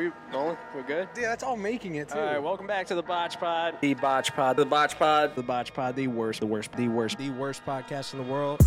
we 0.00 0.10
Nolan? 0.32 0.56
We're 0.74 0.82
good. 0.82 1.08
Yeah, 1.14 1.28
that's 1.28 1.42
all 1.42 1.58
making 1.58 1.96
it 1.96 2.08
too. 2.08 2.18
All 2.18 2.24
right, 2.24 2.42
welcome 2.42 2.66
back 2.66 2.86
to 2.86 2.94
the 2.94 3.02
Botch 3.02 3.38
Pod. 3.38 3.76
The 3.82 3.92
Botch 3.92 4.32
Pod. 4.34 4.56
The 4.56 4.64
Botch 4.64 4.98
Pod. 4.98 5.36
The 5.36 5.42
Botch 5.42 5.74
Pod, 5.74 5.94
the 5.94 6.06
worst, 6.06 6.40
the 6.40 6.46
worst, 6.46 6.72
the 6.72 6.88
worst, 6.88 7.18
the 7.18 7.28
worst 7.28 7.66
podcast 7.66 8.14
in 8.14 8.20
the 8.20 8.24
world. 8.24 8.62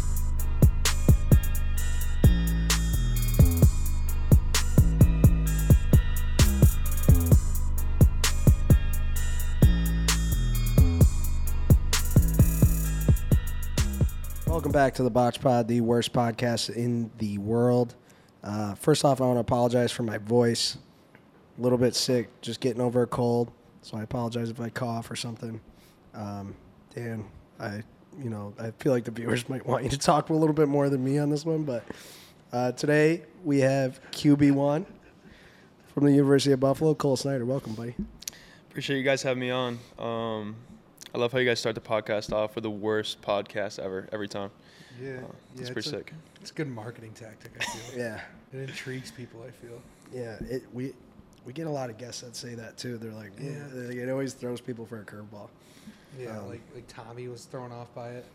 Welcome 14.45 14.71
back 14.71 14.93
to 14.95 15.03
the 15.03 15.09
Botch 15.09 15.41
Pod, 15.41 15.67
the 15.67 15.81
worst 15.81 16.13
podcast 16.13 16.69
in 16.75 17.09
the 17.17 17.39
world. 17.39 17.95
Uh, 18.43 18.75
first 18.75 19.03
off, 19.03 19.19
I 19.19 19.25
want 19.25 19.37
to 19.37 19.41
apologize 19.41 19.91
for 19.91 20.03
my 20.03 20.19
voice. 20.19 20.77
A 21.57 21.61
little 21.61 21.77
bit 21.77 21.95
sick, 21.95 22.29
just 22.41 22.59
getting 22.59 22.81
over 22.81 23.03
a 23.03 23.07
cold. 23.07 23.51
So 23.81 23.97
I 23.97 24.03
apologize 24.03 24.49
if 24.49 24.59
I 24.59 24.69
cough 24.69 25.11
or 25.11 25.15
something. 25.15 25.59
Um, 26.13 26.55
Dan, 26.95 27.25
I, 27.59 27.83
you 28.21 28.29
know, 28.29 28.53
I 28.59 28.71
feel 28.79 28.91
like 28.91 29.03
the 29.03 29.11
viewers 29.11 29.47
might 29.49 29.65
want 29.65 29.83
you 29.83 29.89
to 29.89 29.97
talk 29.97 30.29
a 30.29 30.33
little 30.33 30.53
bit 30.55 30.67
more 30.67 30.89
than 30.89 31.03
me 31.03 31.17
on 31.19 31.29
this 31.29 31.45
one. 31.45 31.63
But 31.63 31.83
uh, 32.51 32.71
today 32.71 33.23
we 33.43 33.59
have 33.59 33.99
QB1 34.11 34.85
from 35.93 36.05
the 36.05 36.11
University 36.11 36.53
of 36.53 36.59
Buffalo, 36.59 36.95
Cole 36.95 37.17
Snyder. 37.17 37.45
Welcome, 37.45 37.73
buddy. 37.73 37.93
Appreciate 38.69 38.97
you 38.97 39.03
guys 39.03 39.21
having 39.21 39.41
me 39.41 39.51
on. 39.51 39.77
Um, 39.99 40.55
I 41.13 41.19
love 41.19 41.31
how 41.31 41.37
you 41.37 41.45
guys 41.47 41.59
start 41.59 41.75
the 41.75 41.81
podcast 41.81 42.33
off 42.33 42.55
with 42.55 42.63
the 42.63 42.71
worst 42.71 43.21
podcast 43.21 43.77
ever 43.77 44.09
every 44.11 44.27
time. 44.27 44.49
Yeah, 44.99 45.09
Uh, 45.09 45.13
yeah, 45.55 45.61
it's 45.61 45.69
pretty 45.69 45.89
a, 45.89 45.91
sick. 45.91 46.13
It's 46.41 46.49
a 46.49 46.53
good 46.55 46.67
marketing 46.69 47.11
tactic. 47.13 47.51
I 47.59 47.63
feel. 47.65 47.99
Yeah, 48.03 48.21
It 48.51 48.69
intrigues 48.69 49.11
people. 49.11 49.41
I 49.47 49.51
feel. 49.51 49.79
yeah. 50.11 50.37
It, 50.49 50.63
we 50.73 50.93
we 51.45 51.53
get 51.53 51.67
a 51.67 51.71
lot 51.71 51.89
of 51.89 51.97
guests 51.97 52.21
that 52.21 52.35
say 52.35 52.55
that 52.55 52.77
too. 52.77 52.97
They're 52.97 53.11
like, 53.11 53.31
Yeah. 53.39 53.51
yeah. 53.75 54.03
it 54.03 54.09
always 54.09 54.33
throws 54.33 54.61
people 54.61 54.85
for 54.85 54.99
a 55.01 55.03
curveball. 55.03 55.49
Yeah, 56.19 56.37
Um, 56.39 56.49
like 56.49 56.61
like 56.73 56.87
Tommy 56.87 57.27
was 57.27 57.45
thrown 57.45 57.71
off 57.71 57.93
by 57.95 58.09
it. 58.11 58.25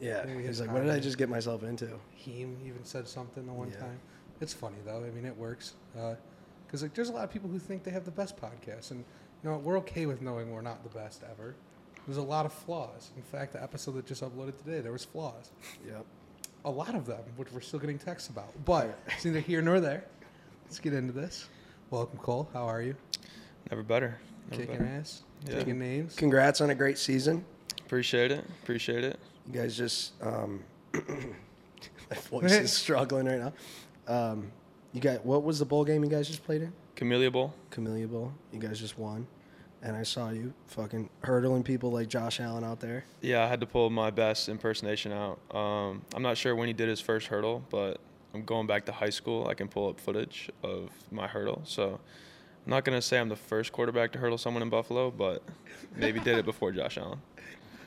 Yeah, 0.00 0.26
he's 0.26 0.60
like, 0.60 0.70
what 0.70 0.82
did 0.82 0.90
I 0.90 1.00
just 1.00 1.16
get 1.16 1.30
myself 1.30 1.62
into? 1.62 1.88
Heem 2.14 2.58
even 2.66 2.84
said 2.84 3.08
something 3.08 3.46
the 3.46 3.52
one 3.52 3.70
Yeah. 3.70 3.80
time. 3.80 3.98
It's 4.40 4.52
funny 4.52 4.76
though. 4.84 5.02
I 5.04 5.10
mean, 5.10 5.24
it 5.24 5.36
works 5.36 5.72
because 6.66 6.82
like 6.82 6.92
there's 6.94 7.08
a 7.08 7.12
lot 7.12 7.24
of 7.24 7.30
people 7.30 7.48
who 7.48 7.58
think 7.58 7.82
they 7.84 7.90
have 7.90 8.04
the 8.04 8.10
best 8.10 8.36
podcast, 8.36 8.90
and 8.90 9.02
you 9.42 9.50
know 9.50 9.56
we're 9.56 9.78
okay 9.78 10.04
with 10.06 10.20
knowing 10.20 10.52
we're 10.52 10.60
not 10.60 10.82
the 10.82 10.90
best 10.90 11.22
ever. 11.30 11.54
There's 12.06 12.18
a 12.18 12.22
lot 12.22 12.44
of 12.46 12.52
flaws. 12.52 13.10
In 13.16 13.22
fact, 13.22 13.54
the 13.54 13.62
episode 13.62 13.92
that 13.92 14.06
just 14.06 14.22
uploaded 14.22 14.58
today, 14.62 14.80
there 14.80 14.92
was 14.92 15.04
flaws. 15.04 15.50
Yep. 15.86 16.04
A 16.66 16.70
lot 16.70 16.94
of 16.94 17.06
them, 17.06 17.22
which 17.36 17.50
we're 17.52 17.60
still 17.60 17.78
getting 17.80 17.98
texts 17.98 18.28
about. 18.28 18.52
But 18.64 18.96
it's 19.08 19.24
neither 19.24 19.40
here 19.40 19.62
nor 19.62 19.80
there. 19.80 20.04
Let's 20.66 20.78
get 20.78 20.92
into 20.92 21.12
this. 21.12 21.48
Welcome, 21.90 22.18
Cole. 22.18 22.48
How 22.52 22.66
are 22.68 22.82
you? 22.82 22.96
Never 23.70 23.82
better. 23.82 24.18
Never 24.50 24.62
Kicking 24.62 24.78
better. 24.78 24.90
ass, 25.00 25.22
Yeah. 25.46 25.58
taking 25.58 25.78
names. 25.78 26.16
Congrats 26.16 26.60
on 26.60 26.70
a 26.70 26.74
great 26.74 26.98
season. 26.98 27.44
Appreciate 27.84 28.32
it. 28.32 28.44
Appreciate 28.62 29.04
it. 29.04 29.18
You 29.46 29.52
guys 29.60 29.76
just 29.76 30.12
um, 30.22 30.64
my 30.94 32.16
voice 32.30 32.52
is 32.52 32.72
struggling 32.72 33.26
right 33.26 33.38
now. 33.40 33.52
Um, 34.08 34.50
you 34.92 35.00
got 35.00 35.24
what 35.24 35.42
was 35.44 35.58
the 35.58 35.64
bowl 35.64 35.84
game 35.84 36.02
you 36.02 36.10
guys 36.10 36.26
just 36.26 36.44
played 36.44 36.62
in? 36.62 36.72
Camellia 36.96 37.30
Bowl. 37.30 37.54
Camellia 37.70 38.08
Bowl. 38.08 38.32
You 38.52 38.58
guys 38.58 38.80
just 38.80 38.98
won, 38.98 39.26
and 39.82 39.96
I 39.96 40.02
saw 40.02 40.30
you 40.30 40.52
fucking 40.66 41.08
hurdling 41.22 41.62
people 41.62 41.90
like 41.92 42.08
Josh 42.08 42.40
Allen 42.40 42.64
out 42.64 42.80
there. 42.80 43.04
Yeah, 43.20 43.44
I 43.44 43.46
had 43.46 43.60
to 43.60 43.66
pull 43.66 43.90
my 43.90 44.10
best 44.10 44.48
impersonation 44.48 45.12
out. 45.12 45.38
Um, 45.54 46.02
I'm 46.14 46.22
not 46.22 46.36
sure 46.38 46.56
when 46.56 46.66
he 46.68 46.72
did 46.72 46.88
his 46.88 47.00
first 47.00 47.26
hurdle, 47.28 47.62
but 47.70 48.00
I'm 48.36 48.44
going 48.44 48.66
back 48.66 48.84
to 48.84 48.92
high 48.92 49.08
school. 49.10 49.48
I 49.48 49.54
can 49.54 49.66
pull 49.66 49.88
up 49.88 49.98
footage 49.98 50.50
of 50.62 50.90
my 51.10 51.26
hurdle. 51.26 51.62
So 51.64 51.98
I'm 52.66 52.70
not 52.70 52.84
gonna 52.84 53.00
say 53.00 53.18
I'm 53.18 53.30
the 53.30 53.36
first 53.36 53.72
quarterback 53.72 54.12
to 54.12 54.18
hurdle 54.18 54.36
someone 54.36 54.62
in 54.62 54.68
Buffalo, 54.68 55.10
but 55.10 55.42
maybe 55.96 56.20
did 56.20 56.36
it 56.36 56.44
before 56.44 56.70
Josh 56.70 56.98
Allen. 56.98 57.18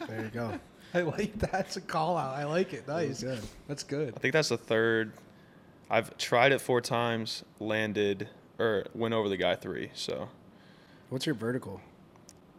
There 0.08 0.22
you 0.24 0.30
go. 0.30 0.60
I 0.96 1.02
like 1.02 1.38
that. 1.40 1.68
It's 1.68 1.78
a 1.78 1.82
call 1.82 2.18
out. 2.18 2.34
I 2.36 2.46
like 2.46 2.74
it. 2.74 2.88
That 2.88 2.96
Nice. 3.08 3.22
good. 3.22 3.40
That's 3.68 3.84
good. 3.84 4.16
I 4.16 4.20
think 4.20 4.34
that's 4.34 4.50
the 4.50 4.58
third. 4.58 5.12
I've 5.88 6.18
tried 6.18 6.52
it 6.52 6.62
four 6.62 6.82
times, 6.82 7.44
landed 7.60 8.28
or 8.58 8.86
went 8.96 9.14
over 9.14 9.30
the 9.30 9.38
guy 9.38 9.56
three. 9.56 9.92
So 9.94 10.30
What's 11.10 11.28
your 11.28 11.36
vertical? 11.36 11.80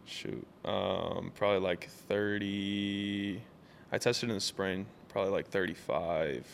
shoot, 0.05 0.45
um, 0.65 1.31
probably 1.35 1.59
like 1.59 1.89
30. 1.89 3.41
I 3.93 3.97
tested 3.97 4.29
in 4.29 4.35
the 4.35 4.41
spring, 4.41 4.85
probably 5.09 5.31
like 5.31 5.47
35. 5.47 6.45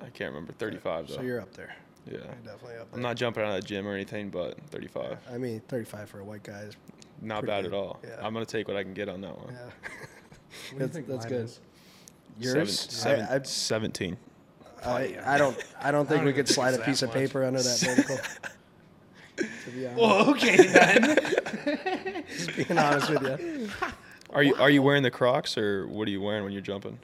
I 0.00 0.08
can't 0.10 0.32
remember 0.32 0.52
35 0.52 1.08
though. 1.08 1.14
So 1.16 1.22
you're 1.22 1.40
up 1.40 1.52
there. 1.54 1.74
yeah. 2.06 2.12
You're 2.18 2.20
definitely 2.44 2.76
up 2.78 2.90
there. 2.90 2.94
I'm 2.94 3.02
not 3.02 3.16
jumping 3.16 3.42
out 3.44 3.50
of 3.56 3.60
the 3.62 3.66
gym 3.66 3.86
or 3.86 3.94
anything, 3.94 4.30
but 4.30 4.58
35. 4.70 5.18
I 5.32 5.38
mean, 5.38 5.60
35 5.68 6.08
for 6.08 6.20
a 6.20 6.24
white 6.24 6.42
guy 6.42 6.60
is 6.60 6.76
Not 7.20 7.44
bad 7.46 7.62
good. 7.64 7.72
at 7.74 7.78
all. 7.78 8.00
Yeah. 8.02 8.16
I'm 8.22 8.32
gonna 8.32 8.46
take 8.46 8.68
what 8.68 8.76
I 8.76 8.82
can 8.82 8.94
get 8.94 9.08
on 9.08 9.20
that 9.22 9.36
one. 9.38 9.52
yeah. 9.54 9.58
What 10.72 10.92
do 10.92 10.98
you 10.98 11.04
that's 11.04 11.06
that's 11.08 11.26
good. 11.26 11.44
is? 11.44 11.60
Yours? 12.38 12.80
Seven, 12.80 13.26
seven, 13.26 13.40
I, 13.42 13.44
17. 13.44 14.16
I, 14.84 14.90
I, 14.90 15.34
I 15.34 15.38
don't. 15.38 15.56
I 15.80 15.90
don't 15.92 16.06
think 16.08 16.18
don't 16.20 16.26
we 16.26 16.32
could 16.32 16.48
slide 16.48 16.74
a 16.74 16.78
piece 16.78 17.00
that 17.00 17.06
of 17.10 17.14
much. 17.14 17.26
paper 17.26 17.44
under 17.44 17.62
that 17.62 17.78
vertical. 17.96 18.16
to 19.36 19.70
be 19.70 19.86
honest, 19.86 20.00
Well, 20.00 20.30
okay 20.30 20.56
then. 20.56 22.24
just 22.36 22.56
being 22.56 22.78
honest 22.78 23.10
with 23.10 23.40
you. 23.40 23.68
Are 24.32 24.42
you 24.42 24.54
are 24.56 24.70
you 24.70 24.82
wearing 24.82 25.02
the 25.02 25.10
Crocs 25.10 25.56
or 25.58 25.86
what 25.86 26.08
are 26.08 26.10
you 26.10 26.20
wearing 26.20 26.42
when 26.44 26.52
you're 26.52 26.62
jumping? 26.62 26.98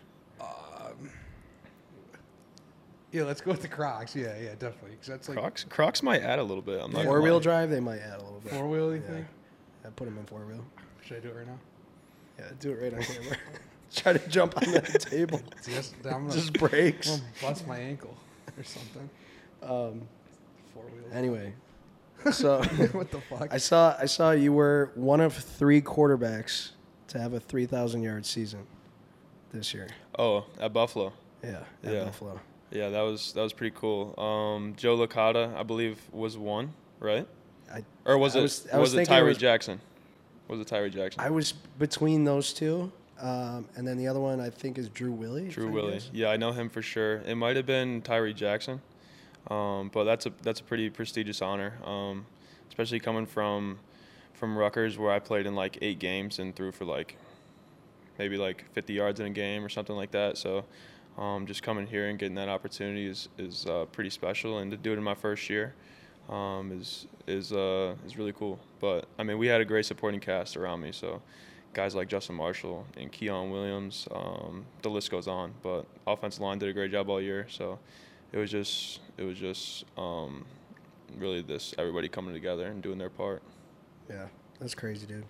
Yeah, 3.16 3.24
let's 3.24 3.40
go 3.40 3.50
with 3.52 3.62
the 3.62 3.68
Crocs. 3.68 4.14
Yeah, 4.14 4.36
yeah, 4.38 4.50
definitely. 4.58 4.96
'cause 4.96 5.06
that's 5.06 5.28
like 5.28 5.38
Crocs 5.38 5.64
Crocs 5.68 6.02
might 6.02 6.22
add 6.22 6.38
a 6.38 6.42
little 6.42 6.62
bit. 6.62 6.80
I'm 6.82 6.92
not 6.92 7.04
Four 7.04 7.20
wheel 7.22 7.40
drive, 7.40 7.70
they 7.70 7.80
might 7.80 8.00
add 8.00 8.20
a 8.20 8.22
little 8.24 8.40
bit. 8.40 8.52
four 8.52 8.68
wheel. 8.68 8.94
You 8.94 9.00
Yeah. 9.02 9.08
think? 9.14 9.26
I 9.84 9.88
put 9.90 10.04
them 10.04 10.18
in 10.18 10.24
four 10.26 10.40
wheel. 10.44 10.64
Should 11.04 11.16
I 11.18 11.20
do 11.20 11.28
it 11.30 11.36
right 11.36 11.46
now? 11.46 11.58
Yeah, 12.38 12.44
do 12.60 12.72
it 12.72 12.82
right 12.82 12.94
on 12.94 13.02
camera. 13.02 13.36
Try 13.94 14.12
to 14.14 14.28
jump 14.28 14.56
on 14.58 14.72
that 14.72 15.00
table. 15.10 15.40
See, 15.62 15.72
that's, 15.72 15.94
I'm 16.04 16.26
gonna, 16.26 16.32
Just 16.32 16.52
breaks. 16.54 17.08
I'm 17.10 17.18
gonna 17.20 17.30
bust 17.40 17.66
my 17.66 17.78
ankle 17.78 18.14
or 18.58 18.64
something. 18.64 19.08
Um, 19.62 20.02
Four 20.74 20.82
wheels. 20.84 21.12
anyway, 21.12 21.54
so 22.32 22.62
what 22.92 23.10
the 23.10 23.20
fuck? 23.22 23.48
I 23.50 23.56
saw 23.58 23.96
I 23.98 24.06
saw 24.06 24.32
you 24.32 24.52
were 24.52 24.90
one 24.96 25.20
of 25.20 25.32
three 25.32 25.80
quarterbacks 25.80 26.72
to 27.08 27.18
have 27.18 27.32
a 27.32 27.40
three 27.40 27.64
thousand 27.66 28.02
yard 28.02 28.26
season 28.26 28.66
this 29.52 29.72
year. 29.72 29.88
Oh, 30.18 30.44
at 30.60 30.72
Buffalo. 30.74 31.12
Yeah, 31.42 31.62
at 31.84 31.92
Yeah. 31.94 32.04
Buffalo. 32.04 32.40
Yeah, 32.70 32.88
that 32.90 33.02
was 33.02 33.32
that 33.32 33.42
was 33.42 33.52
pretty 33.52 33.74
cool. 33.78 34.18
Um, 34.18 34.74
Joe 34.76 34.96
Licata, 34.96 35.54
I 35.56 35.62
believe, 35.62 35.98
was 36.12 36.36
one, 36.36 36.72
right? 37.00 37.26
I 37.72 37.84
Or 38.04 38.18
was 38.18 38.34
I 38.36 38.40
it 38.40 38.42
was- 38.42 38.64
was, 38.64 38.80
was 38.80 38.94
it 38.94 39.00
it 39.02 39.04
Tyree 39.06 39.28
was- 39.28 39.38
Jackson? 39.38 39.80
Was 40.48 40.60
it 40.60 40.66
Tyree 40.68 40.90
Jackson? 40.90 41.20
I 41.20 41.30
was 41.30 41.52
between 41.52 42.22
those 42.24 42.52
two, 42.52 42.92
um, 43.20 43.66
and 43.76 43.86
then 43.86 43.96
the 43.98 44.06
other 44.06 44.20
one 44.20 44.40
I 44.40 44.50
think 44.50 44.78
is 44.78 44.88
Drew 44.88 45.10
Willy. 45.10 45.48
Drew 45.48 45.68
Willy. 45.70 46.00
Yeah, 46.12 46.28
I 46.30 46.36
know 46.36 46.52
him 46.52 46.68
for 46.68 46.82
sure. 46.82 47.16
It 47.26 47.34
might 47.36 47.56
have 47.56 47.66
been 47.66 48.00
Tyree 48.02 48.32
Jackson, 48.32 48.80
um, 49.50 49.90
but 49.92 50.04
that's 50.04 50.26
a 50.26 50.32
that's 50.42 50.60
a 50.60 50.64
pretty 50.64 50.88
prestigious 50.90 51.42
honor, 51.42 51.74
um, 51.84 52.26
especially 52.68 53.00
coming 53.00 53.26
from 53.26 53.78
from 54.34 54.56
Rutgers, 54.56 54.98
where 54.98 55.10
I 55.12 55.18
played 55.18 55.46
in 55.46 55.54
like 55.56 55.78
eight 55.82 55.98
games 55.98 56.38
and 56.38 56.54
threw 56.54 56.70
for 56.70 56.84
like 56.84 57.16
maybe 58.18 58.36
like 58.36 58.64
50 58.72 58.92
yards 58.92 59.18
in 59.20 59.26
a 59.26 59.30
game 59.30 59.64
or 59.64 59.68
something 59.68 59.96
like 59.96 60.10
that. 60.12 60.38
So 60.38 60.64
um, 61.18 61.46
just 61.46 61.62
coming 61.62 61.86
here 61.86 62.08
and 62.08 62.18
getting 62.18 62.34
that 62.36 62.48
opportunity 62.48 63.06
is 63.06 63.28
is 63.38 63.66
uh, 63.66 63.86
pretty 63.92 64.10
special, 64.10 64.58
and 64.58 64.70
to 64.70 64.76
do 64.76 64.92
it 64.92 64.98
in 64.98 65.02
my 65.02 65.14
first 65.14 65.48
year 65.48 65.74
um, 66.28 66.72
is 66.72 67.06
is 67.26 67.52
uh, 67.52 67.94
is 68.06 68.16
really 68.16 68.32
cool. 68.32 68.58
But 68.80 69.06
I 69.18 69.22
mean, 69.22 69.38
we 69.38 69.46
had 69.46 69.60
a 69.60 69.64
great 69.64 69.86
supporting 69.86 70.20
cast 70.20 70.56
around 70.56 70.80
me, 70.80 70.92
so 70.92 71.22
guys 71.72 71.94
like 71.94 72.08
Justin 72.08 72.36
Marshall 72.36 72.86
and 72.96 73.12
Quian 73.12 73.50
Williams, 73.50 74.08
um, 74.10 74.64
the 74.82 74.88
list 74.88 75.10
goes 75.10 75.28
on. 75.28 75.52
But 75.62 75.86
offensive 76.06 76.40
line 76.40 76.58
did 76.58 76.68
a 76.68 76.72
great 76.72 76.90
job 76.90 77.08
all 77.08 77.20
year, 77.20 77.46
so 77.48 77.78
it 78.32 78.38
was 78.38 78.50
just 78.50 79.00
it 79.16 79.24
was 79.24 79.38
just 79.38 79.84
um, 79.96 80.44
really 81.16 81.42
this 81.42 81.74
everybody 81.78 82.08
coming 82.08 82.34
together 82.34 82.66
and 82.66 82.82
doing 82.82 82.98
their 82.98 83.10
part. 83.10 83.42
Yeah, 84.08 84.26
that's 84.60 84.74
crazy, 84.74 85.06
dude. 85.06 85.24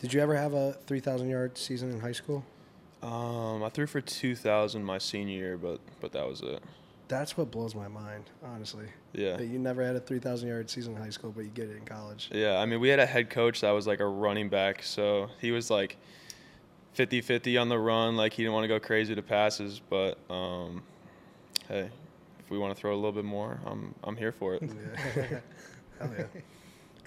Did 0.00 0.14
you 0.14 0.20
ever 0.20 0.36
have 0.36 0.54
a 0.54 0.72
three 0.86 1.00
thousand 1.00 1.28
yard 1.28 1.58
season 1.58 1.90
in 1.90 2.00
high 2.00 2.12
school? 2.12 2.44
Um, 3.02 3.62
I 3.62 3.68
threw 3.68 3.86
for 3.86 4.00
2,000 4.00 4.82
my 4.82 4.98
senior 4.98 5.36
year, 5.36 5.58
but 5.58 5.80
but 6.00 6.12
that 6.12 6.28
was 6.28 6.40
it. 6.42 6.62
That's 7.08 7.36
what 7.36 7.50
blows 7.50 7.74
my 7.74 7.88
mind, 7.88 8.24
honestly. 8.44 8.84
Yeah. 9.14 9.36
That 9.36 9.46
you 9.46 9.58
never 9.58 9.84
had 9.84 9.96
a 9.96 10.00
three 10.00 10.18
thousand 10.18 10.48
yard 10.48 10.68
season 10.68 10.94
in 10.94 11.02
high 11.02 11.08
school, 11.10 11.32
but 11.34 11.44
you 11.44 11.50
get 11.50 11.68
it 11.68 11.76
in 11.76 11.84
college. 11.84 12.28
Yeah, 12.32 12.58
I 12.58 12.66
mean, 12.66 12.80
we 12.80 12.88
had 12.88 12.98
a 12.98 13.06
head 13.06 13.30
coach 13.30 13.62
that 13.62 13.70
was 13.70 13.86
like 13.86 14.00
a 14.00 14.06
running 14.06 14.48
back, 14.50 14.82
so 14.82 15.30
he 15.40 15.50
was 15.50 15.70
like 15.70 15.96
50-50 16.96 17.60
on 17.60 17.68
the 17.68 17.78
run, 17.78 18.16
like 18.16 18.32
he 18.34 18.42
didn't 18.42 18.52
want 18.54 18.64
to 18.64 18.68
go 18.68 18.78
crazy 18.78 19.14
to 19.14 19.22
passes, 19.22 19.80
but 19.88 20.18
um, 20.28 20.82
hey, 21.68 21.88
if 22.40 22.50
we 22.50 22.58
want 22.58 22.74
to 22.74 22.80
throw 22.80 22.92
a 22.92 22.96
little 22.96 23.12
bit 23.12 23.24
more, 23.24 23.60
I'm 23.64 23.94
I'm 24.04 24.16
here 24.16 24.32
for 24.32 24.54
it. 24.54 24.62
Yeah. 25.16 25.40
Hell 25.98 26.10
yeah. 26.16 26.24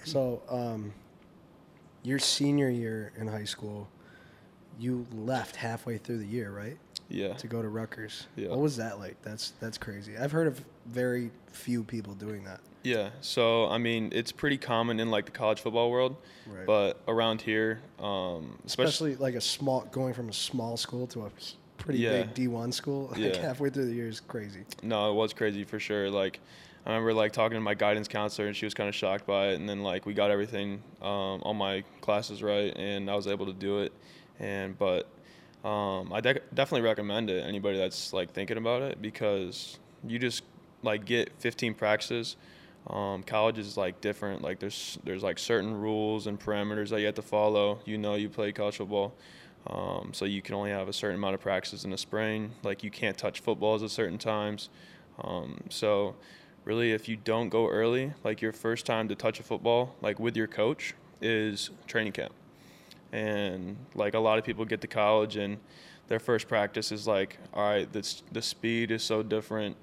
So, 0.04 0.42
um, 0.50 0.92
your 2.02 2.18
senior 2.18 2.68
year 2.68 3.12
in 3.16 3.26
high 3.26 3.44
school, 3.44 3.88
you 4.78 5.06
left 5.14 5.56
halfway 5.56 5.98
through 5.98 6.18
the 6.18 6.26
year, 6.26 6.50
right? 6.50 6.76
Yeah. 7.08 7.34
To 7.34 7.46
go 7.46 7.60
to 7.60 7.68
Rutgers. 7.68 8.26
Yeah. 8.36 8.48
What 8.48 8.60
was 8.60 8.76
that 8.78 8.98
like? 8.98 9.20
That's 9.22 9.52
that's 9.60 9.76
crazy. 9.78 10.16
I've 10.16 10.32
heard 10.32 10.46
of 10.46 10.60
very 10.86 11.30
few 11.52 11.84
people 11.84 12.14
doing 12.14 12.44
that. 12.44 12.60
Yeah. 12.84 13.10
So 13.20 13.66
I 13.68 13.78
mean, 13.78 14.08
it's 14.12 14.32
pretty 14.32 14.56
common 14.58 14.98
in 14.98 15.10
like 15.10 15.26
the 15.26 15.30
college 15.32 15.60
football 15.60 15.90
world, 15.90 16.16
Right. 16.46 16.66
but 16.66 17.00
around 17.06 17.42
here, 17.42 17.80
um, 18.00 18.58
especially, 18.64 19.12
Especially 19.12 19.16
like 19.16 19.34
a 19.34 19.40
small, 19.40 19.82
going 19.92 20.14
from 20.14 20.28
a 20.30 20.32
small 20.32 20.76
school 20.76 21.06
to 21.08 21.26
a 21.26 21.30
pretty 21.76 22.00
Yeah. 22.00 22.22
big 22.22 22.34
D1 22.34 22.72
school, 22.72 23.08
like 23.12 23.18
Yeah. 23.20 23.36
halfway 23.40 23.68
through 23.70 23.86
the 23.86 23.94
year 23.94 24.08
is 24.08 24.20
crazy. 24.20 24.60
no, 24.82 25.10
it 25.10 25.14
was 25.14 25.32
crazy 25.34 25.64
for 25.64 25.78
sure. 25.78 26.10
Like, 26.10 26.40
I 26.86 26.90
remember 26.90 27.12
like 27.14 27.32
talking 27.32 27.56
to 27.56 27.60
my 27.60 27.74
guidance 27.74 28.08
counselor, 28.08 28.48
and 28.48 28.56
she 28.56 28.64
was 28.66 28.74
kind 28.74 28.88
of 28.88 28.94
shocked 28.94 29.26
by 29.26 29.48
it. 29.48 29.54
And 29.60 29.68
then 29.68 29.82
like 29.82 30.06
we 30.06 30.14
got 30.14 30.30
everything, 30.30 30.82
um, 31.02 31.42
all 31.42 31.54
my 31.54 31.84
classes 32.00 32.42
right, 32.42 32.74
and 32.76 33.10
I 33.10 33.14
was 33.14 33.26
able 33.26 33.46
to 33.46 33.52
do 33.52 33.80
it. 33.80 33.92
And 34.40 34.78
but 34.78 35.08
um, 35.64 36.12
I 36.12 36.20
de- 36.20 36.40
definitely 36.54 36.82
recommend 36.82 37.30
it 37.30 37.44
anybody 37.46 37.78
that's 37.78 38.12
like 38.12 38.32
thinking 38.32 38.56
about 38.56 38.82
it 38.82 39.00
because 39.00 39.78
you 40.06 40.18
just 40.18 40.42
like 40.82 41.04
get 41.04 41.32
15 41.38 41.74
practices. 41.74 42.36
Um, 42.88 43.22
college 43.22 43.58
is 43.58 43.76
like 43.76 44.00
different. 44.00 44.42
Like 44.42 44.58
there's 44.58 44.98
there's 45.04 45.22
like 45.22 45.38
certain 45.38 45.74
rules 45.74 46.26
and 46.26 46.38
parameters 46.38 46.88
that 46.90 47.00
you 47.00 47.06
have 47.06 47.14
to 47.14 47.22
follow. 47.22 47.78
You 47.84 47.98
know, 47.98 48.14
you 48.14 48.28
play 48.28 48.50
college 48.52 48.76
football, 48.76 49.14
um, 49.68 50.10
so 50.12 50.24
you 50.24 50.42
can 50.42 50.56
only 50.56 50.70
have 50.70 50.88
a 50.88 50.92
certain 50.92 51.16
amount 51.16 51.34
of 51.34 51.40
practices 51.40 51.84
in 51.84 51.90
the 51.90 51.98
spring. 51.98 52.52
Like 52.64 52.82
you 52.82 52.90
can't 52.90 53.16
touch 53.16 53.40
footballs 53.40 53.82
at 53.84 53.90
certain 53.90 54.18
times. 54.18 54.68
Um, 55.22 55.60
so 55.70 56.16
really, 56.64 56.92
if 56.92 57.08
you 57.08 57.16
don't 57.16 57.50
go 57.50 57.68
early, 57.68 58.12
like 58.24 58.42
your 58.42 58.52
first 58.52 58.84
time 58.84 59.06
to 59.08 59.14
touch 59.14 59.38
a 59.38 59.44
football, 59.44 59.94
like 60.00 60.18
with 60.18 60.36
your 60.36 60.48
coach, 60.48 60.94
is 61.20 61.70
training 61.86 62.12
camp. 62.12 62.32
And 63.12 63.76
like 63.94 64.14
a 64.14 64.18
lot 64.18 64.38
of 64.38 64.44
people 64.44 64.64
get 64.64 64.80
to 64.80 64.86
college 64.86 65.36
and 65.36 65.58
their 66.08 66.18
first 66.18 66.48
practice 66.48 66.92
is 66.92 67.06
like, 67.06 67.38
all 67.54 67.62
right, 67.62 67.92
this 67.92 68.22
the 68.32 68.42
speed 68.42 68.90
is 68.90 69.02
so 69.02 69.22
different. 69.22 69.76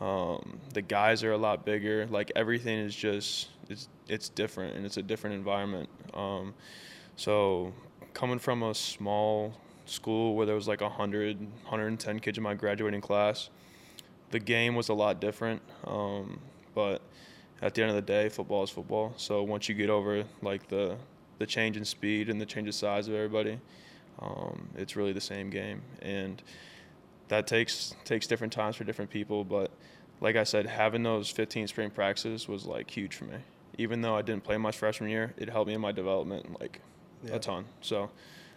Um, 0.00 0.58
the 0.74 0.82
guys 0.82 1.22
are 1.22 1.32
a 1.32 1.38
lot 1.38 1.64
bigger. 1.64 2.06
Like 2.06 2.32
everything 2.34 2.78
is 2.78 2.94
just 2.94 3.48
it's 3.68 3.88
it's 4.08 4.28
different 4.28 4.76
and 4.76 4.84
it's 4.84 4.96
a 4.96 5.02
different 5.02 5.36
environment. 5.36 5.88
Um, 6.14 6.54
so 7.16 7.72
coming 8.14 8.38
from 8.38 8.62
a 8.62 8.74
small 8.74 9.54
school 9.86 10.34
where 10.34 10.46
there 10.46 10.54
was 10.54 10.68
like 10.68 10.80
100, 10.80 11.40
110 11.40 12.20
kids 12.20 12.38
in 12.38 12.44
my 12.44 12.54
graduating 12.54 13.00
class, 13.00 13.50
the 14.30 14.38
game 14.38 14.74
was 14.74 14.88
a 14.88 14.94
lot 14.94 15.20
different. 15.20 15.62
Um, 15.86 16.40
but 16.74 17.02
at 17.60 17.74
the 17.74 17.82
end 17.82 17.90
of 17.90 17.96
the 17.96 18.02
day, 18.02 18.28
football 18.28 18.64
is 18.64 18.70
football. 18.70 19.14
So 19.16 19.42
once 19.42 19.68
you 19.68 19.74
get 19.74 19.90
over 19.90 20.24
like 20.42 20.68
the 20.68 20.96
the 21.42 21.46
change 21.46 21.76
in 21.76 21.84
speed 21.84 22.30
and 22.30 22.40
the 22.40 22.46
change 22.46 22.68
of 22.68 22.74
size 22.74 23.08
of 23.08 23.14
everybody, 23.14 23.58
um, 24.20 24.68
it's 24.76 24.94
really 24.94 25.12
the 25.12 25.20
same 25.20 25.50
game. 25.50 25.82
And 26.00 26.40
that 27.28 27.48
takes 27.48 27.96
takes 28.04 28.28
different 28.28 28.52
times 28.52 28.76
for 28.76 28.84
different 28.84 29.10
people. 29.10 29.42
But 29.42 29.72
like 30.20 30.36
I 30.36 30.44
said, 30.44 30.66
having 30.66 31.02
those 31.02 31.28
15 31.30 31.66
spring 31.66 31.90
practices 31.90 32.46
was 32.46 32.64
like 32.64 32.88
huge 32.88 33.16
for 33.16 33.24
me. 33.24 33.38
Even 33.76 34.02
though 34.02 34.14
I 34.16 34.22
didn't 34.22 34.44
play 34.44 34.56
much 34.56 34.76
freshman 34.76 35.10
year, 35.10 35.34
it 35.36 35.48
helped 35.50 35.66
me 35.66 35.74
in 35.74 35.80
my 35.80 35.90
development 35.90 36.60
like 36.60 36.80
Yeah. 37.24 37.34
a 37.34 37.38
ton. 37.40 37.64
So 37.80 38.08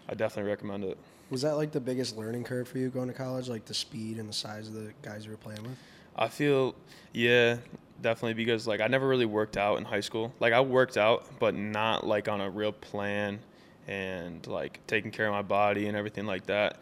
I 0.07 0.13
definitely 0.13 0.51
recommend 0.51 0.83
it. 0.83 0.97
Was 1.31 1.41
that 1.41 1.53
like 1.53 1.71
the 1.71 1.79
biggest 1.81 2.15
learning 2.17 2.43
curve 2.43 2.67
for 2.67 2.77
you 2.77 2.89
going 2.89 3.07
to 3.07 3.13
college, 3.15 3.47
like 3.49 3.65
the 3.65 3.73
speed 3.73 4.19
and 4.19 4.29
the 4.29 4.33
size 4.33 4.67
of 4.67 4.75
the 4.75 4.93
guys 5.01 5.25
you 5.25 5.31
were 5.31 5.38
playing 5.38 5.63
with? 5.63 5.77
I 6.15 6.27
feel, 6.27 6.75
yeah, 7.13 7.57
definitely 8.01 8.33
because 8.33 8.68
like 8.68 8.81
I 8.81 8.88
never 8.88 9.07
really 9.07 9.25
worked 9.25 9.57
out 9.57 9.77
in 9.77 9.86
high 9.86 10.00
school. 10.01 10.33
Like 10.39 10.53
I 10.53 10.62
worked 10.62 10.97
out, 10.97 11.25
but 11.39 11.56
not 11.56 12.06
like 12.06 12.27
on 12.27 12.42
a 12.42 12.50
real 12.50 12.71
plan 12.71 13.39
and 13.88 14.45
like 14.47 14.80
taking 14.88 15.12
care 15.12 15.27
of 15.27 15.33
my 15.33 15.42
body 15.42 15.88
and 15.88 15.97
everything 15.97 16.25
like 16.25 16.45
that 16.47 16.77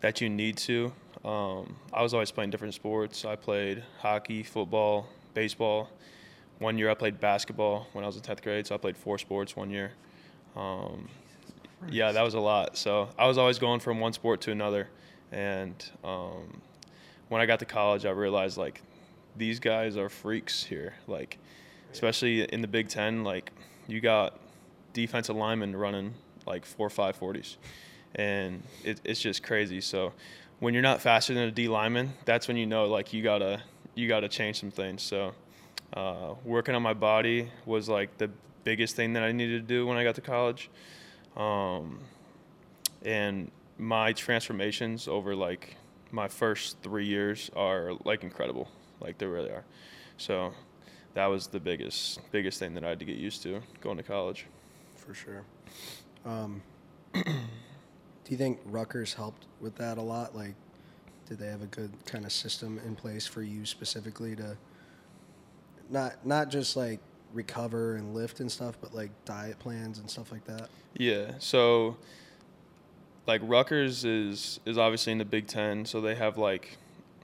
that 0.00 0.20
you 0.20 0.28
need 0.28 0.56
to. 0.58 0.92
Um, 1.24 1.76
I 1.92 2.02
was 2.02 2.14
always 2.14 2.30
playing 2.30 2.50
different 2.50 2.74
sports. 2.74 3.24
I 3.24 3.36
played 3.36 3.82
hockey, 4.00 4.42
football, 4.42 5.08
baseball. 5.34 5.90
One 6.58 6.78
year 6.78 6.90
I 6.90 6.94
played 6.94 7.20
basketball 7.20 7.86
when 7.92 8.04
I 8.04 8.06
was 8.06 8.16
in 8.16 8.22
10th 8.22 8.42
grade, 8.42 8.66
so 8.66 8.74
I 8.74 8.78
played 8.78 8.96
four 8.96 9.18
sports 9.18 9.54
one 9.54 9.70
year. 9.70 9.92
Um, 10.56 11.08
yeah, 11.88 12.12
that 12.12 12.22
was 12.22 12.34
a 12.34 12.40
lot. 12.40 12.76
So 12.76 13.08
I 13.18 13.26
was 13.26 13.38
always 13.38 13.58
going 13.58 13.80
from 13.80 14.00
one 14.00 14.12
sport 14.12 14.40
to 14.42 14.52
another. 14.52 14.88
And 15.30 15.74
um, 16.02 16.60
when 17.28 17.40
I 17.40 17.46
got 17.46 17.60
to 17.60 17.64
college, 17.64 18.04
I 18.04 18.10
realized 18.10 18.56
like 18.56 18.82
these 19.38 19.60
guys 19.60 19.96
are 19.96 20.08
freaks 20.08 20.64
here. 20.64 20.94
Like, 21.06 21.38
especially 21.92 22.42
in 22.42 22.60
the 22.60 22.68
Big 22.68 22.88
Ten, 22.88 23.24
like 23.24 23.50
you 23.86 24.00
got 24.00 24.38
defensive 24.92 25.36
linemen 25.36 25.76
running 25.76 26.14
like 26.46 26.64
four 26.64 26.90
five 26.90 27.16
forties, 27.16 27.56
and 28.14 28.62
it, 28.84 29.00
it's 29.04 29.20
just 29.20 29.42
crazy. 29.42 29.80
So 29.80 30.12
when 30.60 30.74
you're 30.74 30.82
not 30.82 31.00
faster 31.00 31.34
than 31.34 31.44
a 31.44 31.50
D 31.50 31.68
lineman, 31.68 32.12
that's 32.24 32.48
when 32.48 32.56
you 32.56 32.66
know 32.66 32.86
like 32.86 33.12
you 33.12 33.22
gotta 33.22 33.62
you 33.94 34.08
gotta 34.08 34.28
change 34.28 34.58
some 34.60 34.70
things. 34.70 35.02
So 35.02 35.34
uh, 35.94 36.34
working 36.44 36.74
on 36.74 36.82
my 36.82 36.94
body 36.94 37.50
was 37.64 37.88
like 37.88 38.18
the 38.18 38.30
biggest 38.64 38.96
thing 38.96 39.14
that 39.14 39.22
I 39.22 39.32
needed 39.32 39.66
to 39.66 39.74
do 39.74 39.86
when 39.86 39.96
I 39.96 40.04
got 40.04 40.16
to 40.16 40.20
college. 40.20 40.70
Um, 41.36 42.00
and 43.04 43.50
my 43.78 44.12
transformations 44.12 45.06
over 45.06 45.34
like 45.34 45.76
my 46.10 46.26
first 46.26 46.78
three 46.82 47.06
years 47.06 47.50
are 47.54 47.92
like 48.04 48.24
incredible 48.24 48.68
like 49.00 49.18
they 49.18 49.26
really 49.26 49.50
are 49.50 49.64
so 50.16 50.52
that 51.14 51.26
was 51.26 51.46
the 51.48 51.60
biggest 51.60 52.20
biggest 52.32 52.58
thing 52.58 52.74
that 52.74 52.84
i 52.84 52.88
had 52.88 52.98
to 52.98 53.04
get 53.04 53.16
used 53.16 53.42
to 53.42 53.60
going 53.80 53.96
to 53.96 54.02
college 54.02 54.46
For 54.96 55.14
sure. 55.14 55.42
Um, 56.26 56.60
do 57.14 57.22
you 58.28 58.36
think 58.36 58.60
Rutgers 58.66 59.14
helped 59.14 59.46
with 59.60 59.74
that 59.76 59.96
a 59.96 60.02
lot? 60.02 60.36
Like, 60.36 60.54
did 61.26 61.38
they 61.38 61.46
have 61.46 61.62
a 61.62 61.66
good 61.66 61.90
kind 62.04 62.26
of 62.26 62.32
system 62.32 62.78
in 62.84 62.94
place 62.94 63.26
for 63.26 63.42
you 63.42 63.64
specifically 63.64 64.36
to 64.36 64.56
not 65.88 66.26
not 66.26 66.50
just 66.50 66.76
like 66.76 67.00
recover 67.32 67.94
and 67.96 68.14
lift 68.14 68.40
and 68.40 68.52
stuff, 68.52 68.76
but 68.80 68.94
like 68.94 69.10
diet 69.24 69.58
plans 69.58 69.98
and 69.98 70.10
stuff 70.10 70.30
like 70.32 70.44
that? 70.44 70.68
yeah 70.94 71.32
so 71.38 71.96
like 73.26 73.40
Rutgers 73.44 74.04
is 74.04 74.60
is 74.66 74.76
obviously 74.78 75.12
in 75.12 75.18
the 75.18 75.24
Big 75.24 75.46
Ten, 75.46 75.84
so 75.86 76.00
they 76.00 76.14
have 76.14 76.36
like 76.36 76.76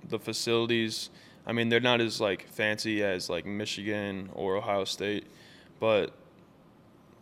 the 0.08 0.18
facilities. 0.18 1.10
I 1.46 1.52
mean, 1.52 1.68
they're 1.68 1.80
not 1.80 2.00
as 2.00 2.20
like 2.20 2.48
fancy 2.48 3.02
as 3.02 3.28
like 3.28 3.44
Michigan 3.46 4.30
or 4.32 4.56
Ohio 4.56 4.84
State, 4.84 5.26
but 5.78 6.12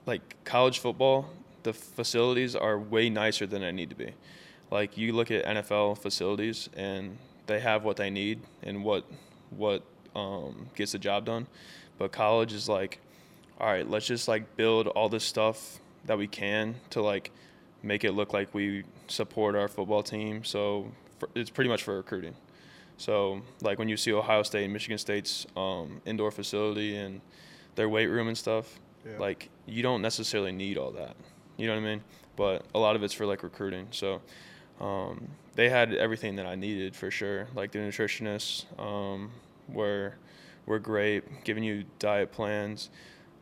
like 0.07 0.37
college 0.45 0.79
football, 0.79 1.31
the 1.63 1.73
facilities 1.73 2.55
are 2.55 2.79
way 2.79 3.11
nicer 3.11 3.47
than 3.47 3.63
they 3.63 3.73
need 3.73 3.91
to 3.91 3.97
be. 3.97 4.13
Like 4.71 4.97
you 4.97 5.13
look 5.13 5.31
at 5.31 5.45
NFL 5.45 5.99
facilities, 5.99 6.69
and 6.75 7.19
they 7.47 7.61
have 7.61 7.85
what 7.85 7.97
they 7.97 8.11
need 8.11 8.41
and 8.63 8.85
what 8.85 9.05
what 9.51 9.83
um, 10.15 10.69
gets 10.75 10.93
the 10.93 10.99
job 10.99 11.27
done. 11.27 11.47
But 11.99 12.13
college 12.13 12.53
is 12.53 12.69
like, 12.69 12.99
all 13.61 13.67
right, 13.67 13.89
let's 13.89 14.07
just 14.07 14.29
like 14.29 14.57
build 14.57 14.87
all 14.89 15.09
this 15.09 15.25
stuff 15.25 15.79
that 16.06 16.19
we 16.19 16.27
can 16.27 16.75
to 16.91 17.03
like 17.03 17.31
make 17.82 18.05
it 18.05 18.13
look 18.13 18.32
like 18.32 18.55
we 18.55 18.85
support 19.08 19.55
our 19.55 19.69
football 19.69 20.03
team. 20.03 20.44
So 20.44 20.91
for, 21.19 21.29
it's 21.35 21.51
pretty 21.51 21.70
much 21.70 21.82
for 21.82 21.96
recruiting. 21.96 22.35
So 22.96 23.43
like 23.61 23.79
when 23.79 23.89
you 23.89 23.96
see 23.96 24.13
Ohio 24.13 24.43
State 24.43 24.65
and 24.65 24.72
Michigan 24.72 24.99
State's 24.99 25.46
um, 25.56 26.01
indoor 26.06 26.31
facility 26.31 26.96
and 26.96 27.20
their 27.75 27.89
weight 27.89 28.06
room 28.06 28.29
and 28.29 28.37
stuff, 28.39 28.79
Yeah. 29.05 29.19
like 29.19 29.49
you 29.67 29.82
don't 29.82 30.03
necessarily 30.03 30.53
need 30.53 30.79
all 30.79 30.91
that. 30.93 31.17
You 31.56 31.67
know 31.67 31.75
what 31.75 31.81
I 31.82 31.84
mean? 31.84 32.03
But 32.37 32.65
a 32.75 32.79
lot 32.79 32.96
of 32.96 33.03
it's 33.03 33.15
for 33.15 33.27
like 33.27 33.43
recruiting. 33.43 33.89
So 33.91 34.20
um, 34.81 35.29
they 35.55 35.69
had 35.69 35.93
everything 35.94 36.37
that 36.37 36.46
I 36.46 36.55
needed 36.55 36.94
for 36.96 37.11
sure. 37.11 37.49
Like 37.55 37.72
the 37.72 37.79
nutritionists 37.79 38.65
um, 38.81 39.31
were 39.69 40.15
were 40.67 40.79
great, 40.79 41.44
giving 41.44 41.65
you 41.65 41.84
diet 41.99 42.31
plans. 42.32 42.89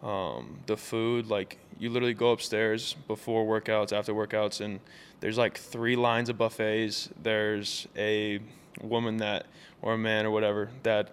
Um, 0.02 0.61
the 0.66 0.76
food, 0.78 1.26
like 1.26 1.59
you 1.78 1.90
literally 1.90 2.14
go 2.14 2.30
upstairs 2.33 2.97
before 3.07 3.45
workouts, 3.45 3.92
after 3.92 4.14
workouts, 4.14 4.61
and 4.62 4.80
there's 5.21 5.37
like 5.37 5.59
three 5.59 5.97
lines 5.97 6.30
of 6.30 6.38
buffets. 6.38 7.11
There's 7.23 7.87
a 7.97 8.40
woman 8.83 9.19
that, 9.19 9.47
or 9.83 9.95
a 9.95 9.99
man 9.99 10.27
or 10.27 10.31
whatever, 10.31 10.71
that 10.83 11.11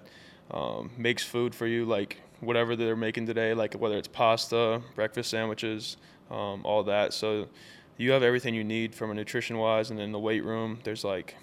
um, 0.52 0.92
makes 0.98 1.24
food 1.24 1.54
for 1.54 1.68
you, 1.68 1.86
like 1.86 2.18
whatever 2.40 2.76
they're 2.76 2.96
making 2.96 3.26
today, 3.26 3.54
like 3.54 3.74
whether 3.74 3.98
it's 3.98 4.08
pasta, 4.08 4.82
breakfast 4.96 5.30
sandwiches, 5.30 5.98
um, 6.30 6.62
all 6.64 6.84
that. 6.84 7.14
So 7.14 7.48
you 7.98 8.12
have 8.12 8.24
everything 8.24 8.54
you 8.54 8.64
need 8.64 8.94
from 8.94 9.12
a 9.12 9.14
nutrition 9.14 9.58
wise, 9.58 9.90
and 9.90 10.00
then 10.00 10.12
the 10.12 10.20
weight 10.20 10.44
room, 10.44 10.80
there's 10.84 11.04
like 11.04 11.36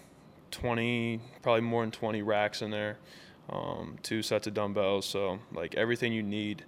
20, 0.50 1.21
probably 1.42 1.62
more 1.62 1.83
than 1.83 1.90
20 1.90 2.23
racks 2.23 2.62
in 2.62 2.71
there, 2.71 2.97
um, 3.50 3.97
two 4.02 4.23
sets 4.23 4.47
of 4.47 4.54
dumbbells. 4.54 5.04
So 5.06 5.40
like 5.52 5.75
everything 5.75 6.12
you 6.12 6.23
need 6.23 6.64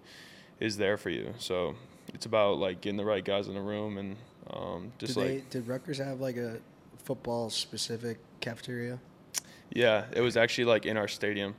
is 0.61 0.77
there 0.77 0.97
for 0.97 1.11
you. 1.11 1.35
So 1.39 1.75
it's 2.13 2.27
about 2.27 2.59
like 2.59 2.81
getting 2.81 2.97
the 2.97 3.05
right 3.05 3.25
guys 3.25 3.49
in 3.49 3.55
the 3.55 3.61
room 3.61 3.99
and 3.99 4.17
um, 4.51 4.93
just 4.99 5.15
did 5.15 5.21
like 5.21 5.29
they 5.29 5.45
did 5.51 5.69
Rutgers 5.69 5.99
have 5.99 6.21
like 6.21 6.37
a 6.37 6.59
football 7.05 7.51
specific 7.51 8.19
cafeteria? 8.41 8.99
Yeah, 9.71 10.05
it 10.13 10.21
was 10.21 10.37
actually 10.37 10.65
like 10.65 10.87
in 10.87 10.97
our 10.97 11.09
stadium. 11.09 11.55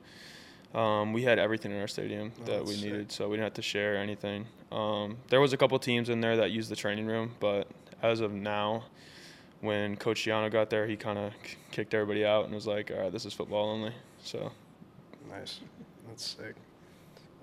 Um, 0.73 1.13
we 1.13 1.23
had 1.23 1.39
everything 1.39 1.71
in 1.71 1.79
our 1.79 1.87
stadium 1.87 2.31
Oh, 2.41 2.45
that 2.45 2.65
we 2.65 2.71
that's 2.73 2.83
needed, 2.83 3.11
so 3.11 3.29
we 3.29 3.37
didn't 3.37 3.45
have 3.45 3.53
to 3.55 3.61
share 3.61 3.97
anything. 3.97 4.45
Um, 4.71 5.17
there 5.29 5.39
was 5.39 5.53
a 5.53 5.57
couple 5.57 5.79
teams 5.79 6.09
in 6.09 6.19
there 6.19 6.37
that 6.37 6.51
used 6.51 6.69
the 6.69 6.75
training 6.75 7.05
room, 7.07 7.31
but 7.39 7.67
as 8.01 8.19
of 8.19 8.31
now, 8.33 8.83
when 9.61 9.95
Coach 9.95 10.23
Schiano 10.25 10.51
got 10.51 10.69
there, 10.69 10.85
he 10.85 10.95
kind 10.95 11.17
of 11.17 11.31
kicked 11.71 11.93
everybody 11.93 12.25
out 12.25 12.45
and 12.45 12.53
was 12.53 12.67
like, 12.67 12.91
"All 12.91 13.01
right, 13.03 13.11
this 13.11 13.25
is 13.25 13.33
football 13.33 13.69
only." 13.69 13.93
So 14.23 14.51
Nice. 15.29 15.61
That's 16.07 16.35
sick. 16.37 16.55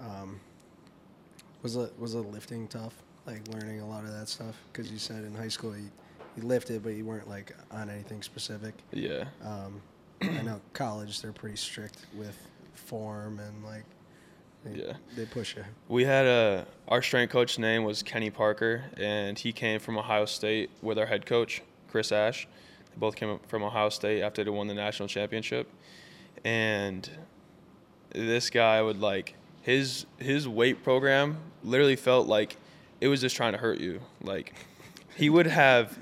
Um, 0.01 0.41
Was 1.63 1.77
it 1.77 1.93
was 1.99 2.15
it 2.15 2.19
lifting 2.31 2.69
tough? 2.69 2.95
Like 3.27 3.41
learning 3.49 3.81
a 3.81 3.87
lot 3.89 4.05
of 4.05 4.13
that 4.13 4.29
stuff 4.29 4.55
because 4.71 4.93
you 4.93 4.99
said 4.99 5.25
in 5.25 5.35
high 5.35 5.49
school 5.49 5.75
you, 5.77 5.91
you 6.37 6.43
lifted, 6.43 6.83
but 6.83 6.91
you 6.91 7.05
weren't 7.05 7.29
like 7.29 7.57
on 7.71 7.89
anything 7.89 8.23
specific. 8.23 8.75
Yeah. 8.93 9.25
Um, 9.43 9.81
I 10.23 10.43
know 10.43 10.61
college 10.73 11.21
they're 11.21 11.33
pretty 11.33 11.57
strict 11.57 12.07
with 12.15 12.37
form 12.75 13.39
and 13.41 13.65
like 13.65 13.85
they, 14.65 14.81
Yeah. 14.81 14.95
they 15.17 15.27
push 15.27 15.57
you. 15.57 15.65
We 15.89 16.05
had 16.05 16.27
a 16.27 16.67
our 16.89 17.03
strength 17.03 17.31
coach 17.33 17.59
name 17.59 17.85
was 17.85 18.03
Kenny 18.03 18.31
Parker, 18.31 18.85
and 18.97 19.39
he 19.39 19.53
came 19.53 19.79
from 19.81 19.99
Ohio 19.99 20.25
State 20.25 20.71
with 20.83 20.99
our 20.99 21.07
head 21.07 21.27
coach 21.27 21.63
Chris 21.91 22.11
Ash. 22.13 22.47
They 22.91 22.97
both 22.99 23.17
came 23.17 23.39
from 23.47 23.63
Ohio 23.63 23.91
State 23.91 24.23
after 24.23 24.43
they 24.43 24.51
won 24.51 24.67
the 24.67 24.75
national 24.75 25.09
championship, 25.09 25.69
and 26.45 27.09
this 28.11 28.49
guy 28.51 28.81
would 28.81 29.01
like 29.01 29.35
his 29.63 30.07
his 30.19 30.49
weight 30.49 30.83
program 30.83 31.39
literally 31.63 31.97
felt 31.97 32.27
like 32.27 32.57
it 33.01 33.09
was 33.09 33.21
just 33.21 33.37
trying 33.37 33.53
to 33.53 33.59
hurt 33.59 33.81
you. 33.81 34.01
Like 34.23 34.55
he 35.17 35.29
would 35.29 35.47
have 35.47 35.99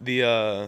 the 0.00 0.22
uh, 0.22 0.66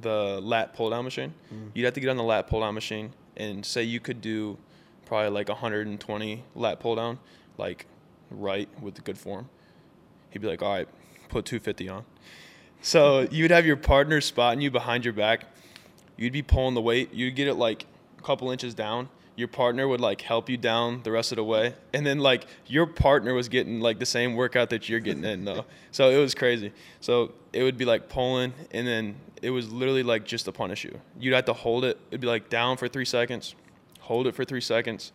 the 0.00 0.40
lat 0.42 0.74
pull 0.74 0.90
down 0.90 1.04
machine. 1.04 1.34
Mm. 1.52 1.70
You'd 1.74 1.84
have 1.84 1.94
to 1.94 2.00
get 2.00 2.10
on 2.10 2.16
the 2.16 2.22
lat 2.22 2.48
pull 2.48 2.60
down 2.60 2.74
machine 2.74 3.12
and 3.36 3.64
say 3.64 3.82
you 3.82 4.00
could 4.00 4.20
do 4.20 4.58
probably 5.04 5.30
like 5.30 5.48
120 5.48 6.44
lat 6.54 6.80
pull 6.80 6.96
down, 6.96 7.18
like 7.58 7.86
right 8.30 8.68
with 8.80 8.94
the 8.94 9.00
good 9.00 9.18
form. 9.18 9.48
He'd 10.30 10.40
be 10.40 10.48
like, 10.48 10.62
all 10.62 10.72
right, 10.72 10.88
put 11.28 11.44
250 11.44 11.88
on. 11.88 12.04
So 12.82 13.20
you'd 13.30 13.50
have 13.50 13.66
your 13.66 13.76
partner 13.76 14.20
spotting 14.20 14.60
you 14.60 14.70
behind 14.70 15.04
your 15.04 15.14
back. 15.14 15.44
You'd 16.16 16.32
be 16.32 16.42
pulling 16.42 16.74
the 16.74 16.82
weight. 16.82 17.12
You'd 17.12 17.34
get 17.34 17.48
it 17.48 17.54
like 17.54 17.86
a 18.18 18.22
couple 18.22 18.50
inches 18.50 18.74
down. 18.74 19.08
Your 19.36 19.48
partner 19.48 19.86
would 19.86 20.00
like 20.00 20.22
help 20.22 20.48
you 20.48 20.56
down 20.56 21.02
the 21.02 21.12
rest 21.12 21.30
of 21.30 21.36
the 21.36 21.44
way. 21.44 21.74
And 21.92 22.06
then 22.06 22.18
like 22.18 22.46
your 22.66 22.86
partner 22.86 23.34
was 23.34 23.48
getting 23.48 23.80
like 23.80 23.98
the 23.98 24.06
same 24.06 24.34
workout 24.34 24.70
that 24.70 24.88
you're 24.88 25.00
getting 25.00 25.24
in 25.24 25.44
though. 25.44 25.66
So 25.92 26.10
it 26.10 26.18
was 26.18 26.34
crazy. 26.34 26.72
So 27.00 27.32
it 27.52 27.62
would 27.62 27.76
be 27.76 27.84
like 27.84 28.08
pulling 28.08 28.54
and 28.70 28.86
then 28.86 29.16
it 29.42 29.50
was 29.50 29.70
literally 29.70 30.02
like 30.02 30.24
just 30.24 30.46
to 30.46 30.52
punish 30.52 30.84
you. 30.84 31.00
You'd 31.20 31.34
have 31.34 31.44
to 31.44 31.52
hold 31.52 31.84
it. 31.84 31.98
It'd 32.10 32.20
be 32.20 32.26
like 32.26 32.48
down 32.48 32.78
for 32.78 32.88
three 32.88 33.04
seconds, 33.04 33.54
hold 34.00 34.26
it 34.26 34.34
for 34.34 34.44
three 34.44 34.62
seconds, 34.62 35.12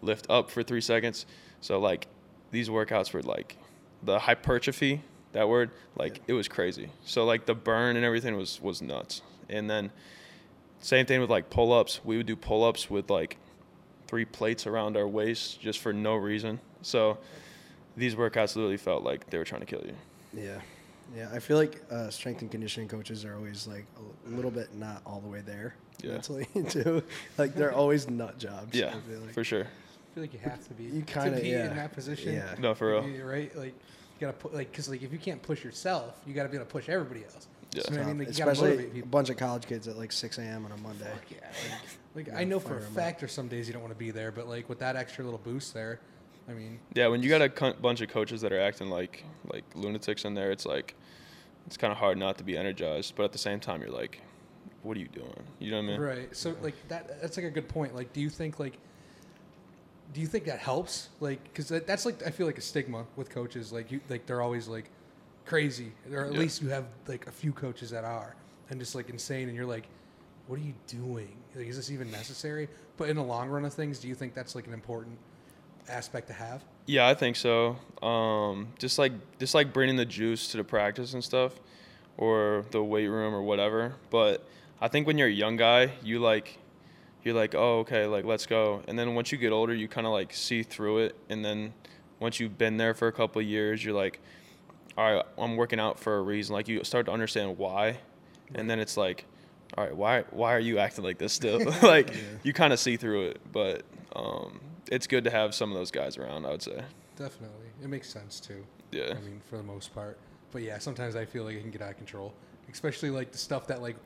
lift 0.00 0.26
up 0.30 0.48
for 0.50 0.62
three 0.62 0.80
seconds. 0.80 1.26
So 1.60 1.80
like 1.80 2.06
these 2.52 2.68
workouts 2.68 3.12
were 3.12 3.22
like 3.22 3.56
the 4.02 4.20
hypertrophy, 4.20 5.02
that 5.32 5.48
word, 5.48 5.70
like 5.96 6.20
it 6.28 6.34
was 6.34 6.46
crazy. 6.46 6.90
So 7.04 7.24
like 7.24 7.46
the 7.46 7.54
burn 7.54 7.96
and 7.96 8.04
everything 8.04 8.36
was 8.36 8.60
was 8.60 8.80
nuts. 8.80 9.22
And 9.48 9.68
then 9.68 9.90
same 10.80 11.06
thing 11.06 11.20
with 11.20 11.30
like 11.30 11.50
pull 11.50 11.72
ups. 11.72 12.00
We 12.04 12.16
would 12.16 12.26
do 12.26 12.36
pull 12.36 12.62
ups 12.62 12.88
with 12.88 13.10
like 13.10 13.38
three 14.06 14.24
plates 14.24 14.66
around 14.66 14.96
our 14.96 15.06
waist 15.08 15.60
just 15.60 15.78
for 15.80 15.92
no 15.92 16.14
reason. 16.16 16.60
So 16.82 17.18
these 17.96 18.14
workouts 18.14 18.56
literally 18.56 18.76
felt 18.76 19.02
like 19.02 19.28
they 19.30 19.38
were 19.38 19.44
trying 19.44 19.60
to 19.62 19.66
kill 19.66 19.82
you. 19.84 19.94
Yeah, 20.34 20.60
yeah. 21.16 21.28
I 21.32 21.38
feel 21.38 21.56
like 21.56 21.82
uh, 21.90 22.10
strength 22.10 22.42
and 22.42 22.50
conditioning 22.50 22.88
coaches 22.88 23.24
are 23.24 23.34
always 23.34 23.66
like 23.66 23.86
a 24.26 24.30
little 24.30 24.50
bit 24.50 24.74
not 24.74 25.00
all 25.06 25.20
the 25.20 25.28
way 25.28 25.40
there 25.40 25.74
Yeah. 26.02 26.12
mentally 26.12 26.46
too. 26.68 27.02
Like 27.38 27.54
they're 27.54 27.72
always 27.74 28.08
nut 28.08 28.38
jobs. 28.38 28.76
Yeah, 28.78 28.88
I 28.88 29.10
feel 29.10 29.20
like. 29.20 29.32
for 29.34 29.44
sure. 29.44 29.64
I 29.64 30.14
feel 30.14 30.22
like 30.22 30.32
you 30.32 30.40
have 30.40 30.66
to 30.68 30.74
be 30.74 30.84
You 30.84 31.02
kinda- 31.02 31.36
to 31.36 31.42
be 31.42 31.48
yeah. 31.50 31.70
in 31.70 31.76
that 31.76 31.92
position. 31.92 32.34
Yeah. 32.34 32.54
No, 32.58 32.74
for 32.74 32.90
real. 32.92 33.06
You- 33.08 33.24
Right? 33.24 33.54
Like 33.56 33.74
you 33.74 34.20
gotta 34.20 34.32
put 34.34 34.54
like 34.54 34.70
because 34.70 34.88
like 34.88 35.02
if 35.02 35.12
you 35.12 35.18
can't 35.18 35.42
push 35.42 35.64
yourself, 35.64 36.14
you 36.26 36.32
gotta 36.34 36.48
be 36.48 36.56
able 36.56 36.66
to 36.66 36.72
push 36.72 36.88
everybody 36.88 37.24
else. 37.24 37.48
Yeah. 37.72 37.82
So, 37.82 37.90
you 37.92 37.96
know 37.98 38.02
I 38.02 38.06
mean, 38.06 38.18
like, 38.20 38.28
you 38.28 38.34
gotta 38.34 38.50
Especially 38.52 38.76
motivate 38.76 39.04
a 39.04 39.06
bunch 39.06 39.28
of 39.30 39.36
college 39.36 39.66
kids 39.66 39.88
at 39.88 39.98
like 39.98 40.12
6 40.12 40.38
a.m. 40.38 40.64
on 40.64 40.72
a 40.72 40.76
Monday. 40.78 41.04
Fuck 41.04 41.30
yeah. 41.30 41.38
Like, 41.70 41.80
like 42.16 42.28
I 42.34 42.44
know 42.44 42.58
for 42.58 42.68
fire 42.70 42.78
a 42.78 42.80
'em 42.80 42.86
up. 42.86 42.92
fact 42.92 43.20
there's 43.20 43.32
some 43.32 43.46
days 43.48 43.66
you 43.68 43.72
don't 43.72 43.82
want 43.82 43.92
to 43.94 43.98
be 43.98 44.10
there, 44.10 44.32
but 44.32 44.48
like 44.48 44.68
with 44.68 44.78
that 44.80 44.96
extra 44.96 45.22
little 45.24 45.38
boost 45.38 45.74
there, 45.74 46.00
I 46.48 46.52
mean, 46.52 46.80
Yeah, 46.94 47.08
when 47.08 47.22
you 47.22 47.28
got 47.28 47.42
a 47.42 47.48
co- 47.48 47.74
bunch 47.74 48.00
of 48.00 48.08
coaches 48.08 48.40
that 48.40 48.52
are 48.52 48.60
acting 48.60 48.88
like 48.88 49.24
like 49.52 49.64
lunatics 49.74 50.24
in 50.24 50.34
there, 50.34 50.50
it's 50.50 50.66
like 50.66 50.94
it's 51.66 51.76
kind 51.76 51.92
of 51.92 51.98
hard 51.98 52.16
not 52.18 52.38
to 52.38 52.44
be 52.44 52.56
energized. 52.56 53.14
But 53.16 53.24
at 53.24 53.32
the 53.32 53.38
same 53.38 53.60
time, 53.60 53.80
you're 53.82 53.90
like, 53.90 54.20
what 54.82 54.96
are 54.96 55.00
you 55.00 55.08
doing? 55.08 55.42
You 55.58 55.70
know 55.72 55.76
what 55.78 55.82
I 55.82 55.86
mean? 55.86 56.00
right? 56.00 56.36
So 56.36 56.56
like 56.62 56.74
that 56.88 57.20
that's 57.20 57.36
like 57.36 57.46
a 57.46 57.50
good 57.50 57.68
point. 57.68 57.94
Like, 57.94 58.12
do 58.12 58.20
you 58.20 58.30
think 58.30 58.58
like 58.58 58.78
do 60.14 60.20
you 60.20 60.26
think 60.26 60.44
that 60.44 60.60
helps? 60.60 61.08
Like, 61.20 61.42
because 61.44 61.68
that, 61.68 61.86
that's 61.86 62.06
like 62.06 62.24
I 62.26 62.30
feel 62.30 62.46
like 62.46 62.58
a 62.58 62.62
stigma 62.62 63.04
with 63.16 63.28
coaches. 63.28 63.72
Like 63.72 63.90
you 63.92 64.00
like 64.08 64.24
they're 64.26 64.40
always 64.42 64.68
like 64.68 64.90
crazy, 65.44 65.92
or 66.12 66.24
at 66.24 66.32
Yeah. 66.32 66.38
least 66.38 66.62
you 66.62 66.68
have 66.70 66.86
like 67.06 67.26
a 67.26 67.32
few 67.32 67.52
coaches 67.52 67.90
that 67.90 68.04
are 68.04 68.34
and 68.70 68.80
just 68.80 68.94
like 68.94 69.10
insane, 69.10 69.48
and 69.48 69.56
you're 69.56 69.66
like, 69.66 69.86
what 70.46 70.58
are 70.58 70.62
you 70.62 70.74
doing? 70.86 71.36
Like, 71.54 71.66
is 71.66 71.76
this 71.76 71.90
even 71.90 72.10
necessary? 72.10 72.68
But 72.96 73.08
in 73.08 73.16
the 73.16 73.22
long 73.22 73.48
run 73.48 73.64
of 73.64 73.74
things, 73.74 73.98
do 73.98 74.08
you 74.08 74.14
think 74.14 74.34
that's 74.34 74.54
like 74.54 74.66
an 74.66 74.72
important 74.72 75.18
aspect 75.88 76.28
to 76.28 76.32
have? 76.32 76.62
Yeah, 76.86 77.08
I 77.08 77.14
think 77.14 77.36
so. 77.36 77.76
Um, 78.02 78.68
just 78.78 78.98
like 78.98 79.12
just 79.38 79.54
like 79.54 79.72
bringing 79.72 79.96
the 79.96 80.04
juice 80.04 80.48
to 80.48 80.56
the 80.56 80.64
practice 80.64 81.14
and 81.14 81.22
stuff, 81.22 81.52
or 82.16 82.64
the 82.70 82.82
weight 82.82 83.08
room 83.08 83.34
or 83.34 83.42
whatever. 83.42 83.94
But 84.10 84.46
I 84.80 84.88
think 84.88 85.06
when 85.06 85.18
you're 85.18 85.28
a 85.28 85.32
young 85.32 85.56
guy, 85.56 85.92
you 86.02 86.20
like 86.20 86.58
you're 87.24 87.34
like, 87.34 87.56
oh, 87.56 87.80
okay, 87.80 88.06
like 88.06 88.24
let's 88.24 88.46
go. 88.46 88.82
And 88.86 88.96
then 88.96 89.14
once 89.16 89.32
you 89.32 89.38
get 89.38 89.50
older, 89.50 89.74
you 89.74 89.88
kind 89.88 90.06
of 90.06 90.12
like 90.12 90.32
see 90.32 90.62
through 90.62 90.98
it. 90.98 91.16
And 91.28 91.44
then 91.44 91.74
once 92.20 92.38
you've 92.38 92.56
been 92.56 92.76
there 92.76 92.94
for 92.94 93.08
a 93.08 93.12
couple 93.12 93.40
of 93.40 93.46
years, 93.48 93.84
you're 93.84 93.94
like, 93.94 94.20
all 94.96 95.12
right, 95.12 95.24
I'm 95.36 95.56
working 95.56 95.80
out 95.80 95.98
for 95.98 96.18
a 96.18 96.22
reason. 96.22 96.54
Like 96.54 96.68
you 96.68 96.84
start 96.84 97.06
to 97.06 97.12
understand 97.12 97.58
why, 97.58 97.98
and 98.54 98.70
then 98.70 98.78
it's 98.78 98.96
like, 98.96 99.26
all 99.76 99.84
right, 99.84 99.96
why 99.96 100.24
why 100.30 100.54
are 100.54 100.60
you 100.60 100.78
acting 100.78 101.04
like 101.04 101.18
this 101.18 101.32
still? 101.32 101.60
like 101.82 102.14
you 102.42 102.52
kind 102.52 102.72
of 102.72 102.78
see 102.78 102.96
through 102.96 103.28
it. 103.28 103.40
But 103.52 103.82
um, 104.14 104.60
it's 104.90 105.06
good 105.06 105.24
to 105.24 105.30
have 105.30 105.54
some 105.54 105.70
of 105.70 105.76
those 105.76 105.90
guys 105.90 106.18
around. 106.18 106.46
I 106.46 106.50
would 106.50 106.62
say. 106.62 106.82
Definitely, 107.16 107.66
it 107.82 107.88
makes 107.88 108.08
sense 108.08 108.40
too. 108.40 108.64
Yeah. 108.92 109.14
I 109.16 109.20
mean, 109.20 109.40
for 109.48 109.56
the 109.56 109.62
most 109.62 109.94
part. 109.94 110.18
But 110.52 110.62
yeah, 110.62 110.78
sometimes 110.78 111.16
I 111.16 111.24
feel 111.24 111.44
like 111.44 111.56
it 111.56 111.60
can 111.60 111.70
get 111.70 111.82
out 111.82 111.90
of 111.90 111.96
control, 111.96 112.32
especially 112.72 113.10
like 113.10 113.32
the 113.32 113.38
stuff 113.38 113.66
that 113.66 113.82
like 113.82 113.96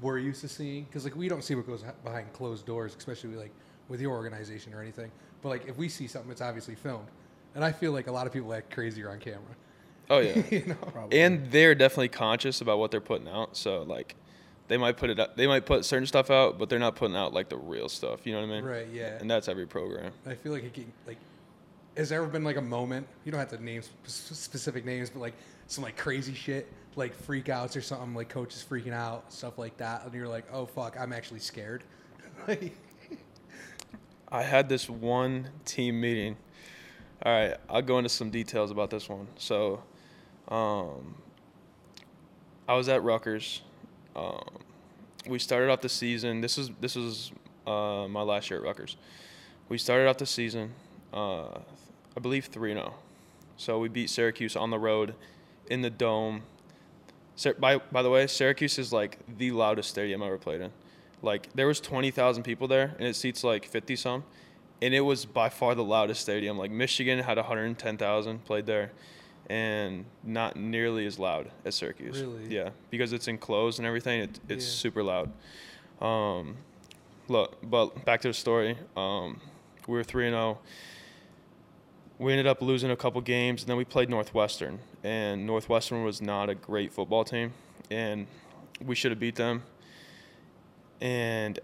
we're 0.00 0.18
used 0.18 0.40
to 0.40 0.48
seeing, 0.48 0.84
because 0.84 1.04
like 1.04 1.16
we 1.16 1.28
don't 1.28 1.44
see 1.44 1.54
what 1.54 1.66
goes 1.66 1.84
behind 2.02 2.32
closed 2.32 2.66
doors, 2.66 2.94
especially 2.96 3.36
like 3.36 3.52
with 3.88 4.00
your 4.00 4.12
organization 4.12 4.74
or 4.74 4.80
anything. 4.80 5.10
But 5.42 5.50
like 5.50 5.68
if 5.68 5.76
we 5.76 5.88
see 5.88 6.06
something, 6.06 6.30
it's 6.30 6.40
obviously 6.40 6.74
filmed, 6.74 7.08
and 7.54 7.64
I 7.64 7.72
feel 7.72 7.92
like 7.92 8.06
a 8.06 8.12
lot 8.12 8.26
of 8.26 8.32
people 8.32 8.52
act 8.54 8.72
crazier 8.72 9.10
on 9.10 9.18
camera. 9.18 9.40
Oh 10.10 10.18
yeah. 10.20 10.42
you 10.50 10.66
know. 10.66 11.08
And 11.12 11.50
they're 11.50 11.74
definitely 11.74 12.08
conscious 12.08 12.60
about 12.60 12.78
what 12.78 12.90
they're 12.90 13.00
putting 13.00 13.28
out. 13.28 13.56
So 13.56 13.82
like, 13.82 14.16
they 14.68 14.76
might 14.76 14.96
put 14.96 15.10
it, 15.10 15.20
out, 15.20 15.36
they 15.36 15.46
might 15.46 15.66
put 15.66 15.84
certain 15.84 16.06
stuff 16.06 16.30
out, 16.30 16.58
but 16.58 16.68
they're 16.68 16.78
not 16.78 16.96
putting 16.96 17.16
out 17.16 17.32
like 17.32 17.48
the 17.48 17.56
real 17.56 17.88
stuff. 17.88 18.26
You 18.26 18.32
know 18.32 18.40
what 18.40 18.50
I 18.50 18.60
mean? 18.60 18.64
Right. 18.64 18.88
Yeah. 18.92 19.18
And 19.20 19.30
that's 19.30 19.48
every 19.48 19.66
program. 19.66 20.12
I 20.26 20.34
feel 20.34 20.52
like 20.52 20.64
it 20.64 20.74
can, 20.74 20.92
like 21.06 21.18
has 21.96 22.08
there 22.08 22.20
ever 22.20 22.30
been 22.30 22.42
like 22.42 22.56
a 22.56 22.62
moment 22.62 23.06
you 23.24 23.30
don't 23.30 23.38
have 23.38 23.50
to 23.50 23.62
name 23.62 23.80
sp- 23.80 24.34
specific 24.34 24.84
names 24.84 25.08
but 25.08 25.20
like 25.20 25.34
some 25.68 25.84
like 25.84 25.96
crazy 25.96 26.34
shit 26.34 26.72
like 26.96 27.16
freakouts 27.16 27.76
or 27.76 27.80
something 27.80 28.12
like 28.14 28.28
coaches 28.28 28.66
freaking 28.68 28.92
out 28.92 29.32
stuff 29.32 29.58
like 29.58 29.76
that 29.76 30.04
and 30.04 30.12
you're 30.12 30.26
like 30.26 30.44
oh 30.52 30.66
fuck 30.66 30.98
i'm 30.98 31.12
actually 31.12 31.38
scared 31.38 31.84
like 32.48 32.74
I 34.34 34.42
had 34.42 34.68
this 34.68 34.90
one 34.90 35.48
team 35.64 36.00
meeting. 36.00 36.36
All 37.24 37.32
right, 37.32 37.56
I'll 37.70 37.82
go 37.82 37.98
into 37.98 38.08
some 38.08 38.30
details 38.30 38.72
about 38.72 38.90
this 38.90 39.08
one. 39.08 39.28
So, 39.36 39.80
um, 40.48 41.14
I 42.68 42.74
was 42.74 42.88
at 42.88 43.04
Rutgers. 43.04 43.62
Um, 44.16 44.44
we 45.26 45.38
started 45.38 45.70
off 45.70 45.80
the 45.80 45.88
season. 45.88 46.40
This 46.40 46.58
is 46.58 46.70
this 46.80 46.96
was 46.96 47.32
uh, 47.66 48.06
my 48.08 48.22
last 48.22 48.50
year 48.50 48.60
at 48.60 48.64
Rutgers. 48.64 48.96
We 49.68 49.78
started 49.78 50.08
off 50.08 50.18
the 50.18 50.26
season, 50.26 50.72
uh, 51.12 51.46
I 52.16 52.20
believe 52.20 52.46
three 52.46 52.72
zero. 52.72 52.94
So 53.56 53.78
we 53.78 53.88
beat 53.88 54.10
Syracuse 54.10 54.56
on 54.56 54.70
the 54.70 54.78
road, 54.78 55.14
in 55.68 55.82
the 55.82 55.90
dome. 55.90 56.42
By 57.58 57.78
by 57.78 58.02
the 58.02 58.10
way, 58.10 58.26
Syracuse 58.26 58.78
is 58.78 58.92
like 58.92 59.18
the 59.38 59.50
loudest 59.50 59.90
stadium 59.90 60.22
I 60.22 60.26
ever 60.26 60.38
played 60.38 60.60
in. 60.60 60.70
Like 61.22 61.52
there 61.54 61.66
was 61.66 61.80
twenty 61.80 62.10
thousand 62.10 62.42
people 62.42 62.68
there, 62.68 62.94
and 62.98 63.08
it 63.08 63.16
seats 63.16 63.42
like 63.42 63.64
fifty 63.64 63.96
some, 63.96 64.24
and 64.82 64.94
it 64.94 65.00
was 65.00 65.24
by 65.24 65.48
far 65.48 65.74
the 65.74 65.84
loudest 65.84 66.20
stadium. 66.20 66.58
Like 66.58 66.70
Michigan 66.70 67.18
had 67.20 67.38
one 67.38 67.46
hundred 67.46 67.78
ten 67.78 67.96
thousand 67.96 68.44
played 68.44 68.66
there, 68.66 68.92
and 69.50 70.04
not 70.22 70.56
nearly 70.56 71.06
as 71.06 71.18
loud 71.18 71.50
as 71.64 71.74
Syracuse. 71.74 72.20
Really? 72.20 72.48
Yeah, 72.54 72.70
because 72.90 73.12
it's 73.12 73.28
enclosed 73.28 73.78
and 73.78 73.86
everything. 73.86 74.20
It, 74.20 74.40
it's 74.48 74.64
Yeah. 74.64 74.70
super 74.72 75.02
loud. 75.02 75.30
Um, 76.00 76.56
look, 77.28 77.56
but 77.62 78.04
back 78.04 78.20
to 78.22 78.28
the 78.28 78.34
story. 78.34 78.76
Um, 78.96 79.40
we 79.86 79.94
were 79.94 80.04
three 80.04 80.26
and 80.26 80.34
zero. 80.34 80.58
We 82.18 82.32
ended 82.32 82.46
up 82.46 82.62
losing 82.62 82.90
a 82.90 82.96
couple 82.96 83.20
games, 83.20 83.62
and 83.62 83.68
then 83.68 83.76
we 83.76 83.84
played 83.84 84.08
Northwestern, 84.08 84.78
and 85.02 85.46
Northwestern 85.46 86.04
was 86.04 86.22
not 86.22 86.48
a 86.48 86.54
great 86.54 86.92
football 86.92 87.24
team, 87.24 87.52
and 87.90 88.26
we 88.84 88.94
should 88.94 89.10
have 89.10 89.18
beat 89.18 89.34
them. 89.34 89.62
And 91.00 91.58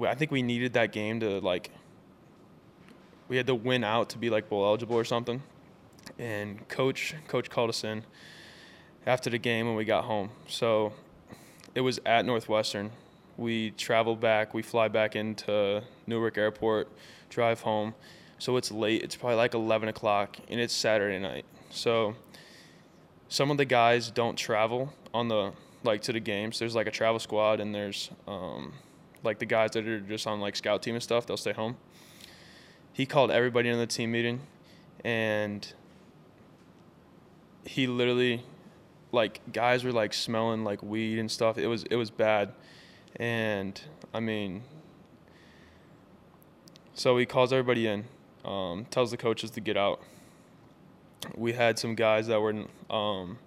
I 0.00 0.14
think 0.14 0.30
we 0.30 0.42
needed 0.42 0.72
that 0.74 0.92
game 0.92 1.20
to 1.20 1.40
like. 1.40 1.70
We 3.28 3.36
had 3.36 3.46
to 3.48 3.54
win 3.56 3.82
out 3.82 4.10
to 4.10 4.18
be 4.18 4.30
like 4.30 4.48
bowl 4.48 4.64
eligible 4.64 4.96
or 4.96 5.04
something, 5.04 5.42
and 6.18 6.66
coach 6.68 7.14
coach 7.28 7.50
called 7.50 7.70
us 7.70 7.84
in 7.84 8.04
after 9.06 9.30
the 9.30 9.38
game 9.38 9.66
when 9.66 9.76
we 9.76 9.84
got 9.84 10.04
home. 10.04 10.30
So 10.48 10.92
it 11.74 11.80
was 11.80 12.00
at 12.04 12.24
Northwestern. 12.24 12.90
We 13.36 13.70
travel 13.72 14.16
back. 14.16 14.54
We 14.54 14.62
fly 14.62 14.88
back 14.88 15.14
into 15.14 15.82
Newark 16.06 16.38
Airport, 16.38 16.88
drive 17.28 17.60
home. 17.60 17.94
So 18.38 18.56
it's 18.56 18.70
late. 18.70 19.02
It's 19.02 19.16
probably 19.16 19.36
like 19.36 19.54
11 19.54 19.88
o'clock, 19.88 20.36
and 20.48 20.60
it's 20.60 20.74
Saturday 20.74 21.18
night. 21.18 21.44
So 21.70 22.14
some 23.28 23.50
of 23.50 23.56
the 23.56 23.64
guys 23.64 24.10
don't 24.10 24.36
travel 24.36 24.92
on 25.12 25.28
the 25.28 25.52
like 25.84 26.02
to 26.02 26.12
the 26.12 26.20
games. 26.20 26.58
There's 26.58 26.74
like 26.74 26.86
a 26.86 26.90
travel 26.90 27.18
squad, 27.18 27.60
and 27.60 27.74
there's 27.74 28.10
um, 28.26 28.72
like 29.22 29.38
the 29.38 29.46
guys 29.46 29.70
that 29.72 29.86
are 29.86 30.00
just 30.00 30.26
on 30.26 30.40
like 30.40 30.56
scout 30.56 30.82
team 30.82 30.94
and 30.94 31.02
stuff. 31.02 31.26
They'll 31.26 31.36
stay 31.36 31.52
home. 31.52 31.76
He 32.92 33.06
called 33.06 33.30
everybody 33.30 33.68
in 33.68 33.78
the 33.78 33.86
team 33.86 34.12
meeting, 34.12 34.40
and 35.04 35.72
he 37.66 37.86
literally 37.86 38.42
like 39.12 39.40
guys 39.52 39.84
were 39.84 39.92
like 39.92 40.14
smelling 40.14 40.64
like 40.64 40.82
weed 40.82 41.18
and 41.18 41.30
stuff. 41.30 41.58
It 41.58 41.66
was 41.66 41.84
it 41.84 41.96
was 41.96 42.10
bad, 42.10 42.52
and 43.16 43.80
I 44.14 44.20
mean, 44.20 44.62
so 46.94 47.16
he 47.18 47.26
calls 47.26 47.52
everybody 47.52 47.86
in, 47.86 48.04
um, 48.44 48.86
tells 48.90 49.10
the 49.10 49.16
coaches 49.16 49.50
to 49.52 49.60
get 49.60 49.76
out. 49.76 50.00
We 51.34 51.52
had 51.54 51.78
some 51.78 51.94
guys 51.94 52.28
that 52.28 52.40
were 52.40 52.64
um, 52.88 53.38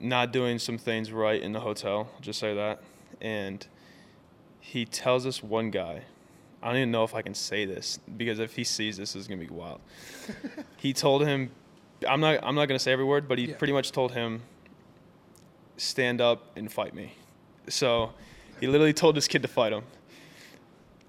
not 0.00 0.32
doing 0.32 0.58
some 0.58 0.78
things 0.78 1.12
right 1.12 1.40
in 1.40 1.52
the 1.52 1.60
hotel. 1.60 2.08
Just 2.20 2.40
say 2.40 2.54
that, 2.54 2.82
and 3.20 3.64
he 4.60 4.84
tells 4.84 5.26
us 5.26 5.42
one 5.42 5.70
guy. 5.70 6.02
I 6.62 6.68
don't 6.68 6.76
even 6.76 6.90
know 6.92 7.02
if 7.02 7.14
I 7.14 7.22
can 7.22 7.34
say 7.34 7.64
this 7.64 7.98
because 8.16 8.38
if 8.38 8.54
he 8.54 8.62
sees 8.62 8.96
this, 8.96 9.16
it's 9.16 9.26
gonna 9.26 9.40
be 9.40 9.48
wild. 9.48 9.80
he 10.76 10.92
told 10.92 11.24
him 11.26 11.50
I'm 12.08 12.20
not 12.20 12.40
I'm 12.42 12.54
not 12.54 12.66
gonna 12.66 12.78
say 12.78 12.92
every 12.92 13.04
word, 13.04 13.28
but 13.28 13.38
he 13.38 13.46
Yeah. 13.46 13.56
pretty 13.56 13.72
much 13.72 13.92
told 13.92 14.12
him 14.12 14.42
stand 15.76 16.20
up 16.20 16.56
and 16.56 16.70
fight 16.70 16.94
me. 16.94 17.14
So 17.68 18.12
he 18.60 18.66
literally 18.66 18.92
told 18.92 19.16
this 19.16 19.28
kid 19.28 19.42
to 19.42 19.48
fight 19.48 19.72
him. 19.72 19.84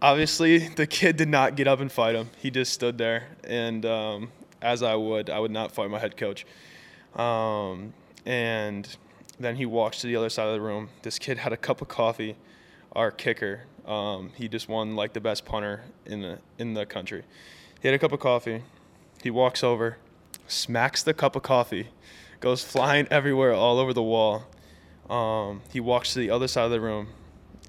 Obviously, 0.02 0.58
the 0.68 0.86
kid 0.88 1.16
did 1.16 1.30
not 1.30 1.56
get 1.56 1.68
up 1.68 1.80
and 1.80 1.92
fight 1.92 2.16
him. 2.16 2.30
He 2.38 2.52
just 2.52 2.74
stood 2.74 2.98
there, 2.98 3.28
and 3.46 3.86
um, 3.86 4.32
as 4.62 4.84
I 4.84 4.96
would, 4.96 5.30
I 5.30 5.40
would 5.40 5.52
not 5.52 5.72
fight 5.72 5.90
my 5.90 6.00
head 6.00 6.18
coach. 6.18 6.46
Um, 7.16 7.94
and 8.26 8.88
then 9.40 9.56
he 9.56 9.66
walks 9.66 10.02
to 10.02 10.08
the 10.08 10.16
other 10.16 10.30
side 10.30 10.48
of 10.48 10.54
the 10.54 10.62
room. 10.62 10.90
This 11.04 11.18
kid 11.20 11.38
had 11.38 11.54
a 11.54 11.58
cup 11.58 11.82
of 11.82 11.88
coffee. 11.88 12.36
Our 12.94 13.12
kicker, 13.12 13.62
um, 13.88 14.32
he 14.36 14.48
just 14.48 14.68
won 14.68 14.96
like 14.96 15.14
the 15.14 15.22
best 15.22 15.46
punter 15.46 15.84
in 16.06 16.22
the 16.22 16.40
in 16.60 16.74
the 16.74 16.86
country. 16.86 17.24
He 17.82 17.88
had 17.88 17.96
a 17.96 18.00
cup 18.00 18.12
of 18.12 18.20
coffee. 18.20 18.62
He 19.24 19.30
walks 19.32 19.64
over, 19.64 19.98
smacks 20.48 21.04
the 21.04 21.14
cup 21.14 21.36
of 21.36 21.44
coffee, 21.44 21.88
goes 22.40 22.64
flying 22.64 23.08
everywhere, 23.10 23.54
all 23.54 23.80
over 23.80 23.94
the 23.94 24.04
wall. 24.04 24.46
Um, 25.10 25.62
he 25.72 25.80
walks 25.80 26.14
to 26.14 26.20
the 26.20 26.30
other 26.30 26.48
side 26.48 26.66
of 26.66 26.72
the 26.72 26.82
room. 26.82 27.08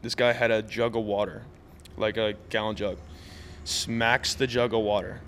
This 0.03 0.15
guy 0.15 0.33
had 0.33 0.51
a 0.51 0.63
jug 0.63 0.97
of 0.97 1.05
water, 1.05 1.43
like 1.97 2.17
a 2.17 2.35
gallon 2.51 2.77
jug. 2.77 2.99
Smacks 3.65 4.35
the 4.35 4.47
jug 4.47 4.75
of 4.75 4.81
water. 4.81 5.21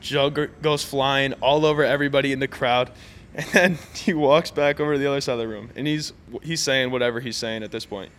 Jug 0.00 0.50
goes 0.62 0.84
flying 0.84 1.32
all 1.34 1.64
over 1.64 1.84
everybody 1.84 2.32
in 2.32 2.40
the 2.40 2.48
crowd, 2.48 2.90
and 3.34 3.46
then 3.52 3.78
he 3.94 4.14
walks 4.14 4.50
back 4.50 4.80
over 4.80 4.94
to 4.94 4.98
the 4.98 5.06
other 5.06 5.20
side 5.20 5.34
of 5.34 5.38
the 5.38 5.48
room, 5.48 5.70
and 5.76 5.86
he's 5.86 6.12
he's 6.42 6.60
saying 6.60 6.90
whatever 6.90 7.20
he's 7.20 7.36
saying 7.36 7.62
at 7.62 7.70
this 7.70 7.84
point, 7.84 8.10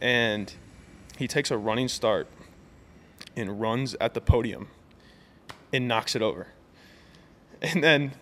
and 0.00 0.52
he 1.18 1.28
takes 1.28 1.50
a 1.50 1.58
running 1.58 1.88
start 1.88 2.28
and 3.36 3.60
runs 3.60 3.94
at 4.00 4.14
the 4.14 4.20
podium 4.20 4.68
and 5.72 5.88
knocks 5.88 6.14
it 6.14 6.22
over. 6.22 6.48
And 7.64 7.82
then 7.82 8.12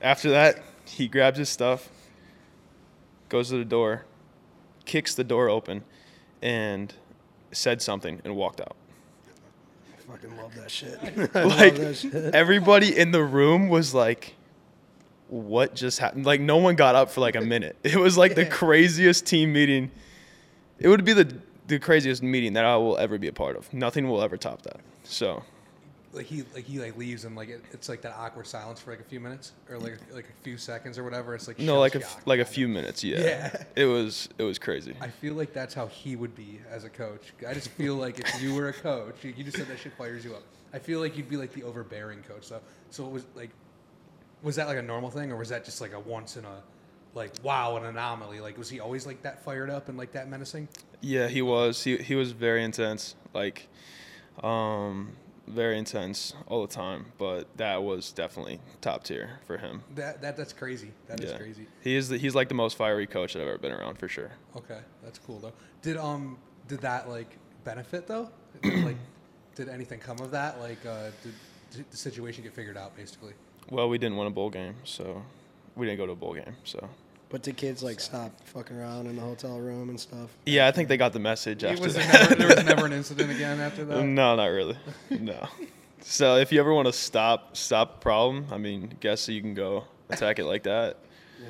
after 0.00 0.30
that, 0.30 0.62
he 0.86 1.08
grabs 1.08 1.38
his 1.38 1.48
stuff, 1.48 1.88
goes 3.28 3.50
to 3.50 3.58
the 3.58 3.64
door, 3.64 4.04
kicks 4.86 5.14
the 5.14 5.24
door 5.24 5.48
open, 5.48 5.84
and 6.40 6.94
said 7.52 7.82
something 7.82 8.20
and 8.24 8.34
walked 8.34 8.60
out. 8.60 8.76
I 9.92 10.12
fucking 10.12 10.36
love 10.36 10.54
that 10.54 10.70
shit. 10.70 10.98
Like 11.34 11.76
that 11.76 11.96
shit. 11.96 12.34
everybody 12.34 12.96
in 12.96 13.10
the 13.10 13.22
room 13.22 13.68
was 13.68 13.92
like, 13.92 14.34
"What 15.28 15.74
just 15.74 15.98
happened?" 15.98 16.24
Like 16.24 16.40
no 16.40 16.56
one 16.56 16.76
got 16.76 16.94
up 16.94 17.10
for 17.10 17.20
like 17.20 17.36
a 17.36 17.40
minute. 17.42 17.76
It 17.84 17.96
was 17.96 18.16
like 18.16 18.34
the 18.36 18.46
craziest 18.46 19.26
team 19.26 19.52
meeting. 19.52 19.90
It 20.78 20.88
would 20.88 21.04
be 21.04 21.12
the 21.12 21.36
the 21.66 21.78
craziest 21.78 22.22
meeting 22.22 22.52
that 22.54 22.64
I 22.64 22.76
will 22.76 22.96
ever 22.96 23.18
be 23.18 23.28
a 23.28 23.32
part 23.32 23.56
of. 23.56 23.72
Nothing 23.74 24.08
will 24.08 24.22
ever 24.22 24.36
top 24.36 24.62
that. 24.62 24.80
So 25.02 25.42
like 26.16 26.26
he 26.26 26.44
like 26.54 26.64
he 26.64 26.80
like 26.80 26.96
leaves 26.96 27.24
and 27.24 27.36
like 27.36 27.48
it, 27.48 27.62
it's 27.72 27.88
like 27.88 28.02
that 28.02 28.14
awkward 28.16 28.46
silence 28.46 28.80
for 28.80 28.90
like 28.90 29.00
a 29.00 29.04
few 29.04 29.20
minutes 29.20 29.52
or 29.70 29.78
like 29.78 29.98
like 30.12 30.24
a 30.24 30.42
few 30.42 30.56
seconds 30.56 30.98
or 30.98 31.04
whatever. 31.04 31.34
It's 31.34 31.46
like 31.46 31.58
no, 31.58 31.78
like 31.78 31.94
a 31.94 32.02
f- 32.02 32.26
like 32.26 32.40
a 32.40 32.44
few 32.44 32.66
minutes. 32.66 33.04
Yeah. 33.04 33.20
Yeah. 33.20 33.62
It 33.76 33.84
was 33.84 34.28
it 34.38 34.42
was 34.42 34.58
crazy. 34.58 34.94
I 35.00 35.08
feel 35.08 35.34
like 35.34 35.52
that's 35.52 35.74
how 35.74 35.86
he 35.86 36.16
would 36.16 36.34
be 36.34 36.60
as 36.70 36.84
a 36.84 36.90
coach. 36.90 37.32
I 37.46 37.54
just 37.54 37.68
feel 37.70 37.94
like 37.94 38.18
if 38.18 38.42
you 38.42 38.54
were 38.54 38.68
a 38.68 38.72
coach, 38.72 39.22
you, 39.22 39.34
you 39.36 39.44
just 39.44 39.56
said 39.56 39.68
that 39.68 39.78
shit 39.78 39.92
fires 39.96 40.24
you 40.24 40.34
up. 40.34 40.42
I 40.72 40.78
feel 40.78 41.00
like 41.00 41.16
you'd 41.16 41.28
be 41.28 41.36
like 41.36 41.52
the 41.52 41.62
overbearing 41.62 42.22
coach. 42.22 42.44
So, 42.44 42.60
so 42.90 43.06
it 43.06 43.10
was 43.12 43.24
like, 43.34 43.50
was 44.42 44.56
that 44.56 44.66
like 44.66 44.78
a 44.78 44.82
normal 44.82 45.10
thing, 45.10 45.32
or 45.32 45.36
was 45.36 45.48
that 45.48 45.64
just 45.64 45.80
like 45.80 45.92
a 45.92 46.00
once 46.00 46.36
in 46.36 46.44
a, 46.44 46.62
like 47.14 47.32
wow, 47.42 47.76
an 47.76 47.84
anomaly? 47.86 48.40
Like, 48.40 48.58
was 48.58 48.68
he 48.68 48.80
always 48.80 49.06
like 49.06 49.22
that 49.22 49.42
fired 49.44 49.70
up 49.70 49.88
and 49.88 49.96
like 49.96 50.12
that 50.12 50.28
menacing? 50.28 50.68
Yeah, 51.00 51.28
he 51.28 51.42
was. 51.42 51.84
He 51.84 51.96
he 51.96 52.14
was 52.14 52.32
very 52.32 52.62
intense. 52.62 53.14
Like, 53.32 53.68
um, 54.42 55.12
very 55.46 55.78
intense 55.78 56.34
all 56.46 56.62
the 56.66 56.72
time. 56.72 57.06
But 57.18 57.56
that 57.56 57.82
was 57.82 58.12
definitely 58.12 58.60
top 58.80 59.04
tier 59.04 59.38
for 59.46 59.58
him. 59.58 59.82
That 59.94 60.20
that 60.22 60.36
that's 60.36 60.52
crazy. 60.52 60.92
That 61.06 61.20
is 61.20 61.30
yeah. 61.30 61.38
crazy. 61.38 61.66
He 61.82 61.94
is. 61.94 62.08
The, 62.08 62.18
he's 62.18 62.34
like 62.34 62.48
the 62.48 62.54
most 62.54 62.76
fiery 62.76 63.06
coach 63.06 63.32
that 63.34 63.42
I've 63.42 63.48
ever 63.48 63.58
been 63.58 63.72
around 63.72 63.98
for 63.98 64.08
sure. 64.08 64.30
Okay, 64.56 64.80
that's 65.02 65.18
cool 65.18 65.38
though. 65.38 65.52
Did 65.82 65.96
um 65.96 66.38
did 66.68 66.80
that 66.80 67.08
like 67.08 67.36
benefit 67.64 68.06
though? 68.06 68.30
Did, 68.62 68.84
like, 68.84 68.96
did 69.54 69.68
anything 69.68 70.00
come 70.00 70.18
of 70.20 70.30
that? 70.32 70.60
Like, 70.60 70.84
uh, 70.86 71.10
did, 71.22 71.34
did 71.70 71.90
the 71.90 71.96
situation 71.96 72.44
get 72.44 72.54
figured 72.54 72.76
out 72.76 72.96
basically? 72.96 73.34
Well, 73.70 73.88
we 73.88 73.98
didn't 73.98 74.16
win 74.16 74.26
a 74.28 74.30
bowl 74.30 74.50
game, 74.50 74.76
so 74.84 75.22
we 75.74 75.86
didn't 75.86 75.98
go 75.98 76.06
to 76.06 76.12
a 76.12 76.16
bowl 76.16 76.34
game. 76.34 76.56
So 76.64 76.88
But 77.28 77.42
did 77.42 77.56
kids 77.56 77.82
like 77.82 77.98
stop 77.98 78.30
fucking 78.44 78.76
around 78.76 79.06
in 79.06 79.16
the 79.16 79.22
hotel 79.22 79.58
room 79.58 79.88
and 79.88 79.98
stuff? 79.98 80.30
yeah, 80.46 80.68
I 80.68 80.70
think 80.70 80.88
they 80.88 80.96
got 80.96 81.12
the 81.12 81.18
message 81.18 81.64
after 81.64 81.82
was 81.82 81.94
that. 81.94 82.30
never, 82.30 82.34
there 82.36 82.56
was 82.56 82.64
never 82.64 82.86
an 82.86 82.92
incident 83.00 83.30
again 83.32 83.60
after 83.60 83.84
that. 83.84 84.04
no, 84.04 84.36
not 84.36 84.46
really. 84.46 84.76
No. 85.10 85.48
So 86.02 86.36
if 86.36 86.52
you 86.52 86.60
ever 86.60 86.72
want 86.72 86.86
to 86.86 86.92
stop 86.92 87.56
stop 87.56 88.00
problem, 88.00 88.46
I 88.52 88.58
mean, 88.58 88.94
guess 89.00 89.22
so 89.22 89.32
you 89.32 89.40
can 89.40 89.54
go 89.54 89.84
attack 90.08 90.38
it 90.38 90.44
like 90.44 90.62
that. 90.64 90.98
Yeah. 91.40 91.48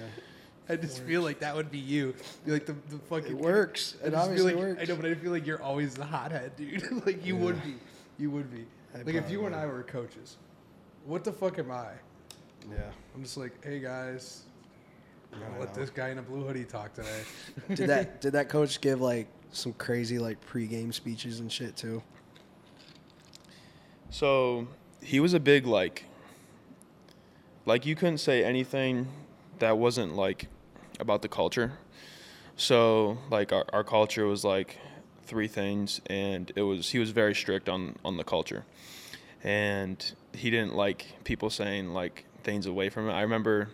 I 0.69 0.77
just 0.77 1.03
feel 1.05 1.21
like 1.23 1.41
that 1.41 1.55
would 1.55 1.71
be 1.71 1.79
you. 1.79 2.15
Be 2.45 2.53
like 2.53 2.65
the, 2.67 2.73
the 2.89 2.99
fucking. 3.11 3.33
It 3.33 3.39
works. 3.39 3.97
I 4.03 4.07
It 4.07 4.11
just 4.11 4.15
feel 4.15 4.21
obviously 4.31 4.55
like, 4.55 4.63
works. 4.65 4.81
I 4.83 4.85
know, 4.87 4.97
but 4.97 5.05
I 5.11 5.15
feel 5.15 5.31
like 5.31 5.47
you're 5.47 5.63
always 5.63 5.95
the 5.95 6.05
hothead, 6.07 6.57
dude. 6.57 7.05
like 7.07 7.25
you 7.25 7.37
would 7.37 7.63
be. 7.63 7.75
You 8.19 8.31
would 8.31 8.51
be. 8.51 8.65
I 8.95 8.99
like 9.03 9.09
if 9.15 9.31
you 9.31 9.41
probably 9.41 9.47
and 9.47 9.57
I 9.57 9.67
were 9.67 9.83
coaches, 9.83 10.39
what 11.05 11.23
the 11.23 11.33
fuck 11.33 11.59
am 11.59 11.71
I? 11.71 11.91
Yeah. 12.71 12.91
I'm 13.15 13.23
just 13.23 13.37
like, 13.37 13.63
hey 13.63 13.79
guys, 13.79 14.43
I'm 15.33 15.41
gonna 15.41 15.61
let 15.61 15.75
this 15.75 15.91
guy 15.91 16.11
in 16.11 16.19
a 16.19 16.23
blue 16.23 16.45
hoodie 16.45 16.65
talk 16.65 16.95
today. 16.95 17.23
Did 17.75 17.89
that 17.89 18.21
did 18.21 18.33
that 18.33 18.49
coach 18.49 18.81
give 18.81 19.01
like 19.01 19.29
some 19.53 19.73
crazy 19.75 20.19
like 20.19 20.39
pregame 20.47 20.93
speeches 20.93 21.41
and 21.41 21.51
shit 21.51 21.77
too? 21.77 22.03
So 24.11 24.69
he 25.03 25.21
was 25.21 25.35
a 25.35 25.41
big 25.41 25.67
like 25.67 26.05
like 27.65 27.85
you 27.85 27.95
couldn't 27.95 28.19
say 28.19 28.45
anything 28.45 29.09
that 29.59 29.77
wasn't 29.79 30.15
like 30.15 30.49
about 31.01 31.23
the 31.23 31.29
culture. 31.29 31.73
So 32.57 33.19
like 33.31 33.53
our, 33.53 33.65
our 33.73 33.85
culture 33.85 34.27
was 34.27 34.45
like 34.45 34.79
three 35.25 35.49
things 35.49 36.01
and 36.07 36.51
it 36.55 36.63
was 36.63 36.91
he 36.91 36.99
was 36.99 37.11
very 37.11 37.35
strict 37.35 37.69
on 37.69 37.97
on 38.05 38.17
the 38.17 38.25
culture. 38.25 38.65
And 39.43 40.13
he 40.33 40.51
didn't 40.51 40.75
like 40.75 41.07
people 41.25 41.51
saying 41.51 41.93
like 41.93 42.25
things 42.43 42.67
away 42.67 42.89
from 42.89 43.09
it. 43.09 43.13
I 43.13 43.23
remember 43.23 43.69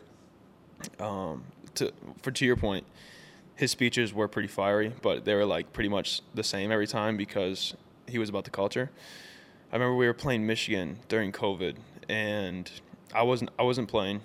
um 1.00 1.44
to 1.74 1.92
for 2.22 2.30
to 2.30 2.44
your 2.44 2.56
point, 2.56 2.84
his 3.56 3.70
speeches 3.70 4.12
were 4.12 4.28
pretty 4.28 4.48
fiery, 4.48 4.92
but 5.02 5.24
they 5.24 5.34
were 5.34 5.46
like 5.46 5.72
pretty 5.72 5.88
much 5.88 6.22
the 6.34 6.44
same 6.44 6.70
every 6.70 6.86
time 6.86 7.16
because 7.16 7.74
he 8.08 8.18
was 8.18 8.28
about 8.28 8.44
the 8.44 8.50
culture. 8.50 8.90
I 9.72 9.76
remember 9.76 9.96
we 9.96 10.06
were 10.06 10.14
playing 10.14 10.46
Michigan 10.46 10.98
during 11.08 11.32
COVID, 11.32 11.76
and 12.08 12.70
I 13.14 13.22
wasn't 13.22 13.50
I 13.58 13.62
wasn't 13.62 13.88
playing. 13.88 14.20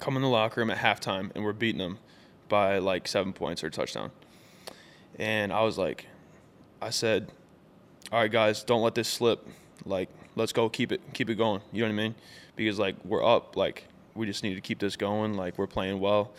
Come 0.00 0.16
in 0.16 0.22
the 0.22 0.28
locker 0.28 0.60
room 0.60 0.70
at 0.70 0.78
halftime, 0.78 1.30
and 1.34 1.44
we're 1.44 1.52
beating 1.52 1.78
them 1.78 1.98
by 2.48 2.78
like 2.78 3.08
seven 3.08 3.32
points 3.32 3.64
or 3.64 3.70
touchdown. 3.70 4.10
And 5.18 5.52
I 5.52 5.62
was 5.62 5.78
like, 5.78 6.06
I 6.80 6.90
said, 6.90 7.30
"All 8.12 8.20
right, 8.20 8.30
guys, 8.30 8.62
don't 8.62 8.82
let 8.82 8.94
this 8.94 9.08
slip. 9.08 9.46
Like, 9.84 10.08
let's 10.36 10.52
go, 10.52 10.68
keep 10.68 10.92
it, 10.92 11.00
keep 11.12 11.30
it 11.30 11.36
going. 11.36 11.60
You 11.72 11.82
know 11.82 11.88
what 11.88 11.92
I 11.92 11.96
mean? 11.96 12.14
Because 12.56 12.78
like 12.78 12.96
we're 13.04 13.24
up, 13.24 13.56
like 13.56 13.84
we 14.14 14.26
just 14.26 14.42
need 14.42 14.54
to 14.54 14.60
keep 14.60 14.78
this 14.78 14.96
going. 14.96 15.34
Like 15.34 15.58
we're 15.58 15.66
playing 15.66 16.00
well." 16.00 16.32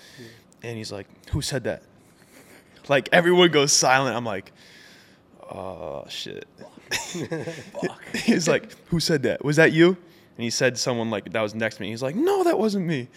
And 0.64 0.78
he's 0.78 0.92
like, 0.92 1.08
"Who 1.32 1.42
said 1.42 1.64
that?" 1.66 1.84
Like 2.88 3.10
everyone 3.12 3.52
goes 3.52 3.72
silent. 3.74 4.16
I'm 4.16 4.26
like, 4.26 4.52
"Oh 5.42 6.06
shit." 6.08 6.48
He's 8.14 8.48
like, 8.48 8.72
"Who 8.90 9.00
said 9.00 9.24
that? 9.24 9.44
Was 9.44 9.56
that 9.56 9.74
you?" 9.74 9.88
And 10.38 10.44
he 10.44 10.50
said 10.50 10.78
someone 10.78 11.10
like 11.10 11.32
that 11.32 11.42
was 11.42 11.56
next 11.56 11.78
to 11.78 11.82
me. 11.82 11.90
He's 11.90 12.04
like, 12.04 12.16
"No, 12.16 12.44
that 12.44 12.60
wasn't 12.60 12.86
me." 12.86 13.08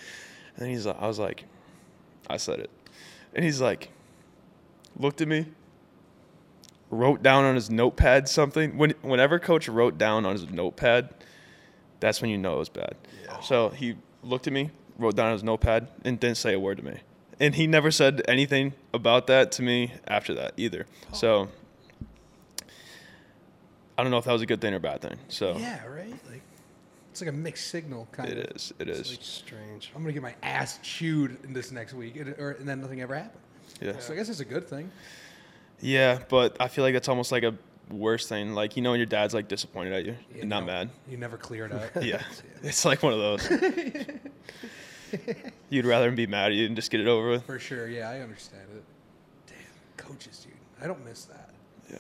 And 0.57 0.69
he's 0.69 0.87
like, 0.87 0.97
I 1.01 1.07
was 1.07 1.19
like, 1.19 1.45
"I 2.29 2.39
said 2.39 2.61
it." 2.61 2.71
And 3.35 3.45
he's 3.45 3.61
like, 3.61 3.91
looked 4.99 5.21
at 5.21 5.29
me, 5.29 5.47
wrote 6.91 7.23
down 7.23 7.45
on 7.45 7.55
his 7.55 7.71
notepad 7.71 8.29
something. 8.29 8.77
When 8.77 8.91
whenever 9.03 9.39
coach 9.39 9.69
wrote 9.69 9.99
down 9.99 10.27
on 10.27 10.33
his 10.33 10.51
notepad, 10.51 11.11
that's 12.01 12.21
when 12.21 12.31
you 12.31 12.39
know 12.39 12.57
it 12.57 12.59
was 12.59 12.69
bad. 12.69 12.97
So 13.43 13.69
he 13.71 13.97
looked 14.29 14.47
at 14.47 14.53
me, 14.53 14.71
wrote 14.99 15.17
down 15.17 15.27
on 15.27 15.33
his 15.33 15.43
notepad, 15.43 15.89
and 16.05 16.19
didn't 16.21 16.37
say 16.37 16.55
a 16.55 16.61
word 16.61 16.79
to 16.79 16.85
me. 16.85 16.99
And 17.41 17.55
he 17.55 17.67
never 17.67 17.91
said 17.91 18.23
anything 18.29 18.73
about 18.93 19.27
that 19.29 19.53
to 19.53 19.63
me 19.63 19.93
after 20.07 20.35
that 20.35 20.55
either. 20.57 20.87
Oh. 21.13 21.17
So 21.17 21.49
I 23.97 24.03
don't 24.03 24.11
know 24.11 24.19
if 24.19 24.25
that 24.25 24.33
was 24.33 24.43
a 24.43 24.47
good 24.47 24.61
thing 24.61 24.75
or 24.75 24.79
bad 24.79 25.01
thing. 25.01 25.17
So 25.29 25.57
Yeah, 25.57 25.85
right. 25.87 26.11
Like 26.31 26.43
it's 27.11 27.21
like 27.21 27.31
a 27.31 27.33
mixed 27.33 27.69
signal 27.69 28.07
kind 28.13 28.29
it 28.29 28.39
of. 28.51 28.57
is. 28.57 28.73
It 28.79 28.89
It's 28.89 29.01
is. 29.01 29.11
like, 29.11 29.19
Strange. 29.23 29.91
I'm 29.95 30.03
gonna 30.03 30.13
get 30.13 30.23
my 30.23 30.35
ass 30.43 30.79
chewed 30.83 31.37
in 31.45 31.53
this 31.53 31.73
next 31.73 31.95
week, 31.95 32.17
and, 32.17 32.29
or, 32.39 32.53
and 32.53 32.69
then 32.69 32.81
nothing 32.81 33.01
ever 33.01 33.15
happened. 33.15 33.43
Yeah. 33.81 33.99
So 33.99 34.13
I 34.13 34.17
guess 34.17 34.29
it's 34.29 34.41
a 34.41 34.45
good 34.45 34.69
thing. 34.69 34.91
Yeah, 35.81 36.19
but 36.29 36.57
I 36.61 36.67
feel 36.69 36.83
like 36.85 36.95
that's 36.95 37.09
almost 37.09 37.31
like 37.33 37.45
a 37.45 37.55
worse 37.91 38.29
thing. 38.29 38.55
Like 38.55 38.77
you 38.77 38.83
know 38.83 38.91
when 38.91 39.01
your 39.01 39.07
dad's 39.07 39.35
like 39.35 39.49
disappointed 39.49 39.93
at 39.93 40.05
you 40.05 40.17
Yeah, 40.35 40.43
and 40.43 40.51
not 40.51 40.61
no, 40.61 40.67
mad. 40.67 40.91
You 41.09 41.17
never 41.17 41.37
clear 41.37 41.67
it 41.67 41.73
out. 41.73 42.05
Yeah. 42.05 42.23
It's 42.63 42.85
like 42.85 43.03
one 43.03 43.13
of 43.13 43.19
those. 43.19 43.51
You'd 45.71 45.87
rather 45.87 46.09
him 46.09 46.15
be 46.15 46.27
mad 46.27 46.53
at 46.53 46.57
you 46.57 46.67
and 46.67 46.77
just 46.77 46.91
get 46.91 47.01
it 47.01 47.07
over 47.07 47.31
with. 47.31 47.45
For 47.45 47.59
sure. 47.59 47.89
Yeah, 47.89 48.11
I 48.11 48.21
understand 48.21 48.65
it. 48.75 48.85
Damn, 49.47 49.57
coaches, 49.97 50.45
dude. 50.45 50.55
I 50.83 50.87
don't 50.87 51.05
miss 51.05 51.25
that. 51.27 51.51
Yeah. 51.91 51.99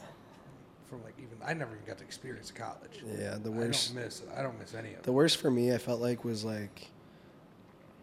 From 0.88 1.02
like 1.04 1.14
even 1.18 1.36
I 1.44 1.54
never 1.54 1.72
even 1.74 1.86
got 1.86 1.98
to 1.98 2.04
experience 2.04 2.50
college. 2.50 3.02
Yeah, 3.18 3.36
the 3.42 3.50
worst. 3.50 3.92
I 3.92 3.94
worst. 3.94 3.94
don't 3.94 4.04
miss. 4.04 4.22
I 4.36 4.42
don't 4.42 4.58
miss 4.58 4.74
any 4.74 4.90
of 4.90 4.98
it. 4.98 5.02
The 5.04 5.10
it. 5.10 5.14
worst 5.14 5.38
for 5.38 5.50
me, 5.50 5.72
I 5.72 5.78
felt 5.78 6.00
like 6.00 6.24
was 6.24 6.44
like 6.44 6.88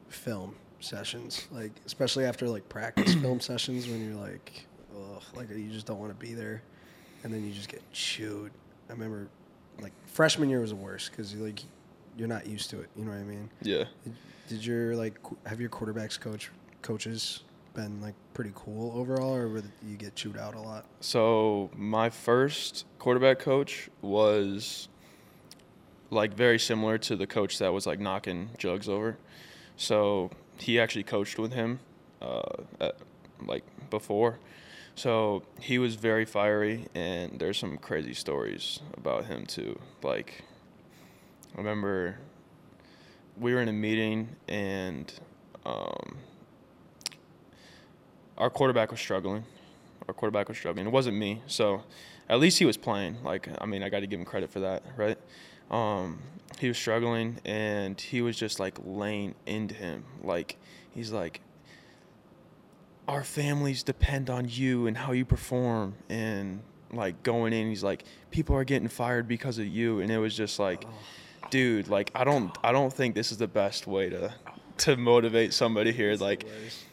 film 0.10 0.56
sessions, 0.80 1.48
like 1.52 1.72
especially 1.86 2.26
after 2.26 2.48
like 2.48 2.68
practice 2.70 3.14
film 3.22 3.40
sessions 3.40 3.88
when 3.88 4.04
you're 4.06 4.20
like, 4.20 4.66
ugh, 4.96 5.24
like 5.36 5.50
you 5.50 5.70
just 5.70 5.86
don't 5.86 6.00
want 6.00 6.18
to 6.18 6.26
be 6.26 6.34
there, 6.34 6.62
and 7.26 7.34
then 7.34 7.44
you 7.44 7.52
just 7.52 7.70
get 7.70 7.82
chewed. 7.92 8.52
I 8.88 8.94
remember, 8.94 9.28
like 9.82 9.92
freshman 10.06 10.48
year 10.48 10.62
was 10.62 10.70
the 10.70 10.76
worst 10.76 11.10
because 11.10 11.34
you 11.34 11.44
like 11.44 11.60
you're 12.16 12.28
not 12.28 12.46
used 12.46 12.70
to 12.70 12.80
it. 12.80 12.90
You 12.96 13.04
know 13.04 13.12
what 13.12 13.20
I 13.20 13.24
mean? 13.24 13.50
Yeah. 13.64 13.86
Did, 14.04 14.16
did 14.48 14.66
your 14.66 14.96
like 14.96 15.18
have 15.48 15.60
your 15.60 15.72
quarterbacks 15.72 16.20
coach 16.20 16.52
coaches 16.84 17.42
been 17.74 18.00
like 18.00 18.14
pretty 18.36 18.52
cool 18.54 18.98
overall, 18.98 19.34
or 19.34 19.50
would 19.50 19.70
you 19.86 19.98
get 19.98 20.16
chewed 20.16 20.38
out 20.38 20.54
a 20.54 20.62
lot? 20.62 20.86
So 21.02 21.72
my 21.76 22.12
first 22.12 22.86
quarterback 23.00 23.40
coach 23.40 23.90
was 24.04 24.88
like 26.12 26.36
very 26.36 26.60
similar 26.60 27.00
to 27.00 27.16
the 27.16 27.26
coach 27.26 27.58
that 27.58 27.74
was 27.74 27.88
like 27.88 28.00
knocking 28.00 28.52
jugs 28.60 28.88
over. 28.88 29.18
So 29.78 30.30
he 30.60 30.80
actually 30.80 31.04
coached 31.04 31.40
with 31.40 31.54
him, 31.54 31.80
uh, 32.22 32.44
at, 32.80 32.98
like 33.44 33.64
before. 33.90 34.38
So 34.96 35.44
he 35.60 35.78
was 35.78 35.96
very 35.96 36.24
fiery, 36.24 36.88
and 36.96 37.38
there's 37.38 37.58
some 37.58 37.78
crazy 37.78 38.14
stories 38.14 38.80
about 38.96 39.26
him 39.26 39.46
too. 39.46 39.78
Like, 40.02 40.44
I 41.54 41.58
remember 41.58 42.18
we 43.38 43.54
were 43.54 43.62
in 43.62 43.68
a 43.68 43.74
meeting, 43.74 44.30
and 44.48 45.14
um, 45.66 46.18
our 48.38 48.50
quarterback 48.50 48.92
was 48.92 49.02
struggling. 49.02 49.44
Our 50.08 50.14
quarterback 50.14 50.48
was 50.48 50.58
struggling. 50.58 50.88
It 50.88 50.92
wasn't 50.92 51.18
me, 51.18 51.42
so 51.46 51.84
at 52.30 52.40
least 52.40 52.60
he 52.60 52.66
was 52.66 52.78
playing. 52.78 53.22
Like, 53.22 53.50
I 53.60 53.66
mean, 53.66 53.84
I 53.84 53.90
got 53.90 54.00
to 54.00 54.08
give 54.08 54.20
him 54.20 54.26
credit 54.26 54.50
for 54.50 54.62
that, 54.62 54.84
right? 54.96 55.18
Um, 55.70 56.20
he 56.60 56.70
was 56.70 56.78
struggling, 56.78 57.40
and 57.44 58.00
he 58.00 58.22
was 58.22 58.38
just 58.38 58.62
like 58.62 58.78
laying 58.86 59.36
into 59.46 59.76
him. 59.76 60.06
Like, 60.24 60.58
he's 60.92 61.12
like, 61.12 61.42
our 63.08 63.24
families 63.24 63.84
depend 63.84 64.30
on 64.30 64.48
you 64.50 64.88
and 64.88 64.98
how 64.98 65.12
you 65.12 65.26
perform, 65.26 65.96
and 66.10 66.62
like 66.92 67.24
going 67.24 67.54
in, 67.54 67.68
he's 67.70 67.84
like, 67.84 68.04
people 68.32 68.56
are 68.56 68.64
getting 68.64 68.88
fired 68.88 69.28
because 69.28 69.58
of 69.58 69.68
you, 69.68 70.00
and 70.00 70.12
it 70.12 70.18
was 70.18 70.36
just 70.36 70.60
like, 70.60 70.86
dude, 71.50 71.88
like 71.88 72.12
I 72.16 72.24
don't, 72.24 72.56
I 72.64 72.72
don't 72.72 72.92
think 72.92 73.16
this 73.16 73.32
is 73.32 73.38
the 73.38 73.48
best 73.48 73.88
way 73.88 74.10
to 74.10 74.34
to 74.78 74.98
motivate 74.98 75.54
somebody 75.54 75.92
here. 75.92 76.16
Like, 76.16 76.46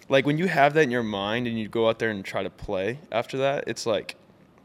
like 0.09 0.27
when 0.27 0.39
you 0.39 0.47
have 0.47 0.75
that 0.75 0.83
in 0.83 0.91
your 0.91 1.03
mind 1.03 1.47
and 1.47 1.59
you 1.59 1.69
go 1.69 1.89
out 1.89 1.99
there 1.99 2.11
and 2.11 2.25
try 2.25 2.43
to 2.43 2.51
play 2.51 2.99
after 3.11 3.39
that, 3.39 3.65
it's 3.67 3.87
like, 3.87 4.17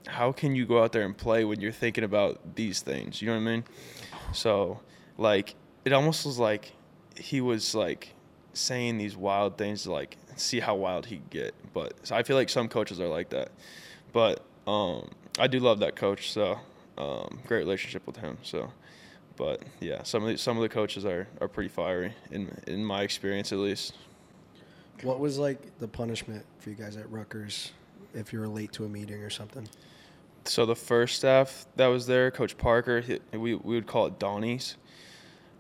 how 0.07 0.31
can 0.31 0.55
you 0.55 0.65
go 0.65 0.83
out 0.83 0.91
there 0.91 1.03
and 1.03 1.17
play 1.17 1.43
when 1.43 1.59
you're 1.59 1.71
thinking 1.71 2.03
about 2.03 2.55
these 2.55 2.81
things? 2.81 3.21
You 3.21 3.27
know 3.29 3.35
what 3.35 3.41
I 3.41 3.51
mean? 3.51 3.63
So, 4.33 4.81
like, 5.17 5.55
it 5.85 5.93
almost 5.93 6.25
was 6.25 6.37
like 6.37 6.73
he 7.15 7.41
was 7.41 7.73
like 7.73 8.13
saying 8.59 8.97
these 8.97 9.15
wild 9.15 9.57
things 9.57 9.83
to 9.83 9.91
like 9.91 10.17
see 10.35 10.59
how 10.59 10.75
wild 10.75 11.05
he 11.05 11.17
could 11.17 11.29
get. 11.29 11.55
But 11.73 11.93
so 12.03 12.15
I 12.15 12.23
feel 12.23 12.35
like 12.35 12.49
some 12.49 12.67
coaches 12.67 12.99
are 12.99 13.07
like 13.07 13.29
that. 13.29 13.49
But 14.13 14.43
um, 14.65 15.09
I 15.39 15.47
do 15.47 15.59
love 15.59 15.79
that 15.79 15.95
coach. 15.95 16.31
So 16.31 16.59
um, 16.97 17.39
great 17.47 17.59
relationship 17.59 18.05
with 18.07 18.17
him. 18.17 18.37
So. 18.43 18.71
But 19.37 19.61
yeah, 19.79 20.01
some 20.01 20.23
of 20.23 20.29
the, 20.29 20.37
some 20.37 20.57
of 20.57 20.63
the 20.63 20.69
coaches 20.69 21.05
are, 21.05 21.27
are 21.39 21.47
pretty 21.47 21.69
fiery 21.69 22.13
in 22.31 22.49
in 22.65 22.83
my 22.83 23.03
experience 23.03 23.51
at 23.51 23.59
least. 23.59 23.93
What 25.03 25.19
was 25.19 25.37
like 25.37 25.77
the 25.77 25.87
punishment 25.87 26.43
for 26.57 26.71
you 26.71 26.75
guys 26.75 26.97
at 26.97 27.09
Rutgers 27.11 27.71
if 28.15 28.33
you 28.33 28.39
were 28.39 28.47
late 28.47 28.71
to 28.73 28.85
a 28.85 28.89
meeting 28.89 29.21
or 29.21 29.29
something? 29.29 29.69
So 30.45 30.65
the 30.65 30.75
first 30.75 31.17
staff 31.17 31.67
that 31.75 31.85
was 31.85 32.07
there, 32.07 32.31
Coach 32.31 32.57
Parker, 32.57 33.01
he, 33.01 33.19
we 33.31 33.53
we 33.53 33.75
would 33.75 33.85
call 33.85 34.07
it 34.07 34.17
Donnies. 34.17 34.75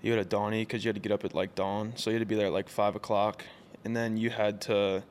You 0.01 0.11
had 0.11 0.19
a 0.19 0.25
Donnie 0.25 0.61
because 0.61 0.83
you 0.83 0.89
had 0.89 0.95
to 0.95 1.01
get 1.01 1.11
up 1.11 1.25
at 1.25 1.33
like 1.33 1.55
dawn, 1.55 1.93
so 1.95 2.09
you 2.09 2.15
had 2.15 2.21
to 2.21 2.25
be 2.25 2.35
there 2.35 2.47
at 2.47 2.53
like 2.53 2.69
five 2.69 2.95
o'clock, 2.95 3.43
and 3.83 3.95
then 3.95 4.17
you 4.17 4.29
had 4.29 4.61
to, 4.61 5.03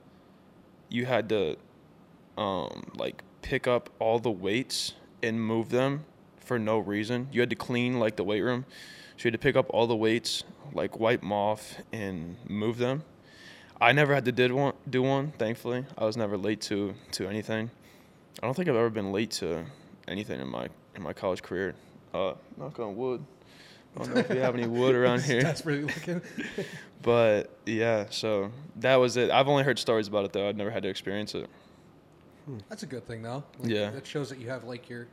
you 0.89 1.07
had 1.07 1.29
to, 1.31 1.57
um, 2.39 2.91
like 2.95 3.23
pick 3.43 3.67
up 3.67 3.91
all 3.99 4.19
the 4.19 4.31
weights 4.31 4.95
and 5.23 5.41
move 5.41 5.71
them 5.71 6.05
for 6.39 6.59
no 6.59 6.79
reason. 6.79 7.29
You 7.33 7.41
had 7.41 7.51
to 7.51 7.57
clean 7.57 7.99
like 7.99 8.17
the 8.17 8.25
weight 8.25 8.43
room, 8.43 8.65
so 9.17 9.25
you 9.25 9.29
had 9.29 9.33
to 9.33 9.39
pick 9.39 9.57
up 9.57 9.67
all 9.71 9.87
the 9.87 9.97
weights, 9.97 10.45
like 10.73 10.99
wipe 10.99 11.21
them 11.21 11.33
off 11.33 11.77
and 11.93 12.37
move 12.49 12.79
them. 12.79 13.03
I 13.81 13.93
never 13.93 14.15
had 14.15 14.25
to 14.25 14.33
did 14.33 14.53
one 14.53 14.73
do 14.89 15.03
one. 15.03 15.33
Thankfully, 15.33 15.85
I 15.99 16.05
was 16.05 16.17
never 16.17 16.37
late 16.39 16.61
to 16.63 16.95
to 17.13 17.29
anything. 17.29 17.71
I 18.43 18.47
don't 18.47 18.55
think 18.55 18.69
I've 18.69 18.77
ever 18.77 18.91
been 18.91 19.13
late 19.13 19.31
to 19.33 19.65
anything 20.09 20.41
in 20.41 20.49
my 20.49 20.69
in 20.95 21.03
my 21.03 21.13
college 21.13 21.43
career. 21.43 21.75
Uh, 22.15 22.35
knock 22.57 22.79
on 22.79 22.97
wood. 22.97 23.25
I 23.97 24.05
don't 24.05 24.15
know 24.15 24.21
if 24.21 24.29
we 24.29 24.39
have 24.39 24.55
any 24.55 24.67
wood 24.67 24.95
around 24.95 25.23
here, 25.23 25.41
Desperately 25.41 25.85
looking. 25.85 26.21
but 27.03 27.51
yeah. 27.65 28.07
So 28.11 28.51
that 28.77 28.97
was 28.97 29.17
it. 29.17 29.31
I've 29.31 29.49
only 29.49 29.65
heard 29.65 29.79
stories 29.79 30.09
about 30.09 30.25
it 30.25 30.33
though. 30.33 30.49
I've 30.49 30.57
never 30.57 30.71
had 30.71 30.83
to 30.83 30.89
experience 30.89 31.35
it. 31.35 31.49
Hmm. 32.45 32.59
That's 32.69 32.83
a 32.83 32.87
good 32.87 33.07
thing 33.07 33.23
though. 33.23 33.43
Like, 33.59 33.71
Yeah. 33.71 33.91
That 33.91 34.07
shows 34.07 34.29
that 34.31 34.39
you 34.39 34.49
have 34.51 34.65
like 34.65 34.89
your 34.89 35.07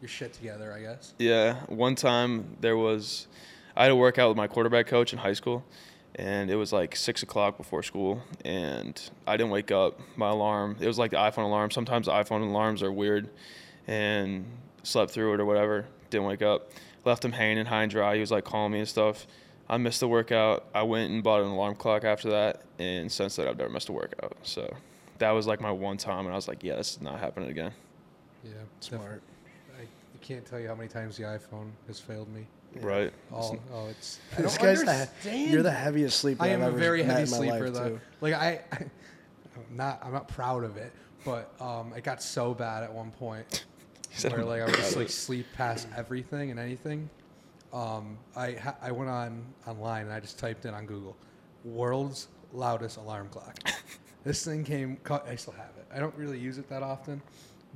your 0.00 0.08
shit 0.08 0.32
together. 0.32 0.72
I 0.72 0.80
guess. 0.80 1.14
Yeah, 1.18 1.60
one 1.68 1.94
time 1.94 2.56
there 2.60 2.76
was, 2.76 3.28
I 3.76 3.84
had 3.84 3.92
a 3.92 3.96
workout 3.96 4.28
with 4.28 4.36
my 4.36 4.46
quarterback 4.46 4.86
coach 4.86 5.12
in 5.12 5.18
high 5.18 5.32
school, 5.32 5.64
and 6.16 6.50
it 6.50 6.56
was 6.56 6.72
like 6.72 6.94
six 6.96 7.22
o'clock 7.22 7.56
before 7.56 7.82
school, 7.82 8.22
and 8.44 9.00
I 9.26 9.36
didn't 9.36 9.50
wake 9.50 9.70
up. 9.72 9.98
My 10.16 10.28
alarm, 10.30 10.76
it 10.80 10.86
was 10.86 10.98
like 10.98 11.12
the 11.12 11.16
iPhone 11.16 11.44
alarm. 11.44 11.70
Sometimes 11.70 12.06
the 12.06 12.12
iPhone 12.12 12.42
alarms 12.42 12.82
are 12.82 12.92
weird, 12.92 13.30
and 13.86 14.44
slept 14.82 15.12
through 15.12 15.34
it 15.34 15.40
or 15.40 15.44
whatever. 15.44 15.86
Didn't 16.10 16.26
wake 16.26 16.42
up. 16.42 16.70
Left 17.06 17.24
him 17.24 17.32
hanging 17.32 17.66
high 17.66 17.82
and 17.84 17.90
dry. 17.90 18.14
He 18.16 18.20
was 18.20 18.30
like 18.32 18.44
calling 18.44 18.72
me 18.72 18.80
and 18.80 18.88
stuff. 18.88 19.26
I 19.68 19.78
missed 19.78 20.00
the 20.00 20.08
workout. 20.08 20.66
I 20.74 20.82
went 20.82 21.10
and 21.12 21.22
bought 21.22 21.40
an 21.40 21.46
alarm 21.48 21.76
clock 21.76 22.04
after 22.04 22.30
that, 22.30 22.62
and 22.78 23.10
since 23.10 23.36
then 23.36 23.48
I've 23.48 23.56
never 23.56 23.70
missed 23.70 23.88
a 23.88 23.92
workout. 23.92 24.36
So 24.42 24.74
that 25.18 25.30
was 25.30 25.46
like 25.46 25.60
my 25.60 25.70
one 25.70 25.96
time, 25.96 26.26
and 26.26 26.32
I 26.32 26.36
was 26.36 26.48
like, 26.48 26.62
yeah, 26.62 26.76
this 26.76 26.92
is 26.92 27.00
not 27.00 27.18
happening 27.20 27.48
again. 27.48 27.72
Yeah. 28.44 28.50
Smart. 28.80 29.22
I, 29.78 29.82
I 29.82 29.86
can't 30.20 30.44
tell 30.44 30.60
you 30.60 30.68
how 30.68 30.74
many 30.74 30.88
times 30.88 31.16
the 31.16 31.22
iPhone 31.24 31.70
has 31.86 31.98
failed 32.00 32.28
me. 32.34 32.46
Right. 32.80 33.12
All, 33.32 33.58
oh, 33.72 33.86
it's. 33.86 34.18
I 34.38 34.42
This 34.42 34.56
don't 34.56 34.64
guy's 34.66 34.82
the, 35.22 35.36
you're 35.36 35.62
the 35.62 35.70
heaviest 35.70 36.18
sleeper 36.18 36.42
I 36.42 36.48
am 36.48 36.60
I've 36.60 36.66
a 36.66 36.70
ever 36.70 36.78
very 36.78 37.02
met 37.04 37.18
heavy 37.18 37.22
in 37.22 37.30
my 37.30 37.36
sleeper 37.36 37.70
though. 37.70 37.88
too. 37.90 38.00
Like 38.20 38.34
I, 38.34 38.60
I'm 38.72 38.90
not 39.70 40.00
I'm 40.04 40.12
not 40.12 40.28
proud 40.28 40.64
of 40.64 40.76
it, 40.76 40.92
but 41.24 41.52
um, 41.60 41.92
it 41.96 42.04
got 42.04 42.22
so 42.22 42.52
bad 42.52 42.82
at 42.82 42.92
one 42.92 43.10
point 43.12 43.46
He 43.50 43.56
said, 43.56 43.64
where 44.24 44.40
"I'm 44.40 44.46
like 44.46 44.62
I 44.62 44.64
would 44.66 44.74
just 44.74 44.96
like 44.96 45.10
sleep 45.10 45.46
past 45.56 45.88
everything 45.96 46.50
and 46.50 46.60
anything. 46.60 47.08
Um, 47.72 48.18
I 48.34 48.52
ha- 48.52 48.76
I 48.80 48.90
went 48.92 49.10
on 49.10 49.44
online 49.66 50.04
and 50.04 50.12
I 50.12 50.20
just 50.20 50.38
typed 50.38 50.64
in 50.64 50.74
on 50.74 50.86
Google, 50.86 51.16
world's 51.64 52.28
loudest 52.52 52.96
alarm 52.96 53.28
clock. 53.28 53.58
this 54.24 54.44
thing 54.44 54.64
came. 54.64 54.98
I 55.10 55.36
still 55.36 55.54
have 55.54 55.72
it. 55.78 55.86
I 55.94 55.98
don't 55.98 56.14
really 56.16 56.38
use 56.38 56.58
it 56.58 56.68
that 56.68 56.82
often, 56.82 57.20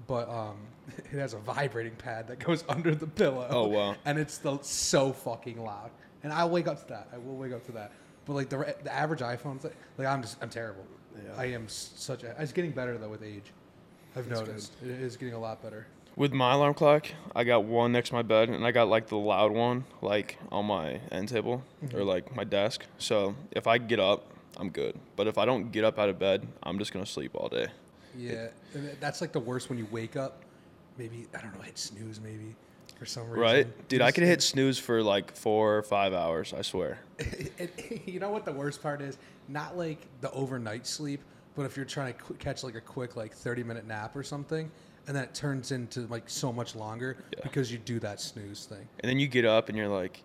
but 0.07 0.29
um, 0.29 0.57
it 0.99 1.19
has 1.19 1.35
a 1.35 1.39
vibrating 1.39 1.97
pad 1.97 2.29
that 2.29 2.39
goes 2.39 2.65
under 2.69 2.95
the 2.95 3.07
pillow. 3.07 3.47
Oh, 3.51 3.69
wow. 3.69 3.97
And 4.05 4.19
it's 4.19 4.35
still 4.35 4.63
so 4.63 5.13
fucking 5.13 5.63
loud. 5.63 5.91
And 6.23 6.33
I'll 6.33 6.51
wake 6.51 6.67
up 6.69 6.81
to 6.83 6.89
that. 6.89 7.09
I 7.13 7.19
will 7.19 7.37
wake 7.37 7.53
up 7.53 7.65
to 7.67 7.73
that. 7.73 7.93
But 8.27 8.35
like 8.35 8.49
the 8.49 8.77
the 8.85 8.93
average 8.93 9.21
iPhone's 9.21 9.65
like, 9.65 9.77
like 9.97 10.07
I'm 10.07 10.23
just 10.23 10.37
I'm 10.43 10.51
terrible. 10.51 10.85
Yeah. 11.17 11.33
I 11.37 11.47
am 11.47 11.69
such 11.69 12.23
a. 12.23 12.35
It's 12.39 12.53
getting 12.53 12.71
better 12.71 12.99
though 12.99 13.09
with 13.09 13.23
age. 13.23 13.53
I've 14.15 14.29
That's 14.29 14.41
noticed 14.41 14.73
it 14.83 14.91
is 14.91 15.17
getting 15.17 15.35
a 15.35 15.39
lot 15.39 15.63
better. 15.63 15.87
With 16.17 16.33
my 16.33 16.53
alarm 16.53 16.75
clock, 16.75 17.07
I 17.35 17.45
got 17.45 17.65
one 17.65 17.93
next 17.93 18.11
to 18.11 18.15
my 18.15 18.23
bed, 18.23 18.49
and 18.49 18.67
I 18.67 18.73
got 18.73 18.89
like 18.89 19.07
the 19.07 19.17
loud 19.17 19.53
one, 19.53 19.85
like 20.03 20.39
on 20.51 20.67
my 20.67 21.01
end 21.11 21.29
table 21.29 21.63
or 21.83 21.89
mm-hmm. 21.89 22.03
like 22.03 22.35
my 22.35 22.45
desk. 22.45 22.85
So 22.99 23.35
if 23.53 23.67
I 23.67 23.79
get 23.79 24.01
up, 24.01 24.27
I'm 24.57 24.71
good. 24.71 24.99
But 25.17 25.27
if 25.27 25.39
I 25.39 25.45
don't 25.45 25.71
get 25.73 25.85
up 25.85 25.99
out 25.99 26.09
of 26.09 26.19
bed, 26.19 26.47
I'm 26.63 26.79
just 26.79 26.93
gonna 26.93 27.07
sleep 27.07 27.33
all 27.35 27.49
day. 27.49 27.69
Yeah, 28.17 28.49
and 28.75 28.91
that's 29.01 29.21
like 29.21 29.33
the 29.33 29.41
worst 29.41 29.69
when 29.69 29.79
you 29.79 29.87
wake 29.91 30.17
up, 30.17 30.43
maybe 30.99 31.27
I 31.37 31.41
don't 31.41 31.55
know, 31.57 31.63
hit 31.63 31.79
snooze 31.79 32.21
maybe 32.21 32.55
for 32.99 33.07
some 33.07 33.25
reason. 33.25 33.41
Right, 33.41 33.89
dude. 33.89 34.03
I 34.03 34.11
could 34.11 34.25
hit 34.25 34.43
snooze 34.43 34.79
for 34.79 35.03
like 35.03 35.35
four 35.35 35.79
or 35.79 35.83
five 35.83 36.13
hours. 36.13 36.53
I 36.53 36.63
swear. 36.63 36.99
it, 37.19 38.03
you 38.07 38.21
know 38.21 38.31
what 38.31 38.45
the 38.45 38.53
worst 38.53 38.83
part 38.83 39.01
is? 39.01 39.17
Not 39.49 39.77
like 39.79 40.07
the 40.21 40.31
overnight 40.33 40.87
sleep, 40.87 41.23
but 41.55 41.65
if 41.65 41.77
you're 41.77 41.87
trying 41.87 42.15
to 42.15 42.35
catch 42.35 42.63
like 42.63 42.75
a 42.75 42.81
quick 42.81 43.17
like 43.17 43.33
30 43.33 43.63
minute 43.63 43.87
nap 43.87 44.15
or 44.15 44.23
something, 44.23 44.71
and 45.07 45.17
then 45.17 45.25
it 45.25 45.35
turns 45.35 45.73
into 45.73 46.01
like 46.09 46.29
so 46.29 46.53
much 46.53 46.75
longer 46.77 47.17
Yeah. 47.37 47.41
because 47.43 47.71
you 47.73 47.79
do 47.79 47.99
that 48.01 48.21
snooze 48.21 48.67
thing. 48.67 48.87
And 49.01 49.11
then 49.11 49.19
you 49.19 49.27
get 49.29 49.45
up 49.45 49.69
and 49.69 49.77
you're 49.79 49.89
like, 49.89 50.23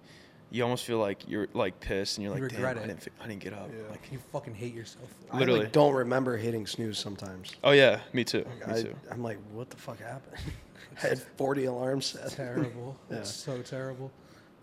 you 0.51 0.63
almost 0.63 0.85
feel 0.85 0.99
like 0.99 1.27
you're 1.27 1.47
like 1.53 1.79
pissed 1.79 2.17
and 2.17 2.23
you're 2.23 2.35
You 2.35 2.41
like, 2.43 2.51
damn, 2.51 2.57
regret 2.61 2.77
I 2.83 2.87
didn't, 2.87 3.07
I 3.23 3.27
didn't 3.27 3.41
get 3.43 3.53
up. 3.53 3.69
Like 3.89 3.89
Like, 4.01 4.11
you 4.11 4.19
fucking 4.31 4.53
hate 4.53 4.73
yourself. 4.73 5.09
I 5.31 5.39
Literally. 5.39 5.61
like, 5.61 5.71
don't 5.71 5.93
remember 5.93 6.37
hitting 6.37 6.67
snooze 6.67 6.97
sometimes. 6.99 7.51
oh 7.63 7.71
yeah, 7.71 7.99
me 8.13 8.23
too. 8.23 8.45
Me 8.67 8.73
I, 8.73 8.81
too. 8.81 8.95
I'm 9.11 9.23
like, 9.23 9.37
what 9.53 9.69
the 9.69 9.77
fuck 9.77 9.99
happened? 9.99 10.37
I 11.03 11.07
had 11.07 11.19
40 11.19 11.65
alarms 11.65 12.05
set. 12.05 12.29
terrible. 12.31 12.95
Yeah. 13.09 13.17
It's 13.17 13.31
so 13.33 13.61
terrible. 13.61 14.11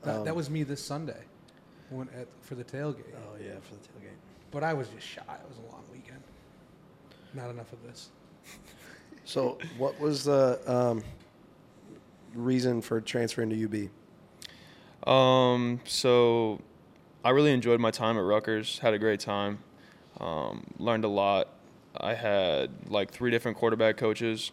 That, 0.05 0.25
that 0.25 0.31
Um, 0.31 0.37
was 0.37 0.48
me 0.51 0.62
this 0.62 0.83
Sunday, 0.83 1.20
when 1.90 2.09
at, 2.18 2.27
for 2.40 2.55
the 2.55 2.64
tailgate. 2.64 3.12
Oh 3.16 3.37
yeah, 3.40 3.55
for 3.61 3.75
the 3.75 3.81
tailgate. 3.81 4.16
But 4.51 4.62
I 4.64 4.72
was 4.75 4.88
just 4.88 5.07
shy. 5.07 5.20
It 5.29 5.48
was 5.48 5.59
a 5.59 5.72
long 5.72 5.83
weekend. 5.92 6.22
Not 7.35 7.51
enough 7.51 7.72
of 7.72 7.83
this. 7.83 8.11
So, 9.24 9.58
what 9.78 9.98
was 10.00 10.24
the 10.24 10.61
um, 10.66 11.02
reason 12.35 12.82
for 12.82 13.00
transferring 13.00 13.50
to 13.50 13.64
UB? 13.64 15.08
Um, 15.08 15.80
so 15.85 16.61
I 17.24 17.30
really 17.30 17.52
enjoyed 17.52 17.80
my 17.80 17.90
time 17.90 18.16
at 18.16 18.24
Rutgers. 18.24 18.78
Had 18.78 18.94
a 18.94 18.98
great 18.98 19.20
time. 19.20 19.58
Um, 20.20 20.64
learned 20.78 21.04
a 21.04 21.08
lot. 21.08 21.48
I 21.96 22.14
had 22.14 22.70
like 22.88 23.11
three 23.11 23.30
different 23.30 23.56
quarterback 23.58 23.96
coaches. 23.96 24.52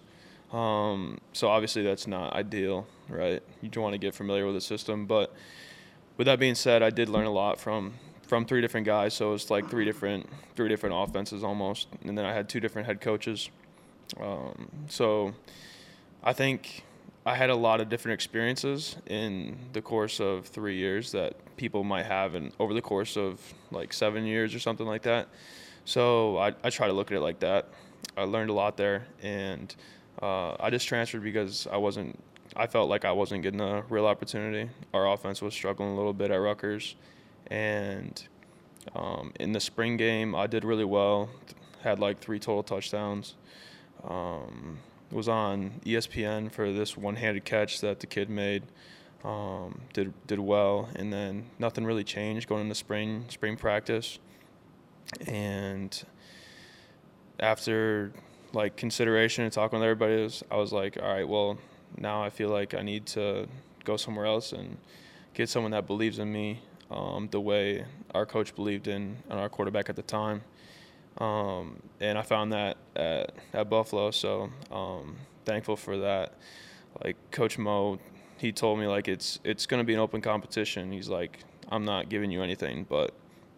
Um, 0.52 1.20
so 1.34 1.48
obviously 1.48 1.84
that's 1.84 2.08
not 2.08 2.34
ideal, 2.34 2.88
right? 3.08 3.44
You 3.62 3.70
want 3.82 3.94
to 3.94 4.00
get 4.00 4.16
familiar 4.16 4.46
with 4.46 4.56
the 4.56 4.62
system, 4.62 5.06
but 5.06 5.34
with 6.18 6.26
that 6.26 6.40
being 6.40 6.56
said, 6.56 6.82
I 6.82 6.90
did 6.90 7.08
learn 7.08 7.26
a 7.26 7.32
lot 7.32 7.60
from 7.60 7.94
from 8.28 8.46
three 8.46 8.62
different 8.62 8.86
guys. 8.86 9.14
So 9.14 9.34
it's 9.34 9.50
like 9.50 9.70
three 9.70 9.86
different 9.86 10.28
three 10.56 10.68
different 10.68 10.96
offenses 10.98 11.44
almost, 11.44 11.88
and 12.04 12.18
then 12.18 12.26
I 12.26 12.34
had 12.34 12.50
two 12.50 12.60
different 12.60 12.88
head 12.88 13.00
coaches. 13.00 13.50
Um, 14.20 14.70
so 14.88 15.34
I 16.24 16.34
think 16.34 16.84
I 17.26 17.36
had 17.36 17.50
a 17.50 17.56
lot 17.56 17.82
of 17.82 17.90
different 17.90 18.14
experiences 18.14 18.96
in 19.08 19.58
the 19.74 19.82
course 19.82 20.20
of 20.20 20.46
three 20.46 20.78
years 20.78 21.12
that 21.12 21.36
people 21.58 21.84
might 21.84 22.06
have 22.06 22.36
and 22.36 22.52
over 22.60 22.74
the 22.74 22.82
course 22.82 23.18
of 23.18 23.40
like 23.72 23.94
seven 23.94 24.26
years 24.26 24.56
or 24.56 24.60
something 24.60 24.88
like 24.88 25.04
that. 25.04 25.28
So 25.86 26.38
I, 26.38 26.54
I 26.64 26.70
try 26.70 26.88
to 26.88 26.94
look 26.94 27.12
at 27.12 27.18
it 27.18 27.22
like 27.22 27.40
that. 27.40 27.68
I 28.16 28.24
learned 28.24 28.50
a 28.50 28.54
lot 28.54 28.78
there, 28.78 29.06
and 29.22 29.74
uh, 30.22 30.56
I 30.60 30.70
just 30.70 30.88
transferred 30.88 31.24
because 31.24 31.68
I 31.72 31.78
wasn't. 31.78 32.18
I 32.56 32.68
felt 32.68 32.90
like 32.90 33.06
I 33.06 33.12
wasn't 33.12 33.44
getting 33.44 33.62
a 33.62 33.84
real 33.90 34.08
opportunity. 34.08 34.70
Our 34.94 35.12
offense 35.12 35.42
was 35.42 35.54
struggling 35.54 35.92
a 35.92 35.96
little 35.96 36.14
bit 36.14 36.32
at 36.32 36.36
Rutgers, 36.38 36.96
and 37.48 38.22
um, 38.96 39.34
in 39.40 39.52
the 39.52 39.60
spring 39.60 39.98
game 39.98 40.36
I 40.36 40.48
did 40.48 40.64
really 40.64 40.86
well. 40.86 41.30
Had 41.84 42.00
like 42.00 42.20
three 42.20 42.40
total 42.40 42.64
touchdowns. 42.64 43.36
Um, 44.04 44.80
was 45.12 45.28
on 45.28 45.82
ESPN 45.86 46.52
for 46.52 46.72
this 46.72 46.96
one-handed 46.96 47.44
catch 47.44 47.82
that 47.82 48.00
the 48.00 48.08
kid 48.08 48.30
made. 48.30 48.64
Um, 49.24 49.82
did 49.92 50.14
did 50.28 50.40
well, 50.40 50.88
and 50.96 51.12
then 51.12 51.48
nothing 51.58 51.84
really 51.84 52.06
changed 52.06 52.48
going 52.48 52.62
into 52.62 52.76
spring 52.76 53.26
spring 53.28 53.58
practice. 53.58 54.20
And 55.28 56.02
after 57.40 58.14
like 58.54 58.78
consideration 58.78 59.44
and 59.44 59.52
talking 59.52 59.80
with 59.80 59.86
everybody, 59.86 60.24
was, 60.24 60.44
I 60.50 60.56
was 60.56 60.72
like, 60.72 60.98
all 61.02 61.12
right, 61.12 61.28
well, 61.28 61.58
now 61.98 62.24
I 62.24 62.30
feel 62.30 62.50
like 62.50 62.74
I 62.74 62.82
need 62.82 63.06
to 63.08 63.48
go 63.84 63.98
somewhere 63.98 64.26
else 64.26 64.54
and 64.54 64.78
get 65.34 65.50
someone 65.50 65.72
that 65.72 65.88
believes 65.88 66.20
in 66.20 66.32
me 66.32 66.62
um, 66.92 67.28
the 67.32 67.40
way 67.40 67.86
our 68.14 68.26
coach 68.26 68.56
believed 68.56 68.88
in, 68.88 69.18
in 69.30 69.38
our 69.38 69.50
quarterback 69.50 69.90
at 69.90 69.96
the 69.96 70.02
time. 70.02 70.42
Um, 71.20 71.82
and 72.00 72.18
I 72.18 72.22
found 72.22 72.54
that 72.54 72.78
at, 72.96 73.34
at 73.54 73.70
Buffalo, 73.70 74.12
so 74.12 74.50
um, 74.72 75.18
thankful 75.46 75.76
for 75.76 75.98
that. 75.98 76.34
Like 77.04 77.18
Coach 77.32 77.58
Mo, 77.58 78.00
he 78.38 78.52
told 78.52 78.80
me 78.80 78.88
like 78.88 79.08
it's 79.08 79.40
it's 79.44 79.66
gonna 79.66 79.84
be 79.84 79.94
an 79.94 80.00
open 80.00 80.22
competition. 80.22 80.92
He's 80.92 81.10
like, 81.10 81.40
I'm 81.70 81.86
not 81.86 82.10
giving 82.10 82.32
you 82.32 82.42
anything, 82.42 82.86
but 82.88 83.14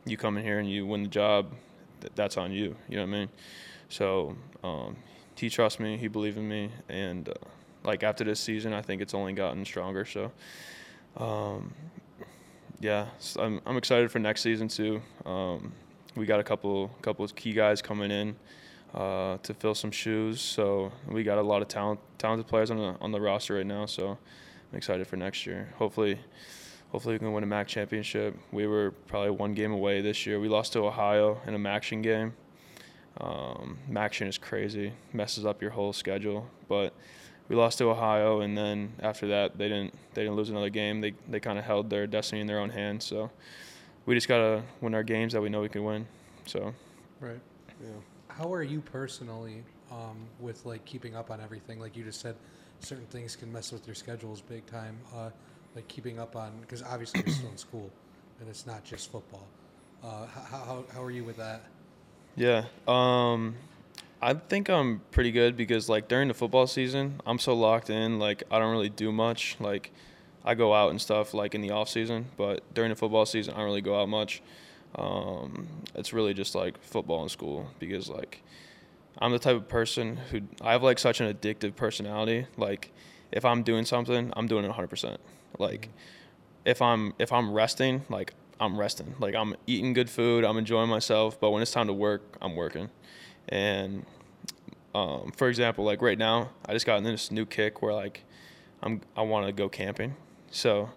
you 0.05 0.17
come 0.17 0.37
in 0.37 0.43
here 0.43 0.59
and 0.59 0.69
you 0.69 0.85
win 0.85 1.03
the 1.03 1.09
job, 1.09 1.53
th- 2.01 2.11
that's 2.15 2.37
on 2.37 2.51
you. 2.51 2.75
You 2.89 2.97
know 2.97 3.03
what 3.03 3.09
I 3.09 3.19
mean? 3.19 3.29
So 3.89 4.35
um, 4.63 4.97
he 5.35 5.49
trusts 5.49 5.79
me, 5.79 5.97
he 5.97 6.07
believed 6.07 6.37
in 6.37 6.47
me, 6.47 6.71
and 6.89 7.29
uh, 7.29 7.33
like 7.83 8.03
after 8.03 8.23
this 8.23 8.39
season, 8.39 8.73
I 8.73 8.81
think 8.81 9.01
it's 9.01 9.13
only 9.13 9.33
gotten 9.33 9.65
stronger. 9.65 10.05
So. 10.05 10.31
Um, 11.17 11.73
yeah, 12.79 13.07
so 13.19 13.41
I'm 13.41 13.61
I'm 13.65 13.77
excited 13.77 14.11
for 14.11 14.19
next 14.19 14.41
season 14.41 14.67
too. 14.67 15.01
Um, 15.25 15.73
we 16.15 16.25
got 16.25 16.39
a 16.39 16.43
couple 16.43 16.89
couple 17.01 17.23
of 17.25 17.35
key 17.35 17.53
guys 17.53 17.81
coming 17.81 18.11
in 18.11 18.35
uh, 18.93 19.37
to 19.43 19.53
fill 19.53 19.75
some 19.75 19.91
shoes. 19.91 20.41
So 20.41 20.91
we 21.07 21.23
got 21.23 21.37
a 21.37 21.41
lot 21.41 21.61
of 21.61 21.67
talent 21.67 21.99
talented 22.17 22.47
players 22.47 22.71
on 22.71 22.77
the 22.77 22.95
on 23.01 23.11
the 23.11 23.21
roster 23.21 23.55
right 23.55 23.65
now. 23.65 23.85
So 23.85 24.17
I'm 24.71 24.77
excited 24.77 25.07
for 25.07 25.17
next 25.17 25.45
year. 25.45 25.73
Hopefully, 25.77 26.19
hopefully 26.91 27.15
we 27.15 27.19
can 27.19 27.33
win 27.33 27.43
a 27.43 27.47
MAC 27.47 27.67
championship. 27.67 28.37
We 28.51 28.67
were 28.67 28.91
probably 29.07 29.31
one 29.31 29.53
game 29.53 29.71
away 29.71 30.01
this 30.01 30.25
year. 30.25 30.39
We 30.39 30.49
lost 30.49 30.73
to 30.73 30.79
Ohio 30.79 31.41
in 31.45 31.53
a 31.53 31.59
MACtion 31.59 32.03
game. 32.03 32.33
Um, 33.19 33.77
MACtion 33.89 34.27
is 34.27 34.37
crazy, 34.37 34.93
messes 35.13 35.45
up 35.45 35.61
your 35.61 35.71
whole 35.71 35.93
schedule. 35.93 36.47
But 36.67 36.93
we 37.49 37.55
lost 37.55 37.79
to 37.79 37.89
Ohio, 37.89 38.39
and 38.39 38.57
then 38.57 38.93
after 39.01 39.27
that, 39.27 39.57
they 39.57 39.67
didn't 39.67 39.93
they 40.13 40.23
didn't 40.23 40.35
lose 40.35 40.49
another 40.49 40.69
game. 40.69 41.01
They 41.01 41.13
they 41.29 41.39
kind 41.39 41.59
of 41.59 41.65
held 41.65 41.89
their 41.89 42.07
destiny 42.07 42.41
in 42.41 42.47
their 42.47 42.59
own 42.59 42.69
hands. 42.69 43.05
So 43.05 43.29
we 44.05 44.15
just 44.15 44.27
gotta 44.27 44.63
win 44.81 44.93
our 44.93 45.03
games 45.03 45.33
that 45.33 45.41
we 45.41 45.49
know 45.49 45.61
we 45.61 45.69
can 45.69 45.83
win. 45.83 46.07
So 46.45 46.73
Right. 47.19 47.39
Yeah. 47.81 47.89
How 48.27 48.53
are 48.53 48.63
you 48.63 48.81
personally 48.81 49.63
um, 49.91 50.17
with 50.39 50.65
like 50.65 50.83
keeping 50.85 51.15
up 51.15 51.31
on 51.31 51.39
everything? 51.41 51.79
Like 51.79 51.95
you 51.95 52.03
just 52.03 52.21
said, 52.21 52.35
certain 52.79 53.05
things 53.07 53.35
can 53.35 53.51
mess 53.51 53.71
with 53.71 53.85
your 53.85 53.95
schedules 53.95 54.41
big 54.41 54.65
time. 54.65 54.97
Uh, 55.15 55.29
like 55.75 55.87
keeping 55.87 56.19
up 56.19 56.35
on 56.35 56.51
because 56.61 56.83
obviously 56.83 57.21
you're 57.25 57.33
still 57.33 57.49
in 57.49 57.57
school, 57.69 57.89
and 58.39 58.49
it's 58.49 58.65
not 58.65 58.83
just 58.83 59.11
football. 59.11 59.47
Uh, 60.03 60.25
how, 60.25 60.57
how 60.57 60.85
how 60.93 61.03
are 61.03 61.11
you 61.11 61.23
with 61.23 61.37
that? 61.37 61.63
yeah, 62.35 62.65
um, 62.87 63.55
I 64.21 64.33
think 64.33 64.69
I'm 64.69 65.01
pretty 65.11 65.31
good 65.31 65.57
because 65.57 65.89
like 65.89 66.07
during 66.07 66.27
the 66.27 66.33
football 66.33 66.67
season, 66.67 67.21
I'm 67.25 67.39
so 67.39 67.53
locked 67.53 67.89
in. 67.89 68.19
Like 68.19 68.43
I 68.51 68.59
don't 68.59 68.71
really 68.71 68.89
do 68.89 69.11
much. 69.11 69.57
Like 69.59 69.91
I 70.43 70.55
go 70.55 70.73
out 70.73 70.89
and 70.89 70.99
stuff 70.99 71.33
like 71.33 71.53
in 71.55 71.61
the 71.61 71.71
off 71.71 71.89
season, 71.89 72.25
but 72.37 72.61
during 72.73 72.89
the 72.89 72.95
football 72.95 73.25
season, 73.25 73.53
I 73.53 73.57
don't 73.57 73.65
really 73.65 73.81
go 73.81 74.01
out 74.01 74.09
much. 74.09 74.41
Um, 74.95 75.67
it's 75.95 76.13
really 76.13 76.33
just 76.33 76.55
like 76.55 76.81
football 76.83 77.21
and 77.21 77.31
school 77.31 77.67
because 77.79 78.09
like 78.09 78.41
I'm 79.19 79.31
the 79.31 79.39
type 79.39 79.55
of 79.55 79.67
person 79.67 80.17
who 80.17 80.41
I 80.61 80.71
have 80.73 80.83
like 80.83 80.99
such 80.99 81.21
an 81.21 81.33
addictive 81.33 81.75
personality. 81.75 82.47
Like 82.57 82.91
if 83.31 83.45
I'm 83.45 83.63
doing 83.63 83.85
something, 83.85 84.33
I'm 84.35 84.47
doing 84.47 84.65
it 84.65 84.71
100%. 84.71 85.17
Like 85.59 85.89
if 86.65 86.81
I'm 86.81 87.13
if 87.19 87.31
I'm 87.31 87.53
resting, 87.53 88.03
like 88.09 88.33
I'm 88.59 88.79
resting. 88.79 89.15
Like 89.19 89.35
I'm 89.35 89.55
eating 89.67 89.93
good 89.93 90.09
food, 90.09 90.43
I'm 90.43 90.57
enjoying 90.57 90.89
myself, 90.89 91.39
but 91.39 91.51
when 91.51 91.61
it's 91.61 91.71
time 91.71 91.87
to 91.87 91.93
work, 91.93 92.37
I'm 92.41 92.55
working. 92.55 92.89
And 93.49 94.05
um, 94.93 95.31
for 95.35 95.49
example, 95.49 95.85
like 95.85 96.01
right 96.01 96.17
now, 96.17 96.49
I 96.65 96.73
just 96.73 96.85
got 96.85 96.97
in 96.97 97.03
this 97.03 97.31
new 97.31 97.45
kick 97.45 97.81
where 97.81 97.93
like 97.93 98.23
I'm 98.83 99.01
I 99.15 99.21
want 99.21 99.47
to 99.47 99.51
go 99.51 99.69
camping. 99.69 100.15
So 100.51 100.89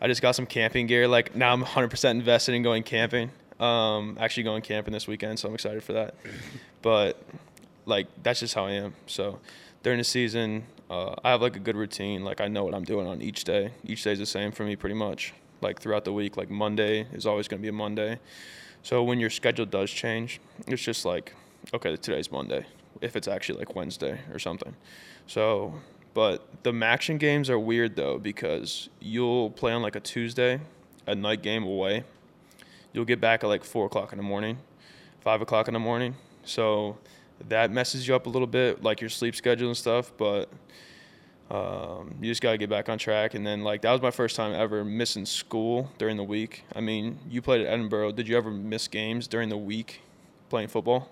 I 0.00 0.06
just 0.06 0.22
got 0.22 0.32
some 0.32 0.46
camping 0.46 0.86
gear. 0.86 1.08
Like 1.08 1.34
now 1.34 1.52
I'm 1.52 1.64
100% 1.64 2.10
invested 2.10 2.54
in 2.54 2.62
going 2.62 2.82
camping. 2.82 3.30
Um, 3.58 4.16
actually 4.18 4.44
going 4.44 4.62
camping 4.62 4.92
this 4.92 5.06
weekend, 5.06 5.38
so 5.38 5.48
I'm 5.48 5.54
excited 5.54 5.82
for 5.82 5.92
that. 5.92 6.14
But 6.82 7.22
like 7.86 8.06
that's 8.22 8.40
just 8.40 8.54
how 8.54 8.66
I 8.66 8.72
am. 8.72 8.94
So 9.06 9.38
during 9.82 9.98
the 9.98 10.04
season, 10.04 10.64
uh, 10.88 11.14
I 11.22 11.30
have 11.30 11.42
like 11.42 11.56
a 11.56 11.60
good 11.60 11.76
routine. 11.76 12.24
Like 12.24 12.40
I 12.40 12.48
know 12.48 12.64
what 12.64 12.74
I'm 12.74 12.84
doing 12.84 13.06
on 13.06 13.20
each 13.20 13.44
day. 13.44 13.72
Each 13.84 14.02
day 14.02 14.12
is 14.12 14.18
the 14.18 14.26
same 14.26 14.52
for 14.52 14.64
me 14.64 14.76
pretty 14.76 14.94
much. 14.94 15.34
Like 15.60 15.80
throughout 15.80 16.04
the 16.04 16.12
week, 16.12 16.36
like 16.36 16.50
Monday 16.50 17.06
is 17.12 17.26
always 17.26 17.48
going 17.48 17.60
to 17.60 17.62
be 17.62 17.68
a 17.68 17.72
Monday. 17.72 18.18
So 18.82 19.02
when 19.02 19.20
your 19.20 19.30
schedule 19.30 19.66
does 19.66 19.90
change, 19.90 20.40
it's 20.66 20.82
just 20.82 21.04
like, 21.04 21.34
okay, 21.74 21.96
today's 21.96 22.32
Monday. 22.32 22.64
If 23.02 23.14
it's 23.14 23.28
actually 23.28 23.58
like 23.58 23.74
Wednesday 23.74 24.20
or 24.32 24.38
something. 24.38 24.74
So, 25.26 25.74
but 26.14 26.62
the 26.62 26.72
MACtion 26.72 27.18
games 27.18 27.48
are 27.48 27.58
weird 27.58 27.96
though 27.96 28.18
because 28.18 28.88
you'll 29.00 29.50
play 29.50 29.72
on 29.72 29.82
like 29.82 29.96
a 29.96 30.00
Tuesday, 30.00 30.60
a 31.06 31.14
night 31.14 31.42
game 31.42 31.64
away. 31.64 32.04
You'll 32.92 33.04
get 33.04 33.20
back 33.20 33.44
at 33.44 33.46
like 33.46 33.64
four 33.64 33.86
o'clock 33.86 34.12
in 34.12 34.16
the 34.16 34.24
morning, 34.24 34.58
five 35.20 35.40
o'clock 35.40 35.68
in 35.68 35.74
the 35.74 35.80
morning. 35.80 36.16
So 36.44 36.98
that 37.48 37.70
messes 37.70 38.06
you 38.06 38.14
up 38.14 38.26
a 38.26 38.28
little 38.28 38.48
bit, 38.48 38.82
like 38.82 39.00
your 39.00 39.10
sleep 39.10 39.36
schedule 39.36 39.68
and 39.68 39.76
stuff. 39.76 40.12
But 40.16 40.48
um, 41.50 42.14
you 42.20 42.30
just 42.30 42.42
gotta 42.42 42.58
get 42.58 42.68
back 42.68 42.88
on 42.88 42.98
track. 42.98 43.34
And 43.34 43.46
then 43.46 43.62
like 43.62 43.82
that 43.82 43.92
was 43.92 44.02
my 44.02 44.10
first 44.10 44.34
time 44.34 44.52
ever 44.52 44.84
missing 44.84 45.26
school 45.26 45.90
during 45.98 46.16
the 46.16 46.24
week. 46.24 46.64
I 46.74 46.80
mean, 46.80 47.18
you 47.28 47.40
played 47.40 47.64
at 47.64 47.78
Edinboro. 47.78 48.14
Did 48.14 48.26
you 48.26 48.36
ever 48.36 48.50
miss 48.50 48.88
games 48.88 49.28
during 49.28 49.48
the 49.48 49.56
week 49.56 50.00
playing 50.48 50.68
football? 50.68 51.08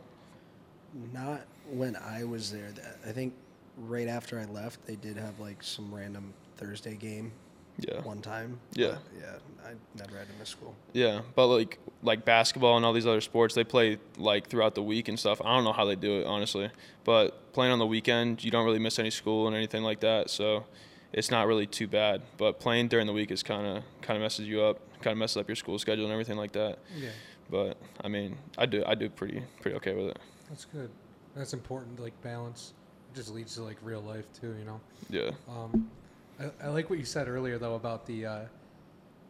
Not 1.13 1.43
when 1.71 1.97
I 1.97 2.25
was 2.25 2.51
there. 2.51 2.73
I 3.07 3.13
think 3.13 3.35
right 3.79 4.09
after 4.09 4.39
I 4.39 4.45
left, 4.47 4.87
they 4.87 4.97
did 4.97 5.17
have 5.17 5.39
like 5.41 5.63
some 5.63 5.95
random 5.95 6.33
Thursday 6.57 6.95
game 6.97 7.33
Yeah. 7.79 8.01
one 8.03 8.21
time. 8.21 8.59
Yeah. 8.75 8.97
but, 9.13 9.21
yeah. 9.21 9.37
I 9.65 9.73
never 9.99 10.17
had 10.17 10.27
to 10.29 10.35
miss 10.39 10.49
school. 10.49 10.75
Yeah, 10.95 11.21
but 11.35 11.47
like 11.49 11.79
like 12.03 12.25
basketball 12.25 12.77
and 12.77 12.87
all 12.87 12.93
these 12.93 13.07
other 13.07 13.21
sports, 13.21 13.55
they 13.55 13.65
play 13.65 13.99
like 14.17 14.49
throughout 14.49 14.75
the 14.75 14.83
week 14.83 15.09
and 15.09 15.19
stuff. 15.19 15.41
I 15.45 15.55
don't 15.55 15.65
know 15.65 15.73
how 15.73 15.85
they 15.85 15.97
do 15.97 16.21
it 16.21 16.27
honestly, 16.27 16.71
but 17.05 17.53
playing 17.53 17.73
on 17.73 17.79
the 17.79 17.87
weekend, 17.87 18.43
you 18.43 18.51
don't 18.51 18.65
really 18.65 18.79
miss 18.79 18.99
any 18.99 19.11
school 19.11 19.47
and 19.47 19.55
anything 19.55 19.83
like 19.83 20.01
that, 20.01 20.31
so 20.31 20.65
it's 21.13 21.31
not 21.31 21.47
really 21.47 21.67
too 21.67 21.87
bad. 21.87 22.23
But 22.39 22.61
playing 22.61 22.89
during 22.89 23.07
the 23.07 23.13
week 23.13 23.31
is 23.31 23.43
kind 23.43 23.67
of 23.67 23.83
kind 24.01 24.17
of 24.17 24.23
messes 24.23 24.47
you 24.49 24.63
up, 24.63 24.79
kind 25.03 25.13
of 25.13 25.19
messes 25.19 25.37
up 25.37 25.49
your 25.49 25.57
school 25.57 25.79
schedule 25.79 26.05
and 26.05 26.13
everything 26.13 26.37
like 26.39 26.53
that. 26.53 26.79
Yeah, 26.97 27.11
But 27.51 27.77
I 28.03 28.09
mean, 28.09 28.39
I 28.57 28.65
do 28.67 28.83
I 28.87 28.95
do 28.95 29.11
pretty 29.11 29.43
pretty 29.61 29.77
okay 29.79 29.93
with 29.95 30.07
it. 30.07 30.19
that's 30.49 30.65
good. 30.65 30.89
That's 31.37 31.53
important. 31.53 32.01
Like 32.01 32.19
balance. 32.23 32.73
Just 33.15 33.33
leads 33.35 33.55
to 33.55 33.63
like 33.63 33.77
real 33.83 34.01
life 34.03 34.27
too. 34.39 34.55
You 34.59 34.65
know. 34.65 34.81
Yeah, 35.11 35.31
Um, 35.49 35.91
I, 36.39 36.67
I 36.67 36.69
like 36.69 36.91
what 36.91 36.99
you 36.99 37.05
said 37.05 37.29
earlier 37.29 37.59
though 37.59 37.75
about 37.75 38.07
the 38.07 38.27
uh, 38.27 38.41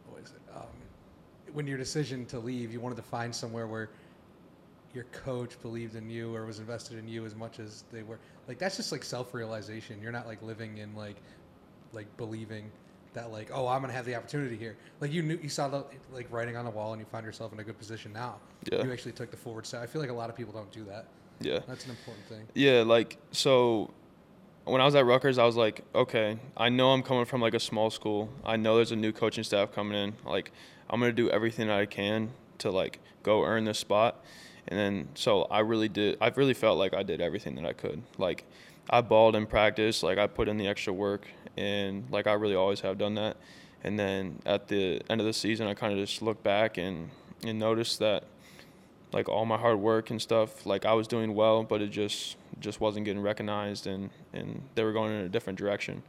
what 0.09 0.23
is 0.23 0.31
it? 0.31 0.41
Um, 0.55 0.63
when 1.53 1.65
your 1.65 1.77
decision 1.77 2.25
to 2.27 2.39
leave, 2.39 2.71
you 2.71 2.79
wanted 2.79 2.95
to 2.95 3.03
find 3.03 3.33
somewhere 3.33 3.67
where 3.67 3.89
your 4.93 5.05
coach 5.05 5.59
believed 5.61 5.95
in 5.95 6.09
you 6.09 6.35
or 6.35 6.45
was 6.45 6.59
invested 6.59 6.97
in 6.97 7.07
you 7.07 7.25
as 7.25 7.35
much 7.35 7.59
as 7.59 7.83
they 7.91 8.03
were. 8.03 8.19
Like 8.47 8.57
that's 8.57 8.77
just 8.77 8.91
like 8.91 9.03
self-realization. 9.03 10.01
You're 10.01 10.11
not 10.11 10.27
like 10.27 10.41
living 10.41 10.77
in 10.77 10.95
like 10.95 11.17
like 11.93 12.05
believing 12.17 12.69
that 13.13 13.31
like 13.31 13.49
oh 13.53 13.67
I'm 13.67 13.81
gonna 13.81 13.93
have 13.93 14.05
the 14.05 14.15
opportunity 14.15 14.57
here. 14.57 14.77
Like 14.99 15.11
you 15.11 15.21
knew 15.21 15.39
you 15.41 15.49
saw 15.49 15.67
the 15.67 15.85
like 16.11 16.31
writing 16.31 16.57
on 16.57 16.65
the 16.65 16.71
wall 16.71 16.93
and 16.93 16.99
you 16.99 17.05
found 17.05 17.25
yourself 17.25 17.53
in 17.53 17.59
a 17.59 17.63
good 17.63 17.77
position 17.77 18.13
now. 18.13 18.35
Yeah. 18.71 18.83
You 18.83 18.91
actually 18.91 19.13
took 19.13 19.31
the 19.31 19.37
forward 19.37 19.65
step. 19.65 19.81
I 19.81 19.85
feel 19.85 20.01
like 20.01 20.11
a 20.11 20.13
lot 20.13 20.29
of 20.29 20.35
people 20.35 20.53
don't 20.53 20.71
do 20.71 20.83
that. 20.85 21.05
Yeah. 21.39 21.59
That's 21.67 21.85
an 21.85 21.91
important 21.91 22.25
thing. 22.27 22.47
Yeah, 22.53 22.83
like 22.85 23.17
so 23.31 23.91
when 24.65 24.81
I 24.81 24.85
was 24.85 24.95
at 24.95 25.05
Rutgers, 25.05 25.37
I 25.37 25.45
was 25.45 25.55
like, 25.55 25.83
okay, 25.95 26.37
I 26.55 26.69
know 26.69 26.91
I'm 26.91 27.03
coming 27.03 27.25
from 27.25 27.41
like 27.41 27.53
a 27.53 27.59
small 27.59 27.89
school. 27.89 28.29
I 28.45 28.55
know 28.55 28.75
there's 28.75 28.91
a 28.91 28.95
new 28.95 29.11
coaching 29.11 29.43
staff 29.43 29.73
coming 29.73 29.97
in. 29.97 30.13
Like 30.25 30.51
I'm 30.89 30.99
going 30.99 31.11
to 31.11 31.15
do 31.15 31.29
everything 31.29 31.67
that 31.67 31.79
I 31.79 31.85
can 31.85 32.31
to 32.59 32.71
like 32.71 32.99
go 33.23 33.43
earn 33.43 33.65
this 33.65 33.79
spot. 33.79 34.23
And 34.67 34.79
then 34.79 35.07
so 35.15 35.43
I 35.43 35.59
really 35.59 35.89
did 35.89 36.17
I 36.21 36.29
really 36.29 36.53
felt 36.53 36.77
like 36.77 36.93
I 36.93 37.03
did 37.03 37.21
everything 37.21 37.55
that 37.55 37.65
I 37.65 37.73
could. 37.73 38.01
Like 38.17 38.45
I 38.89 39.01
balled 39.01 39.35
in 39.35 39.45
practice, 39.45 40.03
like 40.03 40.17
I 40.17 40.27
put 40.27 40.47
in 40.47 40.57
the 40.57 40.67
extra 40.67 40.93
work 40.93 41.27
and 41.57 42.05
like 42.11 42.27
I 42.27 42.33
really 42.33 42.55
always 42.55 42.81
have 42.81 42.97
done 42.97 43.15
that. 43.15 43.37
And 43.83 43.97
then 43.97 44.39
at 44.45 44.67
the 44.67 45.01
end 45.09 45.21
of 45.21 45.27
the 45.27 45.33
season, 45.33 45.67
I 45.67 45.73
kind 45.73 45.93
of 45.93 45.99
just 45.99 46.21
looked 46.21 46.43
back 46.43 46.77
and 46.77 47.09
and 47.43 47.57
noticed 47.57 47.99
that 47.99 48.25
like 49.11 49.27
all 49.27 49.45
my 49.45 49.57
hard 49.57 49.79
work 49.79 50.09
and 50.09 50.21
stuff 50.21 50.65
like 50.65 50.85
i 50.85 50.93
was 50.93 51.07
doing 51.07 51.33
well 51.33 51.63
but 51.63 51.81
it 51.81 51.89
just 51.89 52.37
just 52.59 52.81
wasn't 52.81 53.05
getting 53.05 53.21
recognized 53.21 53.87
and 53.87 54.09
and 54.33 54.61
they 54.75 54.83
were 54.83 54.93
going 54.93 55.11
in 55.11 55.21
a 55.21 55.29
different 55.29 55.57
direction. 55.57 56.03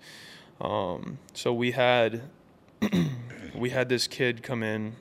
Um, 0.61 1.19
so 1.33 1.53
we 1.53 1.73
had 1.73 2.23
we 3.55 3.71
had 3.71 3.89
this 3.89 4.07
kid 4.07 4.43
come 4.43 4.63
in 4.63 4.97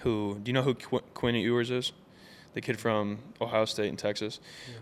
who 0.00 0.38
do 0.42 0.48
you 0.48 0.52
know 0.52 0.62
who 0.62 0.74
Qu- 0.74 1.00
quinn 1.14 1.34
ewers 1.34 1.70
is? 1.70 1.92
The 2.54 2.60
kid 2.60 2.78
from 2.78 3.18
ohio 3.40 3.64
state 3.64 3.88
and 3.88 3.98
texas. 3.98 4.40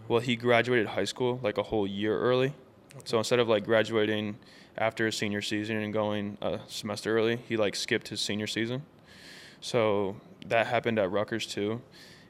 Well 0.09 0.21
he 0.21 0.37
graduated 0.37 0.89
high 0.89 1.05
school 1.05 1.41
like 1.43 1.59
a 1.59 1.63
whole 1.63 1.87
year 1.87 2.19
early. 2.19 2.55
So 3.05 3.19
instead 3.19 3.39
of 3.39 3.49
like 3.49 3.65
graduating 3.65 4.37
after 4.79 5.07
his 5.07 5.17
senior 5.17 5.43
season 5.43 5.77
and 5.77 5.93
going 5.93 6.37
a 6.43 6.61
semester 6.69 7.17
early 7.17 7.37
he 7.49 7.57
like 7.57 7.75
skipped 7.75 8.09
his 8.09 8.21
senior 8.21 8.47
season. 8.47 8.83
So 9.61 10.17
that 10.47 10.67
happened 10.67 10.99
at 10.99 11.11
Rutgers 11.11 11.47
too. 11.47 11.81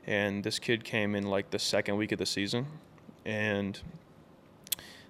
And 0.06 0.44
this 0.44 0.58
kid 0.58 0.84
came 0.84 1.14
in 1.14 1.24
like 1.24 1.50
the 1.50 1.58
second 1.58 1.96
week 1.96 2.12
of 2.12 2.18
the 2.18 2.26
season 2.26 2.66
and 3.24 3.80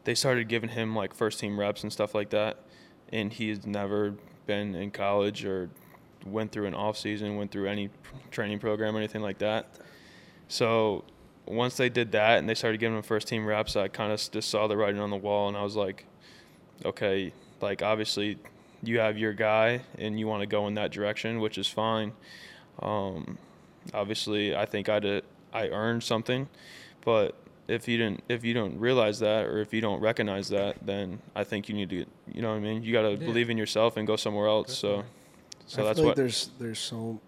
they 0.04 0.14
started 0.14 0.48
giving 0.48 0.70
him 0.70 0.96
like 0.96 1.14
first 1.14 1.38
team 1.38 1.60
reps 1.60 1.82
and 1.82 1.92
stuff 1.92 2.14
like 2.14 2.30
that. 2.30 2.58
And 3.12 3.32
he's 3.32 3.66
never 3.66 4.14
been 4.46 4.74
in 4.74 4.90
college 4.90 5.44
or 5.44 5.68
went 6.24 6.50
through 6.50 6.66
an 6.66 6.74
off 6.74 6.96
season, 6.96 7.36
went 7.36 7.50
through 7.50 7.68
any 7.68 7.90
training 8.30 8.58
program 8.58 8.94
or 8.94 8.98
anything 8.98 9.22
like 9.22 9.38
that. 9.38 9.66
So 10.48 11.04
once 11.44 11.76
they 11.76 11.88
did 11.88 12.12
that 12.12 12.38
and 12.38 12.48
they 12.48 12.54
started 12.54 12.78
giving 12.78 12.96
him 12.96 13.02
first 13.02 13.28
team 13.28 13.44
reps, 13.44 13.76
I 13.76 13.88
kind 13.88 14.12
of 14.12 14.30
just 14.30 14.48
saw 14.48 14.66
the 14.66 14.76
writing 14.76 15.00
on 15.00 15.10
the 15.10 15.16
wall 15.16 15.48
and 15.48 15.56
I 15.56 15.62
was 15.62 15.76
like, 15.76 16.06
okay, 16.84 17.32
like 17.60 17.82
obviously 17.82 18.38
you 18.82 18.98
have 18.98 19.18
your 19.18 19.32
guy 19.32 19.82
and 19.98 20.18
you 20.18 20.26
want 20.26 20.40
to 20.40 20.46
go 20.46 20.66
in 20.68 20.74
that 20.74 20.90
direction, 20.90 21.40
which 21.40 21.58
is 21.58 21.68
fine. 21.68 22.12
Um, 22.80 23.38
obviously, 23.94 24.54
I 24.56 24.66
think 24.66 24.88
I 24.88 24.98
did 25.00 25.24
I 25.52 25.68
earned 25.68 26.02
something, 26.02 26.48
but 27.04 27.34
if 27.68 27.88
you 27.88 27.96
didn't 27.98 28.22
if 28.28 28.44
you 28.44 28.54
don't 28.54 28.78
realize 28.78 29.18
that 29.20 29.46
or 29.46 29.58
if 29.60 29.72
you 29.74 29.80
don't 29.80 30.00
recognize 30.00 30.48
that, 30.50 30.84
then 30.84 31.20
I 31.34 31.44
think 31.44 31.68
you 31.68 31.74
need 31.74 31.90
to 31.90 31.96
get, 31.98 32.08
you 32.32 32.42
know 32.42 32.50
what 32.50 32.56
I 32.56 32.60
mean. 32.60 32.82
You 32.82 32.92
got 32.92 33.02
to 33.02 33.10
Yeah. 33.12 33.16
believe 33.26 33.50
in 33.50 33.58
yourself 33.58 33.96
and 33.96 34.06
go 34.06 34.16
somewhere 34.16 34.46
else. 34.48 34.76
So, 34.76 34.88
Definitely. 34.88 35.10
so 35.66 35.82
I 35.82 35.84
that's 35.86 35.98
feel 35.98 36.04
like 36.06 36.10
what. 36.10 36.16
there's 36.16 36.50
there's 36.58 36.78
so 36.78 37.20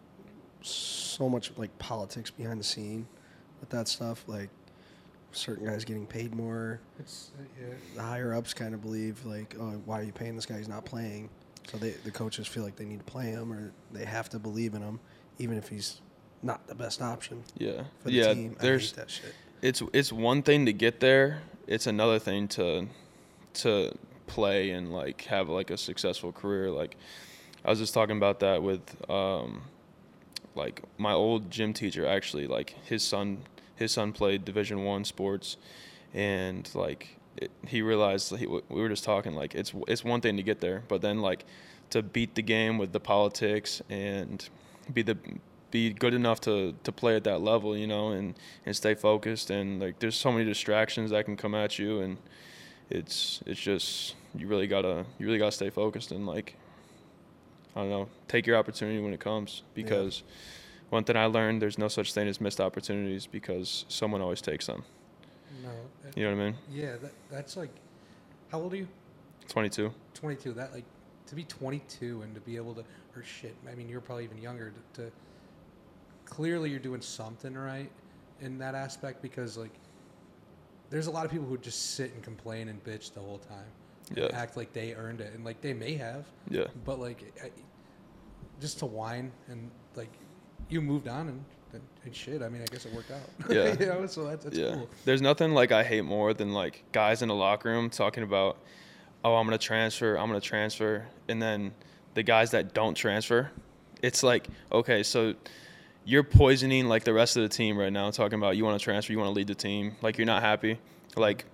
so 0.62 1.28
much 1.28 1.52
like 1.56 1.76
politics 1.78 2.30
behind 2.30 2.60
the 2.60 2.64
scene 2.64 3.06
with 3.60 3.70
that 3.70 3.88
stuff. 3.88 4.24
Like 4.26 4.50
certain 5.32 5.66
guys 5.66 5.84
getting 5.84 6.06
paid 6.06 6.34
more. 6.34 6.80
It's 6.98 7.30
uh, 7.38 7.42
yeah. 7.60 7.74
The 7.96 8.02
higher 8.02 8.34
ups 8.34 8.54
kind 8.54 8.74
of 8.74 8.82
believe 8.82 9.24
like, 9.24 9.54
oh, 9.58 9.80
why 9.84 10.00
are 10.00 10.04
you 10.04 10.12
paying 10.12 10.36
this 10.36 10.46
guy? 10.46 10.58
He's 10.58 10.68
not 10.68 10.84
playing. 10.84 11.28
So 11.70 11.76
they, 11.76 11.90
the 11.90 12.10
coaches 12.10 12.46
feel 12.46 12.62
like 12.62 12.76
they 12.76 12.86
need 12.86 12.98
to 13.00 13.04
play 13.04 13.26
him 13.26 13.52
or 13.52 13.72
they 13.92 14.04
have 14.06 14.30
to 14.30 14.38
believe 14.38 14.72
in 14.74 14.80
him, 14.82 15.00
even 15.38 15.58
if 15.58 15.68
he's 15.68 16.00
not 16.42 16.66
the 16.66 16.74
best 16.74 17.02
option 17.02 17.42
yeah, 17.56 17.82
for 18.00 18.08
the 18.08 18.12
yeah. 18.12 18.34
team. 18.34 18.56
I 18.58 18.62
There's 18.62 18.92
that 18.92 19.10
shit. 19.10 19.34
it's 19.62 19.82
it's 19.92 20.12
one 20.12 20.42
thing 20.42 20.66
to 20.66 20.72
get 20.72 21.00
there. 21.00 21.42
It's 21.66 21.86
another 21.86 22.18
thing 22.18 22.48
to 22.48 22.88
to 23.54 23.92
play 24.26 24.70
and 24.70 24.92
like 24.92 25.22
have 25.22 25.48
like 25.48 25.70
a 25.70 25.76
successful 25.76 26.32
career. 26.32 26.70
Like 26.70 26.96
I 27.64 27.70
was 27.70 27.78
just 27.78 27.94
talking 27.94 28.16
about 28.16 28.40
that 28.40 28.62
with 28.62 29.10
um, 29.10 29.62
like 30.54 30.82
my 30.96 31.12
old 31.12 31.50
gym 31.50 31.72
teacher. 31.72 32.06
Actually, 32.06 32.46
like 32.46 32.74
his 32.84 33.02
son 33.02 33.38
his 33.76 33.92
son 33.92 34.12
played 34.12 34.44
Division 34.44 34.84
One 34.84 35.04
sports, 35.04 35.56
and 36.14 36.68
like 36.74 37.16
it, 37.36 37.50
he 37.66 37.82
realized 37.82 38.36
he, 38.36 38.46
we 38.46 38.60
were 38.68 38.88
just 38.88 39.04
talking 39.04 39.34
like 39.34 39.54
it's 39.54 39.72
it's 39.88 40.04
one 40.04 40.20
thing 40.20 40.36
to 40.36 40.42
get 40.42 40.60
there, 40.60 40.84
but 40.88 41.00
then 41.00 41.20
like 41.20 41.44
to 41.90 42.02
beat 42.02 42.34
the 42.34 42.42
game 42.42 42.78
with 42.78 42.92
the 42.92 43.00
politics 43.00 43.80
and 43.88 44.48
be 44.92 45.02
the 45.02 45.16
be 45.70 45.92
good 45.92 46.14
enough 46.14 46.40
to 46.42 46.74
to 46.84 46.92
play 46.92 47.16
at 47.16 47.24
that 47.24 47.40
level, 47.40 47.76
you 47.76 47.86
know, 47.86 48.10
and 48.10 48.34
and 48.66 48.74
stay 48.74 48.94
focused. 48.94 49.50
And 49.50 49.80
like, 49.80 49.98
there's 49.98 50.16
so 50.16 50.32
many 50.32 50.44
distractions 50.44 51.10
that 51.10 51.24
can 51.24 51.36
come 51.36 51.54
at 51.54 51.78
you, 51.78 52.00
and 52.00 52.18
it's 52.90 53.42
it's 53.46 53.60
just 53.60 54.14
you 54.34 54.46
really 54.46 54.66
gotta 54.66 55.04
you 55.18 55.26
really 55.26 55.38
gotta 55.38 55.52
stay 55.52 55.70
focused 55.70 56.10
and 56.12 56.26
like 56.26 56.56
I 57.76 57.80
don't 57.80 57.90
know, 57.90 58.08
take 58.28 58.46
your 58.46 58.56
opportunity 58.56 59.00
when 59.00 59.12
it 59.12 59.20
comes 59.20 59.62
because. 59.74 60.22
One 60.90 61.04
thing 61.04 61.16
I 61.18 61.26
learned: 61.26 61.60
there's 61.60 61.76
no 61.76 61.88
such 61.88 62.14
thing 62.14 62.28
as 62.28 62.40
missed 62.40 62.62
opportunities 62.62 63.26
because 63.26 63.84
someone 63.88 64.22
always 64.22 64.40
takes 64.40 64.64
them. 64.66 64.84
No. 65.62 65.70
You 66.16 66.24
know 66.24 66.34
what 66.34 66.42
I 66.42 66.44
mean? 66.46 66.54
Yeah, 66.72 66.96
that, 67.02 67.12
that's 67.30 67.56
like, 67.56 67.70
how 68.50 68.60
old 68.60 68.72
are 68.72 68.76
you? 68.76 68.88
22. 69.48 69.92
22. 70.14 70.52
That 70.54 70.72
like, 70.72 70.84
to 71.26 71.34
be 71.34 71.44
22 71.44 72.22
and 72.22 72.34
to 72.34 72.40
be 72.40 72.56
able 72.56 72.74
to, 72.74 72.80
or 73.14 73.22
shit. 73.22 73.54
I 73.70 73.74
mean, 73.74 73.88
you're 73.88 74.00
probably 74.00 74.24
even 74.24 74.38
younger. 74.38 74.72
To, 74.94 75.02
to 75.02 75.12
clearly 76.28 76.70
you're 76.70 76.78
doing 76.78 77.00
something 77.00 77.54
right 77.54 77.90
in 78.40 78.58
that 78.58 78.74
aspect 78.74 79.22
because 79.22 79.56
like, 79.56 79.72
there's 80.90 81.06
a 81.06 81.10
lot 81.10 81.24
of 81.24 81.30
people 81.30 81.46
who 81.46 81.58
just 81.58 81.94
sit 81.96 82.12
and 82.14 82.22
complain 82.22 82.68
and 82.68 82.82
bitch 82.84 83.12
the 83.12 83.20
whole 83.20 83.38
time. 83.38 83.66
Yeah. 84.14 84.28
Act 84.32 84.56
like 84.56 84.72
they 84.72 84.94
earned 84.94 85.20
it, 85.20 85.34
and 85.34 85.44
like 85.44 85.60
they 85.60 85.74
may 85.74 85.94
have, 85.94 86.24
Yeah. 86.48 86.64
but 86.86 86.98
like, 86.98 87.30
I, 87.44 87.50
just 88.60 88.78
to 88.78 88.86
whine 88.86 89.30
and 89.48 89.70
like, 89.96 90.12
you 90.68 90.80
moved 90.80 91.08
on 91.08 91.28
and. 91.28 91.44
And, 91.70 91.82
and 92.06 92.16
shit, 92.16 92.40
I 92.40 92.48
mean, 92.48 92.62
I 92.62 92.64
guess 92.64 92.86
it 92.86 92.94
worked 92.94 93.10
out. 93.10 93.50
Yeah. 93.50 93.76
you 93.78 93.84
know, 93.84 94.06
so 94.06 94.24
that's, 94.24 94.46
that's 94.46 94.56
yeah. 94.56 94.72
cool. 94.72 94.88
There's 95.04 95.20
nothing 95.20 95.52
like 95.52 95.70
I 95.70 95.84
hate 95.84 96.00
more 96.02 96.32
than 96.32 96.54
like 96.54 96.82
guys 96.92 97.20
in 97.20 97.28
the 97.28 97.34
locker 97.34 97.68
room 97.68 97.90
talking 97.90 98.22
about, 98.22 98.56
oh, 99.22 99.34
I'm 99.34 99.46
gonna 99.46 99.58
transfer, 99.58 100.16
I'm 100.16 100.28
gonna 100.28 100.40
transfer, 100.40 101.04
and 101.28 101.42
then 101.42 101.74
the 102.14 102.22
guys 102.22 102.52
that 102.52 102.72
don't 102.72 102.94
transfer, 102.94 103.50
it's 104.00 104.22
like, 104.22 104.48
okay, 104.72 105.02
so 105.02 105.34
you're 106.08 106.24
poisoning 106.24 106.88
like 106.88 107.04
the 107.04 107.12
rest 107.12 107.36
of 107.36 107.42
the 107.42 107.50
team 107.50 107.76
right 107.76 107.92
now, 107.92 108.10
talking 108.10 108.38
about 108.38 108.56
you 108.56 108.64
want 108.64 108.80
to 108.80 108.82
transfer, 108.82 109.12
you 109.12 109.18
want 109.18 109.28
to 109.28 109.32
lead 109.34 109.46
the 109.46 109.54
team, 109.54 109.94
like 110.00 110.16
you're 110.16 110.26
not 110.26 110.40
happy, 110.40 110.78
like, 111.16 111.44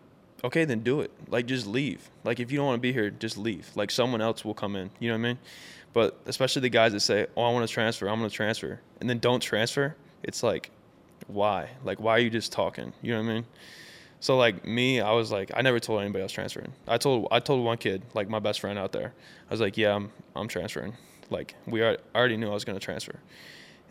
okay, 0.44 0.64
then 0.64 0.78
do 0.78 1.00
it, 1.00 1.10
like 1.26 1.46
just 1.46 1.66
leave, 1.66 2.08
like 2.22 2.38
if 2.38 2.52
you 2.52 2.58
don't 2.58 2.66
want 2.66 2.76
to 2.76 2.80
be 2.80 2.92
here, 2.92 3.10
just 3.10 3.36
leave, 3.36 3.68
like 3.74 3.90
someone 3.90 4.20
else 4.20 4.44
will 4.44 4.54
come 4.54 4.76
in, 4.76 4.90
you 5.00 5.08
know 5.08 5.14
what 5.16 5.26
I 5.26 5.28
mean? 5.28 5.38
But 5.92 6.20
especially 6.26 6.62
the 6.62 6.68
guys 6.68 6.92
that 6.92 7.00
say, 7.00 7.26
oh, 7.36 7.42
I 7.42 7.52
want 7.52 7.66
to 7.66 7.72
transfer, 7.72 8.08
I'm 8.08 8.20
gonna 8.20 8.30
transfer, 8.30 8.80
and 9.00 9.10
then 9.10 9.18
don't 9.18 9.40
transfer, 9.40 9.96
it's 10.22 10.44
like, 10.44 10.70
why? 11.26 11.70
Like, 11.82 11.98
why 11.98 12.12
are 12.12 12.20
you 12.20 12.30
just 12.30 12.52
talking? 12.52 12.92
You 13.02 13.14
know 13.14 13.22
what 13.24 13.30
I 13.30 13.34
mean? 13.34 13.46
So 14.20 14.36
like 14.36 14.64
me, 14.64 15.00
I 15.00 15.10
was 15.10 15.32
like, 15.32 15.50
I 15.54 15.62
never 15.62 15.80
told 15.80 16.00
anybody 16.00 16.22
I 16.22 16.26
was 16.26 16.32
transferring. 16.32 16.72
I 16.86 16.96
told 16.96 17.26
I 17.32 17.40
told 17.40 17.64
one 17.64 17.76
kid, 17.76 18.02
like 18.14 18.28
my 18.28 18.38
best 18.38 18.60
friend 18.60 18.78
out 18.78 18.92
there, 18.92 19.12
I 19.48 19.52
was 19.52 19.60
like, 19.60 19.76
yeah, 19.76 19.96
I'm 19.96 20.12
I'm 20.36 20.46
transferring. 20.46 20.96
Like 21.28 21.56
we 21.66 21.82
already 21.82 22.36
knew 22.36 22.48
I 22.48 22.54
was 22.54 22.64
gonna 22.64 22.78
transfer, 22.78 23.18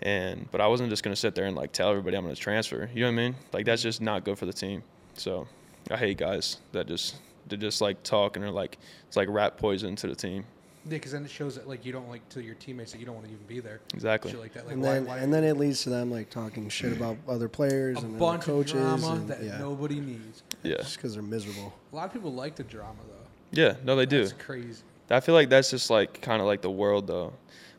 and 0.01 0.49
but 0.51 0.61
I 0.61 0.67
wasn't 0.67 0.89
just 0.89 1.03
gonna 1.03 1.15
sit 1.15 1.35
there 1.35 1.45
and 1.45 1.55
like 1.55 1.71
tell 1.71 1.89
everybody 1.89 2.17
I'm 2.17 2.23
gonna 2.23 2.35
transfer. 2.35 2.89
You 2.93 3.01
know 3.01 3.07
what 3.07 3.13
I 3.13 3.15
mean? 3.15 3.35
Like 3.51 3.65
that's 3.65 3.81
just 3.81 4.01
not 4.01 4.23
good 4.23 4.37
for 4.37 4.45
the 4.45 4.53
team. 4.53 4.83
So 5.15 5.47
I 5.89 5.97
hate 5.97 6.17
guys 6.17 6.57
that 6.71 6.87
just 6.87 7.15
to 7.49 7.57
just 7.57 7.81
like 7.81 8.03
talk 8.03 8.35
and 8.35 8.43
they're 8.43 8.51
like 8.51 8.77
it's 9.07 9.17
like 9.17 9.29
rat 9.29 9.57
poison 9.57 9.95
to 9.97 10.07
the 10.07 10.15
team. 10.15 10.45
Yeah, 10.85 10.91
because 10.91 11.13
then 11.13 11.23
it 11.23 11.31
shows 11.31 11.55
that 11.55 11.67
like 11.67 11.85
you 11.85 11.93
don't 11.93 12.09
like 12.09 12.27
to 12.29 12.43
your 12.43 12.55
teammates 12.55 12.91
that 12.91 12.99
you 12.99 13.05
don't 13.05 13.15
want 13.15 13.27
to 13.27 13.33
even 13.33 13.45
be 13.45 13.61
there. 13.61 13.79
Exactly. 13.93 14.31
Shit 14.31 14.39
like 14.39 14.53
that. 14.53 14.65
Like 14.65 14.73
and 14.73 14.81
why, 14.81 14.93
then 14.93 15.05
why 15.05 15.17
and 15.19 15.33
then 15.33 15.43
it 15.45 15.57
leads 15.57 15.83
to 15.83 15.89
them 15.89 16.11
like 16.11 16.29
talking 16.29 16.67
shit 16.67 16.93
mm. 16.93 16.97
about 16.97 17.17
other 17.27 17.47
players 17.47 17.97
a 17.97 18.01
and 18.01 18.19
bunch 18.19 18.43
other 18.43 18.51
coaches 18.51 18.73
of 18.73 18.99
drama 18.99 19.15
and, 19.15 19.27
that 19.29 19.43
yeah, 19.43 19.57
nobody 19.59 19.99
needs. 19.99 20.43
Yeah. 20.63 20.77
just 20.77 20.97
because 20.97 21.13
they're 21.13 21.23
miserable. 21.23 21.73
A 21.91 21.95
lot 21.95 22.07
of 22.07 22.13
people 22.13 22.33
like 22.33 22.55
the 22.55 22.63
drama 22.63 22.99
though. 23.07 23.61
Yeah. 23.61 23.75
No, 23.85 23.95
they 23.95 24.05
do. 24.05 24.21
That's 24.21 24.33
crazy. 24.33 24.83
I 25.09 25.19
feel 25.19 25.35
like 25.35 25.49
that's 25.49 25.69
just 25.69 25.89
like 25.89 26.21
kind 26.21 26.41
of 26.41 26.47
like 26.47 26.61
the 26.61 26.71
world 26.71 27.07
though. 27.07 27.33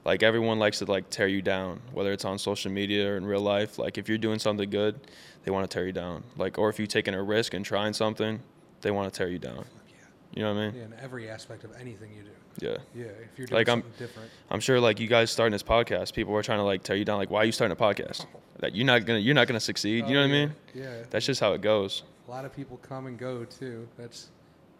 Like 0.04 0.22
everyone 0.22 0.58
likes 0.58 0.78
to 0.80 0.84
like 0.84 1.08
tear 1.10 1.26
you 1.28 1.40
down, 1.42 1.80
whether 1.92 2.12
it's 2.12 2.24
on 2.24 2.38
social 2.38 2.70
media 2.70 3.12
or 3.12 3.16
in 3.16 3.24
real 3.24 3.40
life. 3.40 3.78
Like 3.78 3.96
if 3.98 4.08
you're 4.08 4.18
doing 4.18 4.38
something 4.38 4.68
good, 4.68 5.00
they 5.44 5.50
want 5.50 5.68
to 5.68 5.74
tear 5.74 5.86
you 5.86 5.92
down. 5.92 6.24
Like 6.36 6.58
or 6.58 6.68
if 6.68 6.78
you're 6.78 6.86
taking 6.86 7.14
a 7.14 7.22
risk 7.22 7.54
and 7.54 7.64
trying 7.64 7.92
something, 7.94 8.40
they 8.82 8.90
want 8.90 9.12
to 9.12 9.16
tear 9.16 9.28
you 9.28 9.38
down. 9.38 9.64
Yeah. 9.88 9.94
You 10.34 10.42
know 10.42 10.52
what 10.54 10.60
I 10.60 10.66
mean? 10.66 10.74
Yeah, 10.76 10.84
in 10.84 10.94
every 11.02 11.30
aspect 11.30 11.64
of 11.64 11.70
anything 11.80 12.10
you 12.14 12.22
do. 12.22 12.30
Yeah. 12.66 12.76
Yeah, 12.94 13.04
if 13.06 13.36
you're 13.38 13.46
doing 13.46 13.58
Like, 13.58 13.68
I'm- 13.68 13.80
something 13.82 13.98
different. 14.06 14.30
I'm 14.50 14.60
sure 14.60 14.78
like 14.78 15.00
you 15.00 15.08
guys 15.08 15.30
starting 15.30 15.52
this 15.52 15.62
podcast, 15.62 16.12
people 16.14 16.32
were 16.34 16.42
trying 16.42 16.58
to 16.58 16.64
like 16.64 16.82
tear 16.82 16.96
you 16.96 17.04
down. 17.06 17.16
Like 17.18 17.30
why 17.30 17.40
are 17.42 17.44
you 17.46 17.52
starting 17.52 17.76
a 17.76 17.80
podcast? 17.80 18.26
That 18.60 18.74
you're 18.76 18.86
not 18.86 19.06
gonna 19.06 19.18
you're 19.20 19.34
not 19.34 19.48
gonna 19.48 19.58
succeed. 19.58 20.04
You 20.04 20.04
oh, 20.04 20.08
know 20.12 20.18
Oh, 20.18 20.28
what 20.28 20.34
I 20.34 20.46
mean? 20.46 20.54
Yeah. 20.74 21.02
That's 21.10 21.24
just 21.26 21.40
how 21.40 21.54
it 21.54 21.62
goes. 21.62 22.02
a 22.28 22.30
lot 22.30 22.44
of 22.44 22.54
people 22.54 22.76
come 22.78 23.06
and 23.06 23.18
go 23.18 23.44
too. 23.44 23.88
That's 23.96 24.28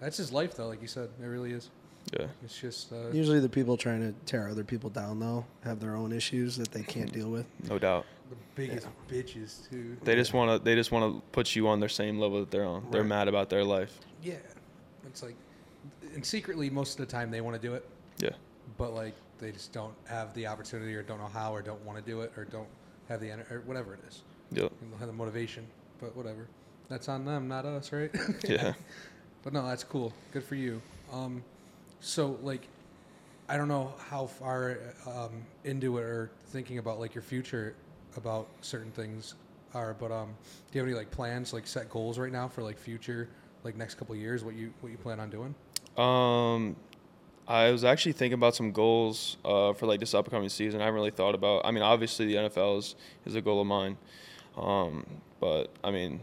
that's 0.00 0.18
just 0.18 0.32
life 0.34 0.54
though, 0.54 0.68
like 0.68 0.82
you 0.82 0.88
said. 0.88 1.08
It 1.22 1.24
really 1.26 1.52
is. 1.52 1.70
Yeah. 2.12 2.26
It's 2.44 2.59
just 2.61 2.92
uh, 2.92 3.09
Usually, 3.12 3.40
the 3.40 3.48
people 3.48 3.76
trying 3.76 4.00
to 4.00 4.12
tear 4.26 4.48
other 4.48 4.64
people 4.64 4.90
down 4.90 5.18
though 5.20 5.44
have 5.64 5.80
their 5.80 5.96
own 5.96 6.12
issues 6.12 6.57
that 6.57 6.70
they 6.70 6.82
can't 6.82 7.12
deal 7.12 7.30
with. 7.30 7.46
No 7.68 7.78
doubt. 7.78 8.05
the 8.30 8.36
biggest 8.55 8.86
bitches 9.09 9.68
too. 9.70 9.96
They 10.05 10.14
just 10.14 10.32
want 10.34 10.50
to 10.50 10.64
they 10.64 10.74
just 10.74 10.92
want 10.92 11.14
to 11.14 11.22
put 11.32 11.57
you 11.57 11.66
on 11.68 11.80
their 11.80 11.88
same 11.88 12.18
level 12.18 12.40
that 12.40 12.50
they're 12.50 12.64
on. 12.66 12.86
They're 12.90 13.05
mad 13.05 13.28
about 13.28 13.48
their 13.48 13.64
life. 13.64 13.98
Yeah. 14.22 14.34
It's 15.07 15.22
like 15.22 15.34
and 16.14 16.24
secretly 16.24 16.70
most 16.70 16.98
of 17.00 17.07
the 17.07 17.11
time 17.11 17.30
they 17.30 17.40
want 17.40 17.61
to 17.61 17.68
do 17.68 17.74
it, 17.74 17.88
Yeah. 18.18 18.30
but 18.78 18.92
like 18.94 19.14
they 19.38 19.50
just 19.50 19.72
don't 19.72 19.94
have 20.07 20.32
the 20.34 20.46
opportunity 20.46 20.94
or 20.94 21.02
don't 21.02 21.18
know 21.18 21.26
how 21.26 21.52
or 21.55 21.62
don't 21.62 21.84
want 21.84 21.98
to 21.98 22.05
do 22.05 22.20
it 22.20 22.32
or 22.36 22.44
don't 22.44 22.68
have 23.09 23.20
the 23.20 23.30
energy, 23.30 23.52
or 23.52 23.61
whatever 23.62 23.94
it 23.94 24.00
is. 24.09 24.22
Yeah. 24.52 24.62
They 24.64 24.86
don't 24.90 24.98
have 24.98 25.09
the 25.09 25.12
motivation, 25.14 25.66
but 26.00 26.14
whatever. 26.16 26.46
That's 26.88 27.09
on 27.09 27.24
them, 27.24 27.48
not 27.48 27.64
us, 27.64 27.92
right? 27.92 28.11
Yeah. 28.46 28.74
But 29.42 29.52
no, 29.52 29.66
that's 29.66 29.84
cool. 29.84 30.11
Good 30.32 30.42
for 30.42 30.55
you. 30.55 30.80
Um, 31.12 31.44
so 32.01 32.38
like, 32.42 32.68
I 33.49 33.57
don't 33.57 33.68
know 33.68 33.92
how 34.09 34.26
far 34.26 34.78
um, 35.07 35.42
into 35.64 35.99
it 35.99 36.03
or 36.03 36.30
thinking 36.47 36.78
about 36.78 36.99
like 36.99 37.14
your 37.14 37.22
future 37.22 37.74
about 38.16 38.49
certain 38.61 38.90
things 38.92 39.34
are, 39.74 39.95
but 39.95 40.12
um, 40.12 40.28
do 40.70 40.78
you 40.78 40.80
have 40.80 40.88
any 40.88 40.97
like 40.97 41.11
plans, 41.11 41.53
like 41.53 41.66
set 41.66 41.90
goals 41.90 42.18
right 42.18 42.32
now 42.32 42.49
for 42.49 42.62
like 42.62 42.78
future, 42.78 43.28
like 43.64 43.76
next 43.76 43.95
couple 43.95 44.14
years? 44.16 44.45
What 44.45 44.55
you 44.55 44.72
what 44.80 44.90
you 44.90 44.99
plan 44.99 45.20
on 45.20 45.30
doing? 45.30 45.55
Um, 45.97 46.76
I 47.47 47.70
was 47.70 47.84
actually 47.84 48.12
thinking 48.12 48.34
about 48.34 48.55
some 48.55 48.72
goals 48.72 49.36
uh, 49.45 49.74
for 49.74 49.86
like 49.86 50.01
this 50.01 50.14
upcoming 50.14 50.49
season. 50.49 50.80
I 50.80 50.84
haven't 50.84 50.99
really 50.99 51.11
thought 51.11 51.34
about. 51.34 51.62
I 51.64 51.70
mean, 51.70 51.82
obviously 51.82 52.26
the 52.26 52.34
NFL 52.34 52.78
is 52.78 52.95
is 53.26 53.34
a 53.34 53.40
goal 53.40 53.61
of 53.61 53.66
mine, 53.66 53.99
um, 54.57 55.05
but 55.40 55.70
I 55.82 55.90
mean, 55.90 56.20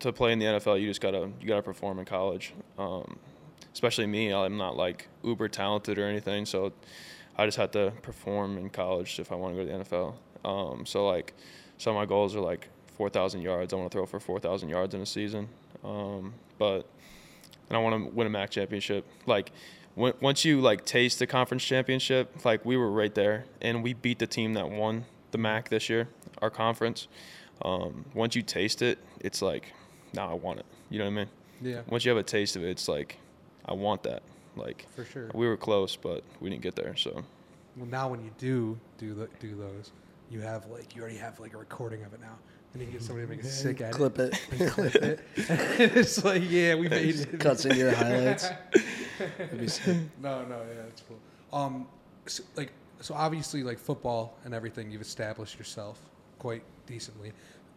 to 0.00 0.12
play 0.12 0.32
in 0.32 0.38
the 0.38 0.46
NFL, 0.46 0.80
you 0.80 0.86
just 0.86 1.00
gotta 1.00 1.30
you 1.40 1.48
gotta 1.48 1.62
perform 1.62 1.98
in 1.98 2.04
college. 2.04 2.52
Um, 2.78 3.18
especially 3.72 4.06
me, 4.06 4.32
I'm 4.32 4.56
not 4.56 4.76
like 4.76 5.08
uber 5.22 5.48
talented 5.48 5.98
or 5.98 6.06
anything, 6.06 6.46
so 6.46 6.72
I 7.36 7.46
just 7.46 7.56
had 7.56 7.72
to 7.72 7.92
perform 8.02 8.58
in 8.58 8.70
college 8.70 9.18
if 9.18 9.32
I 9.32 9.34
want 9.34 9.56
to 9.56 9.64
go 9.64 9.70
to 9.70 9.78
the 9.78 9.84
NFL. 9.84 10.14
Um, 10.44 10.86
so 10.86 11.06
like, 11.06 11.34
some 11.78 11.96
of 11.96 12.00
my 12.00 12.06
goals 12.06 12.34
are 12.36 12.40
like 12.40 12.68
4,000 12.96 13.42
yards. 13.42 13.72
I 13.72 13.76
want 13.76 13.90
to 13.90 13.96
throw 13.96 14.06
for 14.06 14.20
4,000 14.20 14.68
yards 14.68 14.94
in 14.94 15.00
a 15.00 15.06
season, 15.06 15.48
um, 15.84 16.34
but 16.58 16.86
and 17.68 17.76
I 17.76 17.80
want 17.80 18.04
to 18.04 18.10
win 18.14 18.26
a 18.26 18.30
MAC 18.30 18.50
championship. 18.50 19.06
Like 19.26 19.52
when, 19.94 20.12
once 20.20 20.44
you 20.44 20.60
like 20.60 20.84
taste 20.84 21.18
the 21.18 21.26
conference 21.26 21.64
championship, 21.64 22.44
like 22.44 22.64
we 22.64 22.76
were 22.76 22.90
right 22.90 23.14
there, 23.14 23.44
and 23.60 23.82
we 23.82 23.94
beat 23.94 24.18
the 24.18 24.26
team 24.26 24.54
that 24.54 24.68
won 24.70 25.04
the 25.30 25.38
MAC 25.38 25.68
this 25.68 25.88
year, 25.88 26.08
our 26.42 26.50
conference. 26.50 27.08
Um, 27.62 28.04
once 28.14 28.34
you 28.34 28.42
taste 28.42 28.82
it, 28.82 28.98
it's 29.20 29.42
like, 29.42 29.72
now 30.12 30.30
I 30.30 30.34
want 30.34 30.60
it. 30.60 30.66
You 30.88 30.98
know 30.98 31.04
what 31.04 31.12
I 31.12 31.14
mean? 31.14 31.28
Yeah, 31.62 31.80
Once 31.88 32.04
you 32.04 32.10
have 32.10 32.18
a 32.18 32.22
taste 32.22 32.56
of 32.56 32.64
it, 32.64 32.70
it's 32.70 32.88
like, 32.88 33.18
I 33.66 33.74
want 33.74 34.02
that. 34.04 34.22
Like 34.56 34.86
for 34.94 35.04
sure. 35.04 35.30
we 35.34 35.46
were 35.46 35.56
close, 35.56 35.94
but 35.96 36.24
we 36.40 36.50
didn't 36.50 36.62
get 36.62 36.74
there. 36.74 36.96
So 36.96 37.22
Well, 37.76 37.86
now 37.86 38.08
when 38.08 38.22
you 38.24 38.30
do 38.38 38.78
do 38.98 39.14
the, 39.14 39.28
do 39.38 39.54
those, 39.54 39.92
you 40.30 40.40
have 40.40 40.66
like 40.66 40.94
you 40.96 41.02
already 41.02 41.18
have 41.18 41.38
like 41.40 41.54
a 41.54 41.56
recording 41.58 42.02
of 42.04 42.12
it 42.12 42.20
now, 42.20 42.36
and 42.72 42.82
you 42.82 42.88
can 42.88 42.94
get 42.98 43.02
somebody 43.02 43.26
to 43.28 43.32
make 43.36 43.44
a 43.44 43.48
sick 43.48 43.80
edit. 43.80 43.94
Clip 43.94 44.18
it. 44.18 44.40
and 44.50 44.70
clip 44.72 44.94
it. 44.96 45.20
it's 45.36 46.24
like, 46.24 46.42
yeah, 46.48 46.74
we 46.74 46.88
made 46.88 47.14
it. 47.14 47.38
Cuts 47.40 47.64
into 47.64 47.78
your 47.78 47.92
highlights. 47.94 48.48
That'd 49.38 49.60
be 49.60 49.68
sick. 49.68 49.96
No, 50.20 50.44
no, 50.46 50.58
yeah, 50.58 50.82
that's 50.84 51.02
cool. 51.02 51.18
Um, 51.52 51.86
so, 52.26 52.42
like, 52.56 52.72
so 53.00 53.14
obviously, 53.14 53.62
like 53.62 53.78
football 53.78 54.36
and 54.44 54.52
everything, 54.52 54.90
you've 54.90 55.00
established 55.00 55.58
yourself 55.58 55.98
quite 56.38 56.62
decently. 56.86 57.32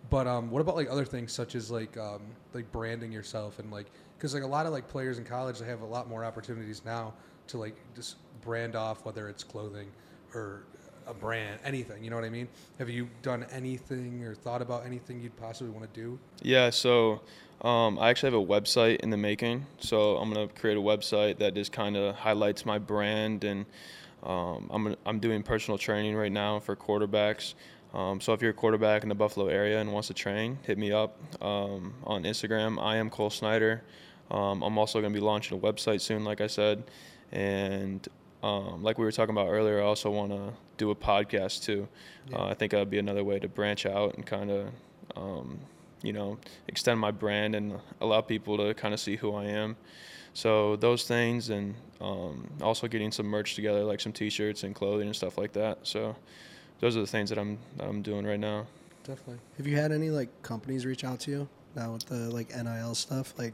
But 0.10 0.28
um, 0.28 0.52
what 0.52 0.62
about 0.62 0.76
like 0.76 0.90
other 0.90 1.06
things 1.06 1.32
such 1.32 1.56
as 1.56 1.72
like 1.72 1.98
um, 1.98 2.22
like 2.54 2.72
branding 2.72 3.12
yourself 3.12 3.60
and 3.60 3.72
like 3.72 3.88
because 4.18 4.34
like 4.34 4.44
a 4.44 4.48
lot 4.48 4.66
of 4.66 4.72
like 4.72 4.88
players 4.88 5.18
in 5.18 5.26
college 5.26 5.60
they 5.60 5.66
have 5.66 5.82
a 5.82 5.86
lot 5.86 6.08
more 6.08 6.24
opportunities 6.24 6.84
now 6.86 7.14
to 7.48 7.58
like 7.58 7.76
just 7.96 8.18
brand 8.42 8.76
off 8.76 9.06
whether 9.06 9.28
it's 9.28 9.44
clothing 9.44 9.88
or 10.34 10.64
a 11.08 11.14
brand 11.14 11.60
anything 11.66 12.04
you 12.04 12.10
know 12.10 12.16
what 12.16 12.26
I 12.26 12.30
mean 12.30 12.48
have 12.80 12.90
you 12.90 13.10
done 13.22 13.46
anything 13.52 14.24
or 14.24 14.36
thought 14.36 14.62
about 14.62 14.86
anything 14.86 15.20
you'd 15.20 15.36
possibly 15.36 15.74
want 15.74 15.94
to 15.94 16.00
do 16.00 16.20
Yeah, 16.42 16.70
so 16.70 17.22
um, 17.64 17.98
I 17.98 18.10
actually 18.10 18.34
have 18.34 18.42
a 18.42 18.46
website 18.46 19.00
in 19.00 19.10
the 19.10 19.18
making. 19.18 19.66
So 19.80 20.18
I'm 20.18 20.34
gonna 20.34 20.48
create 20.50 20.78
a 20.78 20.82
website 20.82 21.38
that 21.38 21.54
just 21.54 21.72
kind 21.72 21.96
of 21.96 22.16
highlights 22.16 22.66
my 22.66 22.78
brand, 22.78 23.44
and 23.46 23.66
um, 24.24 24.70
I'm 24.70 24.96
I'm 25.06 25.20
doing 25.20 25.44
personal 25.44 25.78
training 25.78 26.16
right 26.16 26.32
now 26.32 26.60
for 26.60 26.76
quarterbacks. 26.76 27.54
Um, 27.94 28.20
so 28.20 28.34
if 28.34 28.42
you're 28.42 28.52
a 28.52 28.56
quarterback 28.56 29.04
in 29.04 29.10
the 29.10 29.16
Buffalo 29.16 29.48
area 29.48 29.80
and 29.80 29.94
wants 29.94 30.08
to 30.08 30.14
train, 30.14 30.58
hit 30.64 30.78
me 30.78 30.92
up 30.92 31.18
um, 31.44 31.94
on 32.04 32.24
Instagram. 32.24 32.82
I 32.82 32.98
am 32.98 33.10
Cole 33.10 33.30
Snyder. 33.30 33.84
Um, 34.32 34.64
I'm 34.64 34.78
also 34.78 35.00
gonna 35.02 35.14
be 35.14 35.20
launching 35.20 35.58
a 35.58 35.62
website 35.62 36.02
soon, 36.02 36.24
like 36.24 36.42
I 36.42 36.48
said, 36.48 36.84
and 37.32 38.08
um, 38.44 38.84
like 38.84 38.98
we 38.98 39.06
were 39.06 39.12
talking 39.12 39.34
about 39.34 39.48
earlier, 39.48 39.80
I 39.80 39.86
also 39.86 40.12
want 40.12 40.32
to 40.32 40.54
do 40.78 40.92
a 40.92 40.96
podcast 40.96 41.64
too. 41.64 41.88
Yeah. 42.30 42.38
Uh, 42.38 42.46
I 42.48 42.54
think 42.54 42.72
that'd 42.72 42.90
be 42.90 43.00
another 43.00 43.24
way 43.24 43.40
to 43.40 43.48
branch 43.48 43.86
out 43.86 44.16
and 44.16 44.26
kind 44.26 44.52
of, 44.52 44.68
um, 45.16 45.60
you 46.02 46.12
know, 46.12 46.38
extend 46.68 47.00
my 47.00 47.12
brand 47.12 47.56
and 47.56 47.80
allow 48.02 48.20
people 48.20 48.58
to 48.58 48.74
kind 48.74 48.94
of 48.94 49.00
see 49.00 49.16
who 49.16 49.34
I 49.34 49.46
am. 49.46 49.78
So 50.34 50.76
those 50.76 51.04
things, 51.04 51.52
and 51.52 51.76
um, 52.02 52.50
also 52.62 52.88
getting 52.88 53.12
some 53.12 53.28
merch 53.28 53.56
together, 53.56 53.84
like 53.84 54.02
some 54.02 54.12
T-shirts 54.12 54.64
and 54.64 54.76
clothing 54.76 55.08
and 55.08 55.16
stuff 55.16 55.38
like 55.38 55.54
that. 55.54 55.80
So 55.84 56.16
those 56.80 56.98
are 56.98 57.02
the 57.02 57.08
things 57.08 57.30
that 57.30 57.38
I'm 57.40 57.58
that 57.78 57.88
I'm 57.88 58.02
doing 58.02 58.26
right 58.26 58.40
now. 58.40 58.68
definitely 59.04 59.40
Have 59.58 59.68
you 59.68 59.76
had 59.78 59.92
any 59.92 60.10
like 60.10 60.30
companies 60.42 60.86
reach 60.86 61.04
out 61.04 61.20
to 61.22 61.32
you 61.32 61.48
now 61.76 61.94
with 61.94 62.06
the 62.06 62.30
like 62.30 62.50
NIL 62.56 62.96
stuff? 62.96 63.34
Like 63.38 63.54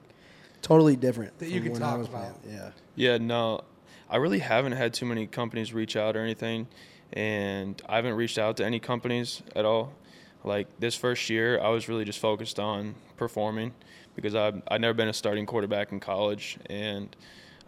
totally 0.62 0.96
different 0.96 1.38
That 1.40 1.50
you 1.50 1.62
can 1.62 1.74
talk 1.74 2.00
about. 2.00 2.42
playing. 2.44 2.58
Yeah. 2.58 2.72
Yeah, 2.96 3.18
no, 3.18 3.62
I 4.10 4.18
really 4.18 4.40
haven't 4.40 4.74
had 4.74 4.94
too 4.94 5.06
many 5.06 5.26
companies 5.28 5.74
reach 5.74 5.96
out 5.96 6.18
or 6.18 6.22
anything, 6.22 6.68
and 7.14 7.82
I 7.88 7.96
haven't 7.96 8.16
reached 8.16 8.38
out 8.38 8.58
to 8.58 8.66
any 8.66 8.80
companies 8.80 9.42
at 9.56 9.64
all. 9.66 9.94
Like 10.44 10.68
this 10.80 10.96
first 10.96 11.30
year, 11.30 11.60
I 11.62 11.70
was 11.70 11.88
really 11.88 12.06
just 12.06 12.20
focused 12.20 12.60
on 12.60 12.96
performing 13.18 13.74
because 14.16 14.36
I 14.36 14.52
I'd 14.70 14.82
never 14.82 14.94
been 14.94 15.10
a 15.10 15.14
starting 15.14 15.46
quarterback 15.46 15.92
in 15.92 16.00
college, 16.00 16.58
and 16.68 17.16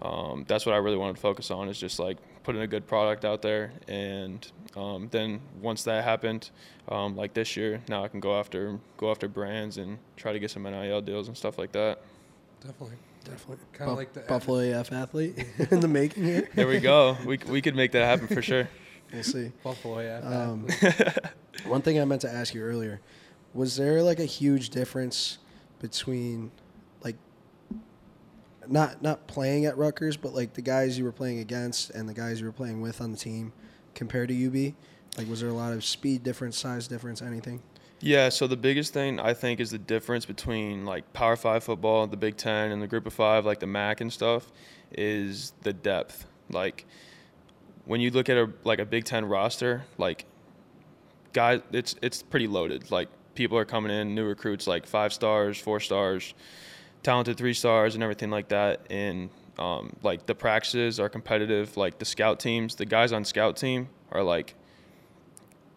um, 0.01 0.45
that's 0.47 0.65
what 0.65 0.73
I 0.73 0.79
really 0.79 0.97
wanted 0.97 1.15
to 1.15 1.21
focus 1.21 1.51
on 1.51 1.69
is 1.69 1.77
just 1.79 1.99
like 1.99 2.17
putting 2.43 2.61
a 2.61 2.67
good 2.67 2.87
product 2.87 3.25
out 3.25 3.41
there. 3.41 3.71
And 3.87 4.45
um, 4.75 5.07
then 5.11 5.41
once 5.61 5.83
that 5.83 6.03
happened, 6.03 6.49
um, 6.89 7.15
like 7.15 7.33
this 7.33 7.55
year, 7.55 7.81
now 7.87 8.03
I 8.03 8.07
can 8.07 8.19
go 8.19 8.39
after 8.39 8.79
go 8.97 9.11
after 9.11 9.27
brands 9.27 9.77
and 9.77 9.97
try 10.17 10.33
to 10.33 10.39
get 10.39 10.51
some 10.51 10.63
NIL 10.63 11.01
deals 11.01 11.27
and 11.27 11.37
stuff 11.37 11.57
like 11.57 11.71
that. 11.73 11.99
definitely 12.61 12.97
Definitely. 13.23 13.63
kind 13.73 13.91
of 13.91 13.97
like 13.97 14.13
the 14.13 14.21
Buffalo 14.21 14.57
AF 14.79 14.91
athlete 14.91 15.45
in 15.71 15.79
the 15.79 15.87
making 15.87 16.23
here. 16.23 16.49
There 16.55 16.67
we 16.67 16.79
go. 16.79 17.15
we 17.25 17.37
we 17.47 17.61
could 17.61 17.75
make 17.75 17.91
that 17.91 18.05
happen 18.05 18.27
for 18.27 18.41
sure. 18.41 18.67
We'll 19.13 19.23
see. 19.23 19.51
Buffalo 19.61 19.99
yeah 19.99 20.19
Um, 20.19 20.67
One 21.65 21.81
thing 21.81 21.99
I 21.99 22.05
meant 22.05 22.21
to 22.21 22.33
ask 22.33 22.53
you 22.53 22.61
earlier 22.63 23.01
was 23.53 23.75
there 23.75 24.01
like 24.01 24.19
a 24.19 24.25
huge 24.25 24.69
difference 24.69 25.37
between 25.79 26.43
like 26.43 26.51
not 28.67 29.01
not 29.01 29.27
playing 29.27 29.65
at 29.65 29.77
Rutgers, 29.77 30.17
but 30.17 30.33
like 30.33 30.53
the 30.53 30.61
guys 30.61 30.97
you 30.97 31.03
were 31.03 31.11
playing 31.11 31.39
against 31.39 31.89
and 31.91 32.07
the 32.07 32.13
guys 32.13 32.39
you 32.39 32.45
were 32.45 32.51
playing 32.51 32.81
with 32.81 33.01
on 33.01 33.11
the 33.11 33.17
team 33.17 33.53
compared 33.95 34.29
to 34.29 34.47
UB? 34.47 34.73
Like, 35.17 35.27
was 35.27 35.41
there 35.41 35.49
a 35.49 35.53
lot 35.53 35.73
of 35.73 35.83
speed 35.83 36.23
difference, 36.23 36.57
size 36.57 36.87
difference, 36.87 37.21
anything? 37.21 37.61
Yeah, 37.99 38.29
so 38.29 38.47
the 38.47 38.57
biggest 38.57 38.93
thing 38.93 39.19
I 39.19 39.33
think 39.33 39.59
is 39.59 39.69
the 39.69 39.77
difference 39.77 40.25
between 40.25 40.85
like 40.85 41.11
Power 41.13 41.35
Five 41.35 41.63
football, 41.63 42.07
the 42.07 42.17
Big 42.17 42.35
Ten, 42.35 42.71
and 42.71 42.81
the 42.81 42.87
Group 42.87 43.05
of 43.05 43.13
Five, 43.13 43.45
like 43.45 43.59
the 43.59 43.67
MAC 43.67 44.01
and 44.01 44.11
stuff, 44.11 44.51
is 44.91 45.53
the 45.61 45.73
depth. 45.73 46.25
Like 46.49 46.85
when 47.85 48.01
you 48.01 48.09
look 48.09 48.29
at 48.29 48.37
a 48.37 48.49
like 48.63 48.79
a 48.79 48.85
Big 48.85 49.05
Ten 49.05 49.25
roster, 49.25 49.83
like 49.97 50.25
guys, 51.33 51.61
it's 51.71 51.95
it's 52.01 52.23
pretty 52.23 52.47
loaded. 52.47 52.89
Like 52.89 53.09
people 53.35 53.57
are 53.57 53.65
coming 53.65 53.91
in, 53.91 54.15
new 54.15 54.25
recruits, 54.25 54.65
like 54.65 54.87
five 54.87 55.13
stars, 55.13 55.59
four 55.59 55.79
stars. 55.79 56.33
Talented 57.03 57.37
three 57.37 57.53
stars 57.53 57.95
and 57.95 58.03
everything 58.03 58.29
like 58.29 58.49
that. 58.49 58.81
And 58.89 59.29
um, 59.57 59.95
like 60.01 60.25
the 60.25 60.35
practices 60.35 60.99
are 60.99 61.09
competitive. 61.09 61.77
Like 61.77 61.99
the 61.99 62.05
scout 62.05 62.39
teams, 62.39 62.75
the 62.75 62.85
guys 62.85 63.11
on 63.11 63.25
scout 63.25 63.57
team 63.57 63.89
are 64.11 64.23
like 64.23 64.55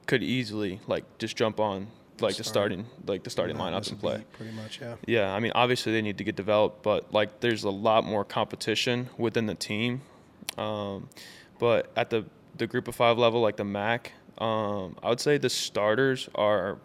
could 0.07 0.23
easily 0.23 0.81
like 0.87 1.05
just 1.19 1.37
jump 1.37 1.59
on 1.59 1.87
like 2.21 2.37
the 2.37 2.45
starting 2.45 2.87
like 3.07 3.25
the 3.25 3.31
starting 3.31 3.57
Not 3.57 3.73
lineup 3.73 3.91
and 3.91 3.99
play. 3.99 4.25
Pretty 4.33 4.53
much, 4.53 4.81
yeah. 4.81 4.95
Yeah, 5.07 5.35
I 5.35 5.41
mean, 5.41 5.53
obviously 5.55 5.93
they 5.93 6.03
need 6.03 6.19
to 6.19 6.25
get 6.25 6.37
developed, 6.37 6.83
but 6.83 7.13
like 7.13 7.41
there's 7.41 7.65
a 7.65 7.71
lot 7.71 8.05
more 8.05 8.25
competition 8.25 9.09
within 9.19 9.47
the 9.47 9.55
team. 9.55 10.03
Um, 10.57 11.09
but 11.59 11.91
at 11.97 12.11
the 12.11 12.25
the 12.57 12.67
group 12.67 12.87
of 12.87 12.95
five 12.95 13.19
level, 13.19 13.41
like 13.41 13.57
the 13.57 13.65
MAC, 13.65 14.13
um, 14.39 14.97
I 15.03 15.09
would 15.09 15.21
say 15.21 15.39
the 15.39 15.51
starters 15.51 16.29
are 16.35 16.79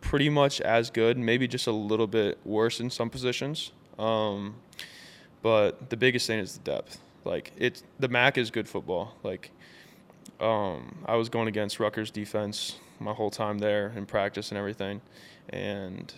pretty 0.00 0.28
much 0.28 0.60
as 0.60 0.90
good, 0.90 1.18
maybe 1.18 1.48
just 1.48 1.66
a 1.66 1.72
little 1.72 2.06
bit 2.06 2.38
worse 2.44 2.80
in 2.80 2.90
some 2.90 3.10
positions. 3.10 3.72
Um, 3.98 4.56
but 5.42 5.90
the 5.90 5.96
biggest 5.96 6.26
thing 6.26 6.38
is 6.38 6.54
the 6.54 6.60
depth. 6.60 6.98
Like 7.24 7.52
it's 7.56 7.82
the 7.98 8.08
MAC 8.08 8.38
is 8.38 8.50
good 8.50 8.68
football. 8.68 9.14
Like 9.22 9.50
um, 10.40 10.98
I 11.06 11.16
was 11.16 11.28
going 11.28 11.48
against 11.48 11.80
Rutgers 11.80 12.10
defense 12.10 12.76
my 13.00 13.12
whole 13.12 13.30
time 13.30 13.58
there 13.58 13.92
in 13.96 14.06
practice 14.06 14.50
and 14.50 14.58
everything, 14.58 15.00
and 15.50 16.12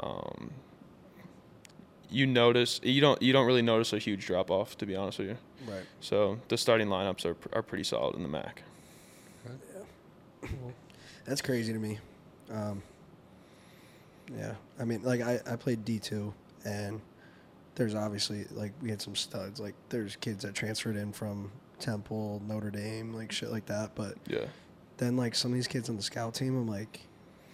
um, 0.00 0.50
you 2.10 2.26
notice 2.26 2.80
you 2.82 3.00
don't 3.00 3.20
you 3.22 3.32
don't 3.32 3.46
really 3.46 3.62
notice 3.62 3.92
a 3.92 3.98
huge 3.98 4.26
drop 4.26 4.50
off 4.50 4.76
to 4.78 4.86
be 4.86 4.94
honest 4.94 5.18
with 5.18 5.28
you. 5.28 5.38
Right. 5.66 5.84
So 6.00 6.38
the 6.48 6.56
starting 6.56 6.88
lineups 6.88 7.24
are 7.24 7.36
are 7.52 7.62
pretty 7.62 7.84
solid 7.84 8.16
in 8.16 8.22
the 8.22 8.28
MAC. 8.28 8.62
That's 11.24 11.42
crazy 11.42 11.72
to 11.72 11.78
me. 11.78 11.98
Um, 12.50 12.82
yeah, 14.36 14.54
I 14.80 14.84
mean, 14.84 15.02
like 15.02 15.20
I, 15.20 15.40
I 15.46 15.56
played 15.56 15.84
D 15.84 15.98
two, 15.98 16.34
and 16.64 17.00
there's 17.76 17.94
obviously 17.94 18.46
like 18.52 18.72
we 18.82 18.90
had 18.90 19.00
some 19.00 19.14
studs. 19.14 19.60
Like 19.60 19.74
there's 19.88 20.16
kids 20.16 20.42
that 20.44 20.54
transferred 20.54 20.96
in 20.96 21.12
from 21.12 21.50
Temple, 21.78 22.42
Notre 22.46 22.70
Dame, 22.70 23.14
like 23.14 23.30
shit 23.32 23.50
like 23.50 23.66
that. 23.66 23.94
But 23.94 24.16
Yeah. 24.26 24.46
then 24.96 25.16
like 25.16 25.34
some 25.34 25.52
of 25.52 25.54
these 25.54 25.68
kids 25.68 25.88
on 25.88 25.96
the 25.96 26.02
scout 26.02 26.34
team, 26.34 26.56
I'm 26.56 26.66
like, 26.66 27.00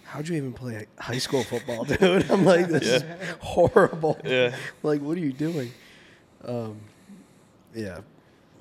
how'd 0.04 0.28
you 0.28 0.36
even 0.36 0.52
play 0.52 0.86
high 0.98 1.18
school 1.18 1.42
football, 1.44 1.84
dude? 1.86 2.30
I'm 2.30 2.44
like, 2.44 2.68
this 2.68 2.82
is 2.84 3.04
horrible. 3.40 4.18
Yeah. 4.24 4.54
like, 4.82 5.02
what 5.02 5.16
are 5.16 5.20
you 5.20 5.32
doing? 5.32 5.70
Um, 6.44 6.80
yeah, 7.74 8.00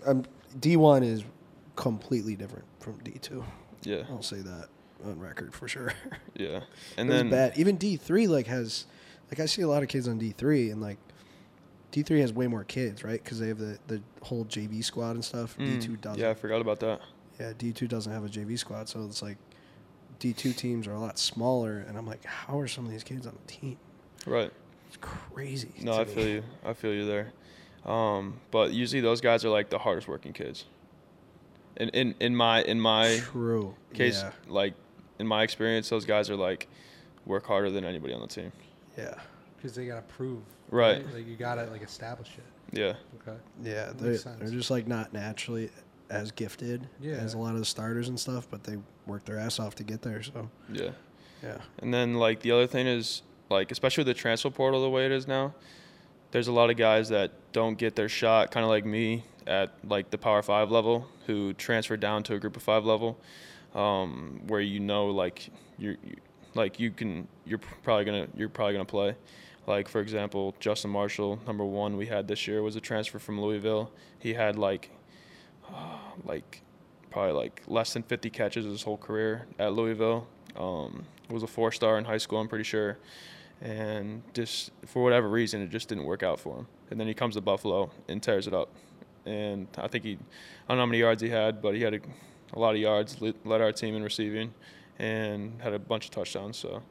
um, 0.05 0.25
D 0.59 0.75
one 0.77 1.03
is 1.03 1.23
completely 1.77 2.35
different 2.35 2.65
from 2.79 2.97
D 3.03 3.11
two. 3.21 3.43
Yeah. 3.83 4.03
I'll 4.09 4.21
say 4.21 4.41
that 4.41 4.67
on 5.03 5.19
record 5.19 5.53
for 5.53 5.67
sure. 5.67 5.93
Yeah. 6.35 6.61
And 6.97 7.09
it 7.09 7.13
then 7.13 7.29
bad. 7.29 7.57
Even 7.57 7.75
D 7.77 7.97
three 7.97 8.27
like 8.27 8.47
has, 8.47 8.85
like 9.29 9.39
I 9.39 9.45
see 9.45 9.61
a 9.61 9.67
lot 9.67 9.83
of 9.83 9.89
kids 9.89 10.07
on 10.07 10.17
D 10.17 10.31
three 10.31 10.69
and 10.71 10.81
like, 10.81 10.97
D 11.91 12.03
three 12.03 12.21
has 12.21 12.31
way 12.33 12.47
more 12.47 12.63
kids, 12.63 13.03
right? 13.03 13.21
Because 13.23 13.39
they 13.39 13.47
have 13.49 13.57
the 13.59 13.77
the 13.87 14.01
whole 14.23 14.45
JV 14.45 14.83
squad 14.83 15.11
and 15.11 15.23
stuff. 15.25 15.57
D 15.57 15.63
Mm, 15.63 15.81
two 15.81 15.97
doesn't. 15.97 16.19
Yeah, 16.21 16.29
I 16.29 16.33
forgot 16.33 16.61
about 16.61 16.79
that. 16.79 17.01
Yeah, 17.39 17.53
D 17.57 17.73
two 17.73 17.87
doesn't 17.87 18.11
have 18.11 18.23
a 18.23 18.29
JV 18.29 18.57
squad, 18.57 18.87
so 18.89 19.03
it's 19.05 19.21
like 19.21 19.37
D 20.19 20.31
two 20.33 20.53
teams 20.53 20.87
are 20.87 20.93
a 20.93 20.99
lot 20.99 21.19
smaller, 21.19 21.79
and 21.87 21.97
I'm 21.97 22.07
like, 22.07 22.23
how 22.25 22.59
are 22.59 22.67
some 22.67 22.85
of 22.85 22.91
these 22.91 23.03
kids 23.03 23.27
on 23.27 23.33
the 23.45 23.51
team? 23.51 23.77
Right. 24.25 24.51
It's 24.87 24.97
crazy. 25.01 25.71
No, 25.81 25.93
I 25.93 26.05
me. 26.05 26.13
feel 26.13 26.27
you. 26.27 26.43
I 26.65 26.73
feel 26.73 26.93
you 26.93 27.05
there. 27.05 27.33
Um, 27.85 28.39
but 28.51 28.71
usually 28.71 29.01
those 29.01 29.21
guys 29.21 29.43
are 29.45 29.49
like 29.49 29.69
the 29.69 29.79
hardest 29.79 30.07
working 30.07 30.33
kids. 30.33 30.65
In 31.77 31.89
in 31.89 32.15
in 32.19 32.35
my 32.35 32.61
in 32.63 32.79
my 32.79 33.19
True. 33.23 33.75
case, 33.93 34.21
Yeah. 34.21 34.31
like 34.47 34.73
in 35.21 35.27
my 35.27 35.43
experience, 35.43 35.87
those 35.87 36.03
guys 36.05 36.29
are 36.29 36.35
like 36.35 36.67
work 37.25 37.45
harder 37.45 37.69
than 37.69 37.85
anybody 37.85 38.13
on 38.13 38.19
the 38.21 38.27
team. 38.27 38.51
Yeah. 38.97 39.13
Because 39.55 39.75
they 39.75 39.85
gotta 39.85 40.01
prove. 40.01 40.41
Right. 40.69 41.05
Like 41.13 41.27
you 41.27 41.35
gotta 41.37 41.65
like 41.65 41.83
establish 41.83 42.29
it. 42.37 42.77
Yeah. 42.77 42.93
Okay. 43.21 43.37
Yeah, 43.63 43.85
That 43.87 43.97
they're, 43.99 44.11
makes 44.11 44.23
they're 44.23 44.49
just 44.49 44.71
like 44.71 44.87
not 44.87 45.13
naturally 45.13 45.69
as 46.09 46.31
gifted 46.31 46.87
Yeah. 46.99 47.13
as 47.13 47.35
a 47.35 47.37
lot 47.37 47.53
of 47.53 47.59
the 47.59 47.65
starters 47.65 48.09
and 48.09 48.19
stuff, 48.19 48.47
but 48.49 48.63
they 48.63 48.77
work 49.05 49.23
their 49.25 49.37
ass 49.39 49.59
off 49.59 49.75
to 49.75 49.83
get 49.83 50.01
there. 50.01 50.21
So 50.23 50.49
Yeah. 50.73 50.89
yeah, 51.43 51.57
And 51.79 51.93
then 51.93 52.15
like 52.15 52.41
the 52.41 52.51
other 52.51 52.67
thing 52.67 52.87
is 52.87 53.21
like 53.49 53.71
especially 53.71 54.01
with 54.01 54.07
the 54.15 54.19
transfer 54.19 54.49
portal 54.49 54.81
the 54.81 54.89
way 54.89 55.05
it 55.05 55.11
is 55.11 55.27
now, 55.27 55.53
there's 56.31 56.47
a 56.47 56.51
lot 56.51 56.69
of 56.69 56.77
guys 56.77 57.09
that 57.09 57.31
don't 57.51 57.77
get 57.77 57.95
their 57.95 58.09
shot, 58.09 58.51
kind 58.51 58.63
of 58.63 58.69
like 58.69 58.85
me 58.85 59.25
at 59.45 59.71
like 59.83 60.09
the 60.09 60.17
Power 60.17 60.41
Five 60.41 60.71
level, 60.71 61.07
who 61.27 61.51
transfer 61.53 61.97
down 61.97 62.23
to 62.23 62.35
a 62.35 62.39
Group 62.39 62.55
of 62.55 62.63
Five 62.63 62.85
level, 62.85 63.19
um, 63.75 64.41
where 64.47 64.61
you 64.61 64.79
know 64.79 65.07
like 65.07 65.49
you, 65.77 65.97
like 66.55 66.79
you 66.79 66.91
can 66.91 67.27
you're 67.45 67.59
probably 67.83 68.05
gonna 68.05 68.27
you're 68.35 68.49
probably 68.49 68.73
gonna 68.73 68.85
play. 68.85 69.15
Like 69.67 69.87
for 69.87 70.01
example, 70.01 70.55
Justin 70.59 70.91
Marshall, 70.91 71.39
number 71.45 71.63
one 71.63 71.97
we 71.97 72.07
had 72.07 72.27
this 72.27 72.47
year 72.47 72.61
was 72.61 72.75
a 72.75 72.81
transfer 72.81 73.19
from 73.19 73.39
Louisville. 73.39 73.91
He 74.19 74.33
had 74.33 74.57
like 74.57 74.91
like 76.25 76.61
probably 77.09 77.33
like 77.33 77.61
less 77.67 77.93
than 77.93 78.03
50 78.03 78.29
catches 78.29 78.65
his 78.65 78.83
whole 78.83 78.97
career 78.97 79.47
at 79.59 79.73
Louisville. 79.73 80.27
Um, 80.55 81.05
was 81.29 81.43
a 81.43 81.47
four 81.47 81.71
star 81.71 81.97
in 81.97 82.05
high 82.05 82.17
school, 82.17 82.39
I'm 82.39 82.47
pretty 82.47 82.63
sure. 82.63 82.97
And 83.61 84.23
just 84.33 84.71
for 84.85 85.03
whatever 85.03 85.29
reason, 85.29 85.61
it 85.61 85.69
just 85.69 85.87
didn't 85.87 86.05
work 86.05 86.23
out 86.23 86.39
for 86.39 86.57
him. 86.57 86.67
And 86.89 86.99
then 86.99 87.07
he 87.07 87.13
comes 87.13 87.35
to 87.35 87.41
Buffalo 87.41 87.91
and 88.07 88.21
tears 88.21 88.47
it 88.47 88.53
up. 88.53 88.69
And 89.25 89.67
I 89.77 89.87
think 89.87 90.03
he, 90.03 90.13
I 90.13 90.17
don't 90.67 90.77
know 90.77 90.81
how 90.81 90.85
many 90.87 90.99
yards 90.99 91.21
he 91.21 91.29
had, 91.29 91.61
but 91.61 91.75
he 91.75 91.81
had 91.81 91.93
a, 91.93 91.99
a 92.53 92.59
lot 92.59 92.75
of 92.75 92.81
yards, 92.81 93.21
led 93.21 93.35
led 93.45 93.61
our 93.61 93.71
team 93.71 93.95
in 93.95 94.03
receiving, 94.03 94.53
and 94.99 95.59
had 95.61 95.73
a 95.73 95.79
bunch 95.79 96.05
of 96.05 96.11
touchdowns. 96.11 96.57
So, 96.57 96.81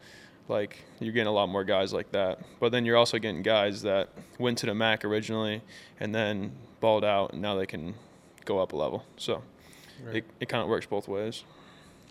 like, 0.49 0.79
you're 1.01 1.13
getting 1.13 1.27
a 1.29 1.33
lot 1.33 1.49
more 1.49 1.65
guys 1.65 1.93
like 1.93 2.11
that. 2.13 2.41
But 2.59 2.73
then 2.73 2.85
you're 2.85 2.97
also 2.97 3.19
getting 3.19 3.43
guys 3.43 3.83
that 3.83 4.09
went 4.39 4.59
to 4.59 4.67
the 4.67 4.75
MAC 4.75 5.05
originally 5.05 5.63
and 6.01 6.15
then 6.15 6.53
balled 6.81 7.05
out, 7.05 7.33
and 7.33 7.43
now 7.43 7.55
they 7.57 7.67
can 7.67 7.95
go 8.45 8.59
up 8.59 8.73
a 8.73 8.77
level. 8.77 9.05
So, 9.17 9.43
Right. 10.05 10.17
it, 10.17 10.25
it 10.41 10.49
kind 10.49 10.63
of 10.63 10.69
works 10.71 10.87
both 10.87 11.09
ways. 11.09 11.45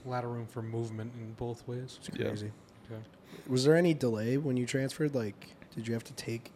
a 0.06 0.10
lot 0.10 0.24
of 0.24 0.30
room 0.32 0.46
for 0.48 0.62
movement 0.62 1.12
in 1.20 1.34
both 1.34 1.68
ways. 1.68 1.98
it's 2.00 2.10
Yeah. 2.18 2.28
crazy. 2.28 2.52
Okay. 2.90 3.02
Was 3.48 3.66
there 3.66 3.76
any 3.76 3.94
delay 3.94 4.38
when 4.38 4.56
you 4.58 4.66
transferred? 4.66 5.14
Like, 5.16 5.48
did 5.76 5.88
you 5.88 5.94
have 5.96 6.04
to 6.06 6.14
take 6.14 6.52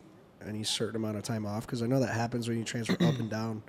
any 0.48 0.64
certain 0.64 0.96
amount 0.96 1.18
of 1.18 1.24
time 1.24 1.46
off? 1.46 1.66
Because 1.66 1.82
I 1.84 1.88
know 1.88 2.00
that 2.00 2.14
happens 2.14 2.48
when 2.48 2.58
you 2.58 2.64
transfer 2.64 2.94
up 2.94 3.20
and 3.20 3.30
down, 3.30 3.64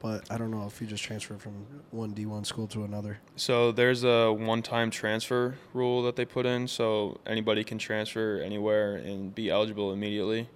but 0.00 0.30
I 0.30 0.38
don't 0.38 0.50
know 0.50 0.66
if 0.66 0.80
you 0.80 0.86
just 0.86 1.04
transfer 1.04 1.36
from 1.36 1.66
one 1.90 2.10
D 2.10 2.26
one 2.26 2.44
school 2.44 2.66
to 2.68 2.84
another. 2.84 3.18
So 3.36 3.70
there's 3.70 4.02
a 4.04 4.32
one-time 4.32 4.90
transfer 4.90 5.56
rule 5.72 6.02
that 6.02 6.16
they 6.16 6.24
put 6.24 6.46
in, 6.46 6.66
so 6.66 7.20
anybody 7.26 7.64
can 7.64 7.78
transfer 7.78 8.40
anywhere 8.44 8.96
and 8.96 9.34
be 9.34 9.50
eligible 9.50 9.92
immediately. 9.92 10.48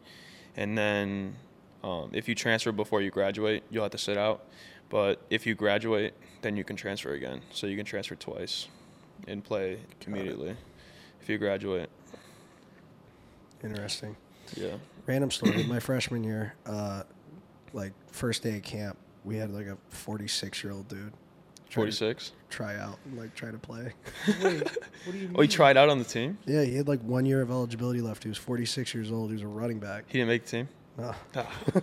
And 0.57 0.77
then, 0.79 1.37
um, 1.83 2.11
if 2.13 2.29
you 2.29 2.35
transfer 2.35 2.73
before 2.73 3.03
you 3.03 3.11
graduate, 3.11 3.63
you'll 3.71 3.85
have 3.85 3.93
to 3.93 3.99
sit 3.99 4.17
out. 4.17 4.47
But 4.89 5.21
if 5.31 5.47
you 5.47 5.55
graduate, 5.55 6.15
then 6.43 6.57
you 6.57 6.65
can 6.65 6.77
transfer 6.77 7.13
again. 7.13 7.43
So 7.53 7.67
you 7.67 7.77
can 7.77 7.87
transfer 7.87 8.15
twice 8.15 8.69
and 9.27 9.43
play 9.43 9.73
it. 9.73 10.07
immediately 10.07 10.57
if 11.21 11.29
you 11.29 11.39
graduate. 11.39 11.89
Interesting. 13.63 14.15
Yeah. 14.57 14.75
Random 15.07 15.31
story. 15.31 15.65
My 15.65 15.81
freshman 15.81 16.23
year, 16.23 16.55
uh, 16.67 17.05
like 17.73 17.93
first 18.13 18.43
day 18.43 18.57
of 18.57 18.63
camp, 18.63 18.99
we 19.25 19.37
had 19.37 19.51
like 19.51 19.67
a 19.67 19.77
46 19.89 20.63
year 20.65 20.73
old 20.73 20.89
dude. 20.89 21.13
46. 21.71 22.33
Try 22.51 22.77
out 22.77 22.99
and 23.05 23.19
like 23.19 23.35
try 23.35 23.51
to 23.51 23.59
play. 23.59 23.93
Wait, 24.43 24.63
what 24.63 24.73
do 25.13 25.19
you 25.19 25.29
mean? 25.29 25.33
Oh, 25.37 25.41
he 25.43 25.49
tried 25.49 25.77
out 25.77 25.89
on 25.89 25.99
the 25.99 26.05
team. 26.05 26.39
Yeah, 26.47 26.63
he 26.63 26.77
had 26.77 26.87
like 26.87 27.01
one 27.03 27.27
year 27.27 27.43
of 27.43 27.51
eligibility 27.51 28.01
left. 28.01 28.23
He 28.23 28.29
was 28.29 28.39
46 28.39 28.95
years 28.95 29.11
old. 29.11 29.31
He 29.31 29.35
was 29.35 29.43
a 29.43 29.49
running 29.49 29.81
back. 29.81 30.05
He 30.07 30.19
didn't 30.19 30.29
make 30.29 30.45
the 30.45 30.51
team. 30.51 30.69
No, 30.97 31.13
Ah, 31.35 31.51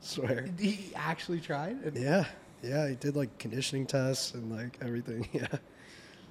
swear. 0.00 0.46
He 0.58 0.92
actually 0.94 1.40
tried? 1.40 1.76
And- 1.84 1.96
Yeah, 1.96 2.24
yeah. 2.62 2.88
He 2.88 2.94
did 2.94 3.16
like 3.16 3.36
conditioning 3.38 3.86
tests 3.86 4.34
and 4.34 4.50
like 4.50 4.78
everything. 4.80 5.28
Yeah, 5.32 5.46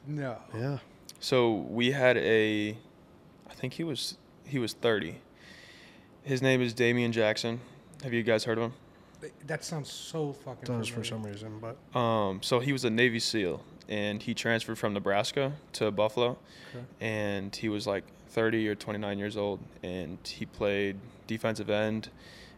No. 0.05 0.38
yeah. 0.55 0.78
So 1.20 1.53
we 1.53 1.91
had 1.91 2.15
a, 2.18 2.78
I 3.49 3.53
think 3.53 3.74
he 3.74 3.84
was 3.84 4.18
he 4.45 4.59
was 4.59 4.72
30. 4.74 5.18
His 6.24 6.41
name 6.41 6.61
is 6.61 6.74
Damian 6.74 7.11
Jackson. 7.11 7.59
Have 8.03 8.13
you 8.13 8.24
guys 8.24 8.45
heard 8.45 8.57
of 8.57 8.65
him? 8.65 8.74
That 9.47 9.63
sounds 9.63 9.91
so 9.91 10.34
fucking 10.34 10.65
Does 10.65 10.88
for 10.88 11.03
some 11.03 11.24
reason, 11.24 11.59
but 11.59 11.99
Um, 11.99 12.41
so 12.43 12.59
he 12.59 12.72
was 12.72 12.84
a 12.86 12.89
Navy 12.89 13.20
SEAL, 13.20 13.61
and 13.89 14.22
he 14.22 14.34
transferred 14.34 14.78
from 14.78 14.93
Nebraska 14.93 15.53
to 15.74 15.91
Buffalo, 15.91 16.38
Okay. 16.76 16.86
and 17.01 17.55
he 17.55 17.68
was 17.70 17.88
like 17.88 18.03
30 18.30 18.68
or 18.68 18.76
29 18.76 19.18
years 19.18 19.36
old, 19.38 19.59
and 19.84 20.18
he 20.24 20.45
played 20.45 20.97
defensive 21.26 21.70
end, 21.70 22.09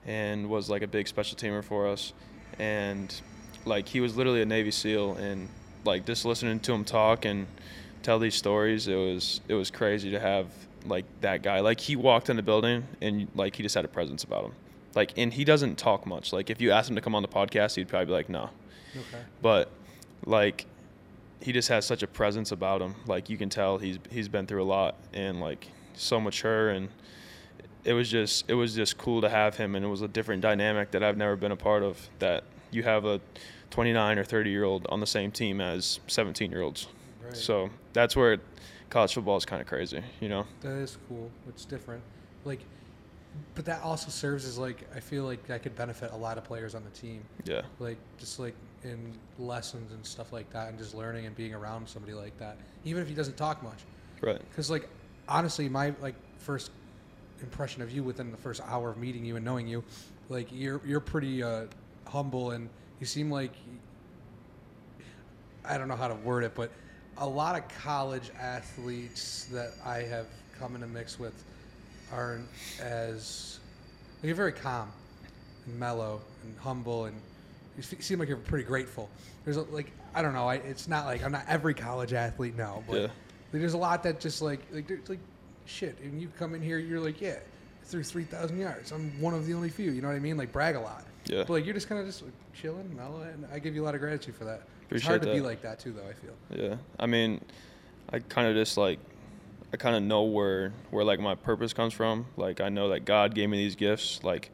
and 0.06 0.50
was 0.50 0.70
like 0.70 0.82
a 0.82 0.88
big 0.88 1.08
special 1.08 1.38
teamer 1.38 1.64
for 1.64 1.88
us, 1.88 2.14
and 2.58 3.22
like 3.66 3.88
he 3.88 4.02
was 4.02 4.18
literally 4.18 4.42
a 4.42 4.46
Navy 4.46 4.72
SEAL, 4.72 5.14
and 5.16 5.48
like 5.86 6.06
just 6.06 6.26
listening 6.26 6.60
to 6.60 6.74
him 6.74 6.84
talk 6.84 7.24
and 7.26 7.48
tell 8.04 8.20
these 8.20 8.36
stories, 8.36 8.88
it 8.88 8.96
was 8.96 9.40
it 9.48 9.54
was 9.54 9.72
crazy 9.72 10.12
to 10.12 10.20
have 10.20 10.48
like 10.86 11.06
that 11.22 11.42
guy. 11.44 11.60
Like 11.62 11.80
he 11.80 11.96
walked 11.96 12.30
in 12.30 12.36
the 12.36 12.44
building, 12.44 12.86
and 13.02 13.28
like 13.36 13.56
he 13.56 13.64
just 13.64 13.76
had 13.76 13.86
a 13.86 13.90
presence 13.90 14.24
about 14.26 14.46
him. 14.46 14.52
Like, 14.96 15.14
and 15.18 15.34
he 15.34 15.44
doesn't 15.44 15.78
talk 15.78 16.06
much. 16.06 16.34
Like, 16.34 16.50
if 16.50 16.60
you 16.62 16.72
asked 16.72 16.90
him 16.90 16.96
to 16.96 17.02
come 17.02 17.16
on 17.16 17.22
the 17.22 17.28
podcast, 17.28 17.76
he'd 17.76 17.88
probably 17.88 18.08
be 18.08 18.12
like, 18.12 18.30
"No." 18.30 18.50
Okay. 18.98 19.24
but 19.42 19.70
like 20.26 20.66
he 21.42 21.52
just 21.52 21.70
has 21.70 21.86
such 21.86 22.02
a 22.02 22.08
presence 22.08 22.52
about 22.52 22.82
him 22.82 22.96
like 23.06 23.30
you 23.30 23.38
can 23.38 23.48
tell 23.48 23.78
he's 23.78 24.00
he's 24.10 24.28
been 24.28 24.48
through 24.48 24.64
a 24.64 24.66
lot 24.66 24.96
and 25.14 25.40
like 25.40 25.68
so 25.94 26.20
mature 26.20 26.72
and 26.72 26.90
it 27.84 27.94
was 27.94 28.10
just 28.10 28.50
it 28.50 28.56
was 28.56 28.74
just 28.74 28.98
cool 28.98 29.22
to 29.22 29.30
have 29.30 29.56
him 29.58 29.76
and 29.76 29.86
it 29.86 29.88
was 29.88 30.02
a 30.02 30.08
different 30.08 30.42
dynamic 30.42 30.90
that 30.92 31.04
I've 31.04 31.18
never 31.18 31.36
been 31.36 31.52
a 31.52 31.56
part 31.56 31.84
of 31.84 32.10
that 32.18 32.44
you 32.72 32.82
have 32.84 33.06
a 33.06 33.22
29 33.70 34.18
or 34.20 34.24
30 34.24 34.50
year 34.50 34.64
old 34.64 34.86
on 34.90 35.00
the 35.00 35.08
same 35.08 35.32
team 35.32 35.62
as 35.62 36.00
17 36.08 36.52
year 36.52 36.62
olds. 36.62 36.88
Right. 37.24 37.36
So 37.36 37.70
that's 37.94 38.16
where 38.16 38.38
college 38.90 39.14
football 39.14 39.38
is 39.38 39.46
kind 39.46 39.62
of 39.62 39.68
crazy, 39.68 40.02
you 40.20 40.30
know. 40.30 40.46
That 40.62 40.74
is 40.74 40.98
cool. 41.08 41.30
It's 41.48 41.66
different. 41.66 42.02
Like, 42.46 42.60
but 43.56 43.66
that 43.66 43.82
also 43.84 44.10
serves 44.10 44.46
as 44.46 44.58
like 44.58 44.88
I 44.96 45.00
feel 45.00 45.24
like 45.24 45.46
that 45.48 45.64
could 45.64 45.76
benefit 45.76 46.12
a 46.12 46.16
lot 46.16 46.38
of 46.38 46.44
players 46.44 46.76
on 46.76 46.84
the 46.84 46.90
team. 46.92 47.24
Yeah. 47.46 47.62
Like 47.80 47.98
just 48.18 48.40
like 48.40 48.56
in 48.84 49.14
lessons 49.38 49.92
and 49.92 50.06
stuff 50.06 50.32
like 50.32 50.50
that, 50.52 50.70
and 50.70 50.78
just 50.78 50.96
learning 50.96 51.26
and 51.26 51.36
being 51.36 51.54
around 51.54 51.88
somebody 51.88 52.14
like 52.14 52.38
that, 52.40 52.58
even 52.86 53.02
if 53.02 53.08
he 53.08 53.14
doesn't 53.14 53.38
talk 53.38 53.62
much. 53.64 53.80
Right. 54.22 54.40
Because 54.50 54.70
like 54.70 54.88
honestly, 55.28 55.70
my 55.70 55.94
like 56.02 56.16
first 56.38 56.72
impression 57.42 57.82
of 57.82 57.92
you 57.92 58.04
within 58.04 58.32
the 58.32 58.38
first 58.38 58.62
hour 58.66 58.90
of 58.90 58.98
meeting 58.98 59.26
you 59.26 59.36
and 59.36 59.46
knowing 59.46 59.68
you, 59.68 59.84
like 60.30 60.48
you're 60.52 60.82
you're 60.86 61.00
pretty 61.00 61.44
uh, 61.44 61.66
humble 62.08 62.52
and 62.52 62.70
you 63.00 63.06
seem 63.06 63.30
like 63.30 63.54
I 65.66 65.78
don't 65.78 65.88
know 65.88 65.96
how 65.96 66.08
to 66.08 66.16
word 66.16 66.44
it, 66.44 66.54
but 66.56 66.72
a 67.18 67.28
lot 67.28 67.56
of 67.56 67.68
college 67.84 68.32
athletes 68.40 69.46
that 69.52 69.74
I 69.86 70.00
have 70.04 70.28
come 70.58 70.76
in 70.76 70.84
a 70.84 70.88
mix 70.88 71.20
with 71.20 71.44
aren't 72.12 72.48
as 72.82 73.60
like, 74.22 74.28
you're 74.28 74.36
very 74.36 74.52
calm 74.52 74.92
and 75.66 75.80
mellow 75.80 76.22
and 76.44 76.58
humble 76.60 77.06
and 77.06 77.16
you 77.78 77.84
seem 77.84 78.20
like 78.20 78.28
you're 78.28 78.38
pretty 78.38 78.66
grateful. 78.66 79.10
There's 79.46 79.58
a, 79.58 79.62
like 79.64 79.92
I 80.14 80.22
don't 80.22 80.34
know, 80.34 80.48
I, 80.48 80.56
it's 80.56 80.88
not 80.88 81.06
like 81.06 81.24
I'm 81.24 81.32
not 81.32 81.46
every 81.48 81.74
college 81.74 82.14
athlete, 82.14 82.56
no, 82.58 82.84
but 82.88 83.02
Yeah. 83.02 83.08
there's 83.52 83.74
a 83.74 83.78
lot 83.78 84.04
that 84.04 84.20
just 84.20 84.42
like 84.42 84.60
like 84.72 84.88
there's 84.88 85.08
like 85.10 85.20
shit, 85.66 85.98
and 86.02 86.22
you 86.22 86.30
come 86.38 86.56
in 86.56 86.62
here, 86.62 86.78
you're 86.80 87.00
like 87.00 87.22
yeah, 87.22 87.38
through 87.84 88.04
three 88.04 88.24
thousand 88.26 88.60
yards, 88.60 88.92
I'm 88.92 89.20
one 89.22 89.34
of 89.34 89.46
the 89.46 89.54
only 89.54 89.70
few, 89.70 89.92
you 89.92 90.02
know 90.02 90.08
what 90.10 90.16
I 90.16 90.20
mean? 90.20 90.36
Like 90.38 90.52
brag 90.52 90.76
a 90.76 90.80
lot. 90.80 91.06
Yeah. 91.26 91.40
But 91.40 91.52
like 91.52 91.66
you're 91.66 91.74
just 91.76 91.88
kind 91.88 92.02
of 92.02 92.08
just 92.08 92.24
like, 92.24 92.34
chilling, 92.54 92.94
mellow, 92.96 93.22
and 93.22 93.46
I 93.54 93.60
give 93.60 93.76
you 93.76 93.84
a 93.84 93.86
lot 93.86 93.96
of 93.96 94.02
gratitude 94.02 94.36
for 94.36 94.46
that. 94.46 94.64
it's 94.90 95.06
hard 95.06 95.22
to 95.22 95.32
be 95.32 95.40
like 95.40 95.62
that 95.62 95.80
too, 95.80 95.94
though. 95.94 96.08
I 96.08 96.14
feel. 96.14 96.34
Yeah, 96.70 96.76
I 97.00 97.06
mean, 97.06 97.40
I 98.12 98.20
kind 98.20 98.48
of 98.48 98.56
just 98.56 98.76
like, 98.78 99.00
I 99.72 99.78
kind 99.78 99.96
of 99.96 100.04
know 100.04 100.24
where 100.24 100.72
where 100.90 101.04
like 101.04 101.20
my 101.20 101.36
purpose 101.36 101.74
comes 101.74 101.94
from. 101.94 102.26
Like 102.38 102.62
I 102.62 102.70
know 102.70 102.90
that 102.90 103.06
God 103.06 103.36
gave 103.36 103.50
me 103.50 103.58
these 103.58 103.76
gifts. 103.76 104.24
Like, 104.24 104.52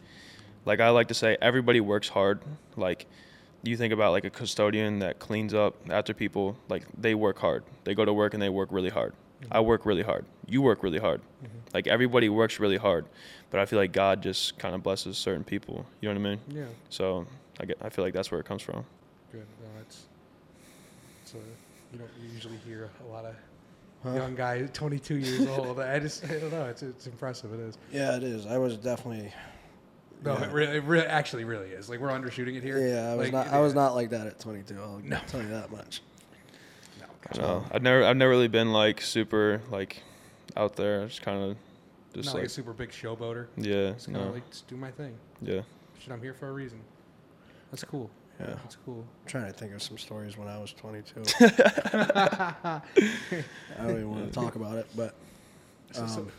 like 0.65 0.79
I 0.79 0.89
like 0.89 1.07
to 1.09 1.13
say, 1.13 1.37
everybody 1.41 1.79
works 1.79 2.09
hard. 2.09 2.41
Like, 2.75 3.05
you 3.63 3.77
think 3.77 3.93
about 3.93 4.11
like 4.11 4.25
a 4.25 4.29
custodian 4.29 4.99
that 4.99 5.19
cleans 5.19 5.53
up 5.53 5.75
after 5.89 6.13
people. 6.13 6.57
Like 6.69 6.83
they 6.97 7.15
work 7.15 7.39
hard. 7.39 7.63
They 7.83 7.95
go 7.95 8.05
to 8.05 8.13
work 8.13 8.33
and 8.33 8.41
they 8.41 8.49
work 8.49 8.69
really 8.71 8.89
hard. 8.89 9.13
I 9.51 9.59
work 9.59 9.85
really 9.85 10.01
hard. 10.01 10.25
You 10.47 10.61
work 10.61 10.81
really 10.83 10.99
hard. 10.99 11.21
Mm-hmm. 11.21 11.57
Like 11.73 11.87
everybody 11.87 12.29
works 12.29 12.59
really 12.59 12.77
hard, 12.77 13.05
but 13.51 13.59
I 13.59 13.65
feel 13.65 13.77
like 13.79 13.91
God 13.91 14.23
just 14.23 14.57
kind 14.57 14.73
of 14.73 14.81
blesses 14.81 15.17
certain 15.17 15.43
people. 15.43 15.85
You 16.01 16.09
know 16.09 16.19
what 16.19 16.27
I 16.27 16.29
mean? 16.31 16.39
Yeah. 16.49 16.65
So 16.89 17.27
I 17.59 17.65
get, 17.65 17.77
I 17.81 17.89
feel 17.89 18.03
like 18.03 18.13
that's 18.13 18.31
where 18.31 18.39
it 18.39 18.45
comes 18.45 18.61
from. 18.61 18.85
Good. 19.31 19.45
No, 19.61 19.81
it's. 19.81 20.03
It's 21.23 21.33
a, 21.33 21.37
you 21.91 21.99
don't 21.99 22.33
usually 22.33 22.57
hear 22.57 22.89
a 23.07 23.11
lot 23.11 23.25
of 23.25 23.35
Huh? 24.05 24.15
young 24.15 24.35
guy, 24.35 24.61
22 24.67 25.15
years 25.17 25.47
old. 25.57 25.79
I 25.79 25.99
just 25.99 26.23
I 26.25 26.39
don't 26.39 26.51
know. 26.51 26.65
It's 26.65 26.83
it's 26.83 27.07
impressive. 27.07 27.53
It 27.53 27.59
is. 27.59 27.77
Yeah, 27.91 28.15
it 28.15 28.23
is. 28.23 28.45
I 28.45 28.57
was 28.57 28.77
definitely. 28.77 29.33
No, 30.23 30.37
Yeah. 30.37 30.45
it, 30.45 30.51
really, 30.53 30.77
it 30.77 30.83
really, 30.83 31.05
actually 31.07 31.43
really 31.43 31.69
is. 31.69 31.89
Like 31.89 31.99
we're 31.99 32.09
undershooting 32.09 32.55
it 32.55 32.63
here. 32.63 32.79
Yeah, 32.79 33.11
I 33.11 33.15
was 33.15 33.31
Like, 33.31 33.33
not. 33.33 33.53
I 33.53 33.59
was 33.59 33.73
not 33.73 33.95
like 33.95 34.09
that 34.11 34.27
at 34.27 34.39
22. 34.39 34.75
I'll 34.79 34.99
No. 35.03 35.19
tell 35.27 35.41
you 35.41 35.49
that 35.49 35.71
much. 35.71 36.01
No, 36.99 37.05
I 37.33 37.37
know. 37.37 37.65
I've 37.71 37.81
never 37.81 38.03
I've 38.03 38.17
never 38.17 38.29
really 38.31 38.47
been 38.47 38.71
like 38.71 39.01
super 39.01 39.61
like 39.71 40.01
out 40.55 40.75
there. 40.75 41.05
Just 41.07 41.21
kind 41.21 41.43
of 41.43 41.57
just 42.13 42.27
not 42.27 42.33
like, 42.35 42.41
like 42.43 42.45
a 42.45 42.49
super 42.49 42.73
big 42.73 42.91
showboater. 42.91 43.47
yeah, 43.57 43.91
Just 43.91 44.05
kind 44.05 44.17
of 44.17 44.25
no, 44.27 44.31
like 44.33 44.49
just 44.49 44.67
do 44.67 44.77
my 44.77 44.91
thing. 44.91 45.15
yeah. 45.41 45.61
Shit, 45.99 46.11
I'm 46.13 46.21
here 46.21 46.33
for 46.33 46.47
a 46.47 46.51
reason. 46.53 46.79
That's 47.71 47.83
cool. 47.83 48.09
Yeah. 48.39 48.47
That's 48.47 48.77
cool. 48.85 49.05
I'm 49.23 49.27
trying 49.29 49.45
to 49.51 49.53
think 49.57 49.73
of 49.73 49.81
some 49.81 49.97
stories 49.97 50.37
when 50.37 50.47
I 50.47 50.57
was 50.59 50.73
22. 50.73 51.21
I 51.39 52.81
don't 53.79 53.91
even 53.91 54.09
want 54.11 54.27
to 54.27 54.31
talk 54.31 54.55
about 54.55 54.77
it, 54.77 54.87
but 54.95 55.15
So- 55.91 56.07
so- 56.07 56.21
um, 56.21 56.31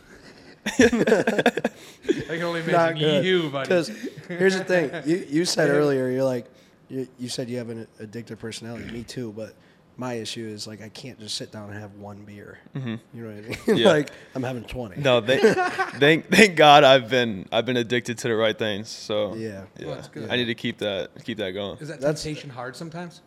I 0.67 0.81
can 0.81 2.43
only 2.43 2.59
not 2.61 2.91
imagine 2.97 3.23
you, 3.23 3.49
buddy. 3.49 3.67
Because 3.69 3.87
here's 4.27 4.57
the 4.57 4.65
thing: 4.65 4.91
you 5.05 5.25
you 5.29 5.45
said 5.45 5.69
earlier, 5.79 6.09
you're 6.09 6.25
like, 6.25 6.45
you, 6.89 7.07
you 7.17 7.29
said 7.29 7.49
you 7.49 7.57
have 7.57 7.69
an 7.69 7.87
addictive 8.01 8.37
personality. 8.37 8.91
Me 8.91 9.03
too, 9.03 9.31
but 9.31 9.53
my 9.99 10.13
issue 10.13 10.47
is 10.47 10.67
like 10.67 10.81
I 10.81 10.89
can't 10.89 11.19
just 11.19 11.35
sit 11.35 11.51
down 11.51 11.69
and 11.71 11.79
have 11.79 11.95
one 11.95 12.17
beer. 12.23 12.59
hmm 12.73 12.95
You 13.13 13.23
know 13.23 13.29
what 13.35 13.37
I 13.67 13.71
mean? 13.71 13.77
Yeah. 13.79 13.87
like 13.91 14.09
I'm 14.35 14.43
having 14.43 14.63
20. 14.63 15.01
No, 15.01 15.21
thank, 15.21 15.41
thank 15.99 16.29
thank 16.29 16.55
God 16.55 16.83
I've 16.83 17.09
been 17.09 17.47
I've 17.51 17.65
been 17.65 17.77
addicted 17.77 18.17
to 18.19 18.27
the 18.27 18.35
right 18.35 18.57
things. 18.57 18.89
So 18.89 19.33
Yeah. 19.35 19.63
yeah, 19.77 19.85
Well, 19.87 19.95
that's 19.95 20.07
good. 20.07 20.29
I 20.29 20.35
need 20.35 20.45
to 20.45 20.55
keep 20.55 20.77
that 20.79 21.09
keep 21.23 21.37
that 21.39 21.51
going. 21.51 21.77
Is 21.79 21.87
that 21.87 21.99
That's- 21.99 22.21
temptation 22.23 22.49
hard 22.51 22.75
sometimes? 22.75 23.21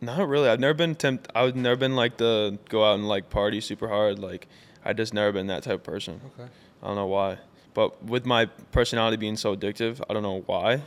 Not 0.00 0.28
really. 0.28 0.48
I've 0.48 0.60
never 0.60 0.74
been 0.74 0.94
tempt. 0.94 1.30
I've 1.34 1.54
never 1.56 1.76
been 1.76 1.94
like 1.94 2.16
the 2.16 2.58
go 2.68 2.84
out 2.84 2.94
and 2.94 3.06
like 3.08 3.28
party 3.30 3.60
super 3.60 3.86
hard. 3.88 4.18
Like 4.18 4.48
I 4.84 4.92
just 4.94 5.12
never 5.14 5.30
been 5.32 5.46
that 5.48 5.62
type 5.62 5.74
of 5.74 5.82
person. 5.84 6.20
Okay. 6.38 6.48
I 6.82 6.86
don't 6.86 6.96
know 6.96 7.06
why. 7.06 7.38
But 7.74 8.02
with 8.04 8.24
my 8.26 8.46
personality 8.72 9.16
being 9.16 9.36
so 9.36 9.54
addictive, 9.54 10.00
I 10.08 10.14
don't 10.14 10.22
know 10.22 10.42
why. 10.46 10.82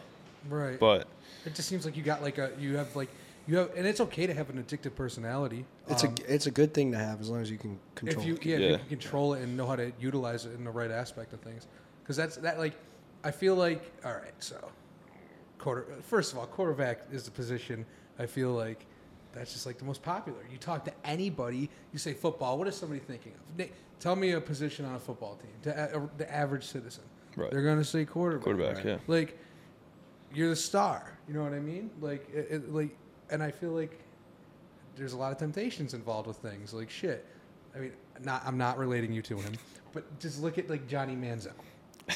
Right. 0.49 0.79
But 0.79 1.07
it 1.45 1.53
just 1.55 1.69
seems 1.69 1.85
like 1.85 1.95
you 1.95 2.03
got 2.03 2.21
like 2.21 2.37
a 2.39 2.51
you 2.59 2.75
have 2.77 2.93
like 2.95 3.09
you 3.47 3.57
have 3.57 3.71
and 3.75 3.85
it's 3.85 3.99
okay 4.01 4.25
to 4.27 4.33
have 4.33 4.49
an 4.49 4.63
addictive 4.63 4.95
personality. 4.95 5.65
It's 5.89 6.03
Um, 6.03 6.15
a 6.27 6.33
it's 6.33 6.47
a 6.47 6.51
good 6.51 6.73
thing 6.73 6.91
to 6.93 6.97
have 6.97 7.19
as 7.21 7.29
long 7.29 7.41
as 7.41 7.51
you 7.51 7.57
can 7.57 7.79
control. 7.95 8.21
if 8.21 8.27
you 8.27 8.35
it. 8.35 8.45
yeah, 8.45 8.55
if 8.55 8.71
you 8.71 8.77
can 8.77 8.87
control 8.87 9.33
it 9.33 9.43
and 9.43 9.57
know 9.57 9.65
how 9.67 9.75
to 9.75 9.91
utilize 9.99 10.45
it 10.45 10.53
in 10.53 10.63
the 10.63 10.71
right 10.71 10.91
aspect 10.91 11.33
of 11.33 11.41
things 11.41 11.67
because 12.01 12.15
that's 12.15 12.37
that 12.37 12.57
like 12.57 12.73
i 13.23 13.31
feel 13.31 13.55
like 13.55 13.91
all 14.05 14.13
right 14.13 14.33
so 14.39 14.55
quarter 15.59 15.85
first 16.01 16.31
of 16.33 16.39
all 16.39 16.45
quarterback 16.45 17.01
is 17.11 17.23
the 17.23 17.31
position 17.31 17.85
i 18.19 18.25
feel 18.25 18.51
like 18.51 18.85
that's 19.33 19.53
just 19.53 19.65
like 19.65 19.77
the 19.77 19.85
most 19.85 20.01
popular 20.03 20.39
you 20.51 20.57
talk 20.57 20.83
to 20.85 20.91
anybody 21.05 21.69
you 21.91 21.99
say 21.99 22.13
football 22.13 22.57
what 22.57 22.67
is 22.67 22.75
somebody 22.75 22.99
thinking 22.99 23.31
of 23.33 23.57
Nick, 23.57 23.73
tell 23.99 24.15
me 24.15 24.31
a 24.31 24.41
position 24.41 24.85
on 24.85 24.95
a 24.95 24.99
football 24.99 25.35
team 25.37 25.51
to 25.63 25.97
a, 25.97 26.09
the 26.17 26.33
average 26.33 26.63
citizen 26.65 27.03
Right. 27.35 27.49
they're 27.49 27.63
going 27.63 27.79
to 27.79 27.83
say 27.85 28.05
quarterback 28.05 28.43
Quarterback, 28.43 28.83
yeah. 28.85 28.97
like 29.07 29.37
you're 30.33 30.49
the 30.49 30.55
star 30.55 31.17
you 31.27 31.33
know 31.33 31.43
what 31.43 31.53
i 31.53 31.59
mean 31.59 31.89
like 32.01 32.29
it, 32.33 32.47
it, 32.51 32.73
like 32.73 32.95
and 33.33 33.43
i 33.43 33.51
feel 33.51 33.71
like 33.71 33.99
there's 34.95 35.13
a 35.13 35.17
lot 35.17 35.31
of 35.31 35.37
temptations 35.37 35.93
involved 35.93 36.27
with 36.27 36.37
things 36.37 36.73
like 36.73 36.89
shit. 36.89 37.25
I 37.75 37.79
mean, 37.79 37.91
not 38.21 38.43
I'm 38.45 38.57
not 38.57 38.77
relating 38.77 39.11
you 39.11 39.21
to 39.23 39.37
him, 39.37 39.53
but 39.91 40.19
just 40.19 40.41
look 40.41 40.57
at 40.57 40.69
like 40.69 40.87
Johnny 40.87 41.15
Manziel. 41.15 41.53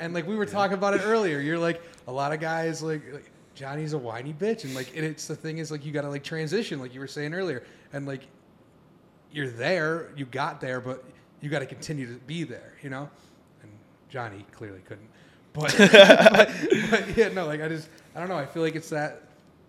And 0.00 0.14
like 0.14 0.28
we 0.28 0.36
were 0.36 0.46
talking 0.46 0.74
about 0.74 0.94
it 0.94 1.00
earlier, 1.02 1.40
you're 1.40 1.58
like 1.58 1.82
a 2.06 2.12
lot 2.12 2.32
of 2.32 2.38
guys 2.38 2.84
like, 2.84 3.02
like 3.12 3.32
Johnny's 3.56 3.94
a 3.94 3.98
whiny 3.98 4.32
bitch, 4.32 4.62
and 4.62 4.72
like 4.72 4.94
and 4.94 5.04
it's 5.04 5.26
the 5.26 5.34
thing 5.34 5.58
is 5.58 5.72
like 5.72 5.84
you 5.84 5.90
got 5.90 6.02
to 6.02 6.08
like 6.08 6.22
transition, 6.22 6.78
like 6.78 6.94
you 6.94 7.00
were 7.00 7.08
saying 7.08 7.34
earlier, 7.34 7.64
and 7.92 8.06
like 8.06 8.28
you're 9.32 9.50
there, 9.50 10.12
you 10.16 10.24
got 10.24 10.60
there, 10.60 10.80
but 10.80 11.04
you 11.40 11.50
got 11.50 11.58
to 11.58 11.66
continue 11.66 12.06
to 12.06 12.20
be 12.26 12.44
there, 12.44 12.74
you 12.80 12.90
know. 12.90 13.10
And 13.60 13.72
Johnny 14.08 14.46
clearly 14.52 14.82
couldn't, 14.86 15.08
but, 15.52 15.74
but 15.76 16.48
but 16.90 17.16
yeah, 17.16 17.30
no, 17.30 17.46
like 17.46 17.60
I 17.60 17.66
just 17.66 17.88
I 18.14 18.20
don't 18.20 18.28
know, 18.28 18.38
I 18.38 18.46
feel 18.46 18.62
like 18.62 18.76
it's 18.76 18.90
that 18.90 19.22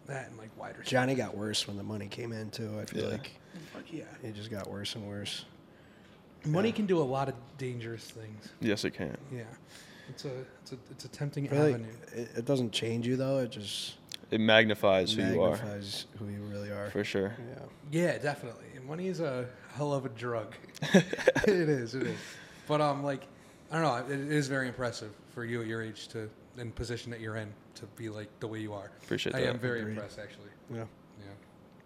that 0.10 0.28
and 0.30 0.38
like 0.38 0.49
wider. 0.57 0.82
Johnny 0.84 1.16
got 1.16 1.36
worse 1.36 1.68
when 1.68 1.78
the 1.78 1.84
money 1.84 2.07
came 2.07 2.32
in 2.34 2.49
too. 2.51 2.78
I 2.80 2.86
feel 2.86 3.03
Yeah. 3.05 3.10
like 3.12 3.32
Fuck 3.74 3.84
yeah. 3.91 4.03
it 4.24 4.36
just 4.36 4.51
got 4.51 4.70
worse 4.70 4.95
and 4.95 5.07
worse. 5.07 5.45
Money 6.45 6.72
can 6.72 6.86
do 6.86 6.99
a 6.99 7.03
lot 7.03 7.28
of 7.28 7.36
dangerous 7.57 8.03
things. 8.05 8.49
yes, 8.62 8.86
it 8.86 8.91
can. 8.91 9.18
Yeah, 9.32 9.41
it's 10.10 10.26
a 10.26 10.32
it's 10.62 10.72
a 10.72 10.78
it's 10.91 11.05
a 11.05 11.10
tempting 11.10 11.47
I 11.47 11.49
feel 11.49 11.60
like 11.64 11.74
avenue. 11.76 11.88
it, 12.16 12.30
it 12.38 12.45
doesn't 12.45 12.72
change 12.72 13.05
you 13.07 13.16
though. 13.18 13.39
It 13.39 13.51
just 13.51 13.95
It 14.32 14.39
magnifies 14.39 15.12
who 15.14 15.22
you 15.24 15.41
are 15.41 15.51
magnifies 15.57 16.05
who 16.18 16.28
you 16.28 16.41
really 16.43 16.70
are. 16.70 16.89
for 16.91 17.03
sure. 17.03 17.36
Yeah. 17.38 17.64
Yeah, 17.91 18.18
definitely. 18.20 18.66
And 18.76 18.86
money 18.86 19.07
is 19.07 19.20
a 19.20 19.47
hell 19.76 19.93
of 19.93 20.05
a 20.05 20.10
drug. 20.10 20.55
it 20.93 21.47
is. 21.47 21.93
It 21.95 22.03
is. 22.07 22.18
But 22.68 22.80
um, 22.82 23.03
like 23.03 23.24
I 23.72 23.82
don't 23.82 23.84
know. 24.10 24.14
It 24.14 24.32
is 24.32 24.47
very 24.47 24.68
impressive 24.68 25.12
for 25.34 25.43
you 25.43 25.62
at 25.62 25.68
your 25.68 25.82
age 25.84 26.07
to 26.10 26.30
and 26.60 26.76
position 26.76 27.12
that 27.12 27.20
you're 27.20 27.38
in 27.38 27.51
to 27.76 27.86
be 27.95 28.10
like 28.10 28.28
the 28.39 28.47
way 28.47 28.60
you 28.60 28.74
are. 28.74 28.91
Appreciate 29.03 29.36
I 29.36 29.41
that. 29.41 29.49
am 29.49 29.60
very 29.60 29.80
Agreed. 29.80 29.93
impressed 29.93 30.20
actually. 30.20 30.49
Yeah. 30.72 30.78
Yeah, 31.20 31.26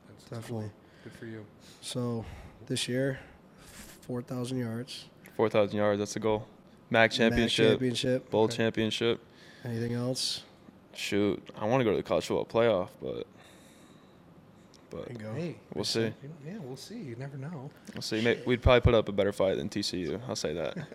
that's, 0.08 0.24
that's 0.26 0.42
Definitely. 0.42 0.72
good 1.04 1.14
for 1.14 1.26
you. 1.26 1.46
So 1.82 2.26
this 2.68 2.88
year, 2.88 3.20
four 4.02 4.22
thousand 4.22 4.58
yards, 4.60 5.06
Four 5.36 5.50
thousand 5.50 5.78
yards. 5.78 6.00
That's 6.00 6.14
the 6.14 6.20
goal. 6.20 6.48
MAC 6.90 7.10
MAC 7.10 7.12
championship, 7.12 7.70
championship. 7.72 8.30
bowl 8.30 8.44
Okay. 8.44 8.58
championship. 8.58 9.20
Anything 9.66 9.94
else? 9.94 10.44
Shoot, 10.96 11.42
I 11.58 11.66
want 11.66 11.82
to 11.82 11.86
go 11.86 11.90
to 11.92 11.98
the 11.98 12.04
college 12.04 12.26
football 12.28 12.46
playoff, 12.46 12.90
but 13.02 13.26
but 14.94 15.08
There 15.08 15.18
go. 15.18 15.34
Hey, 15.34 15.56
we'll 15.74 15.84
see. 15.84 16.14
yeah, 16.46 16.54
we'll 16.62 16.76
see. 16.78 16.96
You 16.98 17.16
never 17.18 17.38
know. 17.38 17.72
We'll 17.94 18.02
see. 18.02 18.22
May- 18.22 18.40
We'd 18.46 18.62
probably 18.62 18.82
put 18.82 18.94
up 18.94 19.10
a 19.10 19.12
better 19.12 19.32
fight 19.32 19.58
than 19.58 19.70
TCU. 19.70 20.20
I'll 20.28 20.36
say 20.36 20.54
that. 20.54 20.78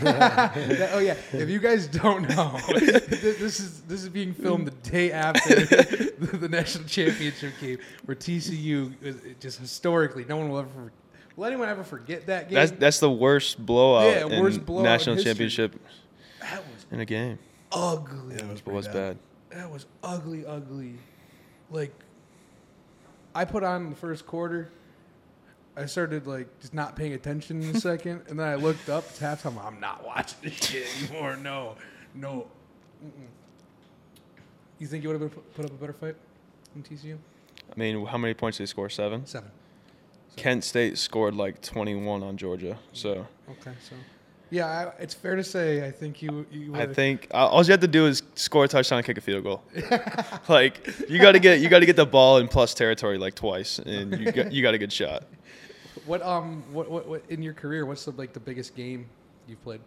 That- 0.00 0.90
oh 0.92 0.98
yeah, 0.98 1.16
if 1.32 1.48
you 1.48 1.58
guys 1.58 1.86
don't 1.86 2.28
know, 2.28 2.58
this 2.68 3.60
is 3.60 3.80
this 3.82 4.02
is 4.02 4.08
being 4.08 4.34
filmed 4.34 4.66
the 4.68 4.90
day 4.90 5.12
after 5.12 5.54
the, 5.54 6.36
the 6.36 6.48
national 6.48 6.84
championship 6.84 7.52
game, 7.60 7.78
where 8.04 8.14
TCU 8.14 9.38
just 9.40 9.58
historically 9.58 10.24
no 10.28 10.36
one 10.36 10.48
will 10.50 10.58
ever 10.60 10.92
will 11.36 11.44
anyone 11.46 11.68
ever 11.68 11.82
forget 11.84 12.26
that 12.26 12.48
game? 12.48 12.54
That's 12.56 12.70
that's 12.72 13.00
the 13.00 13.10
worst 13.10 13.64
blowout 13.64 14.04
Yeah, 14.06 14.26
in 14.36 14.40
worst 14.42 14.64
blowout 14.64 14.84
in 14.86 14.90
national 14.92 15.14
history. 15.16 15.30
championship 15.32 15.80
that 16.40 16.58
was 16.58 16.86
in 16.90 17.00
a 17.00 17.04
game. 17.04 17.38
ugly. 17.72 18.36
Yeah, 18.36 18.42
it 18.44 18.48
was 18.48 18.60
It 18.60 18.66
was 18.66 18.86
pretty 18.86 18.98
bad. 18.98 19.18
That 19.50 19.70
was 19.70 19.86
ugly, 20.02 20.46
ugly. 20.46 20.94
Like, 21.70 21.92
I 23.34 23.44
put 23.44 23.62
on 23.62 23.90
the 23.90 23.96
first 23.96 24.26
quarter. 24.26 24.70
I 25.76 25.86
started 25.86 26.26
like 26.26 26.48
just 26.60 26.74
not 26.74 26.96
paying 26.96 27.12
attention 27.12 27.62
in 27.62 27.76
a 27.76 27.80
second, 27.90 28.22
and 28.28 28.38
then 28.38 28.46
I 28.48 28.56
looked 28.56 28.88
up. 28.88 29.04
It's 29.10 29.20
halftime. 29.20 29.64
I'm 29.64 29.80
not 29.80 30.04
watching 30.04 30.38
this 30.42 30.54
shit 30.54 30.86
anymore. 31.02 31.36
No, 31.36 31.76
no. 32.14 32.46
Mm-mm. 33.04 33.26
You 34.78 34.86
think 34.86 35.04
you 35.04 35.10
would 35.10 35.20
have 35.20 35.54
put 35.54 35.64
up 35.64 35.70
a 35.70 35.74
better 35.74 35.92
fight 35.92 36.16
in 36.74 36.82
TCU? 36.82 37.16
I 37.70 37.78
mean, 37.78 38.04
how 38.06 38.18
many 38.18 38.34
points 38.34 38.58
did 38.58 38.64
they 38.64 38.66
score? 38.66 38.88
Seven. 38.88 39.26
Seven. 39.26 39.50
Kent 40.36 40.64
State 40.64 40.96
scored 40.98 41.34
like 41.34 41.60
21 41.60 42.22
on 42.22 42.36
Georgia. 42.36 42.78
So 42.92 43.26
Okay, 43.48 43.72
so 43.88 43.94
yeah, 44.50 44.66
I, 44.66 45.02
it's 45.02 45.14
fair 45.14 45.36
to 45.36 45.44
say 45.44 45.86
I 45.86 45.90
think 45.90 46.22
you. 46.22 46.46
you 46.50 46.74
I 46.74 46.86
think 46.86 47.28
uh, 47.32 47.46
all 47.46 47.64
you 47.64 47.70
have 47.70 47.80
to 47.80 47.88
do 47.88 48.06
is 48.06 48.22
score 48.34 48.64
a 48.64 48.68
touchdown, 48.68 48.98
and 48.98 49.06
kick 49.06 49.18
a 49.18 49.20
field 49.20 49.44
goal. 49.44 49.62
like 50.48 51.08
you 51.08 51.20
got 51.20 51.32
to 51.32 51.38
get 51.38 51.60
you 51.60 51.68
got 51.68 51.80
to 51.80 51.86
get 51.86 51.96
the 51.96 52.06
ball 52.06 52.38
in 52.38 52.48
plus 52.48 52.74
territory 52.74 53.18
like 53.18 53.34
twice, 53.34 53.78
and 53.78 54.18
you 54.18 54.32
got 54.32 54.52
you 54.52 54.62
got 54.62 54.74
a 54.74 54.78
good 54.78 54.92
shot. 54.92 55.24
What 56.06 56.22
um 56.22 56.64
what, 56.72 56.90
what 56.90 57.06
what 57.06 57.22
in 57.28 57.42
your 57.42 57.52
career? 57.52 57.84
What's 57.84 58.04
the 58.04 58.12
like 58.12 58.32
the 58.32 58.40
biggest 58.40 58.74
game 58.74 59.06
you've 59.46 59.62
played? 59.62 59.80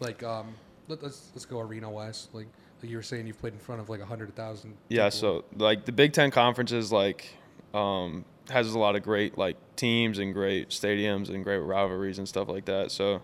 Like 0.00 0.22
um 0.22 0.54
let, 0.88 1.02
let's 1.02 1.30
let's 1.34 1.44
go 1.44 1.60
arena 1.60 1.90
wise. 1.90 2.28
Like 2.32 2.46
like 2.82 2.90
you 2.90 2.96
were 2.96 3.02
saying, 3.02 3.26
you've 3.26 3.38
played 3.38 3.52
in 3.52 3.58
front 3.58 3.80
of 3.80 3.88
like 3.88 4.00
a 4.00 4.06
hundred 4.06 4.34
thousand. 4.34 4.76
Yeah, 4.88 5.08
so 5.08 5.44
like 5.56 5.84
the 5.84 5.92
Big 5.92 6.12
Ten 6.12 6.30
conferences 6.30 6.92
like 6.92 7.28
um, 7.74 8.24
has 8.50 8.72
a 8.72 8.78
lot 8.78 8.96
of 8.96 9.02
great 9.02 9.36
like 9.36 9.56
teams 9.76 10.18
and 10.18 10.32
great 10.32 10.70
stadiums 10.70 11.28
and 11.28 11.42
great 11.44 11.58
rivalries 11.58 12.18
and 12.18 12.28
stuff 12.28 12.48
like 12.48 12.66
that. 12.66 12.90
So 12.90 13.20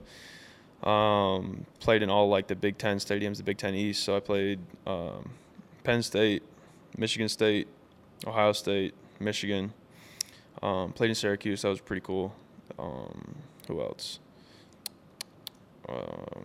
um, 0.85 1.65
played 1.81 2.03
in 2.03 2.11
all 2.11 2.29
like 2.29 2.47
the 2.47 2.55
Big 2.55 2.79
Ten 2.79 2.99
stadiums, 2.99 3.39
the 3.39 3.43
Big 3.43 3.59
Ten 3.59 3.75
East. 3.75 4.05
So 4.05 4.17
I 4.17 4.21
played 4.21 4.61
um, 4.87 5.31
Penn 5.83 6.03
State, 6.03 6.43
Michigan 6.97 7.29
State, 7.29 7.69
Ohio 8.27 8.53
State, 8.53 8.95
Michigan. 9.21 9.73
Um, 10.63 10.93
played 10.93 11.11
in 11.11 11.15
Syracuse. 11.15 11.63
That 11.63 11.69
was 11.69 11.81
pretty 11.81 12.03
cool. 12.05 12.35
Um, 12.79 13.35
who 13.69 13.81
else? 13.81 14.19
Um, 15.89 16.45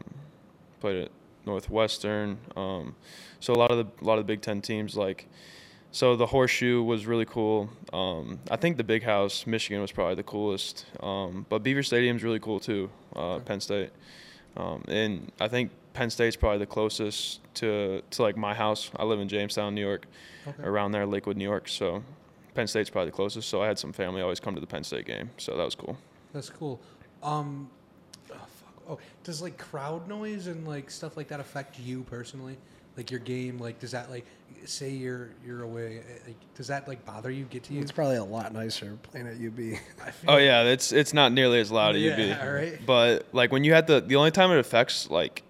played 0.80 1.04
at 1.04 1.12
Northwestern. 1.46 2.38
Um, 2.56 2.96
so 3.40 3.54
a 3.54 3.56
lot 3.56 3.72
of 3.72 3.78
the 3.78 4.04
a 4.04 4.06
lot 4.06 4.20
of 4.20 4.26
the 4.26 4.34
Big 4.34 4.42
Ten 4.42 4.62
teams 4.62 4.96
like. 4.96 5.28
So 5.92 6.16
the 6.16 6.28
horseshoe 6.28 6.84
was 6.84 7.08
really 7.08 7.26
cool. 7.26 7.68
Um, 7.92 8.40
I 8.52 8.58
think 8.58 8.78
the 8.78 8.84
big 8.84 9.02
house, 9.02 9.48
Michigan, 9.48 9.82
was 9.82 9.92
probably 9.92 10.14
the 10.14 10.24
coolest. 10.24 10.86
Um, 11.00 11.48
but 11.50 11.64
Beaver 11.64 11.82
Stadium's 11.82 12.24
really 12.24 12.40
cool 12.40 12.60
too. 12.60 12.92
Uh, 13.16 13.38
Okay. 13.38 13.46
Penn 13.46 13.60
State, 13.60 13.90
um, 14.58 14.84
and 14.88 15.32
I 15.40 15.48
think 15.48 15.72
Penn 15.94 16.10
State's 16.10 16.36
probably 16.36 16.60
the 16.60 16.66
closest 16.66 17.40
to 17.56 18.02
to 18.12 18.22
like 18.22 18.38
my 18.38 18.54
house. 18.54 18.92
I 18.96 19.04
live 19.06 19.20
in 19.20 19.28
Jamestown, 19.28 19.76
New 19.76 19.82
York, 19.86 20.06
Okay. 20.48 20.64
around 20.64 20.92
there, 20.92 21.06
Lakewood, 21.06 21.38
New 21.38 21.44
York. 21.44 21.68
So 21.68 22.04
Penn 22.56 22.68
State's 22.68 22.90
probably 22.90 23.10
the 23.12 23.16
closest. 23.16 23.50
So 23.50 23.62
I 23.62 23.68
had 23.68 23.78
some 23.78 23.92
family 23.94 24.22
always 24.22 24.40
come 24.40 24.56
to 24.56 24.62
the 24.62 24.68
Penn 24.68 24.84
State 24.84 25.06
game. 25.06 25.30
So 25.38 25.56
that 25.58 25.64
was 25.64 25.76
cool. 25.76 25.98
That's 26.34 26.50
cool. 26.50 26.80
Um, 27.24 27.70
oh, 28.32 28.36
fuck. 28.36 28.74
oh, 28.90 29.00
does 29.24 29.42
like 29.42 29.58
crowd 29.58 30.08
noise 30.08 30.48
and 30.48 30.68
like 30.68 30.90
stuff 30.90 31.18
like 31.18 31.28
that 31.30 31.40
affect 31.40 31.80
you 31.80 32.04
personally? 32.04 32.58
Like 32.98 33.12
your 33.12 33.20
game, 33.20 33.58
like 33.60 33.80
does 33.80 33.92
that 33.92 34.10
like 34.10 34.26
say 34.66 34.90
you're 34.90 35.30
you're 35.46 35.64
away? 35.64 36.00
eh, 36.00 36.20
Like, 36.28 36.36
does 36.56 36.68
that 36.68 36.88
like 36.88 37.06
bother 37.06 37.32
you? 37.32 37.46
Get 37.46 37.64
to 37.66 37.74
you? 37.74 37.82
It's 37.82 37.92
probably 37.92 38.18
a 38.18 38.24
lot 38.24 38.52
nicer 38.54 38.98
playing 39.04 39.28
at 39.28 39.36
UB. 39.36 39.80
I 40.06 40.12
feel 40.12 40.32
Oh 40.32 40.38
yeah, 40.38 40.64
it's 40.64 40.92
it's 40.92 41.14
not 41.14 41.32
nearly 41.32 41.60
as 41.60 41.72
loud 41.72 41.96
as 41.96 42.02
Yeah, 42.02 42.18
you'd 42.44 42.52
right. 42.54 42.80
But 42.86 43.28
like 43.32 43.52
when 43.52 43.64
you 43.64 43.74
had 43.74 43.88
the 43.88 44.02
the 44.02 44.16
only 44.18 44.32
time 44.32 44.52
it 44.52 44.60
affects 44.60 45.10
like 45.10 45.44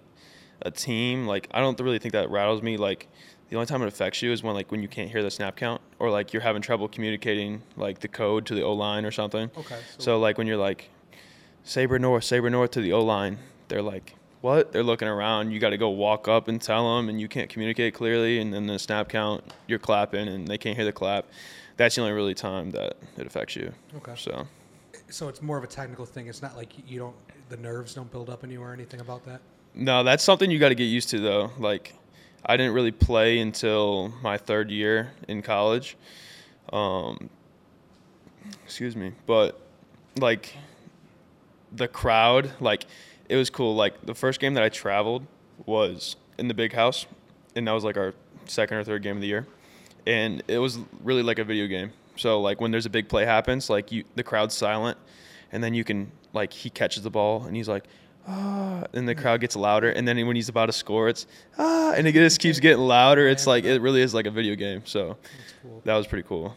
a 0.62 0.70
team, 0.72 1.26
like 1.26 1.48
I 1.52 1.60
don't 1.60 1.80
really 1.80 2.00
think 2.00 2.12
that 2.14 2.30
rattles 2.30 2.62
me. 2.62 2.78
Like 2.78 3.08
the 3.50 3.56
only 3.56 3.66
time 3.66 3.82
it 3.82 3.88
affects 3.88 4.22
you 4.22 4.32
is 4.32 4.44
when 4.44 4.54
like 4.54 4.70
when 4.72 4.84
you 4.84 4.88
can't 4.88 5.10
hear 5.10 5.24
the 5.24 5.32
snap 5.32 5.56
count 5.56 5.82
or 5.98 6.12
like 6.12 6.34
you're 6.34 6.44
having 6.44 6.62
trouble 6.62 6.88
communicating 6.88 7.64
like 7.78 8.00
the 8.00 8.08
code 8.08 8.46
to 8.48 8.54
the 8.54 8.62
O 8.62 8.74
line 8.74 9.06
or 9.06 9.12
something. 9.12 9.50
Okay. 9.58 9.80
So 9.98 10.20
like 10.20 10.38
when 10.38 10.46
you're 10.46 10.58
like 10.58 10.90
Saber 11.64 11.98
North, 11.98 12.26
Saber 12.26 12.50
North 12.52 12.72
to 12.72 12.82
the 12.82 12.94
O 12.94 13.04
line, 13.04 13.40
they're 13.70 13.82
like 13.82 14.14
what? 14.42 14.72
They're 14.72 14.84
looking 14.84 15.08
around. 15.08 15.52
You 15.52 15.60
got 15.60 15.72
to 15.72 15.78
go 15.78 15.90
walk 15.90 16.28
up 16.28 16.48
and 16.48 16.62
tell 16.62 16.96
them, 16.96 17.10
and 17.10 17.20
you 17.20 17.28
can't 17.28 17.50
communicate 17.50 17.94
clearly. 17.94 18.40
And 18.40 18.54
then 18.54 18.68
the 18.68 18.80
snap 18.80 19.10
count, 19.10 19.44
you're 19.68 19.80
clapping, 19.80 20.28
and 20.28 20.48
they 20.48 20.58
can't 20.58 20.76
hear 20.76 20.86
the 20.86 20.94
clap. 20.94 21.26
That's 21.78 21.96
the 21.96 22.02
only 22.02 22.14
really 22.14 22.36
time 22.36 22.72
that 22.72 22.98
it 23.18 23.26
affects 23.26 23.56
you. 23.56 23.74
Okay. 23.98 24.14
So. 24.16 24.48
So 25.10 25.28
it's 25.28 25.42
more 25.42 25.58
of 25.58 25.64
a 25.64 25.68
technical 25.68 26.06
thing. 26.06 26.28
It's 26.28 26.42
not 26.42 26.56
like 26.56 26.70
you 26.88 27.00
don't 27.00 27.16
the 27.50 27.58
nerves 27.58 27.96
don't 27.96 28.12
build 28.12 28.30
up 28.30 28.44
in 28.44 28.50
you 28.50 28.62
or 28.62 28.74
anything 28.74 29.02
about 29.02 29.26
that. 29.26 29.42
No, 29.74 30.04
that's 30.04 30.24
something 30.24 30.50
you 30.50 30.60
got 30.60 30.70
to 30.70 30.76
get 30.76 30.86
used 30.86 31.10
to 31.10 31.20
though. 31.20 31.52
Like, 31.58 31.94
I 32.46 32.58
didn't 32.58 32.74
really 32.74 32.92
play 32.92 33.40
until 33.40 34.14
my 34.22 34.38
third 34.38 34.72
year 34.72 35.12
in 35.28 35.42
college. 35.42 35.98
Um, 36.72 37.30
excuse 38.64 38.96
me, 38.96 39.14
but 39.26 39.60
like 40.20 40.56
the 41.72 41.88
crowd, 41.88 42.52
like 42.60 42.86
it 43.30 43.36
was 43.36 43.50
cool. 43.50 43.76
Like 43.76 44.06
the 44.06 44.16
first 44.16 44.40
game 44.40 44.56
that 44.56 44.64
I 44.64 44.70
traveled 44.70 45.26
was 45.66 46.16
in 46.38 46.48
the 46.48 46.54
big 46.54 46.74
house, 46.74 47.06
and 47.56 47.68
that 47.68 47.72
was 47.72 47.84
like 47.84 47.98
our 47.98 48.14
second 48.46 48.78
or 48.78 48.84
third 48.84 49.04
game 49.04 49.16
of 49.16 49.22
the 49.22 49.28
year, 49.28 49.48
and 50.06 50.44
it 50.48 50.60
was 50.60 50.80
really 51.04 51.24
like 51.24 51.40
a 51.40 51.44
video 51.44 51.68
game. 51.68 51.92
So 52.16 52.42
like 52.42 52.60
when 52.60 52.72
there's 52.72 52.86
a 52.86 52.90
big 52.90 53.08
play 53.08 53.26
happens, 53.26 53.70
like 53.70 53.92
you 53.92 54.04
the 54.16 54.24
crowd's 54.24 54.56
silent, 54.56 54.98
and 55.52 55.64
then 55.64 55.74
you 55.74 55.84
can 55.84 56.12
like 56.34 56.52
he 56.52 56.70
catches 56.70 57.04
the 57.04 57.10
ball 57.10 57.46
and 57.46 57.56
he's 57.56 57.68
like 57.68 57.86
ah, 58.30 58.84
and 58.94 59.08
the 59.08 59.16
crowd 59.16 59.42
gets 59.42 59.56
louder, 59.56 59.90
and 59.90 60.08
then 60.08 60.26
when 60.28 60.36
he's 60.36 60.50
about 60.50 60.68
to 60.68 60.74
score, 60.74 61.10
it's 61.10 61.26
ah, 61.58 61.94
and 61.94 62.08
it 62.08 62.14
just 62.14 62.40
keeps 62.40 62.60
getting 62.60 62.80
louder. 62.80 63.28
It's 63.28 63.48
like 63.48 63.64
it 63.64 63.82
really 63.82 64.02
is 64.02 64.14
like 64.14 64.28
a 64.28 64.32
video 64.32 64.56
game. 64.56 64.84
So 64.86 65.18
cool. 65.62 65.82
that 65.86 65.96
was 65.96 66.08
pretty 66.08 66.28
cool. 66.28 66.56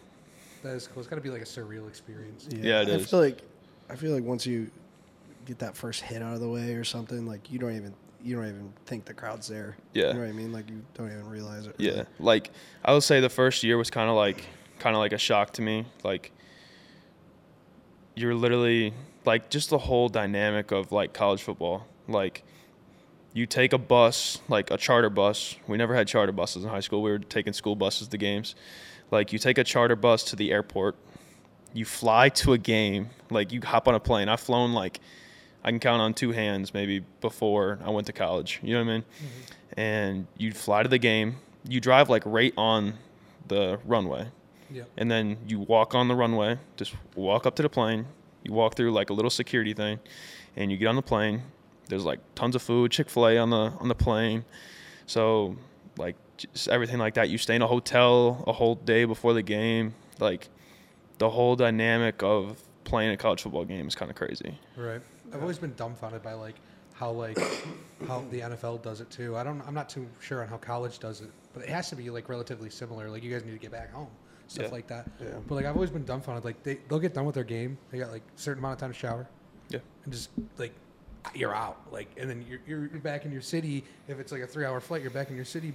That 0.63 0.75
is 0.77 0.87
cool. 0.87 1.01
It's 1.01 1.09
got 1.09 1.17
to 1.17 1.23
be 1.23 1.31
like 1.31 1.43
a 1.43 1.47
surreal 1.47 1.89
experience. 1.89 2.49
Yeah, 2.51 2.83
it 2.83 2.89
I 2.89 2.93
is. 2.93 3.11
feel 3.11 3.21
like 3.21 3.43
I 3.91 3.97
feel 3.97 4.13
like 4.13 4.25
once 4.25 4.47
you 4.47 4.71
get 5.45 5.59
that 5.61 5.77
first 5.77 6.03
hit 6.03 6.23
out 6.23 6.35
of 6.35 6.41
the 6.41 6.49
way 6.49 6.75
or 6.75 6.85
something, 6.85 7.27
like 7.27 7.51
you 7.51 7.59
don't 7.59 7.77
even 7.77 7.95
you 8.23 8.37
don't 8.37 8.47
even 8.47 8.73
think 8.87 9.05
the 9.05 9.15
crowd's 9.15 9.49
there. 9.49 9.77
Yeah. 9.93 10.09
You 10.09 10.15
know 10.15 10.21
what 10.21 10.29
I 10.29 10.33
mean? 10.33 10.53
Like 10.53 10.71
you 10.71 10.83
don't 10.95 11.11
even 11.11 11.29
realize 11.29 11.67
it. 11.67 11.75
Yeah, 11.79 12.05
like 12.19 12.51
I 12.85 12.93
would 12.93 13.03
say 13.03 13.21
the 13.21 13.29
first 13.29 13.63
year 13.63 13.77
was 13.77 13.91
kind 13.91 14.09
of 14.09 14.17
like 14.17 14.45
kind 14.79 14.95
of 14.97 15.01
like 15.01 15.13
a 15.13 15.19
shock 15.19 15.53
to 15.55 15.63
me. 15.63 15.87
Like 16.05 16.33
you're 18.15 18.35
literally 18.35 18.93
like 19.25 19.51
just 19.51 19.71
the 19.71 19.79
whole 19.79 20.09
dynamic 20.09 20.71
of 20.71 20.93
like 20.93 21.13
college 21.13 21.43
football. 21.43 21.87
Like 22.09 22.43
you 23.33 23.47
take 23.47 23.73
a 23.73 23.79
bus, 23.79 24.41
like 24.49 24.71
a 24.71 24.77
charter 24.77 25.11
bus. 25.11 25.57
We 25.67 25.77
never 25.77 25.95
had 25.95 26.07
charter 26.07 26.33
buses 26.33 26.65
in 26.65 26.71
high 26.71 26.81
school. 26.81 27.03
We 27.03 27.11
were 27.11 27.19
taking 27.19 27.53
school 27.53 27.77
buses 27.77 28.09
to 28.09 28.19
games. 28.19 28.55
Like 29.11 29.33
you 29.33 29.39
take 29.39 29.59
a 29.59 29.65
charter 29.65 29.97
bus 29.97 30.25
to 30.25 30.37
the 30.37 30.53
airport. 30.53 30.97
You 31.73 31.85
fly 31.85 32.29
to 32.31 32.53
a 32.53 32.59
game. 32.59 33.11
Like 33.31 33.53
you 33.53 33.61
hop 33.63 33.89
on 33.89 33.95
a 33.95 34.01
plane. 34.01 34.29
I've 34.29 34.41
flown 34.41 34.73
like 34.73 35.01
I 35.65 35.71
can 35.71 35.79
count 35.79 36.01
on 36.01 36.15
two 36.15 36.33
hands 36.33 36.75
maybe 36.75 37.05
before 37.21 37.79
I 37.85 37.91
went 37.91 38.07
to 38.09 38.13
college. 38.13 38.61
You 38.63 38.75
know 38.75 38.85
what 38.85 38.91
I 38.91 38.93
mean? 38.95 39.03
Mm-hmm. 39.03 39.81
And 39.81 40.27
you 40.37 40.53
fly 40.53 40.83
to 40.83 40.89
the 40.89 40.99
game. 40.99 41.37
You 41.69 41.81
drive 41.81 42.11
like 42.11 42.23
right 42.27 42.53
on 42.57 42.95
the 43.49 43.79
runway. 43.85 44.29
Yeah. 44.71 44.85
And 44.97 45.11
then 45.11 45.37
you 45.47 45.61
walk 45.61 45.95
on 45.95 46.09
the 46.09 46.15
runway, 46.15 46.59
just 46.77 46.95
walk 47.15 47.47
up 47.47 47.55
to 47.57 47.63
the 47.63 47.69
plane. 47.69 48.07
You 48.43 48.53
walk 48.53 48.75
through 48.75 48.93
like 48.93 49.11
a 49.11 49.13
little 49.13 49.31
security 49.31 49.75
thing, 49.75 50.01
and 50.57 50.71
you 50.71 50.77
get 50.77 50.87
on 50.87 50.97
the 50.97 51.03
plane. 51.03 51.43
There's 51.89 52.05
like 52.05 52.21
tons 52.35 52.57
of 52.57 52.63
food, 52.63 52.91
Chick 52.91 53.09
Fil 53.09 53.29
A 53.29 53.39
on 53.39 53.51
the 53.51 53.73
on 53.79 53.89
the 53.89 53.95
plane. 53.95 54.45
So 55.07 55.57
like 55.97 56.17
just 56.39 56.69
everything 56.69 56.99
like 56.99 57.15
that. 57.15 57.29
You 57.29 57.39
stay 57.39 57.55
in 57.55 57.63
a 57.63 57.67
hotel 57.67 58.43
a 58.47 58.53
whole 58.53 58.75
day 58.75 59.05
before 59.05 59.35
the 59.35 59.43
game. 59.43 59.95
Like 60.19 60.49
the 61.19 61.31
whole 61.31 61.55
dynamic 61.55 62.23
of 62.23 62.61
playing 62.85 63.13
a 63.13 63.17
college 63.17 63.43
football 63.43 63.65
game 63.65 63.87
is 63.87 63.95
kind 63.95 64.11
of 64.11 64.17
crazy. 64.17 64.59
Right. 64.77 65.01
I've 65.33 65.41
always 65.43 65.59
been 65.59 65.75
dumbfounded 65.75 66.23
by 66.23 66.35
like 66.35 66.57
how 66.95 67.11
like 67.11 67.39
how 68.07 68.25
the 68.31 68.41
NFL 68.41 68.83
does 68.83 69.01
it 69.01 69.11
too. 69.11 69.37
I 69.37 69.43
don't. 69.45 69.61
I'm 69.67 69.75
not 69.75 69.89
too 69.89 70.07
sure 70.21 70.43
on 70.43 70.49
how 70.49 70.57
college 70.59 70.99
does 70.99 71.21
it, 71.21 71.31
but 71.55 71.63
it 71.63 71.69
has 71.71 71.89
to 71.91 71.97
be 71.97 72.11
like 72.11 72.29
relatively 72.29 72.71
similar. 72.71 73.09
Like 73.11 73.23
you 73.23 73.33
guys 73.33 73.45
need 73.45 73.53
to 73.53 73.59
get 73.59 73.73
back 73.73 73.93
home, 73.93 74.09
stuff 74.49 74.67
Yeah. 74.67 74.73
like 74.73 74.87
that. 74.89 75.11
Yeah. 75.21 75.29
But 75.49 75.55
like 75.57 75.65
I've 75.67 75.75
always 75.75 75.91
been 75.91 76.05
dumbfounded. 76.05 76.45
Like 76.45 76.63
they 76.63 76.79
they'll 76.89 76.99
get 77.01 77.15
done 77.15 77.25
with 77.25 77.35
their 77.35 77.45
game. 77.45 77.79
They 77.91 77.99
got 77.99 78.11
like 78.13 78.23
a 78.37 78.41
certain 78.41 78.61
amount 78.63 78.75
of 78.75 78.79
time 78.81 78.93
to 78.93 78.99
shower. 78.99 79.27
Yeah. 79.71 79.79
And 80.05 80.13
just 80.13 80.31
like 80.59 80.73
you're 81.35 81.55
out. 81.55 81.79
Like 81.91 82.09
and 82.19 82.29
then 82.29 82.45
you're 82.49 82.61
you're, 82.67 82.87
you're 82.91 83.01
back 83.01 83.25
in 83.25 83.33
your 83.33 83.43
city. 83.43 83.85
If 84.09 84.19
it's 84.21 84.33
like 84.33 84.43
a 84.43 84.47
three 84.47 84.65
hour 84.67 84.81
flight, 84.81 85.03
you're 85.03 85.11
back 85.11 85.31
in 85.31 85.37
your 85.37 85.45
city 85.45 85.73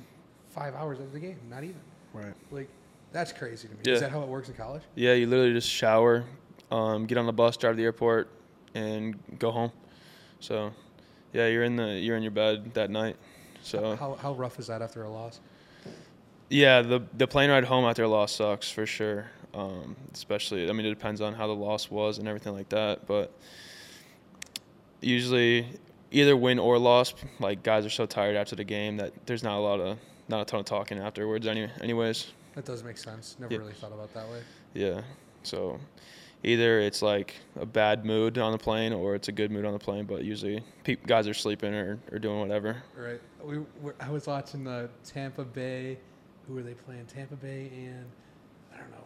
five 0.49 0.75
hours 0.75 0.99
after 0.99 1.11
the 1.11 1.19
game. 1.19 1.37
Not 1.49 1.63
even. 1.63 1.79
Right. 2.13 2.33
Like 2.51 2.69
that's 3.11 3.31
crazy 3.33 3.67
to 3.67 3.73
me. 3.73 3.79
Yeah. 3.85 3.93
Is 3.93 3.99
that 4.01 4.11
how 4.11 4.21
it 4.21 4.27
works 4.27 4.49
in 4.49 4.55
college? 4.55 4.83
Yeah, 4.95 5.13
you 5.13 5.27
literally 5.27 5.53
just 5.53 5.69
shower, 5.69 6.25
um, 6.71 7.05
get 7.05 7.17
on 7.17 7.25
the 7.25 7.33
bus, 7.33 7.55
drive 7.57 7.73
to 7.73 7.77
the 7.77 7.83
airport, 7.83 8.29
and 8.75 9.15
go 9.39 9.51
home. 9.51 9.71
So, 10.39 10.71
yeah, 11.33 11.47
you're 11.47 11.63
in 11.63 11.75
the 11.75 11.93
you're 11.99 12.17
in 12.17 12.23
your 12.23 12.31
bed 12.31 12.73
that 12.73 12.89
night. 12.89 13.15
So 13.63 13.95
How 13.95 14.13
how 14.15 14.33
rough 14.33 14.59
is 14.59 14.67
that 14.67 14.81
after 14.81 15.03
a 15.03 15.09
loss? 15.09 15.39
yeah, 16.49 16.81
the 16.81 17.01
the 17.17 17.27
plane 17.27 17.49
ride 17.49 17.65
home 17.65 17.85
after 17.85 18.03
a 18.03 18.07
loss 18.07 18.31
sucks 18.33 18.69
for 18.69 18.85
sure. 18.85 19.27
Um, 19.53 19.95
especially, 20.13 20.69
I 20.69 20.73
mean, 20.73 20.85
it 20.85 20.89
depends 20.89 21.19
on 21.21 21.33
how 21.33 21.47
the 21.47 21.55
loss 21.55 21.89
was 21.89 22.19
and 22.19 22.27
everything 22.27 22.53
like 22.53 22.69
that. 22.69 23.07
But 23.07 23.31
usually, 25.01 25.65
either 26.11 26.35
win 26.37 26.59
or 26.59 26.77
loss, 26.77 27.13
like 27.39 27.63
guys 27.63 27.85
are 27.85 27.89
so 27.89 28.05
tired 28.05 28.35
after 28.35 28.55
the 28.55 28.63
game 28.63 28.97
that 28.97 29.13
there's 29.25 29.43
not 29.43 29.57
a 29.57 29.59
lot 29.61 29.79
of, 29.79 29.97
not 30.27 30.41
a 30.41 30.45
ton 30.45 30.59
of 30.59 30.65
talking 30.65 30.99
afterwards. 30.99 31.47
Any, 31.47 31.69
anyways, 31.81 32.27
That 32.55 32.65
does 32.65 32.83
make 32.83 32.97
sense. 32.97 33.35
Never 33.39 33.53
Yeah. 33.53 33.59
really 33.59 33.73
thought 33.73 33.91
about 33.93 34.13
that 34.13 34.27
way. 34.29 34.41
yeah. 34.73 35.01
So 35.43 35.79
either 36.43 36.79
it's 36.79 37.01
like 37.01 37.35
a 37.59 37.65
bad 37.65 38.05
mood 38.05 38.37
on 38.37 38.51
the 38.51 38.57
plane 38.57 38.93
or 38.93 39.15
it's 39.15 39.27
a 39.27 39.31
good 39.31 39.51
mood 39.51 39.65
on 39.65 39.73
the 39.73 39.79
plane. 39.79 40.05
But 40.05 40.23
usually, 40.23 40.63
pe- 40.83 40.95
guys 40.95 41.27
are 41.27 41.33
sleeping 41.33 41.73
or, 41.73 41.99
or 42.11 42.19
doing 42.19 42.39
whatever. 42.39 42.83
Right. 42.95 43.21
We 43.43 43.59
were, 43.81 43.95
I 43.99 44.09
was 44.09 44.27
watching 44.27 44.63
the 44.63 44.89
Tampa 45.05 45.43
Bay. 45.43 45.97
Who 46.47 46.53
were 46.53 46.63
they 46.63 46.73
playing? 46.73 47.05
Tampa 47.05 47.35
Bay 47.35 47.69
and 47.73 48.05
I 48.73 48.77
don't 48.77 48.91
know. 48.91 48.97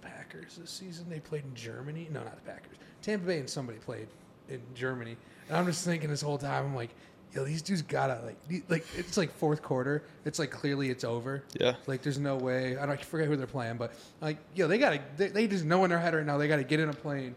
Packers 0.00 0.56
this 0.56 0.70
season? 0.70 1.06
They 1.08 1.20
played 1.20 1.44
in 1.44 1.54
Germany. 1.54 2.08
No, 2.12 2.22
not 2.22 2.36
the 2.36 2.50
Packers. 2.50 2.76
Tampa 3.02 3.26
Bay 3.26 3.38
and 3.40 3.50
somebody 3.50 3.78
played 3.78 4.08
in 4.48 4.60
Germany. 4.74 5.16
And 5.48 5.56
I'm 5.56 5.66
just 5.66 5.84
thinking 5.84 6.10
this 6.10 6.22
whole 6.22 6.38
time. 6.38 6.64
I'm 6.66 6.74
like, 6.74 6.90
yo, 7.34 7.44
these 7.44 7.62
dudes 7.62 7.82
gotta 7.82 8.20
like, 8.24 8.62
like 8.68 8.86
it's 8.96 9.16
like 9.16 9.32
fourth 9.32 9.62
quarter. 9.62 10.02
It's 10.24 10.38
like 10.38 10.50
clearly 10.50 10.90
it's 10.90 11.04
over. 11.04 11.42
Yeah. 11.60 11.74
Like 11.86 12.02
there's 12.02 12.18
no 12.18 12.36
way. 12.36 12.76
I 12.76 12.86
don't 12.86 12.98
I 12.98 13.02
forget 13.02 13.28
who 13.28 13.36
they're 13.36 13.46
playing, 13.46 13.76
but 13.76 13.92
like, 14.20 14.38
yo, 14.54 14.66
they 14.68 14.78
gotta. 14.78 15.00
They, 15.16 15.28
they 15.28 15.46
just 15.46 15.64
know 15.64 15.84
in 15.84 15.90
their 15.90 15.98
head 15.98 16.14
right 16.14 16.24
now. 16.24 16.38
They 16.38 16.48
gotta 16.48 16.64
get 16.64 16.80
in 16.80 16.88
a 16.88 16.94
plane 16.94 17.34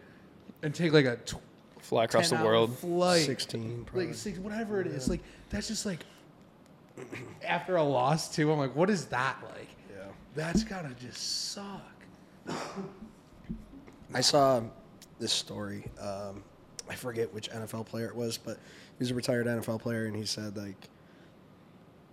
and 0.63 0.73
take 0.73 0.93
like 0.93 1.05
a 1.05 1.17
tw- 1.17 1.35
Fly 1.81 2.03
across 2.05 2.29
the 2.29 2.35
10 2.35 2.45
hour 2.45 2.51
world. 2.51 2.77
flight. 2.77 3.25
16 3.25 3.85
probably. 3.85 4.07
like 4.07 4.15
six, 4.15 4.37
whatever 4.39 4.81
it 4.81 4.87
is. 4.87 5.09
Like 5.09 5.21
that's 5.49 5.67
just 5.67 5.85
like 5.85 5.99
after 7.47 7.77
a 7.77 7.83
loss 7.83 8.33
too. 8.33 8.51
I'm 8.51 8.59
like, 8.59 8.75
what 8.75 8.89
is 8.89 9.05
that 9.05 9.37
like? 9.43 9.69
Yeah. 9.89 10.03
That's 10.35 10.63
gotta 10.63 10.93
just 10.99 11.51
suck. 11.53 11.81
I 14.13 14.21
saw 14.21 14.61
this 15.19 15.31
story. 15.31 15.85
Um, 15.99 16.43
I 16.89 16.95
forget 16.95 17.31
which 17.33 17.49
NFL 17.51 17.85
player 17.85 18.07
it 18.07 18.15
was, 18.15 18.37
but 18.37 18.57
he 18.99 19.03
was 19.03 19.11
a 19.11 19.15
retired 19.15 19.47
NFL 19.47 19.79
player, 19.81 20.05
and 20.05 20.15
he 20.15 20.25
said 20.25 20.55
like, 20.57 20.89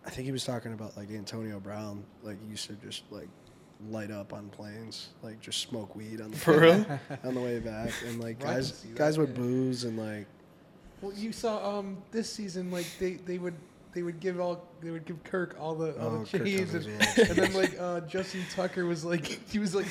I 0.06 0.10
think 0.10 0.24
he 0.26 0.32
was 0.32 0.44
talking 0.44 0.72
about 0.72 0.96
like 0.96 1.10
Antonio 1.10 1.58
Brown, 1.60 2.04
like 2.22 2.36
used 2.48 2.68
to 2.68 2.74
just 2.74 3.02
like 3.10 3.28
light 3.90 4.10
up 4.10 4.32
on 4.32 4.48
planes, 4.48 5.08
like 5.22 5.40
just 5.40 5.60
smoke 5.60 5.94
weed 5.96 6.20
on 6.20 6.30
the 6.30 6.36
For 6.36 6.60
real? 6.60 6.86
on 7.24 7.34
the 7.34 7.40
way 7.40 7.58
back, 7.58 7.90
and 8.06 8.20
like 8.20 8.40
Well, 8.40 8.50
I 8.52 8.54
guys 8.54 8.68
see 8.78 8.88
that, 8.88 8.96
guys 8.98 9.18
would 9.18 9.30
yeah. 9.30 9.34
booze 9.34 9.84
and 9.84 9.98
like 9.98 10.26
Well, 11.02 11.12
you 11.12 11.32
saw 11.32 11.78
um 11.78 11.98
this 12.12 12.32
season 12.32 12.70
like 12.70 12.86
they 12.98 13.14
they 13.14 13.38
would. 13.38 13.54
They 13.92 14.02
would 14.02 14.20
give 14.20 14.38
all. 14.38 14.68
They 14.82 14.90
would 14.90 15.06
give 15.06 15.24
Kirk 15.24 15.56
all 15.58 15.74
the 15.74 15.98
all 15.98 16.08
Oh, 16.16 16.24
the 16.24 16.38
Kirk 16.38 16.46
cheese, 16.46 16.74
and, 16.74 16.84
Cousins, 17.00 17.16
yeah. 17.16 17.24
and 17.30 17.36
then 17.38 17.52
like 17.54 17.74
uh, 17.80 18.00
Justin 18.00 18.42
Tucker 18.54 18.84
was 18.84 19.06
like 19.06 19.24
he 19.50 19.58
was 19.58 19.74
like 19.74 19.86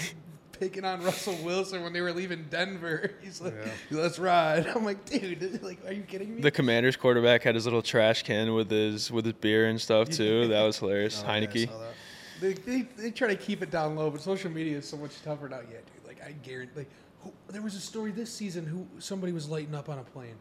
picking 0.60 0.86
on 0.86 1.02
Russell 1.04 1.36
Wilson 1.44 1.84
when 1.84 1.94
they 1.94 2.02
were 2.02 2.12
leaving 2.12 2.46
Denver. 2.50 3.12
He's 3.22 3.42
like, 3.42 3.54
"Let's 3.92 4.18
ride." 4.20 4.68
I'm 4.76 4.84
like, 4.86 5.06
dude, 5.06 5.62
like, 5.64 5.86
are 5.86 5.94
you 5.94 6.04
kidding 6.04 6.36
me? 6.36 6.42
The 6.42 6.52
Commanders 6.52 6.96
quarterback 6.96 7.44
had 7.44 7.56
his 7.56 7.66
little 7.66 7.82
trash 7.82 8.24
can 8.24 8.54
with 8.54 8.70
his 8.70 9.12
with 9.12 9.26
his 9.26 9.34
beer 9.36 9.68
and 9.68 9.80
stuff 9.80 10.10
too. 10.10 10.48
That 10.48 10.64
was 10.64 10.78
hilarious. 10.80 11.24
Oh, 11.26 11.30
Heinicke. 11.30 11.68
saw 11.68 11.80
that. 11.80 11.94
They, 12.42 12.54
they, 12.54 12.82
they 12.98 13.12
try 13.12 13.30
to 13.30 13.36
keep 13.38 13.64
it 13.64 13.72
down 13.72 13.96
low, 13.96 14.10
but 14.10 14.20
social 14.22 14.52
media 14.52 14.78
is 14.78 14.88
so 14.88 14.98
much 14.98 15.22
tougher 15.24 15.48
now. 15.48 15.60
Yeah, 15.60 15.78
dude. 15.78 16.06
Like 16.06 16.22
I 16.26 16.32
guarantee, 16.44 16.74
like 16.80 16.90
who, 17.22 17.32
there 17.50 17.62
was 17.62 17.76
a 17.76 17.80
story 17.80 18.12
this 18.12 18.32
season 18.32 18.66
who 18.66 18.86
somebody 19.00 19.32
was 19.32 19.48
lighting 19.48 19.74
up 19.74 19.88
on 19.90 20.00
a 20.00 20.04
plane 20.04 20.36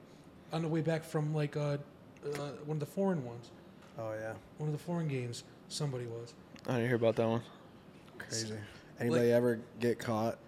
on 0.52 0.62
the 0.62 0.68
way 0.68 0.80
back 0.80 1.04
from 1.04 1.32
like 1.34 1.56
uh, 1.56 1.60
uh, 2.24 2.28
one 2.66 2.76
of 2.76 2.80
the 2.80 2.86
foreign 2.86 3.24
ones, 3.24 3.50
Oh 3.98 4.12
yeah, 4.20 4.32
one 4.58 4.68
of 4.68 4.72
the 4.72 4.82
foreign 4.82 5.08
games. 5.08 5.44
Somebody 5.68 6.06
was. 6.06 6.34
I 6.66 6.72
didn't 6.72 6.86
hear 6.88 6.96
about 6.96 7.16
that 7.16 7.28
one. 7.28 7.42
crazy. 8.18 8.54
Anybody 9.01 9.32
ever 9.32 9.61
get 9.80 9.99
caught 9.99 10.38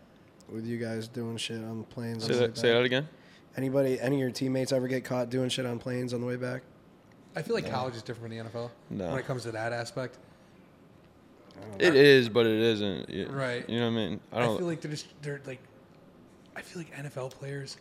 with 0.51 0.67
you 0.67 0.79
guys 0.79 1.09
doing 1.09 1.37
shit 1.37 1.59
on 1.63 1.85
planes? 1.85 2.25
Say 2.25 2.33
on 2.33 2.37
the 2.37 2.43
way 2.43 2.47
that, 2.49 2.57
say 2.59 2.69
back? 2.69 2.77
that 2.79 2.85
again. 2.85 3.09
Anybody, 3.57 4.01
any 4.01 4.17
of 4.17 4.21
your 4.21 4.31
teammates 4.31 4.73
ever 4.73 4.87
get 4.87 5.05
caught 5.05 5.31
doing 5.31 5.49
shit 5.49 5.67
on 5.67 5.79
planes 5.79 6.13
on 6.15 6.21
the 6.21 6.27
way 6.27 6.37
back? 6.37 6.63
I 7.35 7.43
feel 7.43 7.55
like 7.55 7.71
college 7.71 7.95
is 7.97 8.03
different 8.03 8.33
from 8.35 8.39
the 8.39 8.51
NFL 8.51 8.71
No. 8.91 9.09
when 9.11 9.19
it 9.19 9.27
comes 9.27 9.43
to 9.45 9.53
that 9.53 9.73
aspect. 9.73 10.19
It 11.79 11.95
is, 11.97 12.29
but 12.29 12.47
it 12.47 12.59
isn't. 12.61 13.09
You- 13.11 13.29
Right. 13.29 13.69
You 13.69 13.81
know 13.81 13.87
what 13.91 13.93
I 13.93 14.09
mean? 14.09 14.21
I 14.33 14.37
I, 14.37 14.41
don't. 14.43 14.59
feel 14.59 14.67
like 14.67 14.81
they're 14.81 14.91
just 14.91 15.07
they're 15.23 15.41
like, 15.47 15.61
I 16.55 16.63
feel 16.63 16.83
like 16.83 16.95
NFL 16.95 17.31
players. 17.33 17.77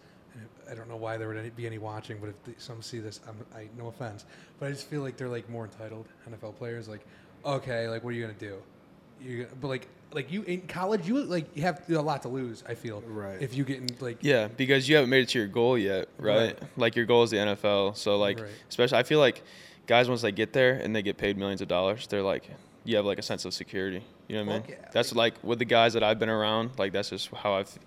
I 0.69 0.73
don't 0.73 0.89
know 0.89 0.95
why 0.97 1.15
there 1.17 1.27
would 1.27 1.37
any- 1.37 1.49
be 1.49 1.65
any 1.67 1.77
watching, 1.77 2.17
but 2.19 2.29
if 2.29 2.43
they, 2.43 2.53
some 2.57 2.81
see 2.81 2.99
this, 2.99 3.19
I'm, 3.27 3.35
I 3.55 3.67
no 3.77 3.87
offense, 3.87 4.25
but 4.59 4.67
I 4.67 4.71
just 4.71 4.87
feel 4.87 5.01
like 5.01 5.15
they're 5.17 5.29
like 5.29 5.49
more 5.49 5.65
entitled 5.65 6.07
NFL 6.29 6.55
players. 6.57 6.87
Like, 6.89 7.05
okay, 7.45 7.87
like 7.87 8.03
what 8.03 8.09
are 8.09 8.13
you 8.13 8.21
gonna 8.25 8.37
do? 8.39 8.57
You 9.21 9.47
but 9.61 9.67
like 9.67 9.87
like 10.15 10.31
you 10.31 10.41
in 10.43 10.61
college, 10.61 11.07
you 11.07 11.21
like 11.23 11.45
you 11.55 11.61
have 11.63 11.87
a 11.89 12.01
lot 12.01 12.21
to 12.23 12.29
lose. 12.29 12.63
I 12.67 12.73
feel 12.73 13.01
Right. 13.05 13.39
if 13.41 13.53
you 13.55 13.63
get 13.63 13.77
in 13.77 13.87
like 13.99 14.17
yeah, 14.21 14.47
because 14.47 14.87
you 14.89 14.95
haven't 14.95 15.09
made 15.11 15.23
it 15.23 15.29
to 15.29 15.39
your 15.39 15.47
goal 15.47 15.77
yet, 15.77 16.07
right? 16.17 16.35
Right. 16.37 16.59
Like 16.77 16.95
your 16.95 17.05
goal 17.05 17.23
is 17.23 17.31
the 17.31 17.37
NFL. 17.37 17.95
So 17.97 18.17
like, 18.17 18.39
Right. 18.39 18.49
especially 18.69 18.97
I 18.97 19.03
feel 19.03 19.19
like 19.19 19.43
guys 19.85 20.09
once 20.09 20.21
they 20.21 20.31
get 20.31 20.53
there 20.53 20.73
and 20.73 20.95
they 20.95 21.01
get 21.03 21.17
paid 21.17 21.37
millions 21.37 21.61
of 21.61 21.67
dollars, 21.67 22.07
they're 22.07 22.23
like, 22.23 22.49
you 22.85 22.95
have 22.95 23.05
like 23.05 23.19
a 23.19 23.23
sense 23.23 23.45
of 23.45 23.53
security. 23.53 24.03
You 24.27 24.37
know 24.37 24.45
what 24.45 24.51
I 24.55 24.57
mean? 24.59 24.65
Yeah. 24.69 24.89
That's 24.91 25.13
like 25.13 25.35
with 25.43 25.59
the 25.59 25.65
guys 25.65 25.93
that 25.93 26.03
I've 26.03 26.17
been 26.17 26.29
around. 26.29 26.71
Like 26.79 26.93
that's 26.93 27.09
just 27.09 27.29
how 27.29 27.53
I've, 27.53 27.77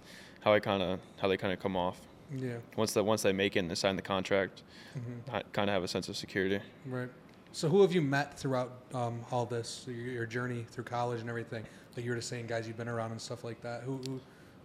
how 0.43 0.53
I 0.55 0.61
kind 0.61 0.83
of 0.83 1.01
how 1.21 1.27
they 1.29 1.37
kind 1.37 1.53
of 1.53 1.59
come 1.61 1.77
off. 1.77 1.99
yeah 2.37 2.59
Once 2.77 2.93
that 2.93 3.05
once 3.05 3.23
they 3.23 3.33
make 3.33 3.57
it 3.57 3.61
and 3.61 3.71
they 3.71 3.75
sign 3.75 3.97
the 3.97 4.03
contract, 4.03 4.63
Mhm. 4.97 5.35
I 5.35 5.43
kind 5.53 5.71
of 5.71 5.75
have 5.75 5.83
a 5.83 5.89
sense 5.89 6.09
of 6.09 6.17
security. 6.17 6.61
right. 6.87 7.09
So 7.53 7.69
who 7.71 7.81
have 7.81 7.93
you 7.95 8.03
met 8.03 8.39
throughout 8.39 8.71
um, 8.93 9.25
all 9.33 9.47
this 9.47 9.87
your, 9.89 9.97
your 10.19 10.27
journey 10.27 10.67
through 10.71 10.85
college 10.85 11.21
and 11.23 11.31
everything? 11.31 11.65
Like 11.99 12.05
you 12.05 12.13
were 12.13 12.17
just 12.17 12.29
saying, 12.29 12.47
guys 12.47 12.69
you've 12.69 12.77
been 12.77 12.87
around 12.87 13.11
and 13.11 13.21
stuff 13.21 13.43
like 13.43 13.61
that. 13.63 13.83
Who, 13.83 13.97
who 14.07 14.21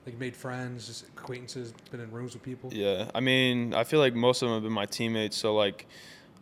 like 0.05 0.19
made 0.19 0.35
friends, 0.35 0.85
just 0.85 1.07
acquaintances, 1.07 1.73
been 1.89 1.99
in 1.99 2.11
rooms 2.11 2.35
with 2.35 2.43
people. 2.43 2.71
Yeah, 2.71 3.09
I 3.15 3.21
mean, 3.21 3.73
I 3.73 3.85
feel 3.85 3.99
like 3.99 4.13
most 4.13 4.43
of 4.43 4.49
them 4.49 4.57
have 4.57 4.61
been 4.61 4.71
my 4.71 4.85
teammates. 4.85 5.35
So 5.35 5.55
like, 5.55 5.87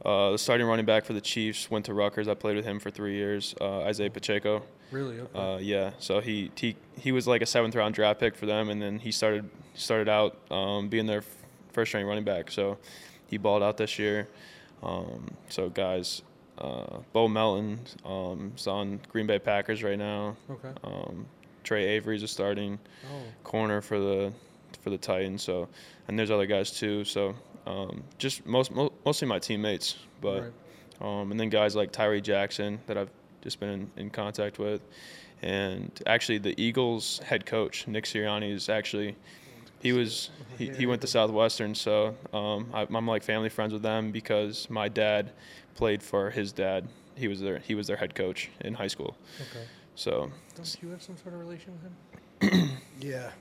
uh, 0.03 0.31
the 0.31 0.37
starting 0.37 0.67
running 0.67 0.85
back 0.85 1.05
for 1.05 1.13
the 1.13 1.21
Chiefs 1.21 1.71
went 1.71 1.85
to 1.85 1.93
Rutgers. 1.93 2.27
I 2.27 2.33
played 2.33 2.57
with 2.57 2.65
him 2.65 2.77
for 2.77 2.91
three 2.91 3.15
years. 3.15 3.55
Uh, 3.61 3.83
Isaiah 3.83 4.09
Pacheco. 4.09 4.63
Really? 4.91 5.21
Okay. 5.21 5.39
Uh, 5.39 5.59
yeah, 5.59 5.91
so 5.99 6.19
he, 6.19 6.51
he 6.55 6.75
he 6.97 7.13
was 7.13 7.25
like 7.25 7.41
a 7.41 7.45
seventh 7.45 7.73
round 7.73 7.95
draft 7.95 8.19
pick 8.19 8.35
for 8.35 8.45
them, 8.45 8.67
and 8.67 8.81
then 8.81 8.99
he 8.99 9.13
started 9.13 9.49
started 9.75 10.09
out 10.09 10.39
um, 10.51 10.89
being 10.89 11.05
their 11.05 11.19
f- 11.19 11.25
first 11.71 11.91
string 11.91 12.05
running 12.05 12.25
back. 12.25 12.51
So 12.51 12.77
he 13.27 13.37
balled 13.37 13.63
out 13.63 13.77
this 13.77 13.97
year. 13.97 14.27
Um, 14.83 15.31
so 15.47 15.69
guys, 15.69 16.21
uh, 16.57 16.99
Bo 17.13 17.27
Melton 17.27 17.79
um, 18.05 18.51
is 18.55 18.67
on 18.67 18.99
Green 19.09 19.27
Bay 19.27 19.39
Packers 19.39 19.83
right 19.83 19.97
now. 19.97 20.35
okay. 20.49 20.69
Um, 20.83 21.25
Tre 21.63 21.85
Avery's 21.85 22.23
a 22.23 22.27
starting 22.27 22.79
Oh. 23.11 23.21
corner 23.43 23.81
for 23.81 23.99
the 23.99 24.33
for 24.81 24.89
the 24.89 24.97
Titans. 24.97 25.43
So, 25.43 25.67
and 26.07 26.17
there's 26.17 26.31
other 26.31 26.47
guys 26.47 26.71
too. 26.71 27.03
So, 27.05 27.35
um, 27.67 28.03
just 28.17 28.45
most 28.47 28.71
mo- 28.71 28.91
mostly 29.05 29.27
my 29.27 29.37
teammates, 29.39 29.95
but 30.21 30.41
Right. 30.41 30.51
um, 31.21 31.29
and 31.31 31.39
then 31.39 31.49
guys 31.49 31.75
like 31.75 31.91
Tyree 31.91 32.21
Jackson 32.21 32.79
that 32.87 32.97
I've 32.97 33.11
just 33.43 33.59
been 33.59 33.69
in, 33.69 33.91
in 33.97 34.09
contact 34.09 34.57
with, 34.59 34.81
and 35.43 35.91
actually 36.07 36.39
the 36.39 36.59
Eagles 36.61 37.19
head 37.19 37.45
coach 37.45 37.87
Nick 37.87 38.05
Sirianni 38.05 38.51
is 38.51 38.69
actually 38.69 39.15
he 39.83 39.93
was 39.93 40.29
he, 40.57 40.69
he 40.69 40.85
went 40.87 41.01
to 41.01 41.07
Southwestern. 41.07 41.75
So 41.75 42.15
um, 42.33 42.71
I, 42.73 42.87
I'm 42.91 43.07
like 43.07 43.21
family 43.23 43.49
friends 43.49 43.71
with 43.73 43.81
them 43.83 44.11
because 44.11 44.67
my 44.69 44.87
dad 44.89 45.31
played 45.75 46.03
for 46.03 46.29
his 46.29 46.51
dad. 46.51 46.87
He 47.15 47.27
was 47.27 47.41
their 47.41 47.59
he 47.59 47.75
was 47.75 47.87
their 47.87 47.97
head 47.97 48.15
coach 48.15 48.49
in 48.61 48.73
high 48.73 48.87
school. 48.87 49.15
Okay. 49.39 49.65
So 49.95 50.31
Don't 50.55 50.77
you 50.81 50.89
have 50.89 51.01
some 51.01 51.17
sort 51.17 51.33
of 51.33 51.39
relation 51.39 51.73
with 51.73 52.51
him? 52.51 52.69
Yeah, 53.01 53.31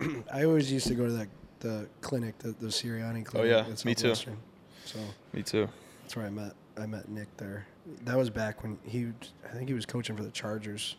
I 0.32 0.44
always 0.44 0.72
used 0.72 0.86
to 0.86 0.94
go 0.94 1.04
to 1.04 1.12
that 1.12 1.28
the 1.60 1.86
clinic, 2.00 2.38
the, 2.38 2.52
the 2.52 2.68
Sirianni 2.68 3.20
oh, 3.20 3.24
clinic. 3.24 3.52
Oh, 3.52 3.56
yeah, 3.56 3.70
at 3.70 3.84
me 3.84 3.94
too. 3.94 4.14
Southwestern. 4.14 4.38
So 4.86 4.98
me 5.34 5.42
too. 5.42 5.68
that's 6.02 6.16
where 6.16 6.24
I 6.26 6.30
met 6.30 6.54
I 6.76 6.86
met 6.86 7.08
Nick 7.08 7.34
there. 7.36 7.66
That 8.04 8.16
was 8.16 8.30
back 8.30 8.62
when 8.62 8.78
he, 8.84 9.08
I 9.44 9.52
think 9.52 9.68
he 9.68 9.74
was 9.74 9.86
coaching 9.86 10.16
for 10.16 10.22
the 10.22 10.30
Chargers. 10.30 10.96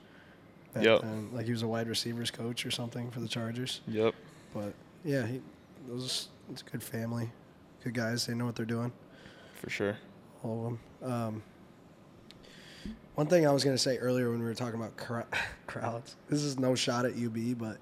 Yep. 0.79 1.01
then. 1.01 1.29
Like 1.31 1.45
he 1.45 1.51
was 1.51 1.61
a 1.61 1.67
wide 1.67 1.87
receivers 1.87 2.31
coach 2.31 2.65
or 2.65 2.71
something 2.71 3.11
for 3.11 3.19
the 3.19 3.27
Chargers. 3.27 3.81
Yep. 3.87 4.15
But 4.53 4.73
yeah, 5.03 5.25
he 5.25 5.41
those 5.87 6.29
it's 6.49 6.61
a 6.61 6.65
good 6.65 6.83
family, 6.83 7.31
good 7.83 7.93
guys. 7.93 8.25
They 8.25 8.33
know 8.33 8.45
what 8.45 8.55
they're 8.55 8.65
doing. 8.65 8.91
For 9.55 9.69
sure. 9.69 9.97
All 10.43 10.57
of 10.57 10.63
them. 11.01 11.11
Um, 11.11 11.43
one 13.15 13.27
thing 13.27 13.47
I 13.47 13.51
was 13.51 13.63
going 13.63 13.75
to 13.75 13.81
say 13.81 13.97
earlier 13.97 14.31
when 14.31 14.39
we 14.39 14.45
were 14.45 14.55
talking 14.55 14.79
about 14.79 14.97
cr- 14.97 15.21
crowds, 15.67 16.15
this 16.29 16.41
is 16.41 16.59
no 16.59 16.75
shot 16.75 17.05
at 17.05 17.13
UB, 17.13 17.57
but 17.57 17.77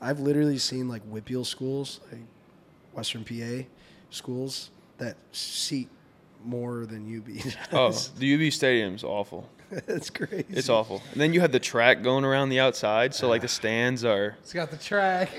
I've 0.00 0.20
literally 0.20 0.58
seen 0.58 0.88
like 0.88 1.08
WPIAL 1.10 1.46
schools, 1.46 2.00
like 2.10 2.20
Western 2.92 3.24
PA 3.24 3.66
schools, 4.10 4.70
that 4.98 5.16
seat 5.32 5.88
more 6.44 6.86
than 6.86 7.18
UB. 7.18 7.54
Oh, 7.72 7.92
the 8.18 8.46
UB 8.46 8.52
Stadium's 8.52 9.04
awful. 9.04 9.48
it's 9.70 10.10
crazy. 10.10 10.46
It's 10.48 10.68
awful. 10.68 11.02
And 11.12 11.20
then 11.20 11.32
you 11.32 11.40
have 11.40 11.52
the 11.52 11.60
track 11.60 12.02
going 12.02 12.24
around 12.24 12.48
the 12.48 12.58
outside, 12.60 13.14
so 13.14 13.28
like 13.28 13.42
the 13.42 13.48
stands 13.48 14.04
are. 14.04 14.36
It's 14.40 14.52
got 14.52 14.70
the 14.70 14.76
track. 14.76 15.30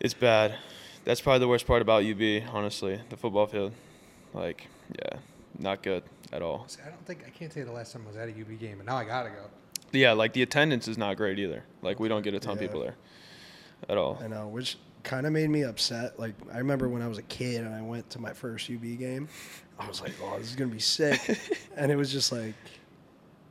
It's 0.00 0.14
bad. 0.14 0.56
That's 1.04 1.20
probably 1.20 1.40
the 1.40 1.48
worst 1.48 1.66
part 1.66 1.82
about 1.82 2.04
UB, 2.04 2.42
honestly. 2.52 3.00
The 3.10 3.16
football 3.16 3.46
field, 3.46 3.72
like, 4.34 4.66
yeah, 4.98 5.18
not 5.58 5.82
good 5.82 6.02
at 6.32 6.42
all. 6.42 6.64
See, 6.68 6.80
I 6.86 6.90
don't 6.90 7.04
think 7.06 7.24
I 7.26 7.30
can't 7.30 7.52
say 7.52 7.62
the 7.62 7.72
last 7.72 7.92
time 7.92 8.02
I 8.04 8.08
was 8.08 8.16
at 8.16 8.28
a 8.28 8.32
UB 8.32 8.58
game, 8.58 8.78
and 8.78 8.86
now 8.86 8.96
I 8.96 9.04
gotta 9.04 9.30
go. 9.30 9.44
Yeah, 9.92 10.12
like 10.12 10.32
the 10.32 10.42
attendance 10.42 10.86
is 10.88 10.98
not 10.98 11.16
great 11.16 11.38
either. 11.38 11.64
Like 11.82 11.98
we 12.00 12.08
don't 12.08 12.22
get 12.22 12.34
a 12.34 12.40
ton 12.40 12.56
of 12.56 12.62
Yeah. 12.62 12.68
people 12.68 12.80
there. 12.82 12.96
at 13.88 13.96
all. 13.96 14.18
I 14.22 14.26
know, 14.26 14.48
which 14.48 14.76
kind 15.04 15.24
of 15.26 15.32
made 15.32 15.48
me 15.50 15.62
upset. 15.62 16.18
Like 16.18 16.34
I 16.52 16.58
remember 16.58 16.88
when 16.88 17.00
I 17.02 17.06
was 17.08 17.18
a 17.18 17.22
kid 17.22 17.64
and 17.64 17.74
I 17.74 17.80
went 17.80 18.10
to 18.10 18.18
my 18.20 18.32
first 18.32 18.68
UB 18.70 18.82
game, 18.98 19.28
I 19.78 19.86
was 19.86 20.00
like, 20.02 20.12
"Oh, 20.22 20.36
this 20.38 20.48
is 20.50 20.56
gonna 20.56 20.70
be 20.70 20.80
sick," 20.80 21.20
and 21.76 21.90
it 21.92 21.96
was 21.96 22.10
just 22.12 22.32
like, 22.32 22.54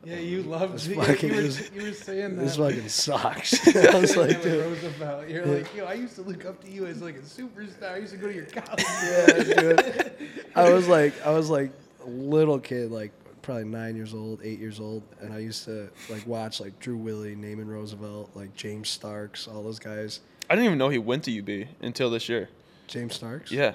Yeah, 0.03 0.18
you 0.20 0.43
loved 0.43 0.76
This 0.76 0.88
it. 0.88 0.95
fucking 1.08 1.30
you, 1.30 1.36
were, 1.36 1.41
is- 1.41 1.72
you 1.74 1.82
were 1.84 1.93
saying 1.93 2.36
that. 2.36 2.43
"This 2.43 2.58
fucking 2.58 2.89
sucks." 2.89 3.68
I 3.76 3.97
was 3.99 4.16
like, 4.16 4.30
With 4.30 4.43
"Dude, 4.43 4.66
Roosevelt. 4.66 5.30
You're 5.30 5.45
like, 5.45 5.74
yo, 5.76 5.86
I 5.86 5.93
used 5.93 6.16
to 6.16 6.22
look 6.22 6.45
up 6.45 6.62
to 6.66 6.70
you 6.70 6.86
as 6.86 7.01
like 7.01 7.16
a 7.16 7.20
superstar. 7.22 7.93
I 7.93 7.97
used 7.97 8.12
to 8.12 8.18
go 8.20 8.28
to 8.28 8.34
your 8.36 8.45
college. 8.45 8.84
yeah, 9.03 9.43
dude." 9.43 10.12
I 10.55 10.70
was 10.72 10.88
like, 10.88 11.14
I 11.26 11.32
was 11.32 11.49
like 11.49 11.72
a 11.72 11.86
little 12.10 12.60
kid, 12.60 12.91
like 12.91 13.12
probably 13.41 13.66
nine 13.66 13.95
years 13.95 14.14
old, 14.14 14.41
eight 14.43 14.60
years 14.60 14.80
old, 14.80 15.03
and 15.22 15.34
I 15.34 15.39
used 15.39 15.66
to 15.66 15.89
like 16.10 16.26
watch 16.28 16.60
like 16.60 16.78
Drew 16.80 16.97
Willy, 16.97 17.36
Naaman 17.36 17.68
Roosevelt, 17.68 18.30
like 18.36 18.53
James 18.55 18.89
Starks, 18.89 19.47
all 19.47 19.64
those 19.64 19.80
guys. 19.80 20.20
I 20.49 20.55
didn't 20.55 20.66
even 20.66 20.78
know 20.78 20.89
he 20.89 20.97
went 20.97 21.24
to 21.26 21.39
UB 21.39 21.68
until 21.82 22.10
this 22.10 22.28
year. 22.30 22.49
James 22.88 23.16
Starks. 23.16 23.51
Yeah, 23.51 23.74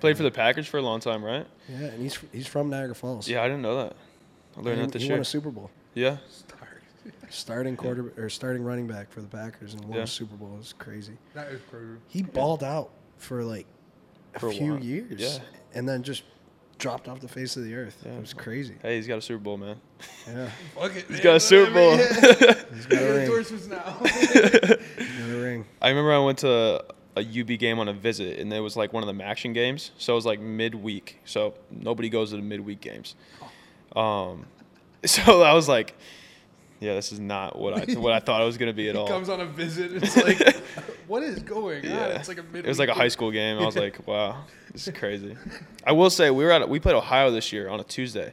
played 0.00 0.16
for 0.16 0.22
the 0.22 0.30
Packers 0.30 0.66
for 0.66 0.78
a 0.78 0.82
long 0.82 1.00
time, 1.00 1.24
right? 1.24 1.46
Yeah, 1.68 1.86
and 1.86 2.00
he's 2.02 2.18
he's 2.32 2.46
from 2.46 2.70
Niagara 2.70 2.94
Falls. 2.94 3.28
Yeah, 3.28 3.42
I 3.42 3.46
didn't 3.48 3.62
know 3.62 3.76
that. 3.84 3.96
I 4.56 4.60
learned 4.60 4.78
he, 4.80 4.86
that 4.86 4.92
this 4.92 5.02
he 5.02 5.08
year. 5.08 5.16
won 5.16 5.22
a 5.22 5.24
Super 5.24 5.50
Bowl. 5.50 5.70
Yeah, 5.94 6.18
Starks. 6.30 6.70
Starting 7.30 7.76
quarter 7.76 8.12
or 8.16 8.28
starting 8.30 8.62
running 8.62 8.86
back 8.86 9.10
for 9.10 9.20
the 9.20 9.26
Packers 9.26 9.74
and 9.74 9.84
won 9.84 9.98
Yeah. 9.98 10.04
a 10.04 10.06
Super 10.06 10.36
Bowl. 10.36 10.52
It 10.54 10.58
was 10.58 10.72
crazy. 10.78 11.14
That 11.34 11.48
is 11.48 11.60
crazy. 11.68 11.96
He 12.08 12.22
balled 12.22 12.62
out 12.62 12.90
for 13.18 13.42
like 13.44 13.66
a 14.34 14.38
For 14.40 14.48
a 14.48 14.52
few 14.52 14.74
while. 14.74 14.84
years. 14.84 15.20
Yeah. 15.20 15.38
And 15.74 15.88
then 15.88 16.02
just 16.04 16.22
dropped 16.78 17.08
off 17.08 17.20
the 17.20 17.28
face 17.28 17.56
of 17.56 17.64
the 17.64 17.74
earth. 17.74 18.02
Yeah. 18.04 18.12
It 18.12 18.20
was 18.20 18.34
crazy. 18.34 18.74
hey, 18.82 18.96
he's 18.96 19.06
got 19.06 19.18
a 19.18 19.22
Super 19.22 19.42
Bowl, 19.42 19.56
man. 19.56 19.80
Yeah. 20.26 20.50
Fuck 20.74 20.96
it. 20.96 21.06
He's 21.08 21.20
got 21.20 21.36
a 21.36 21.40
Super 21.40 21.72
Bowl. 21.72 21.96
He's 21.96 22.86
got 22.86 23.02
a 23.02 23.12
ring. 23.12 23.22
Endorsements 23.22 23.66
now. 23.66 23.96
He's 24.02 24.32
got 24.32 25.30
a 25.30 25.40
ring. 25.40 25.64
I 25.80 25.88
remember 25.88 26.12
I 26.12 26.18
went 26.18 26.38
to 26.38 26.84
a 27.16 27.20
UB 27.20 27.58
game 27.58 27.78
on 27.78 27.88
a 27.88 27.92
visit, 27.92 28.38
and 28.38 28.52
it 28.52 28.60
was 28.60 28.76
like 28.76 28.92
one 28.92 29.02
of 29.02 29.06
the 29.06 29.22
MACtion 29.22 29.54
games. 29.54 29.92
So 29.98 30.12
it 30.14 30.16
was 30.16 30.26
like 30.26 30.40
midweek. 30.40 31.20
So 31.24 31.54
nobody 31.70 32.08
goes 32.08 32.30
to 32.30 32.36
the 32.36 32.42
midweek 32.42 32.80
games. 32.80 33.14
Um, 33.94 34.46
so 35.04 35.42
I 35.42 35.54
was 35.54 35.68
like, 35.68 35.94
yeah, 36.84 36.94
this 36.94 37.12
is 37.12 37.18
not 37.20 37.58
what 37.58 37.74
I 37.74 37.94
what 37.98 38.12
I 38.12 38.20
thought 38.20 38.42
it 38.42 38.44
was 38.44 38.58
gonna 38.58 38.72
be 38.72 38.88
at 38.88 38.94
he 38.94 39.00
all. 39.00 39.08
comes 39.08 39.28
on 39.28 39.40
a 39.40 39.46
visit. 39.46 39.92
It's 40.02 40.16
like, 40.16 40.56
what 41.08 41.22
is 41.22 41.38
going 41.42 41.84
on? 41.84 41.90
Yeah. 41.90 42.06
It's 42.18 42.28
like 42.28 42.38
a 42.38 42.42
mid. 42.42 42.64
It 42.64 42.68
was 42.68 42.78
like 42.78 42.88
a 42.88 42.94
high 42.94 43.08
school 43.08 43.30
game. 43.30 43.58
I 43.58 43.64
was 43.64 43.76
like, 43.76 44.06
wow, 44.06 44.44
this 44.72 44.86
is 44.86 44.94
crazy. 44.96 45.36
I 45.86 45.92
will 45.92 46.10
say 46.10 46.30
we 46.30 46.44
were 46.44 46.50
at 46.52 46.68
we 46.68 46.78
played 46.80 46.94
Ohio 46.96 47.30
this 47.30 47.52
year 47.52 47.68
on 47.68 47.80
a 47.80 47.84
Tuesday, 47.84 48.32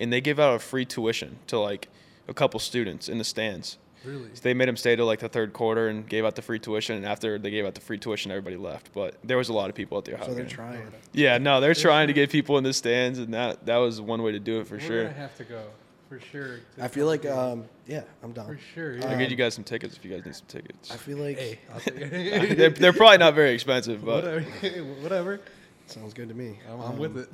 and 0.00 0.12
they 0.12 0.20
gave 0.20 0.38
out 0.38 0.54
a 0.54 0.58
free 0.58 0.84
tuition 0.84 1.38
to 1.48 1.58
like 1.58 1.88
a 2.28 2.34
couple 2.34 2.58
students 2.60 3.08
in 3.08 3.18
the 3.18 3.24
stands. 3.24 3.78
Really? 4.02 4.30
So 4.32 4.40
they 4.42 4.54
made 4.54 4.66
them 4.66 4.78
stay 4.78 4.96
till 4.96 5.04
like 5.04 5.18
the 5.18 5.28
third 5.28 5.52
quarter 5.52 5.88
and 5.88 6.08
gave 6.08 6.24
out 6.24 6.34
the 6.34 6.40
free 6.40 6.58
tuition. 6.58 6.96
And 6.96 7.04
after 7.04 7.38
they 7.38 7.50
gave 7.50 7.66
out 7.66 7.74
the 7.74 7.82
free 7.82 7.98
tuition, 7.98 8.30
everybody 8.30 8.56
left. 8.56 8.94
But 8.94 9.16
there 9.22 9.36
was 9.36 9.50
a 9.50 9.52
lot 9.52 9.68
of 9.68 9.76
people 9.76 9.98
at 9.98 10.06
the 10.06 10.14
Ohio 10.14 10.28
So 10.28 10.32
they're 10.34 10.44
game. 10.44 10.50
trying. 10.54 10.86
Yeah, 11.12 11.36
no, 11.36 11.60
they're 11.60 11.74
trying 11.74 12.06
to 12.06 12.14
get 12.14 12.30
people 12.30 12.56
in 12.56 12.64
the 12.64 12.72
stands, 12.72 13.18
and 13.18 13.34
that 13.34 13.66
that 13.66 13.76
was 13.76 14.00
one 14.00 14.22
way 14.22 14.32
to 14.32 14.38
do 14.38 14.58
it 14.60 14.66
for 14.66 14.76
We're 14.76 14.80
sure. 14.80 15.02
gonna 15.04 15.14
have 15.16 15.36
to 15.36 15.44
go 15.44 15.62
for 16.10 16.20
sure. 16.20 16.58
I 16.78 16.88
feel 16.88 17.06
like 17.06 17.24
um 17.24 17.64
yeah, 17.86 18.02
I'm 18.22 18.32
done. 18.32 18.46
for 18.46 18.54
down. 18.54 18.62
sure. 18.74 18.94
I'll 19.08 19.16
get 19.16 19.30
you 19.30 19.36
guys 19.36 19.54
some 19.54 19.64
tickets 19.64 19.96
if 19.96 20.04
you 20.04 20.10
guys 20.10 20.24
need 20.26 20.34
some 20.34 20.46
tickets. 20.48 20.90
I 20.90 20.96
feel 20.96 21.16
like 21.18 21.38
hey, 21.38 21.58
I'll 21.72 21.80
take 21.80 21.94
it. 21.96 22.58
they're, 22.58 22.70
they're 22.70 22.92
probably 22.92 23.18
not 23.18 23.34
very 23.34 23.52
expensive, 23.54 24.04
but 24.04 24.24
whatever. 24.24 24.40
whatever. 25.02 25.40
sounds 25.86 26.12
good 26.12 26.28
to 26.28 26.34
me. 26.34 26.58
I'm, 26.70 26.80
I'm 26.80 26.98
with 26.98 27.12
Um, 27.16 27.22
it. 27.22 27.28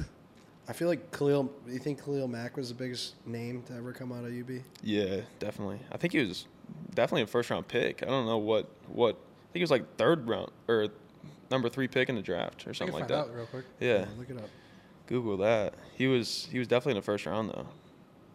I 0.69 0.73
feel 0.73 0.89
like 0.89 1.11
Khalil 1.11 1.45
do 1.67 1.73
you 1.73 1.79
think 1.79 2.05
Khalil 2.05 2.29
Mack 2.29 2.57
was 2.57 2.69
the 2.69 2.75
biggest 2.75 3.15
name 3.27 3.63
to 3.65 3.75
ever 3.75 3.93
come 3.93 4.13
out 4.13 4.25
of 4.25 4.33
UB? 4.33 4.61
yeah, 4.83 5.23
definitely. 5.39 5.81
I 5.91 5.97
think 5.97 6.13
he 6.13 6.21
was 6.21 6.47
definitely 6.95 7.23
a 7.23 7.27
first 7.27 7.51
round 7.51 7.67
pick. 7.67 8.03
I 8.03 8.07
don't 8.07 8.27
know 8.27 8.39
what 8.39 8.69
what. 8.89 9.15
I 9.15 9.49
think 9.53 9.61
he 9.61 9.63
was 9.63 9.71
like 9.71 9.97
third 9.97 10.29
round 10.29 10.51
or 10.69 10.89
number 11.51 11.69
three 11.71 11.89
pick 11.89 12.09
in 12.11 12.15
the 12.17 12.21
draft 12.23 12.67
or 12.67 12.71
I 12.71 12.73
something 12.75 12.93
can 12.93 13.01
like 13.01 13.09
find 13.09 13.21
that. 13.27 13.31
out 13.31 13.35
real 13.35 13.47
quick. 13.47 13.65
Yeah, 13.81 14.05
Look 14.19 14.29
it 14.29 14.37
up. 14.37 14.51
Google 15.07 15.37
that. 15.39 15.73
He 15.95 16.09
was 16.09 16.49
he 16.51 16.59
was 16.59 16.67
definitely 16.69 16.93
in 16.93 16.97
the 16.99 17.03
first 17.03 17.25
round 17.25 17.49
though. 17.51 17.67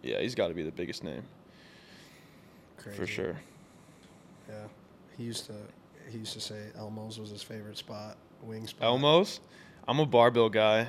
Yeah, 0.04 0.20
he's 0.20 0.36
got 0.36 0.48
to 0.48 0.54
be 0.54 0.64
the 0.64 0.72
biggest 0.72 1.04
name 1.04 1.24
Crazy. 2.78 2.98
for 2.98 3.06
sure. 3.08 3.36
Yeah. 4.50 4.56
He 5.18 5.24
used 5.24 5.46
to 5.48 5.54
he 6.10 6.18
used 6.18 6.34
to 6.34 6.42
say 6.42 6.60
Elmo's 6.78 7.20
was 7.20 7.30
his 7.30 7.44
favorite 7.44 7.78
spot, 7.78 8.18
wing 8.42 8.68
spot. 8.68 8.86
Elmo's. 8.86 9.40
I'm 9.88 10.00
a 10.00 10.06
Bar-Bill 10.06 10.50
guy. 10.50 10.88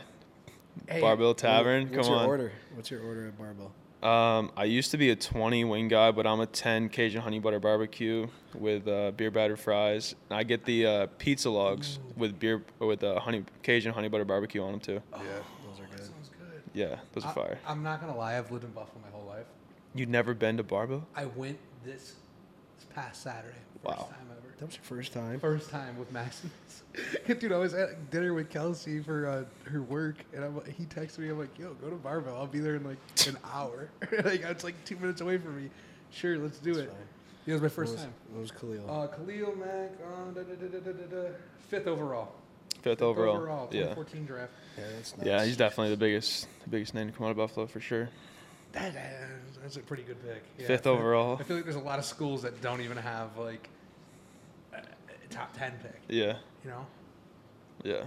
Hey, 0.88 1.00
Bar-Bill 1.00 1.34
Tavern. 1.34 1.90
What's 1.90 2.08
Come 2.08 2.14
your 2.14 2.22
on. 2.22 2.28
order? 2.28 2.52
What's 2.74 2.90
your 2.90 3.02
order 3.02 3.28
at 3.28 3.38
Bar-Bill? 3.38 3.72
Um, 4.08 4.50
I 4.56 4.64
used 4.64 4.90
to 4.90 4.98
be 4.98 5.10
a 5.10 5.16
20 5.16 5.62
wing 5.64 5.86
guy, 5.86 6.10
but 6.10 6.26
I'm 6.26 6.40
a 6.40 6.46
10 6.46 6.88
Cajun 6.88 7.20
honey 7.22 7.38
butter 7.38 7.60
barbecue 7.60 8.26
with 8.54 8.88
uh, 8.88 9.12
beer 9.12 9.30
batter 9.30 9.56
fries. 9.56 10.16
And 10.28 10.38
I 10.38 10.42
get 10.42 10.64
the 10.64 10.86
uh, 10.86 11.06
pizza 11.18 11.50
logs 11.50 12.00
with 12.16 12.36
beer 12.40 12.64
with 12.80 13.04
uh, 13.04 13.20
honey 13.20 13.44
Cajun 13.62 13.92
honey 13.92 14.08
butter 14.08 14.24
barbecue 14.24 14.62
on 14.62 14.72
them 14.72 14.80
too. 14.80 15.00
yeah, 15.12 15.20
those 15.64 15.78
are 15.78 15.86
good. 15.96 16.00
Sounds 16.04 16.30
good. 16.30 16.61
Yeah, 16.74 16.96
those 17.12 17.24
are 17.24 17.30
I- 17.30 17.34
fire. 17.34 17.58
I'm 17.66 17.82
not 17.82 18.00
gonna 18.00 18.16
lie. 18.16 18.38
I've 18.38 18.50
lived 18.50 18.64
in 18.64 18.70
Buffalo 18.70 19.00
my 19.04 19.10
whole 19.10 19.26
life. 19.26 19.46
You'd 19.94 20.08
never 20.08 20.32
been 20.34 20.56
to 20.56 20.62
Bar-Bill? 20.62 21.06
I 21.14 21.26
went 21.26 21.58
this 21.84 22.14
this 22.78 22.86
past 22.94 23.22
Saturday. 23.22 23.54
First 23.84 23.98
Wow. 23.98 24.04
time 24.10 24.26
ever. 24.30 24.54
That 24.58 24.66
was 24.66 24.74
your 24.76 24.84
first 24.84 25.12
time. 25.12 25.38
First 25.40 25.70
time 25.70 25.98
with 25.98 26.10
Maximus. 26.12 26.82
Dude, 27.26 27.52
I 27.52 27.56
was 27.58 27.74
at 27.74 28.10
dinner 28.10 28.32
with 28.32 28.48
Kelsey 28.48 29.00
for 29.02 29.26
uh, 29.26 29.70
her 29.70 29.82
work, 29.82 30.16
and 30.34 30.44
I'm, 30.44 30.60
he 30.76 30.84
texted 30.86 31.18
me. 31.18 31.28
I'm 31.28 31.38
like, 31.38 31.58
"Yo, 31.58 31.74
go 31.74 31.90
to 31.90 31.96
Bar-Bill. 31.96 32.34
I'll 32.34 32.46
be 32.46 32.60
there 32.60 32.76
in 32.76 32.84
like 32.84 32.96
an 33.26 33.36
hour. 33.52 33.88
like 34.24 34.42
it's 34.42 34.64
like 34.64 34.82
two 34.84 34.96
minutes 34.96 35.20
away 35.20 35.36
from 35.38 35.62
me. 35.62 35.68
Sure, 36.10 36.38
let's 36.38 36.58
do 36.58 36.74
That's 36.74 36.86
it." 36.86 36.90
fine. 36.90 36.98
Yeah, 37.44 37.50
it 37.50 37.54
was 37.54 37.60
my 37.62 37.64
What 37.66 37.72
first 37.72 37.92
was, 37.94 38.02
time. 38.02 38.14
what 38.30 38.40
was 38.40 38.50
Khalil? 38.52 38.88
Uh, 38.88 39.06
Khalil 39.08 39.56
Mack, 39.56 39.90
uh, 40.00 40.30
da, 40.32 40.42
da, 40.42 40.54
da, 40.54 40.68
da, 40.68 40.78
da, 40.78 40.92
da, 40.92 41.22
da, 41.22 41.28
fifth 41.68 41.88
overall. 41.88 42.32
Fifth 42.82 43.02
overall. 43.02 43.36
overall, 43.36 43.68
yeah. 43.72 43.94
2014 43.94 44.24
draft. 44.26 44.52
yeah, 44.78 44.84
that's 44.96 45.16
nice. 45.16 45.26
Yeah, 45.26 45.44
he's 45.44 45.56
definitely 45.56 45.90
the 45.90 45.96
biggest 45.98 46.46
the 46.64 46.70
biggest 46.70 46.94
name 46.94 47.10
to 47.10 47.16
come 47.16 47.26
out 47.26 47.30
of 47.30 47.36
Buffalo 47.36 47.66
for 47.66 47.80
sure. 47.80 48.08
That, 48.72 48.94
that- 48.94 49.28
that's 49.62 49.76
a 49.76 49.80
pretty 49.80 50.02
good 50.02 50.20
pick. 50.26 50.42
Yeah, 50.58 50.66
Fifth 50.66 50.80
I 50.80 50.84
feel- 50.84 50.92
overall. 50.94 51.36
I 51.38 51.42
feel 51.44 51.56
like 51.56 51.64
there's 51.64 51.76
a 51.76 51.80
lot 51.80 51.98
of 51.98 52.04
schools 52.04 52.42
that 52.42 52.60
don't 52.60 52.80
even 52.80 52.96
have 52.96 53.36
like 53.38 53.68
a 54.72 54.78
a 54.78 55.28
top 55.30 55.56
ten 55.56 55.72
pick. 55.82 56.00
Yeah. 56.08 56.36
You 56.64 56.70
know. 56.70 56.86
Yeah. 57.84 58.04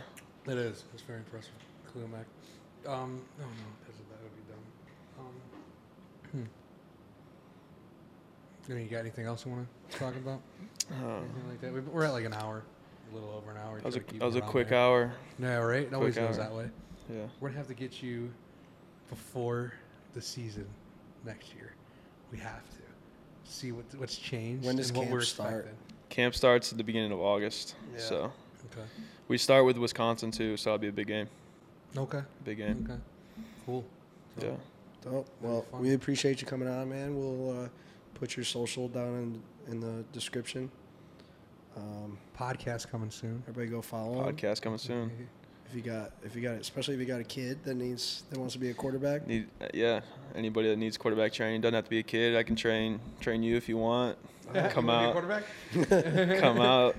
It 0.48 0.58
is. 0.58 0.84
It's 0.94 1.02
very 1.04 1.20
impressive. 1.20 1.52
Khalil 1.94 2.08
Mack. 2.10 2.26
Um, 2.88 3.22
no, 3.40 3.46
no, 3.46 3.52
that's, 3.86 3.98
that 3.98 4.22
would 4.22 4.36
be 4.36 4.44
dumb. 4.52 4.64
Um, 5.20 5.34
hmm. 6.32 6.44
I 8.70 8.74
mean, 8.76 8.84
you 8.86 8.90
got 8.90 9.00
anything 9.00 9.26
else 9.26 9.46
you 9.46 9.52
want 9.52 9.68
to 9.92 9.98
talk 9.98 10.16
about? 10.16 10.42
Uh, 10.92 11.18
Anything 11.18 11.50
like 11.50 11.62
that? 11.62 11.74
We're 11.94 12.04
at 12.04 12.14
like 12.14 12.26
an 12.26 12.34
hour, 12.34 12.64
a 13.12 13.16
little 13.16 13.30
over 13.32 13.52
an 13.52 13.58
hour. 13.58 13.78
that 13.78 13.86
was 13.86 13.96
a 13.96 14.00
Try 14.00 14.06
to 14.08 14.12
keep 14.14 14.20
that 14.20 14.26
was 14.26 14.36
a 14.36 14.42
quick 14.42 14.70
there. 14.70 14.78
hour. 14.80 15.14
No, 15.38 15.62
right? 15.64 15.84
It 15.84 15.94
always 15.94 16.16
quick 16.16 16.28
goes 16.28 16.38
that 16.38 16.54
way. 16.54 16.70
Yeah. 17.10 17.24
We're 17.40 17.50
gonna 17.50 17.60
have 17.60 17.68
to 17.68 17.74
get 17.74 18.02
you 18.02 18.32
before 19.10 19.74
the 20.14 20.22
season 20.22 20.66
next 21.26 21.54
year. 21.54 21.74
We 22.32 22.38
have 22.40 22.64
to 22.72 23.50
see 23.52 23.72
what 23.72 23.86
what's 23.98 24.18
changed. 24.18 24.66
When 24.66 24.76
does 24.76 24.90
and 24.90 24.98
what 24.98 25.04
camp 25.04 25.14
we're 25.14 25.22
start? 25.22 25.54
expecting. 25.56 25.78
Camp 26.10 26.36
starts 26.36 26.72
at 26.72 26.78
the 26.78 26.84
beginning 26.84 27.12
of 27.12 27.20
August. 27.20 27.76
Yeah. 27.94 28.00
So 28.00 28.16
Okay. 28.72 28.88
we 29.28 29.38
start 29.38 29.66
with 29.66 29.78
Wisconsin 29.78 30.32
too, 30.32 30.58
so 30.58 30.70
that'll 30.72 30.80
be 30.82 30.88
a 30.88 30.92
big 30.92 31.08
game. 31.08 31.28
Okay. 31.96 32.22
Big 32.44 32.58
game. 32.58 32.88
Okay. 32.90 33.00
Cool. 33.66 33.86
So, 34.40 34.48
Yeah. 34.48 34.56
Dope. 35.12 35.28
Well, 35.42 35.66
we 35.74 35.94
appreciate 35.94 36.42
you 36.42 36.48
coming 36.48 36.68
on, 36.68 36.90
man. 36.90 37.16
We'll 37.16 37.66
uh, 37.66 37.68
put 38.16 38.36
your 38.36 38.44
social 38.44 38.88
down 38.88 39.42
in 39.68 39.72
in 39.74 39.80
the 39.80 40.04
description. 40.14 40.72
Um, 41.76 42.18
Podcast 42.38 42.90
coming 42.90 43.12
soon. 43.12 43.44
everybody 43.48 43.68
go 43.68 43.82
follow 43.82 44.28
him. 44.28 44.36
Podcast 44.36 44.62
coming 44.62 44.78
soon. 44.80 45.12
If 45.70 45.76
you 45.76 45.82
got, 45.82 46.12
if 46.24 46.36
you 46.36 46.42
got, 46.42 46.54
especially 46.56 46.94
if 46.94 47.00
you 47.00 47.06
got 47.06 47.20
a 47.20 47.24
kid 47.26 47.64
that 47.66 47.74
needs 47.76 48.24
that 48.30 48.38
wants 48.40 48.54
to 48.54 48.60
be 48.60 48.70
a 48.70 48.74
quarterback. 48.74 49.26
Need 49.28 49.48
uh, 49.62 49.68
yeah. 49.74 50.02
Anybody 50.36 50.70
that 50.70 50.78
needs 50.78 50.96
quarterback 50.98 51.34
training 51.34 51.62
doesn't 51.62 51.74
have 51.74 51.84
to 51.86 51.90
be 51.90 52.00
a 52.00 52.04
kid. 52.04 52.36
I 52.36 52.44
can 52.44 52.56
train 52.56 53.00
train 53.20 53.42
you 53.44 53.56
if 53.58 53.68
you 53.68 53.78
want. 53.78 54.18
Come 54.54 54.86
You 54.86 54.92
wanna 54.92 55.00
be 55.00 55.06
a 55.06 55.08
out. 55.08 55.14
Quarterback? 55.14 56.40
Come 56.40 56.62
out. 56.62 56.96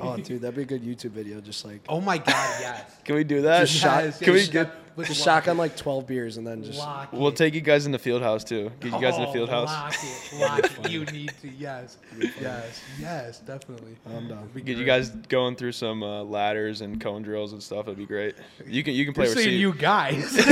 oh, 0.00 0.16
dude, 0.18 0.42
that'd 0.42 0.54
be 0.54 0.62
a 0.62 0.66
good 0.66 0.82
YouTube 0.82 1.10
video. 1.12 1.40
Just 1.40 1.64
like 1.64 1.80
Oh 1.88 2.00
my 2.00 2.18
God! 2.18 2.26
Yes. 2.60 2.90
Can 3.04 3.14
we 3.16 3.24
do 3.24 3.40
that? 3.42 3.60
Just 3.60 3.74
shot- 3.80 4.04
Yes, 4.04 4.18
Can 4.18 4.32
we 4.34 4.40
yes, 4.40 4.48
get? 4.48 4.70
With 4.96 5.08
just 5.08 5.20
lock 5.26 5.44
shotgun 5.44 5.56
like 5.56 5.76
twelve 5.76 6.06
beers 6.06 6.36
and 6.36 6.46
then 6.46 6.62
just. 6.64 6.78
Lock 6.78 7.12
We'll 7.12 7.28
it. 7.28 7.36
take 7.36 7.54
you 7.54 7.60
guys 7.60 7.86
in 7.86 7.92
the 7.92 7.98
field 7.98 8.22
house 8.22 8.44
too. 8.44 8.70
Get 8.80 8.92
you 8.92 9.00
guys 9.00 9.16
in 9.16 9.22
the 9.22 9.28
Oh, 9.28 9.32
field 9.32 9.48
house. 9.50 9.68
Lock 9.68 9.94
it. 9.94 10.40
Lock 10.40 10.86
it. 10.86 10.90
You 10.90 11.04
need 11.06 11.32
to. 11.42 11.48
Yes. 11.48 11.96
Yes. 12.40 12.80
Yes. 13.00 13.38
Definitely. 13.40 13.96
I'm 14.06 14.28
done. 14.28 14.48
Be 14.54 14.60
Get 14.62 14.76
you 14.78 14.84
guys 14.84 15.10
going 15.10 15.56
through 15.56 15.72
some 15.72 16.02
uh, 16.02 16.22
ladders 16.24 16.80
and 16.80 17.00
cone 17.00 17.22
drills 17.22 17.52
and 17.52 17.62
stuff. 17.62 17.86
It'd 17.86 17.98
be 17.98 18.06
great. 18.06 18.34
You 18.66 18.82
can 18.84 18.94
you 18.94 19.04
can 19.04 19.14
play 19.14 19.26
You're 19.26 19.34
receiver. 19.34 19.56
you 19.56 19.74
guys. 19.74 20.34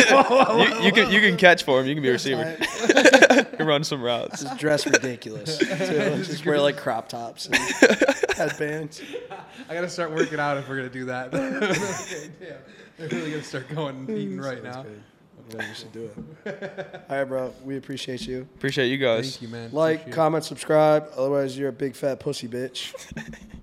You, 0.52 0.84
you 0.84 0.92
can 0.92 1.10
you 1.10 1.20
can 1.20 1.36
catch 1.36 1.62
for 1.64 1.80
him. 1.80 1.86
You 1.86 1.94
can 1.94 2.02
be 2.02 2.08
a 2.08 2.12
receiver. 2.12 2.56
you 2.60 3.44
can 3.56 3.66
run 3.66 3.84
some 3.84 4.02
routes. 4.02 4.42
Just 4.42 4.58
dress 4.58 4.86
ridiculous. 4.86 5.58
too. 5.58 5.66
Just 5.66 6.44
wear 6.46 6.60
like 6.60 6.76
crop 6.76 7.08
tops 7.08 7.46
and 7.46 7.56
headbands. 8.36 9.00
I 9.68 9.74
gotta 9.74 9.88
start 9.88 10.12
working 10.12 10.38
out 10.40 10.56
if 10.58 10.68
we're 10.68 10.76
gonna 10.76 10.88
do 10.88 11.04
that. 11.06 11.32
okay, 11.34 12.30
damn. 12.40 12.56
I'm 13.02 13.08
really 13.08 13.30
gonna 13.32 13.42
start 13.42 13.68
going 13.68 13.96
and 13.96 14.10
eating 14.10 14.38
mm. 14.38 14.44
right 14.44 14.62
Sounds 14.62 14.76
now. 14.76 14.82
good. 14.82 15.02
Yeah, 15.50 15.68
you 15.68 15.74
should 15.74 15.92
do 15.92 16.10
it. 16.46 17.04
All 17.10 17.16
right, 17.16 17.24
bro. 17.24 17.52
We 17.64 17.76
appreciate 17.76 18.26
you. 18.26 18.42
Appreciate 18.56 18.88
you 18.88 18.98
guys. 18.98 19.32
Thank 19.32 19.42
you, 19.42 19.48
man. 19.48 19.72
Like, 19.72 19.96
Appreciate 19.96 20.12
it. 20.12 20.14
comment, 20.14 20.44
subscribe. 20.44 21.08
Otherwise, 21.16 21.58
you're 21.58 21.68
a 21.68 21.72
big 21.72 21.94
fat 21.96 22.20
pussy 22.20 22.48
bitch. 22.48 22.94